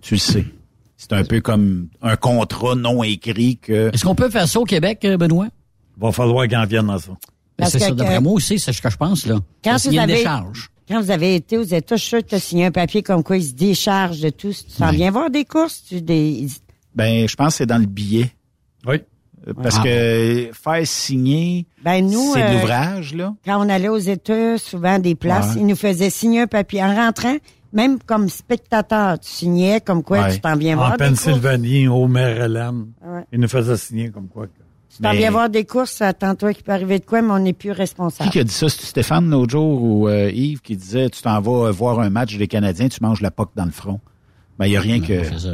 tu 0.00 0.14
le 0.14 0.20
sais. 0.20 0.46
C'est 0.96 1.12
un 1.12 1.24
peu 1.24 1.40
comme 1.40 1.88
un 2.00 2.16
contrat 2.16 2.74
non 2.74 3.02
écrit 3.02 3.58
que... 3.58 3.90
Est-ce 3.92 4.04
qu'on 4.04 4.14
peut 4.14 4.30
faire 4.30 4.48
ça 4.48 4.60
au 4.60 4.64
Québec, 4.64 5.04
euh, 5.04 5.16
Benoît? 5.16 5.48
Va 5.98 6.12
falloir 6.12 6.46
qu'il 6.48 6.56
en 6.56 6.66
vienne 6.66 6.86
dans 6.86 6.98
ça. 6.98 7.12
Ben, 7.58 7.66
c'est 7.66 7.78
ça, 7.78 7.90
d'après 7.92 8.20
moi 8.20 8.32
aussi, 8.32 8.58
c'est 8.58 8.72
ce 8.72 8.82
que 8.82 8.90
je 8.90 8.96
pense, 8.96 9.26
là. 9.26 9.38
Quand 9.64 9.72
vous, 9.72 9.78
signer 9.78 9.98
une 9.98 10.04
avez, 10.04 10.14
décharge. 10.16 10.70
Quand 10.88 11.00
vous 11.00 11.10
avez 11.10 11.34
été 11.36 11.58
aux 11.58 11.62
États, 11.62 11.96
je 11.96 12.00
suis 12.00 12.08
sûr 12.10 12.18
que 12.22 12.28
tu 12.28 12.34
as 12.34 12.40
signé 12.40 12.66
un 12.66 12.70
papier 12.70 13.02
comme 13.02 13.22
quoi 13.22 13.36
ils 13.36 13.44
se 13.44 13.52
déchargent 13.54 14.20
de 14.20 14.30
tout. 14.30 14.50
Tu 14.52 14.70
s'en 14.70 14.90
viens 14.90 15.10
voir 15.10 15.30
des 15.30 15.44
courses? 15.44 15.82
Tu 15.88 16.00
des... 16.00 16.46
Ben, 16.94 17.28
je 17.28 17.34
pense 17.36 17.48
que 17.54 17.58
c'est 17.58 17.66
dans 17.66 17.78
le 17.78 17.86
billet. 17.86 18.30
Oui. 18.86 19.02
Euh, 19.48 19.52
Parce 19.62 19.76
Ah. 19.78 19.82
que 19.84 20.50
faire 20.52 20.86
signer, 20.86 21.66
Ben, 21.84 22.04
nous, 22.04 22.32
c'est 22.34 22.40
de 22.40 22.44
euh, 22.46 22.52
l'ouvrage, 22.54 23.14
là. 23.14 23.34
Quand 23.44 23.64
on 23.64 23.68
allait 23.68 23.88
aux 23.88 23.96
États, 23.98 24.58
souvent 24.58 24.98
des 24.98 25.14
places, 25.14 25.54
Ouais. 25.54 25.60
ils 25.60 25.66
nous 25.66 25.76
faisaient 25.76 26.10
signer 26.10 26.40
un 26.42 26.46
papier. 26.46 26.82
En 26.82 26.94
rentrant, 26.94 27.36
même 27.72 27.98
comme 28.00 28.28
spectateur, 28.28 29.18
tu 29.20 29.28
signais 29.30 29.80
comme 29.80 30.02
quoi 30.02 30.22
Ouais. 30.22 30.34
tu 30.34 30.40
t'en 30.40 30.56
viens 30.56 30.74
voir 30.76 30.94
En 30.94 30.96
des 30.96 31.04
courses. 31.06 31.24
Pennsylvanie, 31.24 31.86
au 31.86 32.08
Maryland. 32.08 32.86
Ouais. 33.04 33.24
Il 33.32 33.40
nous 33.40 33.48
faisait 33.48 33.76
signer 33.76 34.10
comme 34.10 34.28
quoi. 34.28 34.46
que- 34.46 34.52
Tu 34.96 35.02
t'en 35.02 35.10
Mais- 35.10 35.18
viens 35.18 35.30
voir 35.30 35.50
des 35.50 35.64
courses, 35.66 36.00
attends-toi 36.00 36.54
qu'il 36.54 36.64
peut 36.64 36.72
arriver 36.72 36.98
de 36.98 37.04
quoi, 37.04 37.20
mais 37.20 37.30
on 37.32 37.38
n'est 37.38 37.52
plus 37.52 37.70
responsable. 37.70 38.30
qui 38.30 38.38
a 38.38 38.44
dit 38.44 38.52
ça? 38.52 38.68
C'est 38.70 38.82
Stéphane 38.86 39.28
l'autre 39.30 39.50
jour 39.50 39.82
ou 39.82 40.08
euh, 40.08 40.30
Yves 40.30 40.62
qui 40.62 40.74
disait 40.76 41.10
tu 41.10 41.20
t'en 41.20 41.38
vas 41.40 41.66
euh, 41.66 41.70
voir 41.70 42.00
un 42.00 42.08
match 42.08 42.36
des 42.36 42.46
Canadiens, 42.48 42.88
tu 42.88 42.98
manges 43.02 43.20
la 43.20 43.30
poque 43.30 43.50
dans 43.54 43.66
le 43.66 43.70
front. 43.72 44.00
Ben, 44.58 44.64
il 44.66 44.70
n'y 44.70 44.76
a 44.76 44.80
rien 44.80 45.00
que. 45.00 45.22
ça. 45.38 45.50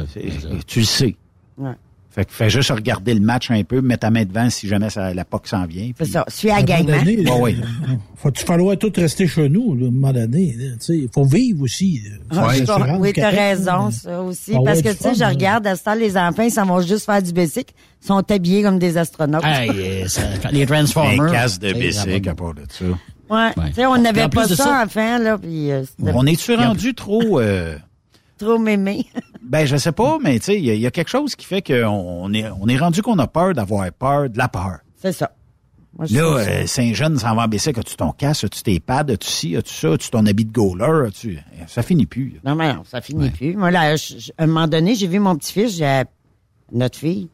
Tu 0.65 0.79
le 0.79 0.85
sais. 0.85 1.15
Ouais. 1.57 1.73
Fait 2.13 2.25
que 2.25 2.31
fais 2.31 2.49
juste 2.49 2.69
regarder 2.69 3.15
le 3.15 3.21
match 3.21 3.49
un 3.49 3.63
peu, 3.63 3.81
mets 3.81 3.97
ta 3.97 4.11
main 4.11 4.23
devant 4.23 4.47
si 4.49 4.67
jamais 4.67 4.91
ça, 4.91 5.13
la 5.15 5.25
POC 5.25 5.47
s'en 5.47 5.65
vient. 5.65 5.89
C'est 5.97 6.05
ça. 6.05 6.23
Suis 6.27 6.51
à 6.51 6.61
donné, 6.61 7.15
là, 7.17 7.33
Ouais, 7.33 7.41
ouais. 7.41 7.55
Faut-tu 8.17 8.45
falloir 8.45 8.77
tout 8.77 8.91
rester 8.95 9.25
chez 9.27 9.49
nous, 9.49 9.73
là, 9.75 9.85
à 9.85 9.87
un 9.87 9.91
moment 9.91 10.13
donné. 10.13 10.55
Il 10.89 11.09
faut 11.11 11.23
vivre 11.25 11.63
aussi. 11.63 12.01
là. 12.05 12.17
Ah, 12.29 12.33
crois- 12.35 12.51
assurances 12.75 12.97
oui, 13.01 13.13
t'as 13.13 13.29
raison, 13.31 13.89
ça 13.89 14.21
aussi. 14.21 14.51
Ah 14.53 14.59
ouais, 14.59 14.63
parce 14.65 14.81
que, 14.83 14.89
tu 14.89 14.97
sais, 14.97 15.15
je 15.15 15.23
regarde 15.23 15.65
à 15.65 15.75
ce 15.75 15.83
temps, 15.83 15.95
les 15.95 16.15
enfants, 16.15 16.43
ils 16.43 16.51
s'en 16.51 16.65
vont 16.67 16.81
juste 16.81 17.05
faire 17.05 17.21
du 17.23 17.33
bicycle. 17.33 17.73
Ils 18.03 18.07
sont 18.07 18.31
habillés 18.31 18.61
comme 18.61 18.77
des 18.77 18.95
astronautes. 18.97 19.43
Hey, 19.43 19.71
euh, 20.03 20.03
ça- 20.07 20.21
les 20.51 20.65
Transformers. 20.67 21.21
Un 21.23 21.31
casse 21.31 21.57
de 21.59 21.73
bicycle 21.73 22.29
à 22.29 22.35
part 22.35 22.53
de 22.53 22.61
ça. 22.69 22.85
Ouais. 23.29 23.51
Tu 23.69 23.73
sais, 23.73 23.85
on 23.87 23.97
n'avait 23.97 24.29
pas 24.29 24.47
ça, 24.47 24.55
ça- 24.55 24.83
enfant, 24.85 25.17
là, 25.17 25.39
euh, 25.43 25.83
On 25.99 26.27
est-tu 26.27 26.53
rendu 26.53 26.93
trop. 26.93 27.39
euh, 27.39 27.75
trop 28.37 28.59
mémé. 28.59 29.07
Ben, 29.45 29.65
je 29.65 29.75
sais 29.77 29.91
pas, 29.91 30.17
mais 30.21 30.39
tu 30.39 30.45
sais, 30.45 30.57
il 30.57 30.65
y, 30.65 30.69
a- 30.71 30.73
il 30.73 30.81
y 30.81 30.87
a 30.87 30.91
quelque 30.91 31.09
chose 31.09 31.35
qui 31.35 31.45
fait 31.45 31.61
qu'on 31.61 31.85
on 31.87 32.33
est, 32.33 32.45
on 32.61 32.67
est 32.67 32.77
rendu 32.77 33.01
qu'on 33.01 33.19
a 33.19 33.27
peur 33.27 33.53
d'avoir 33.53 33.91
peur 33.91 34.29
de 34.29 34.37
la 34.37 34.47
peur. 34.47 34.79
C'est 35.01 35.11
ça. 35.11 35.31
Moi, 35.97 36.07
Là, 36.09 36.21
euh, 36.39 36.65
Saint-Jean 36.65 37.15
s'en 37.19 37.35
va 37.35 37.43
en 37.43 37.47
baisser. 37.47 37.69
As-tu 37.77 37.95
ton 37.95 38.11
casque? 38.13 38.45
As-tu 38.45 38.63
tes 38.63 38.79
pads? 38.79 39.05
As-tu 39.09 39.27
ci? 39.29 39.55
As-tu 39.55 39.71
ça? 39.73 39.89
As-tu 39.93 40.09
ton 40.09 40.25
habit 40.25 40.45
de 40.45 40.51
goaler? 40.51 41.07
As-tu... 41.09 41.37
Ça 41.67 41.83
finit 41.83 42.07
plus. 42.07 42.39
Non, 42.43 42.55
mais 42.55 42.73
non, 42.73 42.83
ça 42.83 42.99
finit 42.99 43.29
plus. 43.29 43.55
Moi, 43.55 43.69
là, 43.69 43.95
je- 43.95 44.31
à 44.37 44.43
un 44.43 44.47
moment 44.47 44.67
donné, 44.67 44.95
j'ai 44.95 45.05
vu 45.07 45.19
mon 45.19 45.35
petit-fils, 45.35 45.77
j'ai 45.77 46.01
notre 46.71 46.97
fille. 46.97 47.29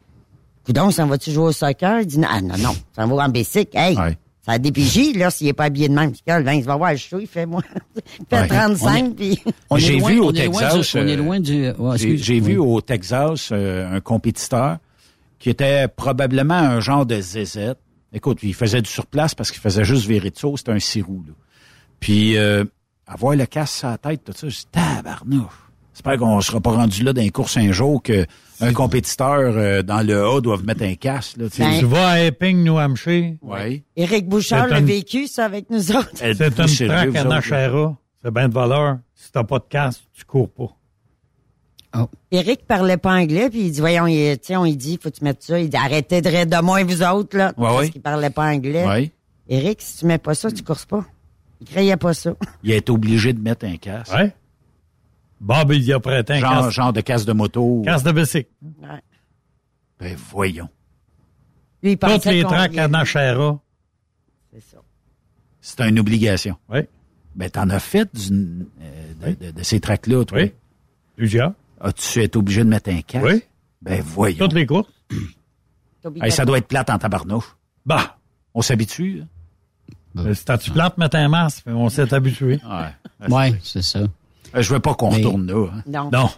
Coudon, 0.66 0.90
s'en 0.90 1.06
va-tu 1.06 1.30
jouer 1.30 1.44
au 1.44 1.52
soccer? 1.52 2.00
Il 2.00 2.06
dit, 2.06 2.18
non, 2.18 2.28
ah, 2.30 2.42
non, 2.42 2.58
non, 2.58 2.74
ça 2.94 3.06
va 3.06 3.24
en 3.24 3.28
bicycle. 3.30 3.70
Hey, 3.78 3.96
ça 4.44 4.52
a 4.52 4.58
DPJ, 4.58 5.16
là, 5.16 5.30
s'il 5.30 5.48
est 5.48 5.52
pas 5.52 5.64
habillé 5.64 5.88
de 5.88 5.94
même. 5.94 6.12
Puis, 6.12 6.22
quand, 6.26 6.38
il 6.50 6.64
va 6.64 6.76
voir 6.76 6.96
chaud, 6.96 7.18
il 7.20 7.26
fait, 7.26 7.44
moi, 7.46 7.62
il 7.96 8.24
fait 8.28 8.40
Ouais. 8.40 8.48
35, 8.48 9.04
On 9.04 9.06
est- 9.08 9.14
puis... 9.14 9.42
J'ai 9.76 9.98
vu 10.00 10.18
au 10.20 10.30
on 10.30 10.32
est 10.32 10.46
loin 10.46 10.60
Texas. 10.60 10.92
du- 10.94 10.98
on 10.98 11.06
est 11.06 11.12
euh, 11.12 11.16
loin 11.16 11.40
du- 11.40 11.68
ouais, 11.70 11.98
j'ai- 11.98 12.12
excuse- 12.12 12.22
J'ai 12.24 12.40
vu 12.40 12.58
au 12.58 12.80
Texas 12.80 13.50
euh, 13.52 13.96
un 13.96 14.00
compétiteur 14.00 14.78
qui 15.38 15.50
était 15.50 15.88
probablement 15.88 16.54
un 16.54 16.80
genre 16.80 17.04
de 17.06 17.20
zézette. 17.20 17.78
Écoute, 18.12 18.38
il 18.42 18.54
faisait 18.54 18.82
du 18.82 18.90
surplace 18.90 19.34
parce 19.34 19.50
qu'il 19.50 19.60
faisait 19.60 19.84
juste 19.84 20.06
virer 20.06 20.30
de 20.30 20.36
sauce. 20.38 20.60
C'était 20.60 20.72
un 20.72 20.78
six 20.78 21.02
roues, 21.02 21.24
là. 21.26 21.34
Puis, 22.00 22.36
euh, 22.36 22.64
avoir 23.06 23.36
le 23.36 23.44
casque 23.46 23.74
sur 23.78 23.88
la 23.88 23.98
tête, 23.98 24.24
tout 24.24 24.32
ça, 24.34 24.48
je 24.48 24.56
dis, 24.56 24.66
tabarnouche. 24.72 25.52
J'espère 26.02 26.18
qu'on 26.18 26.40
sera 26.40 26.60
pas 26.60 26.70
rendu 26.70 27.02
là 27.02 27.12
dans 27.12 27.20
les 27.20 27.28
courses 27.28 27.58
un 27.58 27.72
jour 27.72 28.02
que 28.02 28.24
un 28.62 28.72
compétiteur 28.72 29.38
euh, 29.38 29.82
dans 29.82 30.00
le 30.00 30.24
A 30.24 30.40
doit 30.40 30.56
mettre 30.62 30.82
un 30.82 30.94
casque. 30.94 31.36
Là, 31.36 31.50
tu. 31.50 31.60
Ben, 31.60 31.84
vas 31.84 32.08
à 32.08 32.20
Epping, 32.20 32.64
New 32.64 32.78
Hampshire. 32.78 33.34
Oui. 33.42 33.82
Éric 33.96 34.26
Bouchard 34.26 34.68
l'a 34.68 34.80
vécu, 34.80 35.26
ça, 35.26 35.44
avec 35.44 35.68
nous 35.68 35.92
autres. 35.92 36.08
C'est 36.14 36.40
une 36.40 36.50
traque 36.50 37.14
à. 37.14 37.82
C'est 38.22 38.30
bien 38.30 38.48
de 38.48 38.54
valeur. 38.54 38.96
Si 39.14 39.30
t'as 39.30 39.44
pas 39.44 39.58
de 39.58 39.64
casque, 39.68 40.00
tu 40.14 40.24
cours 40.24 40.48
pas. 40.48 42.06
Éric 42.30 42.66
parlait 42.66 42.96
pas 42.96 43.12
anglais, 43.12 43.50
puis 43.50 43.60
il 43.66 43.70
dit, 43.70 43.80
voyons, 43.80 44.06
il, 44.06 44.38
on 44.56 44.64
lui 44.64 44.76
dit, 44.76 44.98
faut 45.02 45.10
que 45.10 45.16
tu 45.16 45.24
mettes 45.24 45.42
ça. 45.42 45.60
Il 45.60 45.68
dit, 45.68 45.76
arrêtez 45.76 46.22
de 46.22 46.28
rire 46.30 46.46
de 46.46 46.62
moi, 46.62 46.82
vous 46.82 47.02
autres, 47.02 47.36
là. 47.36 47.48
Ouais, 47.58 47.64
parce 47.64 47.78
ouais. 47.78 47.90
qu'il 47.90 48.00
parlait 48.00 48.30
pas 48.30 48.46
anglais. 48.46 48.86
Ouais. 48.86 49.12
Éric, 49.50 49.82
si 49.82 49.98
tu 49.98 50.06
mets 50.06 50.16
pas 50.16 50.34
ça, 50.34 50.50
tu 50.50 50.62
courses 50.62 50.86
pas. 50.86 51.04
Il 51.60 51.66
craignait 51.66 51.98
pas 51.98 52.14
ça. 52.14 52.32
Il 52.62 52.72
a 52.72 52.76
été 52.76 52.90
obligé 52.90 53.34
de 53.34 53.40
mettre 53.42 53.66
un 53.66 53.76
casque. 53.76 54.14
Ouais. 54.14 54.32
Bob, 55.40 55.72
il 55.72 55.82
y 55.84 55.92
a 55.92 56.00
prêté 56.00 56.34
un 56.34 56.38
Genre, 56.40 56.70
genre 56.70 56.92
de 56.92 57.00
casque 57.00 57.26
de 57.26 57.32
moto. 57.32 57.82
Casque 57.84 58.04
de 58.06 58.12
bicycle. 58.12 58.50
Ouais. 58.82 59.00
Ben, 59.98 60.16
voyons. 60.30 60.68
Lui, 61.82 61.92
il 61.92 61.98
Toutes 61.98 62.24
les 62.26 62.42
traques 62.42 62.76
à 62.76 62.82
riait. 62.82 62.88
Nashera. 62.88 63.58
C'est 64.52 64.60
ça. 64.60 64.76
C'est 65.60 65.88
une 65.88 65.98
obligation. 65.98 66.56
Oui. 66.68 66.80
Ben, 67.34 67.48
t'en 67.48 67.70
as 67.70 67.78
fait 67.80 68.08
euh, 68.30 69.12
de, 69.34 69.46
de- 69.46 69.50
de 69.52 69.62
ces 69.62 69.80
tracks-là, 69.80 70.24
toi? 70.24 70.38
Oui. 70.38 70.52
Plusieurs. 71.16 71.52
As-tu 71.80 72.22
été 72.22 72.36
obligé 72.38 72.62
de 72.64 72.68
mettre 72.68 72.90
un 72.90 73.00
casque? 73.00 73.24
Oui. 73.26 73.42
Ben, 73.80 74.02
voyons. 74.02 74.38
Toutes 74.38 74.52
les 74.54 74.66
courses. 74.66 74.92
Hey, 76.22 76.30
ça 76.32 76.44
doit 76.44 76.58
être 76.58 76.68
plate 76.68 76.90
en 76.90 76.98
tabarnouche. 76.98 77.56
Bah. 77.86 78.18
On 78.52 78.62
s'habitue. 78.62 79.22
hein? 79.22 79.26
Euh, 80.18 80.34
Si 80.34 80.44
t'as-tu 80.44 80.70
plate, 80.72 80.98
mettre 80.98 81.16
un 81.16 81.28
masque, 81.28 81.62
on 81.66 81.88
s'est 81.88 82.12
habitué. 82.12 82.60
Ouais. 82.68 83.28
Ouais, 83.28 83.58
c'est 83.62 83.82
ça. 83.82 84.00
Euh, 84.54 84.62
Je 84.62 84.72
veux 84.72 84.80
pas 84.80 84.94
qu'on 84.94 85.10
Mais- 85.10 85.16
retourne 85.18 85.46
là. 85.46 85.68
hein. 85.76 85.82
Non. 85.86 86.10
Non. 86.12 86.30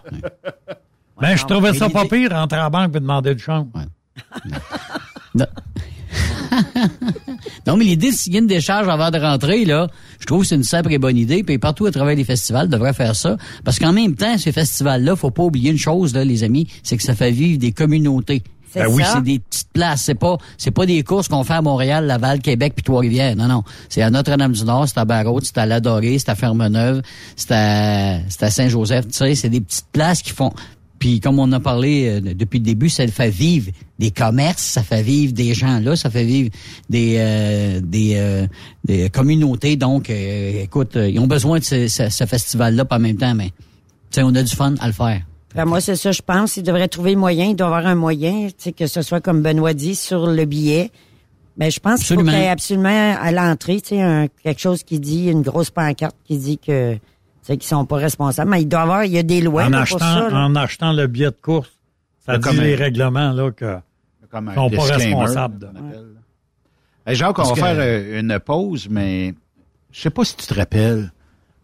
Ben, 1.20 1.36
je 1.36 1.44
trouvais 1.46 1.72
ça 1.74 1.88
pas 1.88 2.04
pire, 2.06 2.30
rentrer 2.32 2.58
à 2.58 2.64
la 2.64 2.70
banque 2.70 2.96
et 2.96 3.00
demander 3.00 3.34
du 3.34 3.42
change. 3.42 3.66
Non. 5.34 5.46
non, 7.66 7.76
mais 7.76 7.84
l'idée 7.84 8.10
de 8.10 8.14
signer 8.16 8.40
une 8.40 8.46
décharge 8.46 8.88
avant 8.88 9.10
de 9.10 9.18
rentrer, 9.18 9.64
là, 9.64 9.88
je 10.20 10.26
trouve 10.26 10.42
que 10.42 10.48
c'est 10.48 10.56
une 10.56 10.64
simple 10.64 10.92
et 10.92 10.98
bonne 10.98 11.16
idée. 11.16 11.42
Puis 11.42 11.58
partout 11.58 11.86
à 11.86 11.90
travers 11.90 12.14
les 12.16 12.24
festivals, 12.24 12.68
devraient 12.68 12.92
faire 12.92 13.16
ça. 13.16 13.36
Parce 13.64 13.78
qu'en 13.78 13.92
même 13.92 14.14
temps, 14.14 14.36
ces 14.36 14.52
festivals-là, 14.52 15.16
faut 15.16 15.30
pas 15.30 15.44
oublier 15.44 15.70
une 15.70 15.78
chose, 15.78 16.14
là, 16.14 16.24
les 16.24 16.42
amis, 16.44 16.66
c'est 16.82 16.96
que 16.96 17.02
ça 17.02 17.14
fait 17.14 17.30
vivre 17.30 17.58
des 17.58 17.72
communautés. 17.72 18.42
Ben 18.80 18.86
oui. 18.88 19.02
C'est 19.14 19.22
des 19.22 19.38
petites 19.38 19.68
places. 19.72 20.02
C'est 20.02 20.14
pas, 20.14 20.36
c'est 20.58 20.70
pas 20.70 20.86
des 20.86 21.02
courses 21.02 21.28
qu'on 21.28 21.44
fait 21.44 21.54
à 21.54 21.62
Montréal, 21.62 22.06
Laval, 22.06 22.40
Québec 22.40 22.72
puis 22.74 22.82
Trois-Rivières. 22.82 23.36
Non, 23.36 23.48
non. 23.48 23.62
C'est 23.88 24.02
à 24.02 24.10
Notre-Dame-du-Nord, 24.10 24.88
c'est 24.88 24.98
à 24.98 25.04
Barraud, 25.04 25.40
c'est 25.42 25.58
à 25.58 25.66
Ladoré, 25.66 26.18
c'est 26.18 26.30
à 26.30 26.34
Fermeneuve, 26.34 27.02
c'est 27.36 27.52
à, 27.52 28.20
c'est 28.28 28.42
à 28.44 28.50
Saint-Joseph. 28.50 29.06
Tu 29.08 29.12
sais, 29.14 29.34
c'est 29.34 29.48
des 29.50 29.60
petites 29.60 29.86
places 29.92 30.22
qui 30.22 30.30
font, 30.30 30.52
puis 30.98 31.20
comme 31.20 31.38
on 31.38 31.50
a 31.52 31.58
parlé 31.60 32.08
euh, 32.08 32.34
depuis 32.34 32.58
le 32.60 32.64
début, 32.64 32.88
ça 32.88 33.06
fait 33.08 33.30
vivre 33.30 33.70
des 33.98 34.10
commerces, 34.10 34.62
ça 34.62 34.82
fait 34.82 35.02
vivre 35.02 35.32
des 35.32 35.52
gens 35.54 35.78
là, 35.80 35.96
ça 35.96 36.10
fait 36.10 36.24
vivre 36.24 36.50
des 36.88 37.16
euh, 37.18 37.80
des, 37.82 38.12
euh, 38.16 38.46
des 38.84 39.10
communautés. 39.10 39.76
Donc, 39.76 40.08
euh, 40.10 40.62
écoute, 40.62 40.96
euh, 40.96 41.08
ils 41.08 41.18
ont 41.18 41.26
besoin 41.26 41.58
de 41.58 41.64
ce, 41.64 41.88
ce- 41.88 42.08
ce 42.08 42.24
festival-là, 42.26 42.84
pas 42.84 42.96
en 42.96 43.00
même 43.00 43.16
temps, 43.16 43.34
mais 43.34 43.48
tu 43.48 43.52
sais, 44.12 44.22
on 44.22 44.34
a 44.34 44.42
du 44.42 44.54
fun 44.54 44.74
à 44.80 44.86
le 44.86 44.92
faire. 44.92 45.22
Ben, 45.54 45.64
moi, 45.66 45.80
c'est 45.80 45.96
ça, 45.96 46.12
je 46.12 46.22
pense. 46.22 46.56
Il 46.56 46.62
devrait 46.62 46.88
trouver 46.88 47.12
le 47.12 47.18
moyen. 47.18 47.46
Il 47.46 47.56
doit 47.56 47.66
avoir 47.66 47.86
un 47.86 47.94
moyen, 47.94 48.46
tu 48.48 48.54
sais, 48.58 48.72
que 48.72 48.86
ce 48.86 49.02
soit 49.02 49.20
comme 49.20 49.42
Benoît 49.42 49.74
dit, 49.74 49.94
sur 49.94 50.26
le 50.26 50.44
billet. 50.44 50.90
Mais 51.58 51.70
je 51.70 51.78
pense 51.80 51.98
qu'il 52.00 52.06
faut 52.06 52.12
Absolument. 52.14 52.32
qu'il 52.32 52.40
y 52.40 52.44
ait 52.44 52.48
absolument 52.48 53.16
à 53.20 53.30
l'entrée, 53.32 53.80
tu 53.82 53.88
sais, 53.90 54.00
un- 54.02 54.26
quelque 54.42 54.60
chose 54.60 54.82
qui 54.82 54.98
dit, 54.98 55.26
une 55.28 55.42
grosse 55.42 55.70
pancarte 55.70 56.16
qui 56.24 56.38
dit 56.38 56.56
que, 56.58 56.94
tu 56.94 57.00
sais, 57.42 57.56
qu'ils 57.58 57.68
sont 57.68 57.84
pas 57.84 57.96
responsables. 57.96 58.50
Mais 58.50 58.62
il 58.62 58.66
doit 58.68 58.80
y 58.80 58.82
avoir, 58.82 59.04
il 59.04 59.12
y 59.12 59.18
a 59.18 59.22
des 59.22 59.42
lois 59.42 59.64
en, 59.64 59.68
là, 59.68 59.80
achetant, 59.82 59.98
pour 59.98 60.06
ça. 60.06 60.30
là. 60.30 60.46
en 60.46 60.56
achetant 60.56 60.92
le 60.94 61.06
billet 61.08 61.26
de 61.26 61.36
course, 61.42 61.70
ça 62.24 62.38
dit 62.38 62.48
Comme 62.48 62.58
un- 62.58 62.62
les 62.62 62.74
règlements 62.74 63.32
là, 63.32 63.50
que 63.50 63.76
Comme 64.30 64.48
un 64.48 64.54
sont 64.54 64.70
pas 64.70 64.82
responsables. 64.84 65.58
de- 65.58 65.66
on 65.66 65.88
appelle. 65.88 66.06
Hey, 67.06 67.16
Jacques, 67.16 67.38
on 67.38 67.42
va 67.42 67.52
que- 67.52 67.60
faire 67.60 67.76
euh, 67.78 68.20
une 68.20 68.38
pause, 68.40 68.88
mais 68.88 69.34
je 69.90 70.00
sais 70.00 70.08
pas 70.10 70.24
si 70.24 70.36
tu 70.36 70.46
te 70.46 70.54
rappelles, 70.54 71.12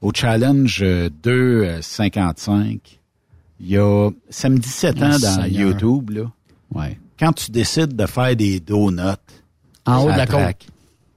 au 0.03 0.13
challenge 0.15 0.81
euh, 0.83 1.09
255, 1.23 2.98
il 3.61 3.69
y 3.71 3.77
a 3.79 4.11
samedi 4.31 4.69
7 4.69 5.03
ans 5.03 5.09
dans 5.09 5.19
Seigneur. 5.19 5.47
YouTube, 5.47 6.11
là, 6.11 6.23
Ouais. 6.75 6.99
quand 7.19 7.33
tu 7.33 7.51
décides 7.51 7.97
de 7.97 8.07
faire 8.07 8.35
des 8.37 8.61
donuts 8.61 9.03
En 9.87 10.05
haut 10.05 10.13
de 10.13 10.17
la 10.17 10.27
côte. 10.27 10.67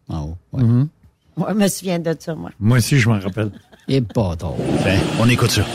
En 0.07 0.21
haut. 0.23 0.37
Ouais. 0.53 0.63
Mhm. 0.63 0.87
Ouais, 1.37 1.45
je 1.49 1.53
me 1.55 1.67
souviens 1.67 1.99
de 1.99 2.15
ça, 2.19 2.35
moi. 2.35 2.51
Moi 2.59 2.77
aussi, 2.77 2.97
je 2.99 3.09
m'en 3.09 3.19
rappelle. 3.19 3.51
Et 3.87 4.01
pas 4.01 4.35
tard. 4.35 4.53
ben, 4.83 4.99
on 5.19 5.27
écoute 5.27 5.51
ça. 5.51 5.65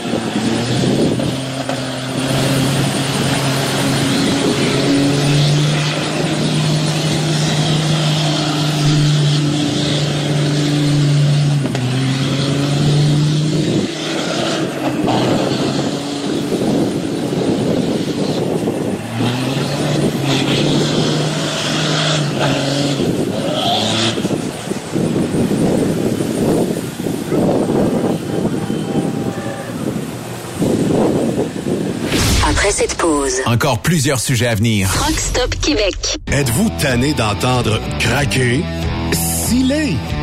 Après 32.49 32.71
cette 32.71 32.95
pause, 32.95 33.35
Encore 33.47 33.79
plusieurs 33.79 34.19
sujets 34.19 34.47
à 34.47 34.55
venir. 34.55 34.89
Truck 34.93 35.17
Stop 35.17 35.55
Québec. 35.61 35.95
Êtes-vous 36.29 36.69
tanné 36.81 37.13
d'entendre 37.13 37.79
craquer, 37.97 38.61
siler, 39.13 39.95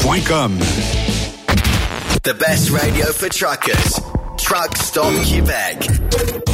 Saint-Michel.com. 0.00 0.58
The 2.22 2.34
best 2.34 2.70
radio 2.70 3.06
for 3.12 3.28
truckers. 3.28 4.00
Truck 4.38 4.76
Stop 4.76 5.12
Québec. 5.24 6.53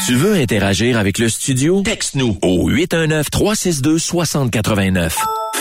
Tu 0.05 0.15
veux 0.15 0.33
interagir 0.33 0.97
avec 0.97 1.19
le 1.19 1.29
studio? 1.29 1.83
Texte-nous 1.83 2.37
au 2.41 2.69
819-362-6089. 2.71 5.11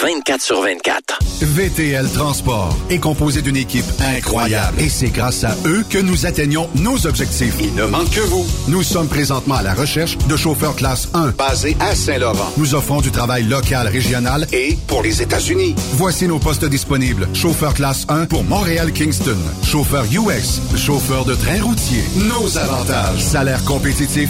24 0.02 0.40
sur 0.40 0.62
24. 0.62 1.18
VTL 1.42 2.08
Transport 2.10 2.74
est 2.88 3.00
composé 3.00 3.42
d'une 3.42 3.56
équipe 3.56 3.84
incroyable 4.16 4.80
et 4.80 4.88
c'est 4.88 5.10
grâce 5.10 5.44
à 5.44 5.54
eux 5.66 5.84
que 5.90 5.98
nous 5.98 6.24
atteignons 6.24 6.70
nos 6.76 7.06
objectifs. 7.06 7.54
Il 7.60 7.74
ne 7.74 7.84
manque 7.84 8.08
que 8.10 8.20
vous. 8.20 8.46
Nous 8.68 8.82
sommes 8.82 9.08
présentement 9.08 9.56
à 9.56 9.62
la 9.62 9.74
recherche 9.74 10.16
de 10.16 10.36
chauffeurs 10.36 10.74
classe 10.74 11.10
1 11.12 11.32
basés 11.32 11.76
à 11.80 11.94
Saint-Laurent. 11.94 12.50
Nous 12.56 12.74
offrons 12.74 13.02
du 13.02 13.10
travail 13.10 13.42
local, 13.44 13.88
régional 13.88 14.46
et 14.54 14.78
pour 14.86 15.02
les 15.02 15.20
États-Unis. 15.20 15.74
Voici 15.94 16.26
nos 16.26 16.38
postes 16.38 16.64
disponibles. 16.64 17.28
Chauffeur 17.34 17.74
classe 17.74 18.06
1 18.08 18.24
pour 18.24 18.42
Montréal-Kingston. 18.44 19.36
Chauffeur 19.66 20.04
US. 20.04 20.62
Chauffeur 20.78 21.26
de 21.26 21.34
train 21.34 21.60
routier. 21.62 22.02
Nos 22.26 22.56
avantages. 22.56 23.20
Salaire 23.20 23.62
compétitif. 23.64 24.29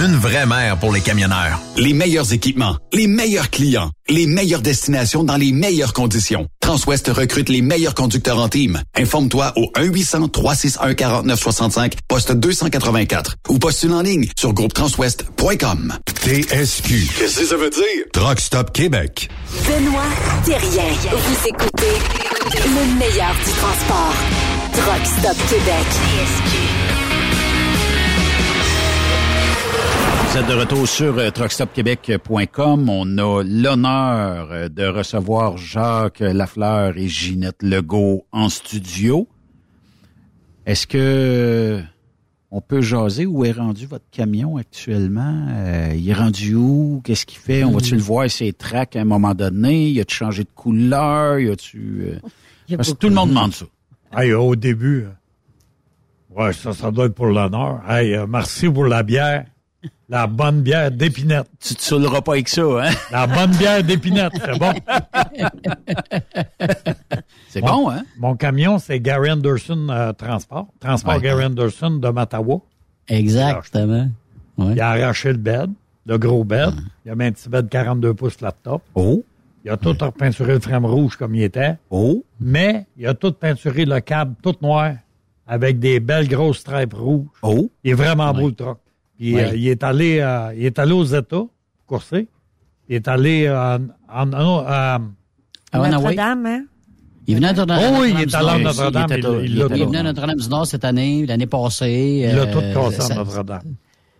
une 0.00 0.16
vraie 0.16 0.46
mère 0.46 0.78
pour 0.78 0.92
les 0.92 1.02
camionneurs. 1.02 1.60
Les 1.76 1.92
meilleurs 1.92 2.32
équipements, 2.32 2.78
les 2.92 3.06
meilleurs 3.06 3.50
clients, 3.50 3.90
les 4.08 4.26
meilleures 4.26 4.62
destinations 4.62 5.22
dans 5.24 5.36
les 5.36 5.52
meilleures 5.52 5.92
conditions. 5.92 6.46
Transwest 6.60 7.08
recrute 7.08 7.50
les 7.50 7.60
meilleurs 7.60 7.94
conducteurs 7.94 8.38
en 8.38 8.48
team. 8.48 8.80
Informe-toi 8.96 9.52
au 9.56 9.70
1-800-361-4965, 9.76 11.92
poste 12.08 12.32
284 12.32 13.36
ou 13.50 13.58
postule 13.58 13.92
en 13.92 14.00
ligne 14.02 14.26
sur 14.38 14.54
groupetranswest.com. 14.54 15.98
TSQ. 16.22 17.08
Qu'est-ce 17.18 17.40
que 17.40 17.46
ça 17.46 17.56
veut 17.56 17.70
dire? 17.70 18.04
Truck 18.12 18.38
Stop 18.40 18.72
Québec. 18.72 19.28
Benoît 19.66 20.04
Thérien. 20.44 20.92
Vous 21.10 21.48
écoutez 21.48 21.98
le 22.54 22.94
meilleur 22.98 23.34
du 23.34 23.50
transport. 23.52 24.14
Truck 24.72 25.04
Stop 25.18 25.36
Québec. 25.48 25.86
Vous 30.30 30.36
êtes 30.38 30.46
de 30.48 30.52
retour 30.54 30.86
sur 30.86 31.18
euh, 31.18 31.30
truckstopquebec.com. 31.30 32.88
On 32.88 33.18
a 33.18 33.42
l'honneur 33.42 34.48
euh, 34.52 34.68
de 34.68 34.84
recevoir 34.86 35.56
Jacques 35.56 36.20
Lafleur 36.20 36.96
et 36.96 37.08
Ginette 37.08 37.62
Legault 37.62 38.24
en 38.30 38.48
studio. 38.48 39.26
Est-ce 40.66 40.86
que 40.86 41.80
on 42.52 42.60
peut 42.60 42.80
jaser 42.80 43.26
où 43.26 43.44
est 43.44 43.50
rendu 43.52 43.86
votre 43.86 44.04
camion 44.12 44.56
actuellement? 44.56 45.46
Euh, 45.50 45.92
il 45.96 46.08
est 46.08 46.14
rendu 46.14 46.54
où? 46.54 47.00
Qu'est-ce 47.04 47.26
qu'il 47.26 47.38
fait? 47.38 47.64
On 47.64 47.72
va-tu 47.72 47.94
le 47.96 48.00
voir 48.00 48.30
ses 48.30 48.52
tracks 48.52 48.94
à 48.94 49.00
un 49.00 49.04
moment 49.04 49.34
donné? 49.34 49.90
Y 49.90 50.00
a-tu 50.00 50.14
changé 50.14 50.44
de 50.44 50.48
couleur? 50.54 51.40
Y 51.40 51.50
a-tu... 51.50 52.02
euh, 52.06 52.18
Il 52.68 52.72
y 52.72 52.74
a 52.74 52.76
Parce 52.76 52.92
que 52.92 52.98
tout 52.98 53.08
le 53.08 53.14
monde 53.14 53.30
de- 53.30 53.34
demande 53.34 53.52
ça. 53.52 53.64
Hey, 54.16 54.32
au 54.32 54.54
début, 54.54 55.06
euh, 55.06 56.40
ouais, 56.40 56.52
ça, 56.52 56.72
ça 56.72 56.90
doit 56.92 57.06
être 57.06 57.14
pour 57.14 57.26
l'honneur. 57.26 57.80
Hey, 57.88 58.14
euh, 58.14 58.26
merci 58.28 58.68
pour 58.68 58.84
la 58.86 59.02
bière. 59.02 59.46
La 60.08 60.26
bonne 60.26 60.62
bière 60.62 60.90
d'épinette. 60.90 61.46
Tu 61.60 61.74
te 61.74 61.82
saouleras 61.82 62.20
pas 62.20 62.32
avec 62.32 62.48
ça, 62.48 62.62
hein? 62.62 62.90
La 63.10 63.26
bonne 63.26 63.52
bière 63.52 63.82
d'épinette, 63.82 64.32
c'est 64.44 64.58
bon. 64.58 64.72
C'est 67.48 67.60
bon, 67.60 67.90
hein? 67.90 68.02
Mon 68.18 68.36
camion, 68.36 68.78
c'est 68.78 69.00
Gary 69.00 69.30
Anderson 69.30 69.88
euh, 69.90 70.12
Transport. 70.12 70.68
Transport 70.78 71.14
Ouais. 71.14 71.20
Gary 71.20 71.44
Anderson 71.46 71.90
de 71.92 72.08
Matawa. 72.08 72.60
Exactement. 73.08 74.08
Ouais. 74.56 74.72
Il 74.74 74.80
a 74.80 74.90
arraché 74.90 75.32
le 75.32 75.38
bed, 75.38 75.70
le 76.06 76.18
gros 76.18 76.44
bed. 76.44 76.74
Il 77.04 77.10
a 77.10 77.14
mis 77.16 77.24
un 77.24 77.32
petit 77.32 77.48
bed 77.48 77.68
42 77.68 78.14
pouces 78.14 78.40
laptop. 78.40 78.82
Oh. 78.94 79.24
Il 79.64 79.70
a 79.70 79.76
tout 79.76 79.96
repeinturé 80.00 80.54
le 80.54 80.60
frame 80.60 80.86
rouge 80.86 81.16
comme 81.16 81.34
il 81.34 81.42
était. 81.42 81.76
Oh. 81.90 82.24
Mais 82.40 82.86
il 82.96 83.06
a 83.06 83.14
tout 83.14 83.32
peinturé 83.32 83.84
le 83.84 84.00
câble 84.00 84.34
tout 84.42 84.54
noir 84.62 84.92
avec 85.46 85.78
des 85.80 85.98
belles 86.00 86.28
grosses 86.28 86.58
stripes 86.58 86.94
rouges. 86.94 87.26
Oh. 87.42 87.68
Il 87.82 87.90
est 87.90 87.94
vraiment 87.94 88.32
beau 88.32 88.48
le 88.48 88.54
truck. 88.54 88.78
Puis 89.20 89.38
euh, 89.38 89.54
il 89.54 89.68
est 89.68 89.82
allé 89.84 90.18
euh, 90.20 90.52
il 90.56 90.64
est 90.64 90.78
allé 90.78 90.92
aux 90.92 91.04
États 91.04 91.22
pour 91.36 91.50
courser. 91.86 92.26
Il 92.88 92.96
est 92.96 93.06
allé 93.06 93.44
euh, 93.46 93.78
en, 94.12 94.32
euh, 94.32 94.62
Ah, 94.66 94.98
oui. 95.74 95.90
Notre-Dame, 95.90 96.46
hein? 96.46 96.64
Il 97.26 97.34
venait 97.36 97.48
à 97.48 97.52
Notre- 97.52 97.74
Oh 97.78 97.98
oui, 98.00 98.08
il 98.08 98.14
Notre-Dame 98.14 98.20
est 98.20 98.34
allé 98.34 98.48
à. 98.48 98.58
Notre-Dame, 98.58 99.40
Il 99.44 99.84
venait 99.86 99.98
à 99.98 100.02
Notre-Dame 100.02 100.36
du 100.36 100.48
Nord 100.48 100.66
cette 100.66 100.84
année, 100.84 101.26
l'année 101.26 101.46
passée. 101.46 102.28
il 102.32 102.38
a 102.38 102.46
tout 102.46 102.60
cassé 102.72 103.12
à 103.12 103.14
Notre-Dame. 103.16 103.74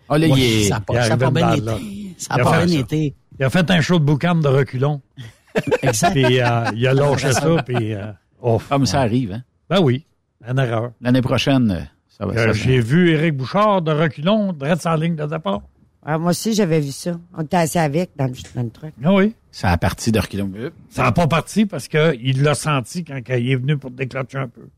Ah, 0.09 0.19
là, 0.19 0.27
il 0.27 0.39
est- 0.43 0.69
ça 0.69 0.77
a 0.77 0.79
il 0.81 1.19
pas, 1.19 1.31
bien 1.31 1.53
été. 1.55 2.15
Ça 2.19 2.35
Il 2.37 2.41
a 2.41 2.43
a 2.43 2.45
pas 2.45 2.61
fait 2.61 2.67
bien 2.67 2.79
été. 2.81 3.15
Il 3.39 3.45
a 3.45 3.51
fait 3.51 3.71
un 3.71 3.81
show 3.81 3.99
de 3.99 4.05
boucan 4.05 4.35
de 4.35 4.49
reculons. 4.49 5.01
Exact. 5.83 6.13
Puis 6.13 6.41
euh, 6.41 6.65
il 6.77 6.87
a 6.87 6.93
lâché 6.95 7.33
ça, 7.33 7.63
puis 7.65 7.95
euh, 7.95 8.13
off. 8.43 8.69
Comme 8.69 8.85
ça 8.87 9.01
arrive, 9.01 9.33
hein? 9.33 9.43
Ben 9.71 9.81
oui, 9.81 10.05
une 10.47 10.59
erreur. 10.59 10.93
L'année 11.01 11.23
prochaine, 11.23 11.71
euh, 11.71 11.81
ça 12.21 12.27
va. 12.27 12.33
Euh, 12.35 12.47
ça- 12.47 12.53
J'ai 12.53 12.79
vu 12.81 13.11
Éric 13.11 13.37
Bouchard 13.37 13.83
de 13.83 13.91
reculons, 13.91 14.53
direct 14.53 14.83
sur 14.83 14.91
la 14.91 14.97
ligne 14.99 15.17
de 15.17 15.27
départ. 15.27 15.63
Ah, 16.05 16.17
moi 16.19 16.31
aussi, 16.31 16.55
j'avais 16.55 16.81
vu 16.81 16.93
ça. 16.93 17.19
On 17.37 17.43
était 17.43 17.57
assis 17.57 17.79
avec 17.79 18.11
dans 18.17 18.27
le, 18.27 18.33
dans 18.55 18.63
le 18.63 18.71
truc. 18.71 18.95
Ah 19.05 19.13
oui. 19.13 19.35
Ça 19.51 19.71
a 19.71 19.77
parti 19.79 20.13
de 20.13 20.19
reculons. 20.21 20.51
Ça 20.91 21.03
n'a 21.03 21.13
pas 21.13 21.27
parti 21.27 21.67
parce 21.67 21.89
qu'il 21.89 22.43
l'a 22.43 22.55
senti 22.55 23.05
quand 23.05 23.19
il 23.29 23.51
est 23.51 23.57
venu 23.57 23.77
pour 23.77 23.91
déclencher 23.91 24.39
un 24.39 24.49
peu. 24.49 24.69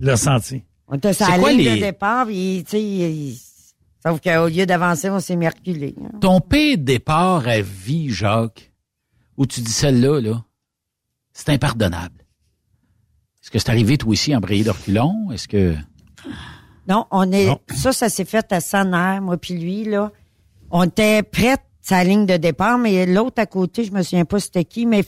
Il 0.00 0.06
l'a 0.06 0.16
senti. 0.16 0.62
On 0.88 0.96
était 0.96 1.12
sur 1.12 1.28
la 1.28 1.38
quoi 1.38 1.50
ligne 1.52 1.60
les- 1.64 1.76
de 1.76 1.80
départ, 1.80 2.26
puis, 2.26 2.62
tu 2.64 2.70
sais, 2.72 2.82
il- 2.82 3.38
sauf 4.04 4.20
qu'au 4.20 4.48
lieu 4.48 4.66
d'avancer, 4.66 5.08
on 5.10 5.20
s'est 5.20 5.36
mis 5.36 5.46
à 5.46 5.50
reculer. 5.50 5.94
hein. 6.02 6.18
Ton 6.20 6.40
pire 6.40 6.76
départ 6.78 7.46
à 7.46 7.60
vie, 7.60 8.10
Jacques, 8.10 8.72
où 9.36 9.46
tu 9.46 9.60
dis 9.60 9.70
celle-là, 9.70 10.20
là, 10.20 10.44
c'est 11.32 11.50
impardonnable. 11.50 12.24
Est-ce 13.42 13.50
que 13.50 13.58
c'est 13.58 13.70
arrivé 13.70 13.96
toi 13.96 14.10
aussi 14.10 14.34
embrayé 14.34 14.64
de 14.64 14.70
reculons? 14.70 15.30
Est-ce 15.32 15.46
que. 15.48 15.74
Non, 16.88 17.06
on 17.10 17.30
est. 17.32 17.46
Non. 17.46 17.58
Ça, 17.74 17.92
ça 17.92 18.08
s'est 18.08 18.24
fait 18.24 18.52
à 18.52 18.60
Sanner, 18.60 19.20
moi 19.20 19.36
puis 19.36 19.54
lui, 19.54 19.84
là. 19.84 20.10
On 20.70 20.84
était 20.84 21.22
prêts 21.22 21.56
sa 21.80 22.02
ligne 22.02 22.26
de 22.26 22.36
départ, 22.36 22.78
mais 22.78 23.06
l'autre 23.06 23.40
à 23.40 23.46
côté, 23.46 23.84
je 23.84 23.92
me 23.92 24.02
souviens 24.02 24.24
pas 24.24 24.40
c'était 24.40 24.64
qui, 24.64 24.86
mais 24.86 25.04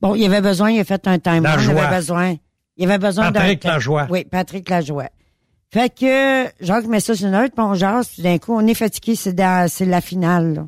bon, 0.00 0.14
il 0.14 0.24
avait 0.24 0.40
besoin, 0.40 0.70
il 0.70 0.80
a 0.80 0.84
fait 0.84 1.06
un 1.06 1.18
time 1.18 1.42
Il 1.42 1.46
avait 1.46 1.96
besoin. 1.96 2.36
Il 2.76 2.84
avait 2.84 2.98
besoin 2.98 3.30
d'un. 3.30 3.40
Patrick 3.40 3.64
Lajoie. 3.64 4.06
Oui, 4.10 4.24
Patrick 4.24 4.68
Lajoie. 4.68 5.08
Fait 5.72 5.94
que 5.94 6.46
Jacques 6.60 6.86
met 6.86 7.00
ça 7.00 7.14
sur 7.14 7.28
une 7.28 7.36
autre, 7.36 7.54
puis 7.54 7.64
on 7.64 7.74
jase, 7.74 8.08
puis 8.08 8.22
d'un 8.22 8.38
coup, 8.38 8.54
on 8.54 8.66
est 8.66 8.74
fatigué, 8.74 9.14
c'est 9.14 9.34
la 9.34 10.00
finale, 10.00 10.54
là. 10.54 10.66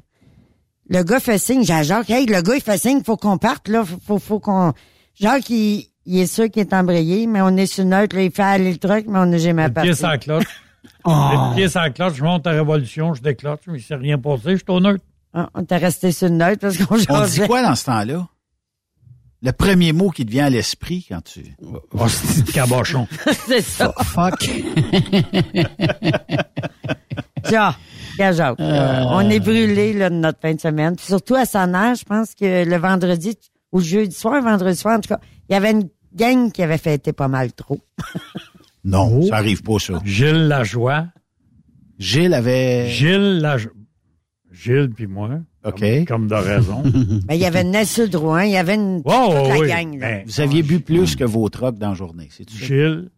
Le 0.89 1.03
gars 1.05 1.21
fait 1.21 1.39
signe, 1.39 1.65
j'ai 1.65 1.85
Jacques, 1.85 2.11
hey, 2.11 2.27
le 2.27 2.43
gars, 2.43 2.55
il 2.55 2.61
fait 2.61 2.77
signe, 2.77 3.03
faut 3.03 3.17
qu'on 3.17 3.39
parte, 3.39 3.69
là, 3.69 3.85
faut, 3.85 3.99
faut, 4.05 4.19
faut 4.19 4.41
qu'on. 4.41 4.73
Jacques, 5.15 5.49
il, 5.49 5.92
il 6.07 6.19
est 6.21 6.27
sûr 6.27 6.51
qu'il 6.51 6.61
est 6.63 6.73
embrayé, 6.73 7.27
mais 7.27 7.41
on 7.43 7.57
est 7.57 7.67
sur 7.67 7.85
là, 7.85 8.05
il 8.05 8.31
fait 8.31 8.43
aller 8.43 8.73
le 8.73 8.79
truc, 8.79 9.07
mais 9.09 9.19
on 9.19 9.27
n'a 9.27 9.39
jamais 9.39 9.65
pied 9.67 9.73
parti. 9.75 9.95
sur 9.97 10.09
la 10.09 10.19
cloche. 10.19 10.45
Oh. 11.05 11.53
Pied 11.57 11.69
sur 11.69 11.81
la 11.81 11.91
cloche, 11.91 12.15
je 12.15 12.23
monte 12.25 12.47
à 12.47 12.51
révolution, 12.51 13.13
je 13.15 13.23
décloche, 13.23 13.59
mais 13.67 13.79
il 13.79 13.83
s'est 13.83 13.95
rien 13.97 14.19
passé, 14.19 14.51
je 14.53 14.57
suis 14.57 14.65
au 14.69 14.79
neutre. 14.81 15.03
Ah, 15.35 15.49
On 15.55 15.63
était 15.63 15.77
resté 15.77 16.13
sur 16.13 16.29
une 16.29 16.39
note 16.39 16.61
parce 16.61 16.77
qu'on 16.77 16.97
On 17.09 17.25
dit 17.27 17.41
quoi 17.47 17.63
dans 17.63 17.75
ce 17.75 17.85
temps-là? 17.87 18.29
Le 19.43 19.51
premier 19.53 19.93
mot 19.93 20.11
qui 20.11 20.25
te 20.25 20.31
vient 20.31 20.47
à 20.47 20.51
l'esprit 20.51 21.05
quand 21.09 21.21
tu. 21.23 21.57
Oh, 21.93 22.07
c'est 22.09 22.45
cabochon. 22.53 23.09
C'est 23.47 23.61
ça. 23.63 23.93
Fuck. 24.05 24.49
Tiens, 27.45 27.75
Euh. 28.21 29.05
on 29.09 29.29
est 29.31 29.41
brûlé 29.41 29.93
là, 29.95 30.11
de 30.11 30.15
notre 30.15 30.39
fin 30.41 30.55
de 30.55 30.61
semaine. 30.61 30.95
Puis 30.97 31.07
surtout 31.07 31.35
à 31.35 31.45
Sanner, 31.45 31.95
je 31.99 32.05
pense 32.05 32.35
que 32.35 32.65
le 32.65 32.77
vendredi 32.77 33.37
ou 33.73 33.79
le 33.79 33.85
jeudi 33.85 34.15
soir, 34.15 34.41
vendredi 34.43 34.77
soir, 34.77 34.99
en 34.99 35.01
tout 35.01 35.09
cas, 35.09 35.21
il 35.53 35.55
y 35.55 35.57
avait 35.57 35.73
une 35.73 35.89
gang 36.15 36.51
qui 36.51 36.63
avait 36.63 36.79
fêté 36.79 37.13
pas 37.13 37.29
mal 37.29 37.53
trop. 37.53 37.79
Non, 38.85 39.21
ça 39.27 39.37
arrive 39.37 39.63
pas, 39.63 39.79
ça. 39.79 40.01
Gilles 40.03 40.49
Lajoie. 40.49 41.09
Gilles 41.99 42.33
avait. 42.33 42.89
Gilles 42.89 43.39
Lajoie. 43.41 43.73
Gilles 44.51 44.89
puis 44.97 45.07
moi. 45.07 45.41
OK. 45.65 45.79
Comme, 45.81 46.05
comme 46.07 46.29
de 46.29 46.35
raison. 46.35 46.83
Mais 47.29 47.37
il 47.37 47.41
y 47.43 47.45
avait 47.45 47.65
Nessie 47.65 48.09
Drouin, 48.09 48.45
il 48.45 48.53
y 48.53 48.57
avait 48.57 48.77
une, 48.77 49.03
Wow, 49.05 49.29
toute 49.29 49.49
la 49.49 49.59
oui. 49.59 49.69
gang. 49.69 49.93
Là. 50.01 50.11
Ben, 50.11 50.23
Vous 50.27 50.41
aviez 50.41 50.63
bu 50.63 50.81
plus 50.81 51.15
que 51.17 51.25
vos 51.25 51.47
trocs 51.51 51.77
dans 51.79 51.91
la 51.91 51.95
journée, 51.95 52.29
c'est 52.31 52.45
tout? 52.47 52.57
Gilles, 52.57 53.11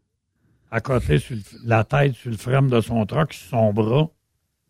à 0.72 0.80
côté, 0.80 1.18
sur 1.18 1.36
le- 1.36 1.42
la 1.64 1.84
tête 1.84 2.14
sur 2.16 2.30
le 2.32 2.36
frame 2.36 2.68
de 2.68 2.80
son 2.80 3.06
truck, 3.06 3.32
sur 3.32 3.48
son 3.50 3.72
bras, 3.72 4.10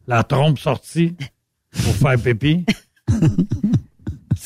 la 0.06 0.22
trompe 0.22 0.58
sortie 0.58 1.16
pour 1.72 1.94
faire 1.94 2.20
pipi. 2.20 2.64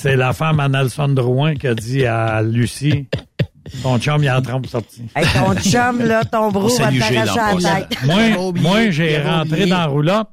C'est 0.00 0.14
la 0.14 0.32
femme 0.32 0.60
à 0.60 0.68
Nelson 0.68 1.08
Drouin 1.08 1.56
qui 1.56 1.66
a 1.66 1.74
dit 1.74 2.06
à 2.06 2.40
Lucie, 2.40 3.08
ton 3.82 3.98
chum, 3.98 4.22
il 4.22 4.28
a 4.28 4.34
la 4.34 4.40
trompe 4.42 4.66
sortie. 4.66 5.02
Hey, 5.16 5.26
ton 5.34 5.56
chum, 5.56 5.98
là, 6.06 6.24
ton 6.24 6.52
bro 6.52 6.68
va 6.68 6.76
t'arracher 6.92 7.18
en 7.30 7.58
la 7.58 7.80
tête. 7.80 7.98
Moi, 8.04 8.52
moi 8.60 8.90
j'ai 8.92 9.20
rentré 9.20 9.66
dans 9.66 9.78
la 9.78 9.86
roulotte, 9.86 10.28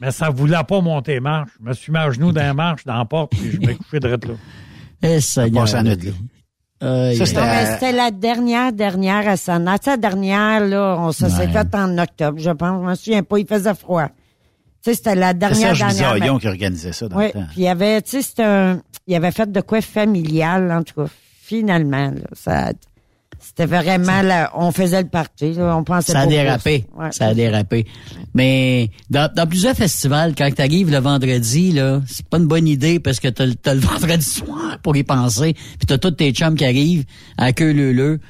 mais 0.00 0.12
ça 0.12 0.30
voulait 0.30 0.62
pas 0.68 0.80
monter 0.80 1.18
marche. 1.18 1.50
Je 1.60 1.68
me 1.68 1.72
suis 1.74 1.90
mis 1.90 1.98
à 1.98 2.08
genoux 2.12 2.30
dans 2.30 2.42
la 2.42 2.54
marche, 2.54 2.84
dans 2.84 2.96
la 2.96 3.04
porte, 3.04 3.32
puis 3.32 3.50
je 3.50 3.58
m'ai 3.58 3.74
couché 3.74 3.98
de 3.98 4.06
là. 4.06 4.34
Eh, 5.02 5.20
à 6.80 7.14
Ça, 7.16 7.26
c'était- 7.26 7.40
mais 7.40 7.66
Euh, 7.66 7.72
c'était 7.74 7.92
la 7.92 8.12
dernière, 8.12 8.72
dernière 8.72 9.26
à 9.26 9.36
sais, 9.36 9.90
la 9.90 9.96
dernière, 9.96 10.60
là, 10.64 10.96
on, 11.00 11.10
ça 11.10 11.28
s'est 11.28 11.46
Ouais. 11.46 11.52
fait 11.52 11.74
en 11.74 11.98
octobre, 11.98 12.38
je 12.38 12.50
pense. 12.50 12.82
Je 12.84 12.88
me 12.88 12.94
souviens 12.94 13.22
pas, 13.24 13.38
il 13.40 13.46
faisait 13.48 13.74
froid. 13.74 14.08
Tu 14.84 14.90
sais, 14.90 14.96
c'était 14.96 15.14
la 15.14 15.28
C'est 15.30 15.34
dernière, 15.38 15.58
Serge 15.76 15.78
dernière. 15.78 16.14
Bisaillon 16.14 16.38
qui 16.38 16.46
organisait 16.48 16.92
ça 16.92 17.08
dans 17.08 17.16
Oui, 17.16 17.26
le 17.26 17.32
temps. 17.32 17.46
puis 17.50 17.60
il 17.60 17.62
y 17.64 17.68
avait, 17.68 18.02
tu 18.02 18.10
sais, 18.10 18.22
c'était 18.22 18.42
un, 18.44 18.80
il 19.06 19.14
avait 19.14 19.30
fait 19.32 19.50
de 19.50 19.60
quoi 19.62 19.80
familial, 19.80 20.70
en 20.70 20.82
tout 20.82 20.94
cas, 21.02 21.08
finalement, 21.42 22.10
là, 22.10 22.20
ça, 22.34 22.72
c'était 23.40 23.66
vraiment, 23.66 24.20
là, 24.22 24.50
on 24.54 24.72
faisait 24.72 25.02
le 25.02 25.08
party, 25.08 25.52
là, 25.54 25.76
on 25.76 25.84
pensait 25.84 26.12
Ça 26.12 26.20
a 26.20 26.26
dérapé. 26.26 26.84
Ouais. 26.96 27.08
Ça 27.12 27.26
a 27.28 27.34
dérapé. 27.34 27.86
Mais 28.34 28.90
dans, 29.10 29.30
dans 29.34 29.46
plusieurs 29.46 29.74
festivals, 29.74 30.34
quand 30.36 30.50
tu 30.54 30.60
arrives 30.62 30.90
le 30.90 30.98
vendredi, 30.98 31.72
là, 31.72 32.00
c'est 32.06 32.26
pas 32.26 32.36
une 32.38 32.46
bonne 32.46 32.66
idée 32.68 33.00
parce 33.00 33.20
que 33.20 33.28
t'as, 33.28 33.46
le- 33.46 33.54
t'as 33.54 33.74
le 33.74 33.80
vendredi 33.80 34.24
soir 34.24 34.78
pour 34.82 34.96
y 34.96 35.02
penser, 35.04 35.54
puis 35.54 35.86
t'as 35.86 35.98
tous 35.98 36.10
tes 36.12 36.32
chums 36.32 36.56
qui 36.56 36.64
arrivent 36.64 37.04
à 37.38 37.52
queue 37.52 37.72
leu 37.72 37.92
leu. 37.92 38.20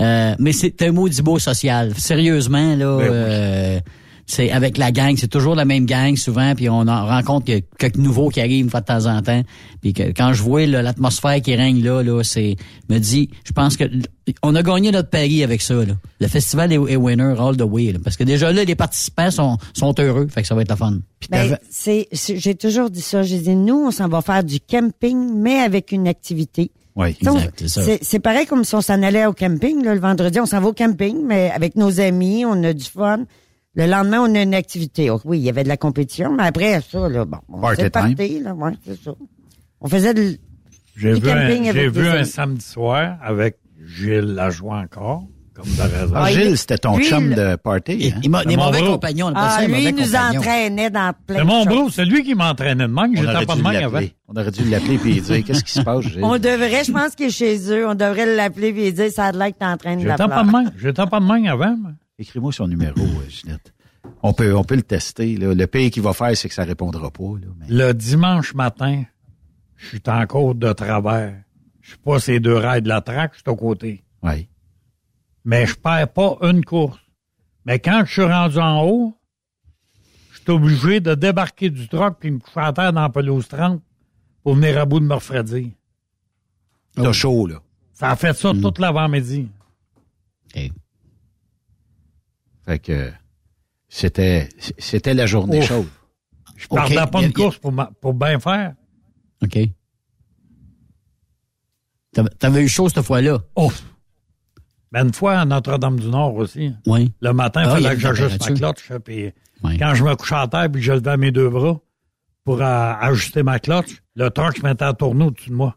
Euh, 0.00 0.34
mais 0.38 0.52
c'est 0.52 0.82
un 0.82 0.92
maudit 0.92 1.22
beau 1.22 1.38
social. 1.38 1.92
Sérieusement, 1.96 2.74
là, 2.74 2.96
Ben 2.98 3.04
oui. 3.04 3.08
euh, 3.10 3.80
c'est 4.26 4.50
avec 4.50 4.78
la 4.78 4.90
gang, 4.92 5.14
c'est 5.16 5.28
toujours 5.28 5.54
la 5.54 5.64
même 5.64 5.86
gang 5.86 6.16
souvent, 6.16 6.54
puis 6.54 6.68
on 6.68 6.88
en 6.88 7.06
rencontre 7.06 7.46
que- 7.46 7.60
quelques 7.78 7.96
nouveaux 7.96 8.28
qui 8.30 8.40
arrivent 8.40 8.64
une 8.64 8.70
fois 8.70 8.80
de 8.80 8.86
temps 8.86 9.06
en 9.06 9.20
temps. 9.22 9.42
Puis 9.82 9.92
que 9.92 10.02
quand 10.04 10.32
je 10.32 10.42
vois 10.42 10.66
là, 10.66 10.82
l'atmosphère 10.82 11.40
qui 11.42 11.54
règne 11.54 11.82
là, 11.84 12.02
là, 12.02 12.22
c'est 12.22 12.56
me 12.88 12.98
dit, 12.98 13.28
je 13.44 13.52
pense 13.52 13.76
que 13.76 13.84
on 14.42 14.54
a 14.54 14.62
gagné 14.62 14.90
notre 14.90 15.10
pari 15.10 15.44
avec 15.44 15.60
ça. 15.60 15.74
Là. 15.74 15.94
Le 16.20 16.28
festival 16.28 16.72
est, 16.72 16.76
est 16.76 16.96
winner 16.96 17.34
all 17.38 17.56
the 17.56 17.62
way, 17.62 17.92
là, 17.92 17.98
parce 18.02 18.16
que 18.16 18.24
déjà 18.24 18.50
là, 18.52 18.64
les 18.64 18.74
participants 18.74 19.30
sont, 19.30 19.58
sont 19.74 19.94
heureux, 19.98 20.26
fait 20.28 20.42
que 20.42 20.48
ça 20.48 20.54
va 20.54 20.62
être 20.62 20.70
la 20.70 20.76
fun. 20.76 20.98
Ben, 21.30 21.58
c'est, 21.70 22.08
j'ai 22.12 22.54
toujours 22.54 22.90
dit 22.90 23.00
ça. 23.02 23.22
J'ai 23.22 23.38
dit, 23.38 23.54
nous, 23.54 23.86
on 23.86 23.90
s'en 23.90 24.08
va 24.08 24.22
faire 24.22 24.44
du 24.44 24.60
camping, 24.60 25.34
mais 25.36 25.58
avec 25.58 25.92
une 25.92 26.08
activité. 26.08 26.70
Oui, 26.96 27.16
c'est 27.58 27.68
ça. 27.68 27.82
C'est, 27.82 27.98
c'est 28.04 28.18
pareil 28.20 28.46
comme 28.46 28.62
si 28.64 28.74
on 28.74 28.80
s'en 28.80 29.02
allait 29.02 29.26
au 29.26 29.32
camping, 29.32 29.82
là, 29.84 29.94
le 29.94 30.00
vendredi, 30.00 30.38
on 30.38 30.46
s'en 30.46 30.60
va 30.60 30.68
au 30.68 30.72
camping, 30.72 31.16
mais 31.26 31.50
avec 31.50 31.76
nos 31.76 32.00
amis, 32.00 32.44
on 32.46 32.62
a 32.62 32.72
du 32.72 32.84
fun. 32.84 33.24
Le 33.76 33.86
lendemain, 33.86 34.20
on 34.20 34.34
a 34.34 34.42
une 34.42 34.54
activité. 34.54 35.10
Oh, 35.10 35.20
oui, 35.24 35.38
il 35.38 35.44
y 35.44 35.48
avait 35.48 35.64
de 35.64 35.68
la 35.68 35.76
compétition, 35.76 36.32
mais 36.32 36.44
après 36.44 36.80
ça, 36.80 37.08
là, 37.08 37.24
bon, 37.24 37.38
on 37.48 37.60
Party 37.60 37.82
s'est 37.82 37.90
time. 37.90 38.14
parti, 38.14 38.40
là, 38.40 38.54
ouais, 38.54 38.72
c'est 38.86 39.02
ça. 39.02 39.10
On 39.80 39.88
faisait 39.88 40.14
de, 40.14 40.36
J'ai 40.96 41.14
du 41.14 41.20
vu, 41.20 41.30
un, 41.30 41.72
j'ai 41.72 41.88
vu 41.88 42.08
un 42.08 42.24
samedi 42.24 42.64
soir 42.64 43.16
avec 43.22 43.56
Gilles 43.84 44.20
Lajoie 44.34 44.76
encore, 44.78 45.24
comme 45.54 45.66
de 45.66 45.82
raison. 45.82 46.12
Ah, 46.14 46.30
Gilles, 46.30 46.56
c'était 46.56 46.78
ton 46.78 46.96
Lui, 46.98 47.04
chum 47.04 47.30
le- 47.30 47.34
de 47.34 47.56
party. 47.56 48.12
hein? 48.14 48.20
Il 48.22 48.30
des 48.46 48.56
mon 48.56 48.66
mauvais 48.66 48.80
bro. 48.80 48.92
compagnons, 48.92 49.26
on 49.26 49.30
appelle 49.30 49.42
Ah, 49.44 49.66
lui, 49.66 49.84
il 49.88 49.94
nous 49.96 50.02
compagnon. 50.04 50.38
entraînait 50.40 50.90
dans 50.90 51.12
plein 51.26 51.36
C'est 51.36 51.42
de 51.42 51.46
mon 51.46 51.64
choses. 51.64 51.74
bro, 51.74 51.90
c'est 51.90 52.04
lui 52.04 52.22
qui 52.22 52.34
m'entraînait 52.36 52.86
de. 52.86 52.92
On 52.94 53.06
J'étais 53.12 53.26
aurait 53.34 53.46
pas 53.46 53.54
dû 53.56 53.60
de 53.62 53.66
même 53.68 53.76
avant. 53.84 53.92
l'appeler. 53.92 54.12
On 54.28 54.34
aurait 54.40 54.50
dû 54.52 54.64
l'appeler 54.70 54.98
puis 54.98 55.12
lui 55.14 55.20
dire 55.20 55.44
qu'est-ce 55.44 55.64
qui 55.64 55.72
se 55.72 55.80
passe, 55.82 56.00
Gilles? 56.04 56.22
On 56.24 56.38
devrait, 56.38 56.84
je 56.84 56.92
pense 56.92 57.14
qu'il 57.16 57.26
est 57.26 57.30
chez 57.30 57.58
eux, 57.72 57.88
on 57.88 57.94
devrait 57.96 58.36
l'appeler 58.36 58.68
et 58.68 58.92
dire, 58.92 59.10
ça 59.10 59.24
a 59.26 59.32
l'air 59.32 59.48
que 59.48 59.58
t'es 59.58 59.64
en 59.66 59.76
train 59.76 59.96
de 59.96 60.04
la 60.06 60.16
J'étais 60.16 60.28
pas 60.28 60.42
de 60.44 60.50
même. 60.50 60.72
J'étais 60.78 61.06
pas 61.06 61.18
de 61.20 61.24
même 61.26 61.46
avant. 61.46 61.76
Moi. 62.24 62.50
Écris-moi 62.50 62.52
son 62.52 62.68
numéro, 62.68 62.98
euh, 63.00 63.28
Ginette. 63.28 63.72
On 64.22 64.32
peut, 64.32 64.54
on 64.54 64.64
peut 64.64 64.76
le 64.76 64.82
tester. 64.82 65.36
Là. 65.36 65.54
Le 65.54 65.66
pire 65.66 65.90
qu'il 65.90 66.02
va 66.02 66.12
faire, 66.12 66.36
c'est 66.36 66.48
que 66.48 66.54
ça 66.54 66.64
répondra 66.64 67.10
pas. 67.10 67.22
Là. 67.40 67.46
Mais- 67.58 67.66
Le 67.68 67.92
dimanche 67.94 68.54
matin, 68.54 69.04
je 69.76 69.86
suis 69.88 70.02
en 70.06 70.26
côte 70.26 70.58
de 70.58 70.72
travers. 70.72 71.42
Je 71.80 71.90
suis 71.90 71.98
pas 71.98 72.18
ces 72.20 72.40
deux 72.40 72.56
rails 72.56 72.82
de 72.82 72.88
la 72.88 73.00
traque, 73.00 73.32
je 73.34 73.38
suis 73.40 73.48
au 73.50 73.56
côté. 73.56 74.04
Oui. 74.22 74.48
Mais 75.44 75.66
je 75.66 75.74
perds 75.74 76.12
pas 76.12 76.38
une 76.42 76.64
course. 76.64 76.98
Mais 77.66 77.78
quand 77.78 78.04
je 78.06 78.12
suis 78.12 78.24
rendu 78.24 78.58
en 78.58 78.82
haut, 78.86 79.14
je 80.32 80.40
suis 80.40 80.50
obligé 80.50 81.00
de 81.00 81.14
débarquer 81.14 81.70
du 81.70 81.88
truck 81.88 82.16
puis 82.20 82.30
me 82.30 82.38
coucher 82.38 82.60
à 82.60 82.72
terre 82.72 82.92
dans 82.92 83.02
la 83.02 83.08
pelouse 83.10 83.48
30 83.48 83.82
pour 84.42 84.54
venir 84.54 84.78
à 84.78 84.84
bout 84.84 85.00
de 85.00 85.04
me 85.06 85.14
refroidir. 85.14 85.68
T'as 86.94 87.12
chaud, 87.12 87.46
là. 87.46 87.60
Ça 87.92 88.10
a 88.10 88.16
fait 88.16 88.34
ça 88.36 88.52
toute 88.52 88.78
l'avant-midi. 88.78 89.48
Fait 92.66 92.78
que 92.78 93.12
c'était, 93.88 94.48
c'était 94.78 95.14
la 95.14 95.26
journée 95.26 95.58
Ouf. 95.58 95.66
chaude. 95.68 95.86
Je 96.56 96.66
perdais 96.68 96.98
Ok, 97.02 97.10
pas 97.10 97.20
a- 97.30 97.32
course 97.32 97.58
pour, 97.58 97.72
ma- 97.72 97.90
pour 98.00 98.14
bien 98.14 98.38
faire. 98.38 98.74
OK. 99.42 99.58
T'avais- 102.38 102.62
eu 102.62 102.68
chaud 102.68 102.88
cette 102.88 103.02
fois-là? 103.04 103.38
Oh! 103.56 103.72
Mais 104.92 105.00
une 105.00 105.12
fois 105.12 105.38
à 105.40 105.44
Notre-Dame-du-Nord 105.44 106.34
aussi. 106.36 106.72
Oui. 106.86 107.12
Le 107.20 107.32
matin, 107.32 107.62
il 107.64 107.68
Ah, 107.68 107.78
il 107.78 107.82
fallait 107.82 107.94
que 107.96 108.00
j'ajuste 108.00 108.48
ma 108.48 108.54
cloche. 108.56 108.92
Puis 109.04 109.32
Oui. 109.64 109.78
quand 109.78 109.94
je 109.94 110.04
me 110.04 110.14
couchais 110.14 110.36
à 110.36 110.46
terre 110.46 110.70
puis 110.70 110.80
que 110.80 110.86
je 110.86 110.92
levais 110.92 111.16
mes 111.16 111.32
deux 111.32 111.50
bras 111.50 111.80
pour 112.44 112.62
ajuster 112.62 113.42
ma 113.42 113.58
cloche, 113.58 114.00
le 114.14 114.30
se 114.56 114.62
mettait 114.62 114.84
à 114.84 114.92
tourner 114.92 115.24
au-dessus 115.24 115.50
de 115.50 115.54
moi. 115.56 115.76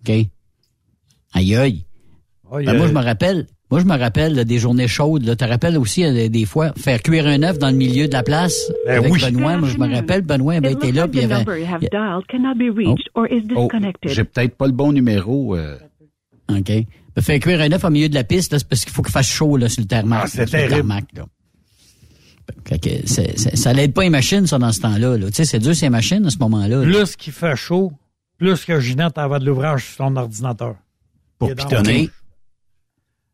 OK. 0.00 0.10
Aïe, 1.34 1.54
aïe. 1.56 1.84
Ben, 2.50 2.76
moi, 2.78 2.88
je 2.88 2.92
me 2.92 3.02
rappelle, 3.02 3.46
moi, 3.70 3.80
je 3.80 3.84
me 3.84 3.96
rappelle 3.96 4.34
là, 4.34 4.44
des 4.44 4.58
journées 4.58 4.88
chaudes. 4.88 5.24
Tu 5.28 5.36
te 5.36 5.44
rappelles 5.44 5.78
aussi 5.78 6.04
euh, 6.04 6.28
des 6.28 6.44
fois 6.44 6.72
faire 6.76 7.00
cuire 7.02 7.26
un 7.26 7.42
œuf 7.42 7.58
dans 7.58 7.70
le 7.70 7.76
milieu 7.76 8.08
de 8.08 8.12
la 8.12 8.22
place 8.22 8.70
Ben 8.86 8.98
avec 8.98 9.12
oui. 9.12 9.20
Benoît. 9.22 9.56
Moi, 9.56 9.68
je 9.68 9.78
me 9.78 9.94
rappelle, 9.94 10.22
Benoît 10.22 10.54
avait 10.54 10.72
été 10.72 10.92
là, 10.92 11.06
puis 11.08 11.20
il 11.20 11.28
y 11.28 11.32
avait. 11.32 11.44
Oh, 13.56 13.68
j'ai 14.04 14.24
peut-être 14.24 14.56
pas 14.56 14.66
le 14.66 14.72
bon 14.72 14.92
numéro. 14.92 15.56
euh. 15.56 15.76
OK. 16.50 16.72
Ben, 17.16 17.22
faire 17.22 17.38
cuire 17.40 17.60
un 17.60 17.72
œuf 17.72 17.84
au 17.84 17.90
milieu 17.90 18.08
de 18.08 18.14
la 18.14 18.24
piste, 18.24 18.52
là, 18.52 18.58
c'est 18.58 18.68
parce 18.68 18.84
qu'il 18.84 18.92
faut 18.92 19.02
qu'il 19.02 19.12
fasse 19.12 19.28
chaud 19.28 19.56
là, 19.56 19.68
sur 19.68 19.82
le 19.82 19.86
tarmac. 19.88 20.22
Ah, 20.24 20.26
c'est 20.26 20.38
là, 20.40 20.46
sur 20.46 20.58
le 20.58 20.68
terrible. 20.68 20.88
que 22.80 22.88
c'est- 23.06 23.38
c'est- 23.38 23.56
ça 23.56 23.72
l'aide 23.72 23.92
pas 23.92 24.02
les 24.02 24.10
machines, 24.10 24.46
ça, 24.46 24.58
dans 24.58 24.72
ce 24.72 24.80
temps-là. 24.80 25.16
là. 25.16 25.26
Tu 25.28 25.32
sais, 25.34 25.44
c'est 25.44 25.58
dur, 25.58 25.74
ces 25.74 25.88
machines, 25.88 26.24
à 26.26 26.30
ce 26.30 26.38
moment-là. 26.38 26.78
là. 26.78 26.82
Plus 26.84 27.16
qu'il 27.16 27.32
fait 27.32 27.54
chaud, 27.56 27.92
plus 28.38 28.64
que 28.64 28.80
Ginette 28.80 29.18
avait 29.18 29.38
de 29.38 29.44
l'ouvrage 29.46 29.84
sur 29.86 30.04
son 30.04 30.16
ordinateur. 30.16 30.74
Pour 31.38 31.48
pitonner. 31.54 32.10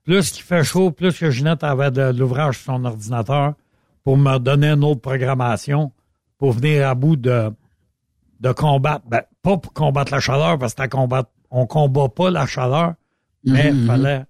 Plus 0.06 0.30
qu'il 0.30 0.44
fait 0.44 0.62
chaud, 0.64 0.92
plus 0.92 1.18
que 1.18 1.30
Ginette 1.30 1.64
avait 1.64 1.90
de 1.90 2.12
l'ouvrage 2.16 2.56
sur 2.58 2.72
son 2.72 2.84
ordinateur 2.84 3.54
pour 4.04 4.16
me 4.16 4.38
donner 4.38 4.68
une 4.68 4.84
autre 4.84 5.00
programmation 5.00 5.92
pour 6.38 6.52
venir 6.52 6.88
à 6.88 6.94
bout 6.94 7.16
de, 7.16 7.52
de 8.40 8.52
combattre. 8.52 9.04
Ben, 9.08 9.22
pas 9.42 9.56
pour 9.58 9.72
combattre 9.72 10.12
la 10.12 10.20
chaleur, 10.20 10.58
parce 10.58 10.74
que 10.74 10.86
combattre, 10.86 11.30
on 11.50 11.66
combat 11.66 12.08
pas 12.08 12.30
la 12.30 12.46
chaleur, 12.46 12.94
mais 13.44 13.72
Mhm, 13.72 13.80
mhm. 13.80 13.86
fallait, 13.86 14.24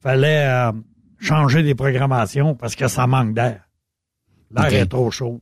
fallait 0.00 0.46
euh, 0.48 0.72
changer 1.20 1.62
des 1.62 1.76
programmations 1.76 2.56
parce 2.56 2.74
que 2.74 2.88
ça 2.88 3.06
manque 3.06 3.34
d'air. 3.34 3.68
L'air 4.50 4.72
est 4.74 4.86
trop 4.86 5.10
chaud. 5.10 5.40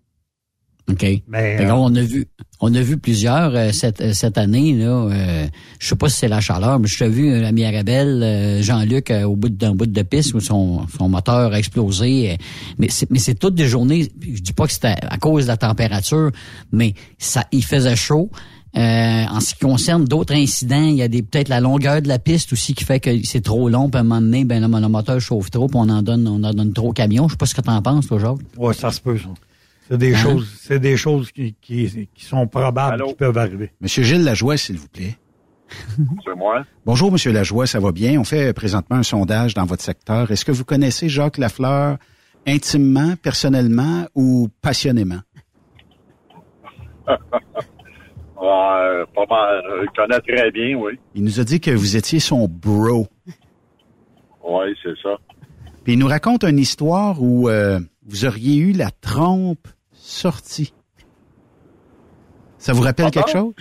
OK. 0.88 1.04
Mais, 1.28 1.56
que 1.58 1.62
euh, 1.64 1.74
on 1.74 1.94
a 1.96 2.00
vu, 2.00 2.28
on 2.60 2.72
a 2.74 2.80
vu 2.80 2.96
plusieurs 2.96 3.54
euh, 3.56 3.72
cette, 3.72 4.00
euh, 4.00 4.12
cette 4.12 4.38
année 4.38 4.72
là. 4.72 5.08
Euh, 5.10 5.46
je 5.80 5.88
sais 5.88 5.96
pas 5.96 6.08
si 6.08 6.16
c'est 6.18 6.28
la 6.28 6.40
chaleur, 6.40 6.78
mais 6.78 6.86
je 6.86 6.96
t'ai 6.98 7.08
vu 7.08 7.40
la 7.40 7.50
Mirabelle, 7.50 8.22
euh, 8.22 8.62
Jean-Luc 8.62 9.12
au 9.24 9.34
bout 9.34 9.48
d'un 9.48 9.74
bout 9.74 9.86
de 9.86 10.02
piste 10.02 10.34
où 10.34 10.40
son, 10.40 10.86
son 10.96 11.08
moteur 11.08 11.52
a 11.52 11.58
explosé. 11.58 12.30
euh, 12.30 12.36
mais 12.78 12.86
c'est, 12.88 13.10
mais 13.10 13.18
c'est 13.18 13.34
toutes 13.34 13.56
des 13.56 13.66
journées. 13.66 14.08
Je 14.20 14.40
dis 14.40 14.52
pas 14.52 14.66
que 14.66 14.72
c'était 14.72 14.94
à 15.02 15.18
cause 15.18 15.44
de 15.44 15.48
la 15.48 15.56
température, 15.56 16.30
mais 16.70 16.94
ça, 17.18 17.44
il 17.50 17.64
faisait 17.64 17.96
chaud. 17.96 18.30
Euh, 18.76 19.24
en 19.24 19.40
ce 19.40 19.54
qui 19.54 19.60
concerne 19.60 20.04
d'autres 20.04 20.34
incidents, 20.34 20.84
il 20.86 20.96
y 20.96 21.02
a 21.02 21.08
des 21.08 21.22
peut-être 21.22 21.48
la 21.48 21.60
longueur 21.60 22.02
de 22.02 22.08
la 22.08 22.18
piste 22.18 22.52
aussi 22.52 22.74
qui 22.74 22.84
fait 22.84 23.00
que 23.00 23.10
c'est 23.24 23.40
trop 23.40 23.70
long, 23.70 23.88
puis 23.88 23.96
à 23.96 24.00
un 24.00 24.04
moment 24.04 24.20
donné, 24.20 24.44
ben 24.44 24.60
le, 24.60 24.80
le 24.80 24.88
moteur 24.88 25.18
chauffe 25.18 25.50
trop, 25.50 25.66
puis 25.66 25.78
on 25.80 25.88
en 25.88 26.02
donne, 26.02 26.28
on 26.28 26.44
en 26.44 26.52
donne 26.52 26.72
trop 26.74 26.90
au 26.90 26.92
camion. 26.92 27.26
Je 27.26 27.32
sais 27.32 27.38
pas 27.38 27.46
ce 27.46 27.54
que 27.54 27.62
t'en 27.62 27.80
penses, 27.80 28.06
toi, 28.06 28.18
Jacques. 28.18 28.36
Ouais, 28.58 28.74
ça 28.74 28.90
se 28.90 29.00
peut, 29.00 29.16
ça. 29.16 29.30
C'est 29.88 29.98
des 29.98 30.14
Hein? 30.14 30.18
choses, 30.18 30.58
c'est 30.60 30.78
des 30.80 30.96
choses 30.96 31.30
qui, 31.32 31.54
qui, 31.60 32.08
qui 32.14 32.24
sont 32.24 32.46
probables, 32.48 33.04
qui 33.04 33.14
peuvent 33.14 33.38
arriver. 33.38 33.70
Monsieur 33.80 34.02
Gilles 34.02 34.24
Lajoie, 34.24 34.56
s'il 34.56 34.78
vous 34.78 34.88
plaît. 34.88 35.16
C'est 36.24 36.34
moi. 36.36 36.64
Bonjour, 36.84 37.10
Monsieur 37.10 37.32
Lajoie, 37.32 37.66
ça 37.66 37.80
va 37.80 37.90
bien? 37.90 38.20
On 38.20 38.24
fait 38.24 38.52
présentement 38.52 38.96
un 38.98 39.02
sondage 39.02 39.54
dans 39.54 39.64
votre 39.64 39.82
secteur. 39.82 40.30
Est-ce 40.30 40.44
que 40.44 40.52
vous 40.52 40.64
connaissez 40.64 41.08
Jacques 41.08 41.38
Lafleur 41.38 41.98
intimement, 42.46 43.14
personnellement 43.20 44.06
ou 44.14 44.48
passionnément? 44.62 45.20
Ouais, 47.08 47.16
pas 49.14 49.26
mal. 49.28 49.62
Je 49.64 49.82
le 49.82 49.88
connais 49.96 50.20
très 50.20 50.50
bien, 50.52 50.76
oui. 50.78 50.92
Il 51.14 51.24
nous 51.24 51.40
a 51.40 51.44
dit 51.44 51.60
que 51.60 51.70
vous 51.72 51.96
étiez 51.96 52.20
son 52.20 52.46
bro. 52.48 53.08
Oui, 54.48 54.66
c'est 54.82 54.94
ça. 55.02 55.16
Puis 55.84 55.94
il 55.94 55.98
nous 55.98 56.06
raconte 56.08 56.44
une 56.44 56.58
histoire 56.58 57.20
où 57.22 57.48
euh, 57.48 57.80
vous 58.06 58.24
auriez 58.24 58.56
eu 58.56 58.72
la 58.72 58.90
trompe 58.90 59.66
sortie. 60.16 60.72
Ça 62.58 62.72
vous 62.72 62.82
rappelle 62.82 63.10
quelque 63.10 63.30
chose? 63.30 63.54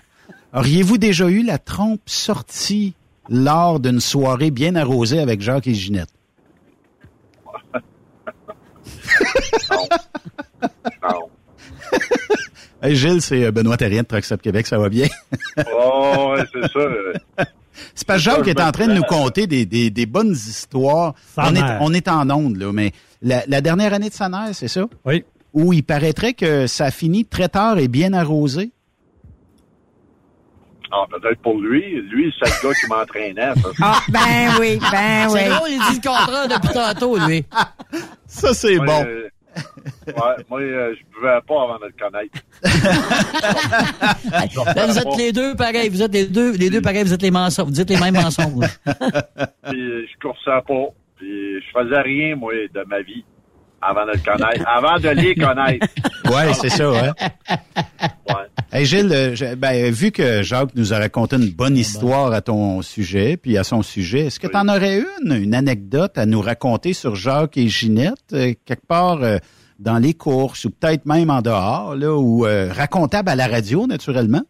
Auriez-vous 0.54 0.98
déjà 0.98 1.28
eu 1.28 1.44
la 1.44 1.58
trompe 1.58 2.02
sortie 2.06 2.96
lors 3.30 3.80
d'une 3.80 4.00
soirée 4.00 4.52
bien 4.52 4.76
arrosée 4.76 5.20
avec 5.20 5.42
Jacques 5.42 5.68
et 5.68 5.74
Ginette? 5.74 6.10
Non. 9.72 11.30
Hey, 12.82 12.96
Gilles, 12.96 13.22
c'est 13.22 13.46
euh, 13.46 13.52
Benoît 13.52 13.78
Terrien 13.78 14.04
de 14.04 14.36
Québec, 14.36 14.68
ça 14.68 14.78
va 14.78 14.90
bien? 14.90 15.08
Oh, 15.74 16.36
ouais, 16.36 16.44
c'est 16.54 16.72
ça. 16.72 17.48
C'est 17.96 18.06
parce 18.06 18.20
que 18.20 18.24
Jacques 18.24 18.48
est 18.48 18.62
en 18.62 18.72
train 18.72 18.88
de 18.88 18.94
nous 18.94 19.04
conter 19.04 19.48
des, 19.48 19.66
des, 19.66 19.90
des 19.90 20.06
bonnes 20.06 20.34
histoires. 20.34 21.16
On 21.36 21.56
est, 21.56 21.62
mère. 21.62 21.78
on 21.82 21.94
est 21.94 22.08
en 22.08 22.30
onde, 22.30 22.58
là, 22.58 22.72
mais 22.72 22.92
la, 23.24 23.44
la 23.48 23.62
dernière 23.62 23.94
année 23.94 24.10
de 24.10 24.14
sa 24.14 24.30
mère, 24.30 24.50
c'est 24.54 24.68
ça? 24.68 24.86
Oui. 25.04 25.26
Où 25.56 25.74
il 25.74 25.84
paraîtrait 25.84 26.34
que 26.34 26.68
ça 26.68 26.92
finit 26.92 27.26
très 27.26 27.48
tard 27.50 27.80
et 27.80 27.88
bien 27.88 28.12
arrosé. 28.14 28.72
Ah, 30.92 31.06
peut-être 31.10 31.42
pour 31.42 31.58
lui. 31.60 32.02
Lui, 32.10 32.34
c'est 32.38 32.46
le 32.50 32.68
gars 32.70 32.76
qui 32.76 32.88
m'entraînait. 32.88 33.54
Ah, 33.82 34.00
ben 34.10 34.52
oui, 34.60 34.78
ben 34.92 35.28
oui. 35.30 35.40
C'est 35.40 35.50
drôle, 35.50 35.70
il 35.70 35.80
dit 35.90 36.00
le 36.04 36.10
contraire 36.10 36.48
depuis 36.48 36.74
tantôt, 36.74 37.18
lui. 37.26 37.46
Ça, 38.28 38.54
c'est 38.54 38.78
bon. 38.78 39.04
euh, 39.06 39.30
ouais, 40.08 40.44
moi, 40.50 40.60
euh, 40.60 40.94
je 40.94 41.18
buvais 41.18 41.40
pas 41.48 41.64
avant 41.64 41.80
de 41.80 41.86
le 41.86 41.94
connaître. 41.98 42.40
Là, 44.76 44.86
vous 44.88 45.00
êtes 45.00 45.18
les 45.18 45.32
deux 45.32 45.56
pareils. 45.56 45.90
Vous 45.90 46.02
êtes 46.04 46.14
les 46.14 46.28
deux, 46.28 46.52
les 46.52 46.70
deux 46.70 46.82
pareils. 46.82 47.04
Vous 47.04 47.14
êtes 47.14 47.22
les 47.22 47.32
mensonges. 47.32 47.66
Vous 47.66 47.72
dites 47.72 47.90
les 47.90 48.00
mêmes 48.00 48.16
mensonges. 48.16 48.68
Puis 48.84 49.82
euh, 49.82 50.06
je 50.06 50.20
coursais 50.22 50.62
pas. 50.68 50.88
Puis 51.16 51.62
je 51.62 51.72
faisais 51.74 52.02
rien, 52.02 52.36
moi, 52.36 52.54
de 52.74 52.84
ma 52.88 53.02
vie 53.02 53.24
avant 53.88 54.06
de 54.06 54.12
le 54.12 54.20
connaître. 54.20 54.66
Avant 54.68 55.00
de 55.00 55.10
les 55.10 55.36
connaître. 55.36 55.88
Ouais, 56.26 56.54
c'est 56.54 56.70
ça? 56.70 56.92
Ouais. 56.92 57.10
Hey 58.72 58.84
Gilles, 58.86 59.12
euh, 59.14 59.36
je- 59.36 59.54
ben, 59.56 59.92
vu 59.92 60.12
que 60.12 60.42
Jacques 60.42 60.74
nous 60.76 60.92
a 60.92 60.98
raconté 60.98 61.36
une 61.36 61.52
bonne 61.52 61.78
histoire 61.78 62.34
à 62.34 62.42
ton 62.42 62.82
sujet, 62.82 63.38
puis 63.38 63.58
à 63.60 63.64
son 63.64 63.84
sujet, 63.84 64.22
est-ce 64.26 64.40
que 64.40 64.48
tu 64.48 64.58
en 64.58 64.68
aurais 64.68 65.02
une, 65.24 65.34
une 65.34 65.54
anecdote 65.54 66.18
à 66.18 66.26
nous 66.26 66.42
raconter 66.42 66.94
sur 66.94 67.16
Jacques 67.16 67.58
et 67.58 67.68
Ginette? 67.68 68.34
Euh, 68.34 68.54
quelque 68.66 68.86
part, 68.88 69.22
euh, 69.22 69.38
dans 69.78 70.00
les 70.00 70.16
courses 70.16 70.66
ou 70.66 70.72
peut-être 70.72 71.06
même 71.06 71.30
en 71.30 71.42
dehors, 71.44 71.96
là, 71.96 72.16
ou 72.16 72.46
euh, 72.48 72.72
racontable 72.74 73.30
à 73.30 73.36
la 73.36 73.48
radio, 73.48 73.86
naturellement? 73.86 74.42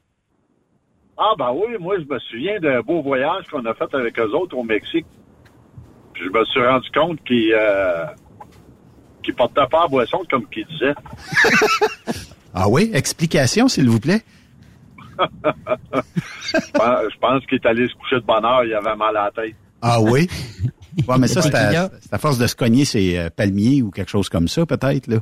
Ah, 1.18 1.34
ben 1.38 1.52
oui, 1.53 1.76
moi, 1.80 1.95
je 1.99 2.06
me 2.14 2.20
souviens 2.20 2.60
d'un 2.62 2.80
beau 2.82 3.02
voyage 3.02 3.45
qu'on 3.52 3.66
a 3.66 3.74
fait 3.74 3.94
avec 3.94 4.18
eux 4.20 4.32
autres 4.34 4.57
au 4.57 4.64
Mexique. 4.64 5.06
Puis 6.14 6.24
je 6.24 6.30
me 6.30 6.45
suis 6.45 6.66
rendu 6.66 6.90
compte 6.91 7.22
qu'ils 7.26 7.53
qu'ils 9.26 9.35
portaient 9.35 9.68
pas 9.69 9.84
à 9.84 9.88
boisson, 9.88 10.22
comme 10.30 10.47
qu'ils 10.47 10.65
disaient. 10.68 10.95
Ah 12.57 12.69
oui? 12.69 12.89
Explication, 12.93 13.68
s'il 13.68 13.89
vous 13.89 13.99
plaît. 13.99 14.22
je 15.19 17.18
pense, 17.19 17.45
qu'il 17.47 17.56
est 17.56 17.65
allé 17.65 17.85
se 17.89 17.93
coucher 17.95 18.15
de 18.15 18.26
bonne 18.26 18.45
heure, 18.45 18.64
il 18.64 18.73
avait 18.73 18.95
mal 18.95 19.18
à 19.18 19.26
la 19.26 19.31
tête. 19.31 19.56
Ah 19.81 19.99
oui? 20.02 20.30
Ouais, 21.10 21.18
mais 21.19 21.27
ça, 21.27 21.41
c'est 21.41 21.53
à, 21.53 21.89
c'est 21.99 22.14
à 22.14 22.18
force 22.18 22.38
de 22.38 22.47
se 22.47 22.56
cogner 22.56 22.85
ses 22.85 23.18
euh, 23.18 23.30
palmiers 23.30 23.81
ou 23.81 23.91
quelque 23.91 24.10
chose 24.10 24.30
comme 24.30 24.47
ça, 24.47 24.65
peut-être, 24.65 25.07
là. 25.07 25.18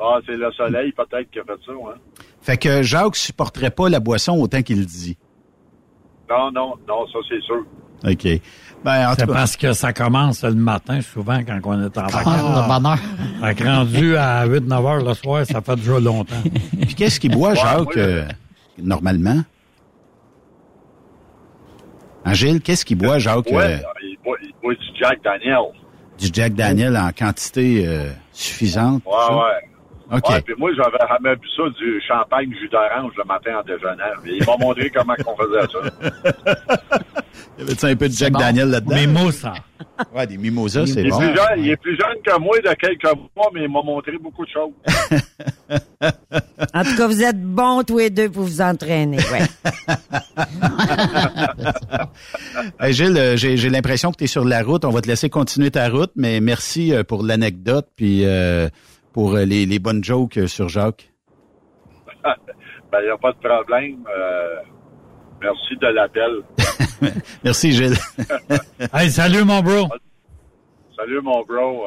Ah, 0.00 0.18
c'est 0.24 0.38
le 0.38 0.50
soleil, 0.52 0.90
peut-être, 0.92 1.30
qui 1.30 1.38
a 1.38 1.44
fait 1.44 1.52
ça. 1.66 1.72
Fait 2.40 2.56
que 2.56 2.82
Jacques 2.82 3.16
supporterait 3.16 3.70
pas 3.70 3.90
la 3.90 4.00
boisson 4.00 4.40
autant 4.40 4.62
qu'il 4.62 4.78
le 4.78 4.86
dit. 4.86 5.18
Non, 6.30 6.50
non, 6.50 6.76
non, 6.88 7.06
ça, 7.08 7.18
c'est 7.28 7.42
sûr. 7.42 7.62
OK. 8.04 8.40
Ben, 8.84 9.10
en 9.10 9.14
C'est 9.14 9.26
parce 9.26 9.56
que 9.56 9.72
ça 9.72 9.92
commence 9.92 10.42
le 10.42 10.54
matin, 10.54 11.00
souvent, 11.02 11.40
quand 11.46 11.60
on 11.64 11.84
est 11.84 11.98
en 11.98 12.06
vacances. 12.06 12.26
Ah, 12.26 12.62
de 12.62 12.68
bonne 12.68 12.86
heure. 12.86 12.98
Fait 13.40 13.54
que 13.54 13.64
rendu 13.64 14.16
à 14.16 14.44
8-9 14.46 14.72
heures 14.86 15.04
le 15.04 15.14
soir, 15.14 15.46
ça 15.46 15.60
fait 15.60 15.76
déjà 15.76 16.00
longtemps. 16.00 16.42
puis 16.80 16.94
qu'est-ce 16.94 17.20
qu'il 17.20 17.30
boit, 17.32 17.54
Jacques, 17.54 17.96
euh, 17.96 18.26
normalement? 18.82 19.42
Angèle, 22.24 22.60
qu'est-ce 22.60 22.84
qu'il 22.84 22.98
boit, 22.98 23.18
Jacques? 23.18 23.46
Ouais, 23.50 23.74
euh, 23.74 23.78
il, 24.02 24.16
boit, 24.24 24.36
il 24.42 24.52
boit 24.60 24.74
du 24.74 24.86
Jack 25.00 25.20
Daniel. 25.22 25.58
du 26.18 26.28
Jack 26.32 26.54
Daniel 26.54 26.96
en 26.96 27.10
quantité 27.10 27.84
euh, 27.86 28.10
suffisante? 28.32 29.02
Ouais, 29.06 29.34
ouais. 29.34 29.71
OK. 30.12 30.28
Ouais, 30.28 30.42
puis 30.42 30.54
moi, 30.58 30.70
j'avais 30.76 30.98
jamais 31.08 31.34
bu 31.36 31.48
ça, 31.56 31.62
du 31.78 32.00
champagne 32.06 32.52
jus 32.60 32.68
d'orange 32.68 33.12
le 33.16 33.24
matin 33.24 33.58
en 33.58 33.62
déjeunant. 33.62 34.12
Il 34.26 34.44
m'a 34.44 34.56
montré 34.58 34.90
comment 34.90 35.14
on 35.26 35.34
faisait 35.36 35.66
ça. 35.72 35.78
Y 37.58 37.62
avait-tu 37.62 37.86
un 37.86 37.96
peu 37.96 38.08
de 38.08 38.12
Jack 38.14 38.32
bon. 38.32 38.38
Daniel 38.38 38.68
là-dedans? 38.68 38.94
Mimosa. 38.94 39.54
Ouais, 40.14 40.26
des 40.26 40.36
mimosas, 40.38 40.86
c'est 40.86 41.00
Il 41.00 41.06
est, 41.06 41.10
bon. 41.10 41.18
plus 41.18 41.34
jeune, 41.34 41.58
il 41.58 41.70
est 41.70 41.76
plus 41.76 41.96
jeune 41.96 42.16
que 42.24 42.38
moi 42.40 42.56
de 42.58 42.72
quelques 42.74 43.14
mois, 43.36 43.50
mais 43.52 43.62
il 43.64 43.70
m'a 43.70 43.82
montré 43.82 44.16
beaucoup 44.18 44.44
de 44.44 44.50
choses. 44.50 44.72
En 46.74 46.84
tout 46.84 46.96
cas, 46.96 47.06
vous 47.06 47.22
êtes 47.22 47.40
bons 47.40 47.82
tous 47.82 47.98
les 47.98 48.10
deux 48.10 48.28
pour 48.28 48.42
vous 48.42 48.60
entraîner. 48.60 49.16
Ouais. 49.18 49.40
Hey, 52.80 52.92
Gilles, 52.92 53.16
euh, 53.16 53.36
j'ai 53.36 53.56
j'ai 53.56 53.70
l'impression 53.70 54.10
que 54.10 54.16
tu 54.18 54.24
es 54.24 54.26
sur 54.26 54.44
la 54.44 54.62
route. 54.62 54.84
On 54.84 54.90
va 54.90 55.00
te 55.00 55.08
laisser 55.08 55.30
continuer 55.30 55.70
ta 55.70 55.88
route, 55.88 56.10
mais 56.16 56.40
merci 56.40 56.92
euh, 56.92 57.04
pour 57.04 57.22
l'anecdote 57.22 57.88
puis 57.96 58.22
euh, 58.24 58.68
pour 59.12 59.34
euh, 59.34 59.44
les, 59.44 59.66
les 59.66 59.78
bonnes 59.78 60.02
jokes 60.02 60.38
euh, 60.38 60.46
sur 60.46 60.68
Jacques? 60.68 61.12
ben, 62.24 62.34
il 63.00 63.04
n'y 63.04 63.10
a 63.10 63.18
pas 63.18 63.32
de 63.32 63.38
problème. 63.38 64.04
Euh, 64.08 64.56
merci 65.40 65.76
de 65.80 65.86
l'appel. 65.88 66.32
Merci, 67.44 67.72
Gilles. 67.72 67.96
Hey, 68.92 69.10
salut, 69.10 69.42
mon 69.44 69.60
bro. 69.60 69.88
Salut, 70.96 71.20
mon 71.20 71.42
bro. 71.44 71.86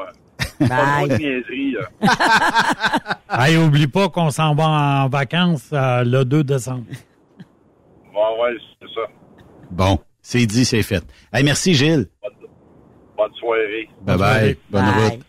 Pas 0.59 0.67
Bye. 0.67 0.77
trop 0.97 1.07
de 1.07 1.17
niaiserie, 1.17 1.71
là. 1.71 3.19
Hey, 3.29 3.55
oublie 3.57 3.87
pas 3.87 4.09
qu'on 4.09 4.29
s'en 4.29 4.55
va 4.55 4.65
en 5.05 5.07
vacances 5.09 5.69
euh, 5.71 6.03
le 6.03 6.25
2 6.25 6.43
décembre. 6.43 6.83
Ouais, 8.13 8.41
ouais, 8.41 8.57
c'est 8.81 8.87
ça. 8.93 9.01
Bon, 9.71 9.99
c'est 10.21 10.45
dit, 10.45 10.65
c'est 10.65 10.83
fait. 10.83 11.03
Hey, 11.33 11.43
merci, 11.45 11.73
Gilles. 11.73 12.07
Bonne 13.17 13.33
soirée. 13.35 13.89
Bye-bye. 14.01 14.57
Bonne 14.69 14.85
Bye. 14.85 15.09
route. 15.09 15.25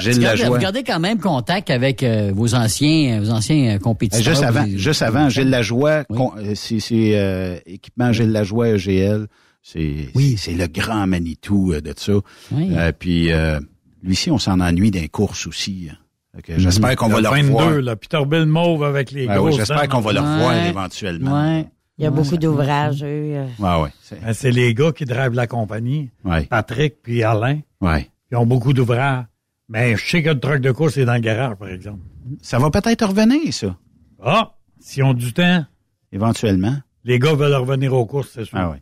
Gilles 0.00 0.20
Lajoie. 0.20 0.48
vous 0.48 0.58
gardez 0.58 0.82
quand 0.82 1.00
même 1.00 1.18
contact 1.18 1.70
avec 1.70 2.02
euh, 2.02 2.30
vos 2.34 2.54
anciens, 2.54 3.20
vos 3.20 3.30
anciens 3.30 3.72
euh, 3.72 3.74
Euh, 3.76 3.78
compétiteurs. 3.78 4.22
Juste 4.34 4.42
avant, 4.42 4.64
Vous- 4.64 4.78
juste 4.78 5.02
avant, 5.02 5.28
Gilles 5.28 5.50
Lajoie, 5.50 6.04
Oui. 6.10 6.18
euh, 6.38 6.52
c'est 6.54 6.78
euh, 7.14 7.58
équipement 7.66 8.12
Gilles 8.12 8.32
Lajoie 8.32 8.68
EGL. 8.70 9.26
C'est 9.62 10.08
Oui. 10.14 10.36
c'est 10.38 10.52
le 10.54 10.66
grand 10.66 11.06
Manitou 11.06 11.72
euh, 11.72 11.80
de 11.80 11.92
ça. 11.96 12.12
Oui. 12.52 12.70
Euh, 12.76 12.92
puis 12.98 13.32
euh, 13.32 13.60
lui 14.02 14.16
ci, 14.16 14.30
on 14.30 14.38
s'en 14.38 14.60
ennuie 14.60 14.90
d'un 14.90 15.06
course 15.08 15.46
aussi. 15.46 15.88
hein. 15.90 15.96
Que 16.44 16.56
J'espère 16.58 16.94
qu'on 16.94 17.08
va 17.08 17.20
Le 17.20 17.28
revoir. 17.28 17.66
22, 17.70 17.80
là, 17.80 17.96
Peterbilt 17.96 18.46
Mauve 18.46 18.84
avec 18.84 19.10
les 19.10 19.26
Ben 19.26 19.36
gros 19.38 19.48
oui, 19.48 19.54
J'espère 19.56 19.88
qu'on 19.88 20.00
va 20.00 20.12
le 20.12 20.20
revoir 20.20 20.48
Ouais. 20.50 20.68
éventuellement. 20.68 21.32
Ouais. 21.56 21.66
Il 21.98 22.04
y 22.04 22.06
a 22.06 22.10
beaucoup 22.10 22.36
d'ouvrages, 22.36 23.02
eux. 23.02 23.06
euh. 23.34 23.46
Ouais, 23.58 23.82
ouais. 23.82 23.88
C'est- 24.02 24.20
Ben, 24.24 24.32
C'est 24.32 24.52
les 24.52 24.72
gars 24.72 24.92
qui 24.92 25.04
drivent 25.04 25.32
la 25.34 25.48
compagnie. 25.48 26.10
Ouais. 26.24 26.44
Patrick 26.44 27.02
puis 27.02 27.24
Alain. 27.24 27.58
ouais. 27.80 28.08
Ils 28.30 28.36
ont 28.36 28.46
beaucoup 28.46 28.72
d'ouvrages. 28.72 29.24
Mais 29.68 29.96
je 29.96 30.06
sais 30.08 30.22
que 30.22 30.30
le 30.30 30.40
truck 30.40 30.60
de 30.60 30.70
course 30.72 30.96
est 30.96 31.04
dans 31.04 31.14
le 31.14 31.20
garage, 31.20 31.56
par 31.56 31.68
exemple. 31.68 32.00
Ça 32.42 32.58
va 32.58 32.70
peut-être 32.70 33.06
revenir, 33.06 33.52
ça, 33.52 33.76
Ah, 34.22 34.54
s'ils 34.80 35.02
ont 35.04 35.14
du 35.14 35.32
temps, 35.32 35.64
éventuellement. 36.12 36.76
les 37.04 37.18
gars 37.18 37.34
veulent 37.34 37.54
revenir 37.54 37.92
aux 37.94 38.06
courses, 38.06 38.30
c'est 38.34 38.44
sûr. 38.44 38.56
Ah 38.58 38.70
oui, 38.70 38.78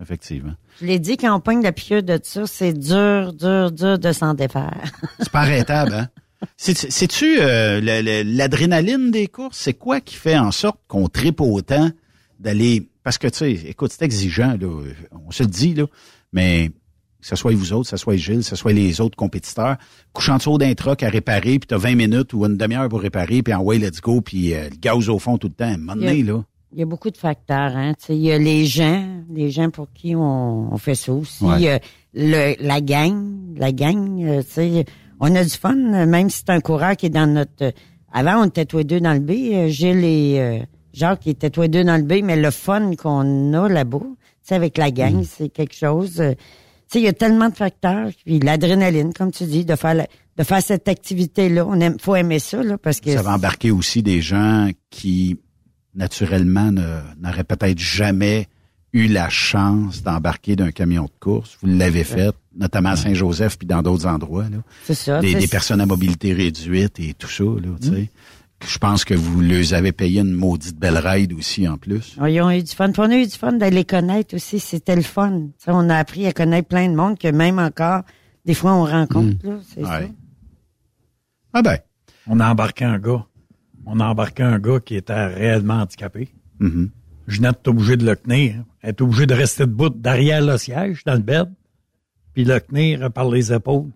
effectivement. 0.00 0.54
Je 0.80 0.86
l'ai 0.86 0.98
dit, 0.98 1.16
quand 1.16 1.34
on 1.36 1.40
pogne 1.40 1.62
la 1.62 1.72
piqûre 1.72 2.02
de 2.02 2.18
ça, 2.22 2.46
c'est 2.46 2.72
dur, 2.72 3.32
dur, 3.34 3.70
dur 3.72 3.98
de 3.98 4.12
s'en 4.12 4.34
défaire. 4.34 4.80
C'est 5.18 5.30
pas 5.30 5.40
arrêtable, 5.40 5.92
hein? 5.94 6.08
C'est- 6.56 6.90
C'est-tu 6.90 7.36
euh, 7.40 7.80
l'adrénaline 8.24 9.10
des 9.10 9.28
courses? 9.28 9.58
C'est 9.58 9.74
quoi 9.74 10.00
qui 10.00 10.14
fait 10.16 10.36
en 10.38 10.50
sorte 10.50 10.78
qu'on 10.88 11.08
tripe 11.08 11.40
autant 11.40 11.90
d'aller... 12.40 12.90
Parce 13.02 13.18
que, 13.18 13.28
tu 13.28 13.38
sais, 13.38 13.52
écoute, 13.52 13.92
c'est 13.92 14.04
exigeant, 14.04 14.56
là. 14.60 14.68
On 15.26 15.30
se 15.30 15.42
le 15.42 15.48
dit, 15.48 15.74
là. 15.74 15.84
Mais 16.32 16.70
que 17.24 17.28
ce 17.30 17.36
soit 17.36 17.54
vous 17.54 17.72
autres, 17.72 17.84
que 17.90 17.96
ce 17.96 18.02
soit 18.02 18.16
Gilles, 18.16 18.38
que 18.38 18.42
ce 18.42 18.56
soit 18.56 18.72
les 18.74 19.00
autres 19.00 19.16
compétiteurs, 19.16 19.76
couchant 20.12 20.36
dessous 20.36 20.58
d'un 20.58 20.74
truck 20.74 21.02
à 21.02 21.08
réparer, 21.08 21.58
puis 21.58 21.66
t'as 21.66 21.78
20 21.78 21.94
minutes 21.94 22.34
ou 22.34 22.44
une 22.44 22.58
demi-heure 22.58 22.88
pour 22.90 23.00
réparer, 23.00 23.42
puis 23.42 23.54
en 23.54 23.62
way, 23.62 23.78
let's 23.78 24.00
go, 24.02 24.20
puis 24.20 24.52
euh, 24.52 24.68
le 24.70 24.76
gaz 24.76 25.08
au 25.08 25.18
fond 25.18 25.38
tout 25.38 25.48
le 25.48 25.54
temps. 25.54 25.64
À 25.64 25.68
un 25.68 25.76
moment 25.78 25.96
donné, 25.96 26.22
là. 26.22 26.42
Il 26.72 26.80
y 26.80 26.82
a 26.82 26.86
beaucoup 26.86 27.10
de 27.10 27.16
facteurs. 27.16 27.76
Hein. 27.76 27.94
Il 28.08 28.16
y 28.16 28.30
a 28.32 28.36
les 28.38 28.66
gens, 28.66 29.06
les 29.32 29.50
gens 29.50 29.70
pour 29.70 29.88
qui 29.94 30.14
on, 30.16 30.72
on 30.74 30.76
fait 30.76 30.96
ça 30.96 31.12
aussi. 31.12 31.44
Ouais. 31.44 31.54
Il 31.58 31.62
y 31.62 31.68
a 31.68 31.78
le, 32.14 32.54
la 32.60 32.80
gang, 32.80 33.56
la 33.56 33.72
gang. 33.72 34.22
euh, 34.22 34.42
sais, 34.46 34.84
on 35.20 35.34
a 35.34 35.44
du 35.44 35.50
fun, 35.50 35.74
même 36.06 36.28
si 36.28 36.38
c'est 36.44 36.50
un 36.52 36.60
coureur 36.60 36.96
qui 36.96 37.06
est 37.06 37.10
dans 37.10 37.32
notre... 37.32 37.52
euh, 37.62 37.70
Avant, 38.12 38.42
on 38.42 38.46
était 38.46 38.64
tous 38.66 38.78
les 38.78 38.84
deux 38.84 39.00
dans 39.00 39.12
le 39.14 39.20
B. 39.20 39.30
euh, 39.30 39.68
Gilles 39.68 40.04
et 40.04 40.40
euh, 40.40 40.58
Jacques 40.92 41.20
qui 41.20 41.30
étaient 41.30 41.50
tous 41.50 41.62
les 41.62 41.68
deux 41.68 41.84
dans 41.84 41.96
le 41.96 42.02
B, 42.02 42.24
mais 42.24 42.36
le 42.36 42.50
fun 42.50 42.94
qu'on 42.96 43.54
a 43.54 43.68
là-bas, 43.68 43.98
tu 44.00 44.16
sais, 44.42 44.54
avec 44.56 44.76
la 44.76 44.90
gang, 44.90 45.22
c'est 45.24 45.48
quelque 45.48 45.74
chose... 45.76 46.20
tu 46.90 46.98
sais, 46.98 47.00
il 47.00 47.04
y 47.04 47.08
a 47.08 47.12
tellement 47.12 47.48
de 47.48 47.54
facteurs. 47.54 48.10
Puis 48.24 48.38
l'adrénaline, 48.40 49.12
comme 49.12 49.32
tu 49.32 49.44
dis, 49.44 49.64
de 49.64 49.74
faire 49.76 49.94
la- 49.94 50.06
de 50.36 50.42
faire 50.42 50.60
cette 50.62 50.88
activité-là. 50.88 51.64
On 51.66 51.78
aime, 51.80 51.96
faut 52.00 52.16
aimer 52.16 52.40
ça, 52.40 52.62
là, 52.62 52.76
parce 52.76 53.00
que... 53.00 53.12
Ça 53.12 53.22
va 53.22 53.34
embarquer 53.34 53.70
aussi 53.70 54.02
des 54.02 54.20
gens 54.20 54.68
qui, 54.90 55.38
naturellement, 55.94 56.72
n'auraient 56.72 57.44
peut-être 57.44 57.78
jamais 57.78 58.48
eu 58.92 59.06
la 59.08 59.28
chance 59.28 60.02
d'embarquer 60.02 60.56
d'un 60.56 60.70
camion 60.70 61.04
de 61.04 61.10
course. 61.20 61.56
Vous 61.62 61.68
l'avez 61.68 62.04
fait, 62.04 62.34
notamment 62.56 62.90
à 62.90 62.96
Saint-Joseph 62.96 63.58
puis 63.58 63.66
dans 63.66 63.82
d'autres 63.82 64.06
endroits. 64.06 64.44
C'est 64.84 64.94
ça. 64.94 65.20
Des, 65.20 65.34
des 65.34 65.48
personnes 65.48 65.80
à 65.80 65.86
mobilité 65.86 66.32
réduite 66.32 67.00
et 67.00 67.14
tout 67.14 67.28
ça. 67.28 67.42
Là, 67.44 67.68
tu 67.80 67.88
sais. 67.88 68.10
Je 68.66 68.78
pense 68.78 69.04
que 69.04 69.14
vous 69.14 69.40
leur 69.40 69.72
avez 69.74 69.92
payé 69.92 70.20
une 70.20 70.32
maudite 70.32 70.78
belle 70.78 70.98
ride 70.98 71.32
aussi 71.32 71.68
en 71.68 71.76
plus. 71.76 72.16
Ah, 72.20 72.28
Ils 72.30 72.40
ont 72.40 72.50
eu 72.50 72.62
du 72.62 72.72
fun. 72.72 72.90
Puis 72.90 73.00
on 73.00 73.10
a 73.10 73.16
eu 73.16 73.24
du 73.26 73.32
fun 73.36 73.52
de 73.52 73.64
les 73.66 73.84
connaître 73.84 74.34
aussi. 74.34 74.58
C'était 74.58 74.96
le 74.96 75.02
fun. 75.02 75.48
Sais, 75.58 75.70
on 75.72 75.88
a 75.90 75.96
appris 75.96 76.26
à 76.26 76.32
connaître 76.32 76.68
plein 76.68 76.88
de 76.88 76.94
monde 76.94 77.18
que 77.18 77.28
même 77.28 77.58
encore, 77.58 78.02
des 78.44 78.54
fois, 78.54 78.72
on 78.74 78.84
rencontre. 78.84 79.36
Là, 79.46 79.58
c'est 79.68 79.82
ça. 79.84 80.00
Ouais. 80.00 80.10
Ah 81.52 81.62
ben. 81.62 81.78
On 82.26 82.40
a 82.40 82.50
embarqué 82.50 82.84
un 82.84 82.98
gars. 82.98 83.24
On 83.86 84.00
a 84.00 84.06
embarqué 84.06 84.42
un 84.42 84.58
gars 84.58 84.80
qui 84.80 84.96
était 84.96 85.26
réellement 85.26 85.74
handicapé. 85.74 86.28
Ginette 87.28 87.60
est 87.64 87.68
obligée 87.68 87.96
de 87.98 88.06
le 88.06 88.16
tenir. 88.16 88.64
Elle 88.80 88.90
est 88.90 89.00
obligée 89.02 89.26
de 89.26 89.34
rester 89.34 89.64
debout 89.66 89.90
derrière 89.90 90.42
le 90.42 90.56
siège, 90.56 91.04
dans 91.04 91.14
le 91.14 91.20
bed, 91.20 91.50
puis 92.32 92.44
le 92.44 92.60
tenir 92.60 93.10
par 93.12 93.28
les 93.30 93.52
épaules 93.52 93.90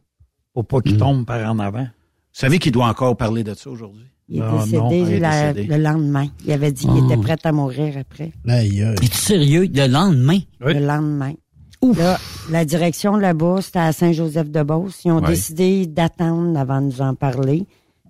pour 0.52 0.66
pas 0.66 0.80
qu'il 0.80 0.96
tombe 0.98 1.24
par 1.24 1.50
en 1.50 1.58
avant. 1.58 1.84
Vous 1.84 1.88
savez 2.32 2.58
qu'il 2.58 2.72
doit 2.72 2.86
encore 2.86 3.16
parler 3.16 3.44
de 3.44 3.54
ça 3.54 3.70
aujourd'hui? 3.70 4.06
Il 4.30 4.38
est 4.40 4.42
Ah, 4.44 4.52
décédé, 4.58 4.76
non, 4.78 4.90
il 4.90 5.12
est 5.14 5.18
la- 5.20 5.52
décédé. 5.54 5.74
le 5.76 5.82
lendemain. 5.82 6.26
Il 6.44 6.52
avait 6.52 6.72
dit 6.72 6.86
qu'il 6.86 7.00
Oh. 7.02 7.06
était 7.06 7.16
prêt 7.16 7.36
à 7.44 7.52
mourir 7.52 7.94
après. 7.98 8.32
Aïe, 8.46 8.82
aïe. 8.82 8.94
Es-tu 9.02 9.16
sérieux? 9.16 9.66
Le 9.72 9.86
lendemain? 9.86 10.38
Oui. 10.64 10.74
Le 10.74 10.80
lendemain. 10.86 11.32
Là, 11.96 12.18
la 12.50 12.64
direction 12.64 13.16
là-bas, 13.16 13.60
c'était 13.62 13.78
à 13.78 13.92
Saint-Joseph-de-Beauce. 13.92 15.00
Ils 15.04 15.12
ont 15.12 15.20
Ouais. 15.22 15.28
décidé 15.28 15.86
d'attendre 15.86 16.58
avant 16.58 16.80
de 16.80 16.86
nous 16.86 17.00
en 17.00 17.14
parler 17.14 17.64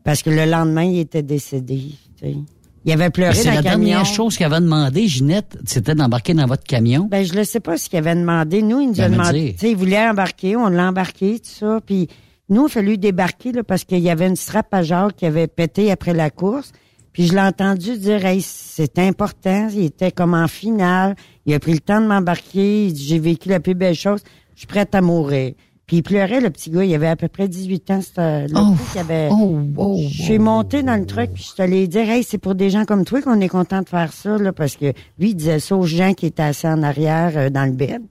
parce 0.04 0.22
que 0.22 0.30
le 0.30 0.46
lendemain, 0.46 0.84
il 0.84 0.98
était 1.00 1.22
décédé. 1.22 1.82
tu 2.18 2.26
sais. 2.26 2.36
Il 2.84 2.92
avait 2.92 3.10
pleuré 3.10 3.36
dans 3.44 3.50
la 3.50 3.56
le 3.56 3.62
camion. 3.62 3.78
dernière 3.86 4.04
chose 4.06 4.36
qu'il 4.36 4.46
avait 4.46 4.60
demandé, 4.60 5.06
Ginette, 5.06 5.58
c'était 5.66 5.94
d'embarquer 5.94 6.32
dans 6.32 6.46
votre 6.46 6.64
camion. 6.64 7.06
Ben, 7.10 7.24
je 7.24 7.34
ne 7.34 7.44
sais 7.44 7.60
pas 7.60 7.76
ce 7.76 7.88
qu'il 7.90 7.98
avait 7.98 8.14
demandé. 8.16 8.62
Nous, 8.62 8.80
il 8.80 8.88
nous 8.88 9.00
a 9.00 9.08
Ben, 9.08 9.10
me 9.10 9.16
demandé. 9.18 9.40
dire. 9.42 9.52
Tu 9.52 9.58
sais, 9.58 9.70
il 9.72 9.76
voulait 9.76 10.08
embarquer, 10.08 10.56
on 10.56 10.68
l'a 10.68 10.88
embarqué, 10.88 11.38
tout 11.38 11.50
ça. 11.50 11.80
Puis 11.84 12.08
nous, 12.48 12.62
il 12.62 12.66
a 12.66 12.68
fallu 12.68 12.98
débarquer 12.98 13.52
là, 13.52 13.62
parce 13.62 13.84
qu'il 13.84 13.98
y 13.98 14.10
avait 14.10 14.26
une 14.26 14.36
strap 14.36 14.72
à 14.72 14.82
Jacques 14.82 15.16
qui 15.16 15.26
avait 15.26 15.46
pété 15.46 15.90
après 15.90 16.14
la 16.14 16.30
course. 16.30 16.72
Puis 17.12 17.26
je 17.26 17.32
l'ai 17.32 17.40
entendu 17.40 17.98
dire, 17.98 18.24
hey, 18.24 18.40
c'est 18.40 18.98
important. 18.98 19.68
Il 19.72 19.84
était 19.84 20.12
comme 20.12 20.34
en 20.34 20.48
finale. 20.48 21.16
Il 21.46 21.54
a 21.54 21.58
pris 21.58 21.72
le 21.72 21.80
temps 21.80 22.00
de 22.00 22.06
m'embarquer. 22.06 22.92
J'ai 22.94 23.18
vécu 23.18 23.48
la 23.48 23.60
plus 23.60 23.74
belle 23.74 23.94
chose. 23.94 24.22
Je 24.54 24.60
suis 24.60 24.66
prête 24.66 24.94
à 24.94 25.00
mourir. 25.00 25.54
Puis 25.86 25.96
il 25.96 26.02
pleurait, 26.02 26.40
le 26.40 26.50
petit 26.50 26.70
gars. 26.70 26.84
Il 26.84 26.94
avait 26.94 27.08
à 27.08 27.16
peu 27.16 27.28
près 27.28 27.48
18 27.48 27.90
ans. 27.90 28.00
C'était 28.02 28.46
Oh, 28.54 28.74
avait... 28.98 29.28
oh, 29.32 29.58
oh, 29.76 29.98
je 29.98 30.22
suis 30.22 30.38
montée 30.38 30.82
dans 30.82 30.96
le 30.96 31.06
truck, 31.06 31.30
puis 31.32 31.42
je 31.42 31.48
suis 31.54 31.62
allée 31.62 31.88
dire, 31.88 32.08
hey, 32.08 32.22
c'est 32.22 32.38
pour 32.38 32.54
des 32.54 32.68
gens 32.68 32.84
comme 32.84 33.04
toi 33.04 33.22
qu'on 33.22 33.40
est 33.40 33.48
content 33.48 33.80
de 33.80 33.88
faire 33.88 34.12
ça, 34.12 34.36
là, 34.36 34.52
parce 34.52 34.76
que 34.76 34.92
lui, 35.18 35.30
il 35.30 35.34
disait 35.34 35.60
ça 35.60 35.76
aux 35.76 35.86
gens 35.86 36.12
qui 36.12 36.26
étaient 36.26 36.42
assis 36.42 36.66
en 36.66 36.82
arrière 36.82 37.32
euh, 37.36 37.48
dans 37.50 37.64
le 37.64 37.72
bed. 37.72 38.02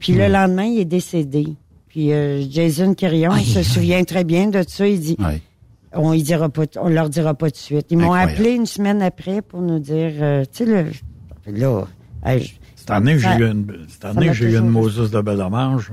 Puis 0.00 0.12
le 0.12 0.26
lendemain, 0.28 0.64
il 0.64 0.80
est 0.80 0.84
décédé. 0.84 1.46
Puis 1.98 2.12
euh, 2.12 2.44
Jason 2.48 2.94
Quirion 2.94 3.32
Aïe, 3.32 3.44
se 3.44 3.58
aïe. 3.58 3.64
souvient 3.64 4.04
très 4.04 4.22
bien 4.22 4.46
de 4.46 4.62
ça. 4.68 4.86
Il 4.86 5.00
dit, 5.00 5.16
on 5.92 6.12
y 6.12 6.22
dira 6.22 6.48
pas, 6.48 6.62
on 6.80 6.88
leur 6.88 7.08
dira 7.08 7.34
pas 7.34 7.46
tout 7.46 7.54
de 7.54 7.56
suite. 7.56 7.86
Ils 7.90 7.98
m'ont 7.98 8.12
appelé 8.12 8.52
une 8.52 8.66
semaine 8.66 9.02
après 9.02 9.42
pour 9.42 9.60
nous 9.62 9.80
dire, 9.80 10.12
euh, 10.20 10.44
tu 10.44 10.64
sais, 10.64 10.64
le, 10.64 10.84
là, 11.58 11.86
je- 12.38 12.50
Cette 12.76 12.90
année, 12.92 13.14
que 13.14 13.18
j'ai 13.18 13.28
eu 13.30 13.50
une, 13.50 13.66
cette 13.88 14.04
année, 14.04 14.32
j'ai 14.32 14.44
eu 14.44 14.58
une 14.58 14.68
Moses 14.68 15.10
de 15.10 15.20
Bellemange 15.20 15.90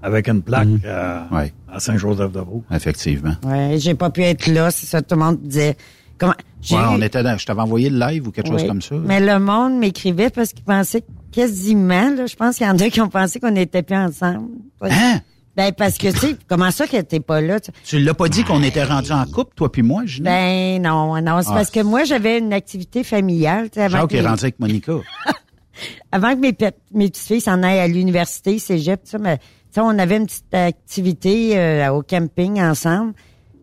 avec 0.00 0.28
une 0.28 0.42
plaque 0.42 0.68
Mhm. 0.68 0.80
euh, 0.84 1.22
Ouais. 1.32 1.52
à 1.68 1.80
Saint-Joseph-de-Beauce. 1.80 2.62
Effectivement. 2.70 3.34
Ouais, 3.44 3.74
j'ai 3.78 3.94
pas 3.96 4.10
pu 4.10 4.22
être 4.22 4.46
là, 4.46 4.70
c'est 4.70 4.86
ça, 4.86 5.02
tout 5.02 5.16
le 5.16 5.22
monde 5.24 5.40
disait. 5.42 5.76
Comment, 6.18 6.34
Ouais, 6.70 6.78
on 6.90 7.02
était 7.02 7.22
dans, 7.24 7.36
je 7.36 7.44
t'avais 7.46 7.60
envoyé 7.62 7.90
le 7.90 7.98
live 7.98 8.28
ou 8.28 8.30
quelque 8.30 8.48
chose 8.48 8.62
Oui. 8.62 8.68
comme 8.68 8.82
ça. 8.82 8.94
Mais 8.94 9.18
le 9.20 9.40
monde 9.40 9.76
m'écrivait 9.78 10.30
parce 10.30 10.52
qu'il 10.52 10.64
pensait 10.64 11.02
quasiment, 11.32 12.10
là, 12.14 12.26
je 12.26 12.36
pense 12.36 12.58
qu'il 12.58 12.66
y 12.66 12.70
en 12.70 12.76
a 12.78 12.90
qui 12.90 13.00
ont 13.00 13.08
pensé 13.08 13.40
qu'on 13.40 13.50
n'était 13.50 13.82
plus 13.82 13.96
ensemble. 13.96 14.46
Hein? 14.82 15.20
Ben, 15.58 15.72
parce 15.72 15.98
que, 15.98 16.12
tu 16.12 16.18
sais, 16.18 16.36
comment 16.48 16.70
ça 16.70 16.86
qu'elle 16.86 17.00
était 17.02 17.18
pas 17.18 17.40
là? 17.40 17.58
tu- 17.58 17.72
Tu 17.84 17.98
l'as 17.98 18.14
pas 18.14 18.28
dit 18.28 18.44
qu'on 18.44 18.62
était 18.62 18.84
rendu 18.84 19.10
en 19.10 19.24
couple, 19.24 19.54
toi 19.56 19.72
puis 19.72 19.82
moi, 19.82 20.02
Ginette? 20.06 20.32
Ben, 20.32 20.80
non, 20.80 21.20
non, 21.20 21.42
c'est 21.42 21.48
Ah. 21.50 21.54
parce 21.54 21.70
que 21.72 21.80
moi, 21.80 22.04
j'avais 22.04 22.38
une 22.38 22.52
activité 22.52 23.02
familiale, 23.02 23.68
tu 23.68 23.74
sais, 23.74 23.82
avant 23.86 23.98
Jacques 24.02 24.10
que 24.10 24.16
est 24.18 24.20
rendu 24.26 24.44
avec 24.44 24.60
Monica. 24.60 24.92
avant 26.12 26.34
que 26.36 26.40
mes, 26.40 26.52
pe- 26.52 26.70
mes 26.94 27.08
petites 27.08 27.26
filles 27.26 27.40
s'en 27.40 27.64
aillent 27.64 27.80
à 27.80 27.88
l'université, 27.88 28.60
cégep, 28.60 29.00
ça, 29.02 29.18
mais, 29.18 29.38
tu 29.38 29.44
sais, 29.72 29.80
on 29.80 29.98
avait 29.98 30.18
une 30.18 30.26
petite 30.26 30.54
activité 30.54 31.58
euh, 31.58 31.88
au 31.92 32.02
camping 32.02 32.60
ensemble. 32.62 33.14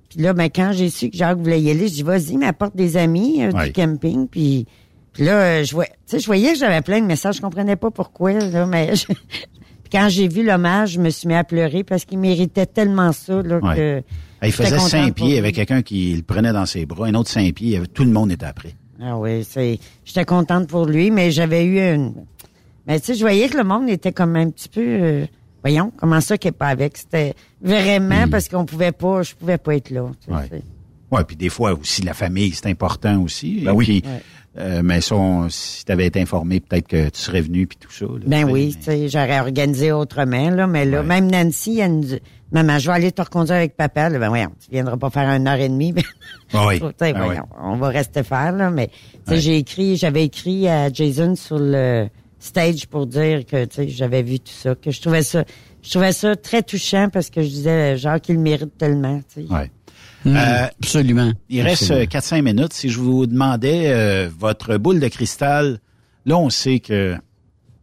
Puis 0.09 0.19
là, 0.19 0.33
ben, 0.33 0.49
quand 0.53 0.71
j'ai 0.73 0.89
su 0.89 1.09
que 1.09 1.15
Jacques 1.15 1.37
voulait 1.37 1.61
y 1.61 1.71
aller, 1.71 1.87
je 1.87 1.93
dis, 1.93 2.03
vas-y, 2.03 2.35
mais 2.35 2.47
apporte 2.47 2.75
des 2.75 2.97
amis 2.97 3.41
euh, 3.41 3.51
Ouais. 3.51 3.67
du 3.67 3.71
camping. 3.71 4.27
Puis, 4.27 4.65
puis 5.13 5.23
là, 5.23 5.31
euh, 5.39 5.63
je, 5.63 5.73
sais, 6.07 6.19
je 6.19 6.25
voyais 6.25 6.51
que 6.51 6.59
j'avais 6.59 6.81
plein 6.81 6.99
de 6.99 7.05
messages, 7.05 7.37
je 7.37 7.41
comprenais 7.41 7.77
pas 7.77 7.89
pourquoi, 7.89 8.33
là, 8.33 8.65
mais 8.65 8.95
je- 8.97 9.05
puis 9.87 9.97
quand 9.99 10.09
j'ai 10.09 10.27
vu 10.27 10.43
l'hommage, 10.43 10.91
je 10.93 10.99
me 10.99 11.09
suis 11.09 11.27
mis 11.27 11.35
à 11.35 11.43
pleurer 11.43 11.83
parce 11.83 12.03
qu'il 12.05 12.17
méritait 12.19 12.65
tellement 12.65 13.11
ça, 13.11 13.41
là, 13.41 13.59
Ouais. 13.61 13.75
que... 13.75 14.03
Il 14.43 14.51
j'étais 14.51 14.63
faisait 14.65 14.79
cinq 14.79 15.15
pieds 15.15 15.37
avec 15.39 15.55
quelqu'un 15.55 15.81
qui 15.81 16.13
le 16.15 16.21
prenait 16.21 16.51
dans 16.53 16.65
ses 16.65 16.85
bras, 16.85 17.07
un 17.07 17.13
autre 17.15 17.29
cinq 17.29 17.53
pieds, 17.55 17.77
il 17.81 17.87
tout 17.87 18.03
le 18.03 18.11
monde 18.11 18.31
était 18.31 18.45
après. 18.45 18.75
Ah 19.01 19.17
oui, 19.17 19.43
c'est. 19.43 19.79
J'étais 20.03 20.25
contente 20.25 20.67
pour 20.67 20.85
lui, 20.85 21.09
mais 21.11 21.31
j'avais 21.31 21.63
eu 21.65 21.79
une. 21.79 22.13
Mais 22.87 22.99
tu 22.99 23.07
sais, 23.07 23.13
je 23.15 23.21
voyais 23.21 23.47
que 23.49 23.57
le 23.57 23.63
monde 23.63 23.89
était 23.89 24.11
comme 24.11 24.35
un 24.35 24.49
petit 24.49 24.69
peu. 24.69 24.81
euh, 24.81 25.25
Voyons, 25.63 25.91
comment 25.97 26.21
ça 26.21 26.37
qu'il 26.37 26.49
n'est 26.49 26.57
pas 26.57 26.67
avec? 26.67 26.95
C'était 26.97 27.33
vraiment 27.61 28.27
parce 28.29 28.47
qu'on 28.47 28.65
pouvait 28.65 28.91
pas, 28.91 29.23
je 29.23 29.33
pouvais 29.33 29.57
pas 29.57 29.75
être 29.75 29.89
là. 29.89 30.11
tu 30.21 30.31
sais. 30.31 30.37
Ouais. 30.53 30.61
Ouais, 31.11 31.23
puis 31.23 31.35
des 31.35 31.49
fois 31.49 31.73
aussi 31.73 32.03
la 32.03 32.13
famille, 32.13 32.51
c'est 32.51 32.67
important 32.67 33.21
aussi. 33.23 33.61
Ben 33.65 33.71
oui. 33.73 33.85
puis, 33.85 34.03
Ouais. 34.09 34.21
Euh, 34.57 34.81
mais 34.83 35.01
ça, 35.01 35.15
on- 35.15 35.49
si 35.49 35.83
tu 35.85 35.91
avais 35.91 36.05
été 36.07 36.21
informé, 36.21 36.59
peut-être 36.59 36.87
que 36.87 37.09
tu 37.09 37.19
serais 37.19 37.41
venu 37.41 37.67
puis 37.67 37.77
tout 37.79 37.91
ça. 37.91 38.05
là, 38.05 38.19
Ben 38.25 38.49
oui, 38.49 38.73
mais- 38.75 38.79
tu 38.79 38.83
sais, 38.83 39.09
j'aurais 39.09 39.39
organisé 39.39 39.91
autrement, 39.91 40.49
là, 40.49 40.67
mais 40.67 40.85
là, 40.85 41.03
même 41.03 41.29
Nancy, 41.29 41.79
elle 41.79 41.95
nous 41.95 42.03
dit, 42.03 42.19
Maman, 42.51 42.77
je 42.77 42.87
vais 42.87 42.93
aller 42.93 43.11
te 43.11 43.21
reconduire 43.21 43.55
avec 43.57 43.75
papa. 43.75 44.07
Là, 44.07 44.19
ben 44.19 44.29
voyons, 44.29 44.51
tu 44.63 44.69
viendras 44.71 44.95
pas 44.97 45.09
faire 45.09 45.27
une 45.29 45.47
heure 45.47 45.59
et 45.59 45.67
demie. 45.67 45.93
Ah 46.53 46.67
oui. 46.67 46.79
Tu 46.79 46.85
sais, 46.99 47.13
Ah 47.15 47.23
voyons, 47.25 47.47
on 47.61 47.75
va 47.77 47.89
rester 47.89 48.23
faire, 48.23 48.51
là, 48.51 48.69
mais 48.69 48.87
tu 48.87 48.93
sais, 49.27 49.31
Ouais. 49.33 49.39
j'ai 49.41 49.57
écrit, 49.57 49.97
j'avais 49.97 50.23
écrit 50.25 50.67
à 50.69 50.89
Jason 50.93 51.35
sur 51.35 51.57
le 51.59 52.07
stage 52.39 52.85
pour 52.87 53.07
dire 53.07 53.45
que, 53.45 53.65
tu 53.65 53.75
sais, 53.75 53.89
j'avais 53.89 54.21
vu 54.21 54.39
tout 54.39 54.53
ça, 54.53 54.75
que 54.75 54.91
je 54.91 55.01
trouvais 55.01 55.23
ça, 55.23 55.43
je 55.81 55.89
trouvais 55.89 56.11
ça 56.13 56.35
très 56.35 56.61
touchant 56.61 57.09
parce 57.11 57.29
que 57.31 57.41
je 57.41 57.47
disais, 57.47 57.97
genre, 57.97 58.21
qu'il 58.21 58.39
mérite 58.39 58.77
tellement, 58.77 59.19
tu 59.33 59.41
sais. 59.47 59.51
Ouais. 59.53 59.71
Hum, 60.25 60.35
Euh, 60.35 60.65
absolument. 60.81 61.31
Il 61.49 61.61
reste 61.61 61.83
Absolument. 61.83 62.01
euh, 62.03 62.05
4-5 62.05 62.41
minutes. 62.41 62.73
Si 62.73 62.89
je 62.89 62.99
vous 62.99 63.25
demandais 63.27 63.91
euh, 63.91 64.29
votre 64.37 64.77
boule 64.77 64.99
de 64.99 65.07
cristal, 65.07 65.79
là, 66.25 66.37
on 66.37 66.49
sait 66.49 66.79
que 66.79 67.15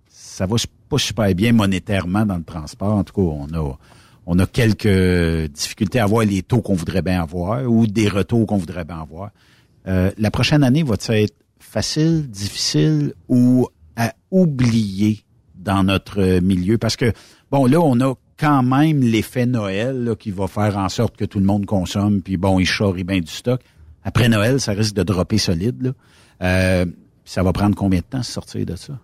ça 0.09 0.47
va 0.47 0.57
pas 0.89 0.99
super 0.99 1.33
bien 1.35 1.53
monétairement 1.53 2.27
dans 2.27 2.37
le 2.37 2.43
transport. 2.45 2.95
En 2.95 3.05
tout 3.05 3.15
cas, 3.15 3.21
on 3.23 3.47
a, 3.55 3.79
on 4.27 4.39
a 4.39 4.47
quelques 4.47 5.51
difficultés 5.53 6.01
à 6.01 6.05
avoir 6.05 6.25
les 6.25 6.43
taux 6.43 6.61
qu'on 6.63 6.75
voudrait 6.75 7.03
bien 7.03 7.23
avoir 7.23 7.63
ou 7.71 7.87
des 7.87 8.09
retours 8.09 8.47
qu'on 8.47 8.57
voudrait 8.59 8.85
bien 8.85 9.01
avoir. 9.03 9.31
Euh, 9.87 10.11
la 10.19 10.31
prochaine 10.31 10.63
année 10.65 10.83
va-t-elle 10.83 11.25
être 11.25 11.37
facile, 11.61 12.29
difficile 12.29 13.15
ou 13.29 13.69
à 13.97 14.13
oublier 14.31 15.21
dans 15.55 15.83
notre 15.85 16.41
milieu? 16.41 16.77
Parce 16.79 16.97
que, 16.97 17.13
bon, 17.51 17.67
là, 17.67 17.81
on 17.81 18.01
a 18.01 18.15
quand 18.43 18.63
même 18.65 19.01
l'effet 19.01 19.47
Noël 19.47 20.03
là, 20.03 20.17
qui 20.17 20.33
va 20.33 20.49
faire 20.49 20.77
en 20.77 20.89
sorte 20.89 21.17
que 21.17 21.25
tout 21.25 21.39
le 21.39 21.45
monde 21.47 21.65
consomme, 21.65 22.21
puis 22.23 22.37
bon, 22.37 22.59
il 22.59 22.67
charrie 22.67 23.05
bien 23.05 23.21
du 23.21 23.31
stock. 23.31 23.61
Après 24.03 24.29
Noël, 24.29 24.61
ça 24.61 24.73
risque 24.73 24.95
de 24.95 25.05
dropper 25.05 25.39
solide. 25.39 25.81
Là. 25.83 25.91
Euh, 26.43 26.87
ça 27.25 27.45
va 27.45 27.53
prendre 27.53 27.77
combien 27.77 28.01
de 28.01 28.05
temps 28.05 28.23
se 28.25 28.33
sortir 28.33 28.67
de 28.67 28.75
ça? 28.75 28.99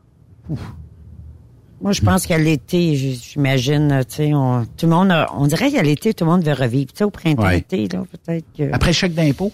Moi, 1.81 1.93
je 1.93 2.01
pense 2.01 2.27
qu'à 2.27 2.39
l'été, 2.39 2.97
j'imagine, 2.97 4.01
tu 4.09 4.17
sais, 4.17 4.35
on, 4.35 4.65
tout 4.77 4.87
le 4.87 4.93
monde, 4.93 5.13
a- 5.13 5.29
on 5.37 5.47
dirait 5.47 5.71
qu'à 5.71 5.83
l'été, 5.83 6.13
tout 6.13 6.25
le 6.25 6.31
monde 6.33 6.43
veut 6.45 6.53
revivre. 6.53 6.91
Tu 6.93 6.99
sais, 6.99 7.05
au 7.05 7.11
printemps-été, 7.11 7.87
là, 7.89 8.03
peut-être 8.11 8.45
que... 8.57 8.73
Après 8.73 8.89
le 8.91 8.95
chèque 8.95 9.15
d'impôt? 9.15 9.53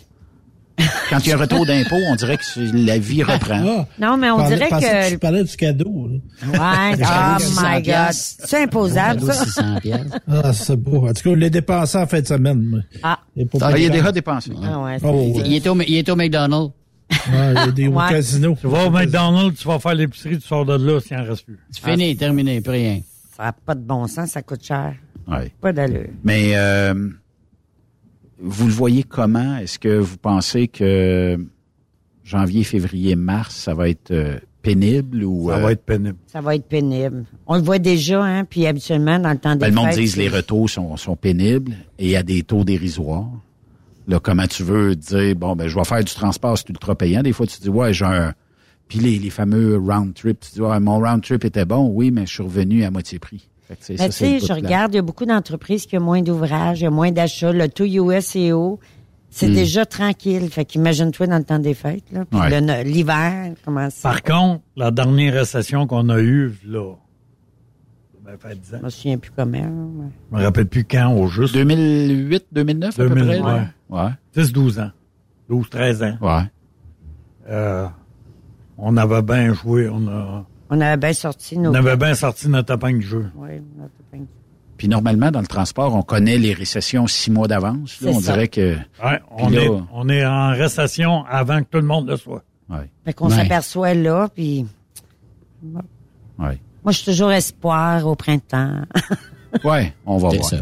Quand 1.09 1.19
il 1.21 1.29
y 1.29 1.33
a 1.33 1.37
un 1.37 1.39
retour 1.39 1.65
d'impôt, 1.67 1.97
on 2.11 2.17
dirait 2.17 2.37
que 2.37 2.43
la 2.87 2.99
vie 2.99 3.23
reprend. 3.23 3.63
Ah, 3.65 3.87
Non, 4.01 4.17
mais 4.17 4.31
on 4.31 4.39
Parlais- 4.39 4.57
dirait 4.57 4.69
que- 4.71 5.11
tu 5.11 5.19
parlais 5.19 5.45
du 5.45 5.57
cadeau. 5.57 6.09
là? 6.09 6.49
Ouais, 6.49 6.99
oh 7.05 7.35
my 7.39 7.41
600 7.45 7.81
God. 7.81 8.13
C'est 8.13 8.63
imposable, 8.65 9.21
Cadeau 9.21 9.33
ça. 9.33 9.45
600 9.45 9.81
piastres. 9.81 10.19
Ah, 10.29 10.53
c'est 10.53 10.77
beau. 10.77 11.07
En 11.09 11.13
tout 11.13 11.23
cas, 11.23 11.31
on 11.31 11.35
l'a 11.37 11.51
dépensé 11.51 11.99
en 11.99 12.07
fin 12.07 12.21
de 12.21 12.27
semaine. 12.27 12.85
Ah. 13.03 13.21
Pour 13.51 13.63
Ah, 13.63 13.79
il 13.79 13.85
est 13.85 13.91
déjà 13.91 14.11
dépensé. 14.11 14.51
Ah 14.65 14.81
ouais, 14.81 14.97
Oh, 15.03 15.11
ouais. 15.37 15.43
Il 15.47 15.55
est 15.55 15.67
au, 15.69 15.81
il 15.81 15.95
est 15.97 16.09
au 16.09 16.17
McDonald's. 16.17 16.73
Ouais, 17.11 17.51
il 17.51 17.55
y 17.55 17.59
a 17.59 17.67
des 17.71 17.87
au 17.89 17.93
Ouais. 17.93 18.09
casino. 18.09 18.57
Tu 18.61 18.67
vas 18.67 18.87
au 18.87 18.91
McDonald's, 18.91 19.61
tu 19.61 19.69
vas 19.69 19.79
faire 19.79 19.95
l'épicerie, 19.95 20.39
tu 20.39 20.47
sors 20.47 20.65
de 20.65 20.75
là 20.77 21.01
s'il 21.01 21.17
en 21.17 21.25
reste 21.25 21.45
plus. 21.45 21.59
C'est 21.71 21.85
fini, 21.89 22.17
terminé, 22.17 22.61
plus 22.61 22.73
rien. 22.73 23.01
Ça 23.37 23.45
n'a 23.45 23.53
pas 23.53 23.75
de 23.77 23.81
bon 23.83 24.07
sens, 24.09 24.31
ça 24.31 24.43
coûte 24.43 24.65
cher. 24.65 24.95
Ouais. 25.29 25.53
Pas 25.61 25.73
d'allure. 25.73 26.09
Mais 26.25 26.53
euh, 26.55 26.95
vous 28.45 28.67
le 28.67 28.73
voyez 28.73 29.03
comment? 29.03 29.57
Est-ce 29.57 29.79
que 29.79 29.97
vous 29.99 30.19
pensez 30.19 30.69
que 30.69 31.39
janvier, 32.23 32.63
février, 32.63 33.17
mars, 33.17 33.57
ça 33.57 33.75
va 33.75 33.89
être 33.89 34.11
euh, 34.11 34.39
pénible 34.63 35.25
ou 35.25 35.49
Ça 35.49 35.57
euh, 35.57 35.61
va 35.61 35.73
être 35.73 35.85
pénible. 35.85 36.17
Ça 36.27 36.41
va 36.41 36.55
être 36.55 36.67
pénible. 36.67 37.25
On 37.47 37.57
le 37.57 37.63
voit 37.63 37.79
déjà, 37.79 38.23
hein, 38.23 38.45
puis 38.45 38.67
habituellement, 38.67 39.19
dans 39.19 39.31
le 39.31 39.39
temps 39.39 39.55
des 39.55 39.61
ben, 39.61 39.69
le 39.69 39.75
monde 39.75 39.91
dit 39.91 40.11
que 40.11 40.19
les 40.19 40.29
retours 40.29 40.69
sont, 40.69 40.97
sont 40.97 41.17
pénibles 41.17 41.75
et 41.99 42.17
à 42.17 42.23
des 42.23 42.43
taux 42.43 42.65
dérisoires. 42.65 43.31
Là, 44.07 44.21
comment 44.21 44.47
tu 44.47 44.63
veux 44.63 44.95
dire, 44.95 45.35
bon, 45.35 45.57
ben, 45.57 45.67
je 45.67 45.75
vais 45.75 45.85
faire 45.85 46.05
du 46.05 46.13
transport, 46.13 46.59
c'est 46.59 46.69
ultra 46.69 46.95
payant. 46.95 47.23
Des 47.23 47.33
fois, 47.33 47.47
tu 47.47 47.59
dis, 47.61 47.71
ouais, 47.71 47.93
j'ai 47.95 48.05
un... 48.05 48.35
Puis 48.89 48.99
les, 48.99 49.19
les 49.19 49.31
fameux 49.31 49.79
round 49.79 50.13
trip, 50.13 50.41
tu 50.41 50.53
dis, 50.53 50.61
ouais, 50.61 50.79
mon 50.81 50.99
round 50.99 51.23
trip 51.23 51.43
était 51.47 51.65
bon, 51.65 51.91
oui, 51.95 52.11
mais 52.11 52.27
je 52.27 52.35
suis 52.35 52.43
revenu 52.43 52.85
à 52.85 52.91
moitié 52.91 53.19
prix. 53.19 53.49
Fait 53.67 53.77
que, 53.77 53.85
tu 53.85 54.13
sais, 54.13 54.39
je 54.41 54.53
regarde, 54.53 54.93
il 54.93 54.97
y 54.97 54.99
a 54.99 55.03
beaucoup 55.03 55.25
d'entreprises 55.25 55.87
qui 55.87 55.97
ont 55.97 56.03
moins 56.03 56.21
d'ouvrages, 56.23 56.81
il 56.81 56.85
y 56.85 56.87
a 56.87 56.91
moins 56.91 57.11
d'achats. 57.13 57.53
Le 57.53 57.69
tout 57.69 57.85
USEO, 57.85 58.79
c'est 59.31 59.49
Hmm. 59.49 59.55
déjà 59.55 59.87
tranquille. 59.87 60.49
Fait 60.51 60.65
qu'imagine-toi 60.67 61.27
dans 61.27 61.39
le 61.39 61.45
temps 61.45 61.59
des 61.59 61.75
fêtes, 61.75 62.05
là. 62.13 62.25
Puis 62.27 62.39
Ouais. 62.39 62.85
l'hiver, 62.85 63.55
comment 63.65 63.89
ça? 63.91 64.11
Par 64.11 64.23
contre, 64.23 64.63
la 64.77 64.91
dernière 64.91 65.33
récession 65.35 65.87
qu'on 65.87 66.09
a 66.11 66.21
eue, 66.21 66.53
là, 66.67 66.95
ça 68.25 68.31
va 68.33 68.37
faire 68.39 68.57
10 68.57 68.75
ans. 68.75 68.79
Je 68.81 68.85
me 68.85 68.91
souviens 68.91 69.19
plus 69.19 69.31
comment. 69.35 69.59
là, 69.59 69.65
mais- 69.69 70.11
Je 70.33 70.37
me 70.37 70.43
rappelle 70.45 70.67
plus 70.67 70.85
quand 70.85 71.13
au 71.15 71.27
juste. 71.29 71.55
2008, 71.55 72.45
2009 72.53 72.99
à 73.01 73.03
peu 73.03 73.09
2000, 73.15 73.25
près? 73.27 73.41
ouais. 73.41 73.61
là? 73.61 73.69
Ouais. 74.07 74.11
10, 74.35 74.53
12 74.53 74.79
ans. 74.79 74.91
12, 75.49 75.69
13 75.71 76.03
ans. 76.03 76.17
Ouais. 76.21 76.43
Euh, 77.49 77.87
on 78.79 78.97
avait 78.97 79.23
bien 79.23 79.53
joué, 79.55 79.89
on, 79.89 80.07
a, 80.09 80.45
On 80.77 80.81
avait 80.81 80.97
bien 80.97 81.13
sorti 81.13 81.59
nos... 81.59 81.71
on 81.71 81.75
avait 81.75 81.97
bien 81.97 82.15
sorti 82.15 82.49
notre 82.49 82.75
épingle 82.75 82.99
du 82.99 83.07
jeu. 83.07 83.27
Oui, 83.37 83.51
notre 83.79 83.93
épingle. 84.09 84.27
Puis 84.77 84.89
normalement, 84.89 85.31
dans 85.31 85.41
le 85.41 85.47
transport, 85.47 85.95
on 85.95 86.03
connaît 86.03 86.37
les 86.37 86.53
récessions 86.53 87.07
six 87.07 87.31
mois 87.31 87.47
d'avance. 87.47 87.97
On 88.05 88.19
ça. 88.21 88.33
dirait 88.33 88.49
que... 88.49 88.75
Ouais, 89.05 89.21
on, 89.31 89.49
là- 89.51 89.63
est, 89.63 89.71
on 89.93 90.09
est 90.09 90.27
en 90.27 90.49
récession 90.51 91.25
avant 91.27 91.59
que 91.61 91.67
tout 91.71 91.79
le 91.79 91.87
monde 91.87 92.09
le 92.09 92.17
soit. 92.17 92.43
Ouais. 92.69 92.91
Fait 93.05 93.13
qu'on 93.13 93.29
Ouais. 93.31 93.37
s'aperçoit 93.37 93.95
là, 93.95 94.29
puis... 94.35 94.67
Ouais. 95.63 96.59
Moi, 96.83 96.93
je 96.93 96.99
suis 96.99 97.05
toujours 97.13 97.31
espoir 97.33 98.07
au 98.07 98.15
printemps. 98.17 98.83
Ouais, 99.63 99.95
on 100.05 100.17
va 100.19 100.31
voir. 100.31 100.45
ça. 100.45 100.57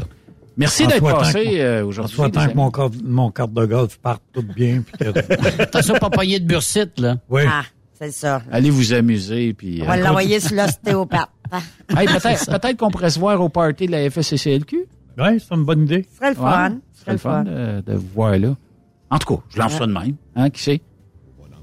Merci 0.55 0.87
d'être 0.87 1.01
passé 1.01 1.63
euh, 1.63 1.83
aujourd'hui. 1.87 2.15
les 2.25 2.31
que 2.31 2.55
mon, 2.55 2.65
amis. 2.65 2.73
carte- 2.73 3.03
mon 3.03 3.31
carte 3.31 3.55
de 3.55 3.65
golf 3.65 3.97
parte 3.99 4.21
tout 4.35 4.43
bien. 4.43 4.83
Attention, 5.59 5.95
pas 5.99 6.11
pogner 6.11 6.39
de 6.41 6.45
bursite, 6.47 7.01
là. 7.01 7.17
oui. 7.31 7.41
Ah, 7.49 7.63
c'est 8.03 8.11
ça. 8.13 8.43
Allez 8.51 8.71
vous 8.71 8.93
amuser. 8.93 9.53
Puis, 9.55 9.81
On 9.83 9.87
va 9.87 9.95
euh, 9.95 10.03
l'envoyer 10.03 10.41
sur 10.41 10.57
l'ostéopathe. 10.57 11.29
hey, 11.97 12.07
peut-être 12.07 12.47
peut-être 12.47 12.77
qu'on 12.77 12.91
pourrait 12.91 13.11
se 13.11 13.19
voir 13.19 13.41
au 13.41 13.49
party 13.49 13.87
de 13.87 13.93
la 13.93 14.11
FSCCLQ. 14.11 14.87
Oui, 15.19 15.41
c'est 15.41 15.55
une 15.55 15.65
bonne 15.65 15.83
idée. 15.83 16.07
Ce 16.11 16.17
serait 16.17 16.31
le 16.31 16.37
fun. 16.37 16.71
Ouais, 16.71 16.77
Ce 16.95 17.01
serait 17.03 17.13
le 17.13 17.19
fun 17.19 17.45
de, 17.45 17.81
de 17.83 17.95
vous 17.95 18.09
voir 18.15 18.39
là. 18.39 18.57
En 19.11 19.19
tout 19.19 19.37
cas, 19.37 19.43
je 19.51 19.59
lance 19.59 19.73
ça 19.75 19.87
de 19.87 19.93
même. 19.93 20.17
Hein, 20.35 20.51
qui 20.51 20.63
sait? 20.63 20.81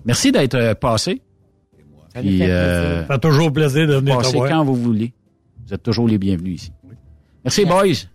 Merci 0.06 0.32
d'être 0.32 0.56
euh, 0.56 0.76
passé. 0.76 1.22
Ça 2.14 2.22
Puis, 2.22 2.38
fait 2.40 2.50
euh, 2.50 3.02
Ça 3.08 3.14
fait 3.14 3.20
toujours 3.20 3.52
plaisir 3.52 3.88
de 3.88 3.96
venir 3.96 4.18
te 4.18 4.22
passez 4.24 4.38
voir. 4.38 4.50
quand 4.50 4.64
vous 4.64 4.76
voulez. 4.76 5.14
Vous 5.68 5.74
êtes 5.74 5.84
toujours 5.84 6.08
les 6.08 6.18
bienvenus 6.18 6.62
ici. 6.64 6.72
Merci, 7.44 7.66
boys. 7.66 8.06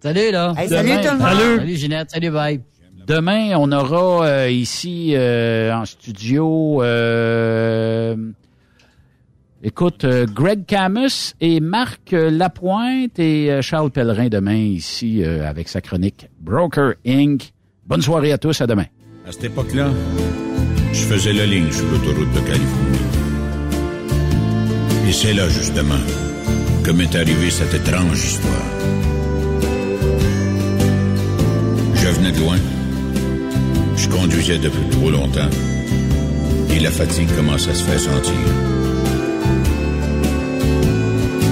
Salut, 0.00 0.30
là. 0.32 0.52
Hey, 0.56 0.68
salut 0.68 0.90
tout 0.90 0.96
le 1.04 1.10
monde. 1.12 1.20
Salut. 1.20 1.56
Salut, 1.58 1.76
Ginette. 1.76 2.10
Salut, 2.10 2.30
bye. 2.30 2.60
Demain, 3.06 3.56
on 3.56 3.72
aura 3.72 4.26
euh, 4.26 4.50
ici 4.50 5.12
euh, 5.14 5.74
en 5.74 5.84
studio, 5.84 6.82
euh, 6.82 8.14
écoute, 9.62 10.06
Greg 10.06 10.66
Camus 10.66 11.34
et 11.40 11.60
Marc 11.60 12.12
Lapointe 12.12 13.18
et 13.18 13.60
Charles 13.60 13.90
Pellerin 13.90 14.28
demain 14.28 14.56
ici 14.56 15.24
avec 15.24 15.68
sa 15.68 15.80
chronique 15.80 16.28
Broker 16.40 16.94
Inc. 17.06 17.52
Bonne 17.86 18.02
soirée 18.02 18.32
à 18.32 18.38
tous, 18.38 18.60
à 18.60 18.66
demain. 18.66 18.86
À 19.26 19.32
cette 19.32 19.44
époque-là, 19.44 19.90
je 20.92 21.04
faisais 21.04 21.32
la 21.32 21.46
ligne 21.46 21.70
sur 21.72 21.86
l'autoroute 21.90 22.32
de 22.32 22.40
Californie. 22.40 22.98
Et 25.08 25.12
c'est 25.12 25.34
là, 25.34 25.48
justement, 25.48 26.00
que 26.84 26.92
m'est 26.92 27.14
arrivée 27.16 27.50
cette 27.50 27.74
étrange 27.74 28.24
histoire. 28.24 28.66
Je 31.94 32.08
venais 32.08 32.32
de 32.32 32.40
loin. 32.40 32.58
Je 34.02 34.08
conduisais 34.08 34.58
depuis 34.58 34.88
trop 34.90 35.10
longtemps. 35.10 35.48
Et 36.74 36.80
la 36.80 36.90
fatigue 36.90 37.28
commence 37.36 37.68
à 37.68 37.74
se 37.74 37.84
faire 37.84 38.00
sentir. 38.00 38.42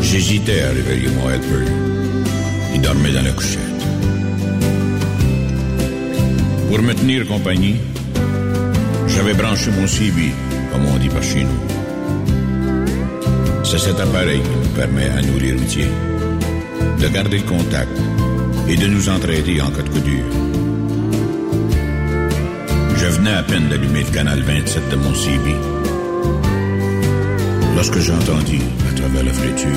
J'hésitais 0.03 0.63
à 0.63 0.71
réveiller 0.71 1.11
mon 1.11 1.31
helper. 1.31 1.65
Il 2.75 2.81
dormait 2.81 3.13
dans 3.13 3.23
la 3.23 3.31
couchette. 3.31 3.61
Pour 6.69 6.83
me 6.83 6.93
tenir 6.93 7.25
compagnie, 7.29 7.77
j'avais 9.07 9.35
branché 9.35 9.71
mon 9.71 9.87
CB, 9.87 10.33
comme 10.73 10.87
on 10.87 10.99
dit 10.99 11.09
par 11.09 11.23
chez 11.23 11.45
nous. 11.45 11.61
C'est 13.63 13.79
cet 13.79 14.01
appareil 14.01 14.41
qui 14.41 14.51
nous 14.51 14.75
permet, 14.75 15.09
à 15.09 15.23
nous 15.23 15.39
les 15.39 15.53
routiers, 15.53 15.93
de 17.01 17.09
garder 17.09 17.39
le 17.39 17.45
contact 17.45 17.97
et 18.69 18.75
de 18.75 18.89
nous 18.89 19.09
entraider 19.09 19.61
en 19.61 19.71
cas 19.71 19.83
de 19.83 19.89
coup 19.89 20.01
dur. 20.01 20.25
Venais 23.11 23.33
à 23.33 23.43
peine 23.43 23.69
d'allumer 23.69 24.05
le 24.05 24.11
canal 24.11 24.41
27 24.43 24.89
de 24.89 24.97
mon 24.97 25.13
CB 25.13 25.55
lorsque 27.75 27.99
j'ai 27.99 28.13
entendu, 28.13 28.59
à 28.89 28.95
travers 28.95 29.25
la 29.25 29.33
friture, 29.33 29.77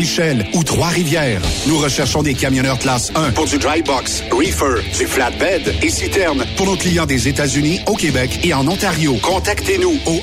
Saint-Michel 0.00 0.46
ou 0.54 0.64
Trois-Rivières. 0.64 1.42
Nous 1.66 1.76
recherchons 1.76 2.22
des 2.22 2.32
camionneurs 2.32 2.78
classe 2.78 3.12
1 3.14 3.32
pour 3.32 3.44
du 3.44 3.58
dry 3.58 3.82
box, 3.82 4.22
reefer, 4.30 4.80
du 4.96 5.06
flatbed 5.06 5.74
et 5.82 5.90
citerne 5.90 6.46
pour 6.56 6.64
nos 6.66 6.76
clients 6.76 7.04
des 7.04 7.28
États-Unis, 7.28 7.80
au 7.86 7.96
Québec 7.96 8.40
et 8.42 8.54
en 8.54 8.66
Ontario. 8.66 9.16
Contactez-nous 9.22 9.98
au 10.06 10.20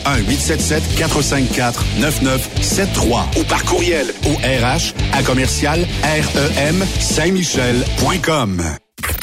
1-877-454-9973 0.99 3.39
ou 3.39 3.43
par 3.43 3.63
courriel 3.65 4.07
au 4.25 4.31
RH 4.31 4.95
à 5.13 5.21
commercial 5.21 5.85
REM 6.03 6.83
Saint-Michel.com. 6.99 8.63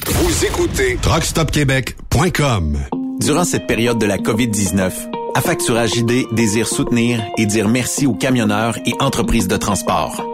Vous 0.06 0.44
écoutez 0.44 0.98
TruckStopQuébec.com. 1.02 2.78
Durant 3.20 3.44
cette 3.44 3.66
période 3.66 3.98
de 3.98 4.06
la 4.06 4.18
COVID-19, 4.18 4.92
Affacturage 5.34 5.96
ID 5.96 6.26
désire 6.32 6.68
soutenir 6.68 7.20
et 7.38 7.46
dire 7.46 7.68
merci 7.68 8.06
aux 8.06 8.14
camionneurs 8.14 8.78
et 8.86 8.94
entreprises 9.00 9.48
de 9.48 9.56
transport. 9.56 10.33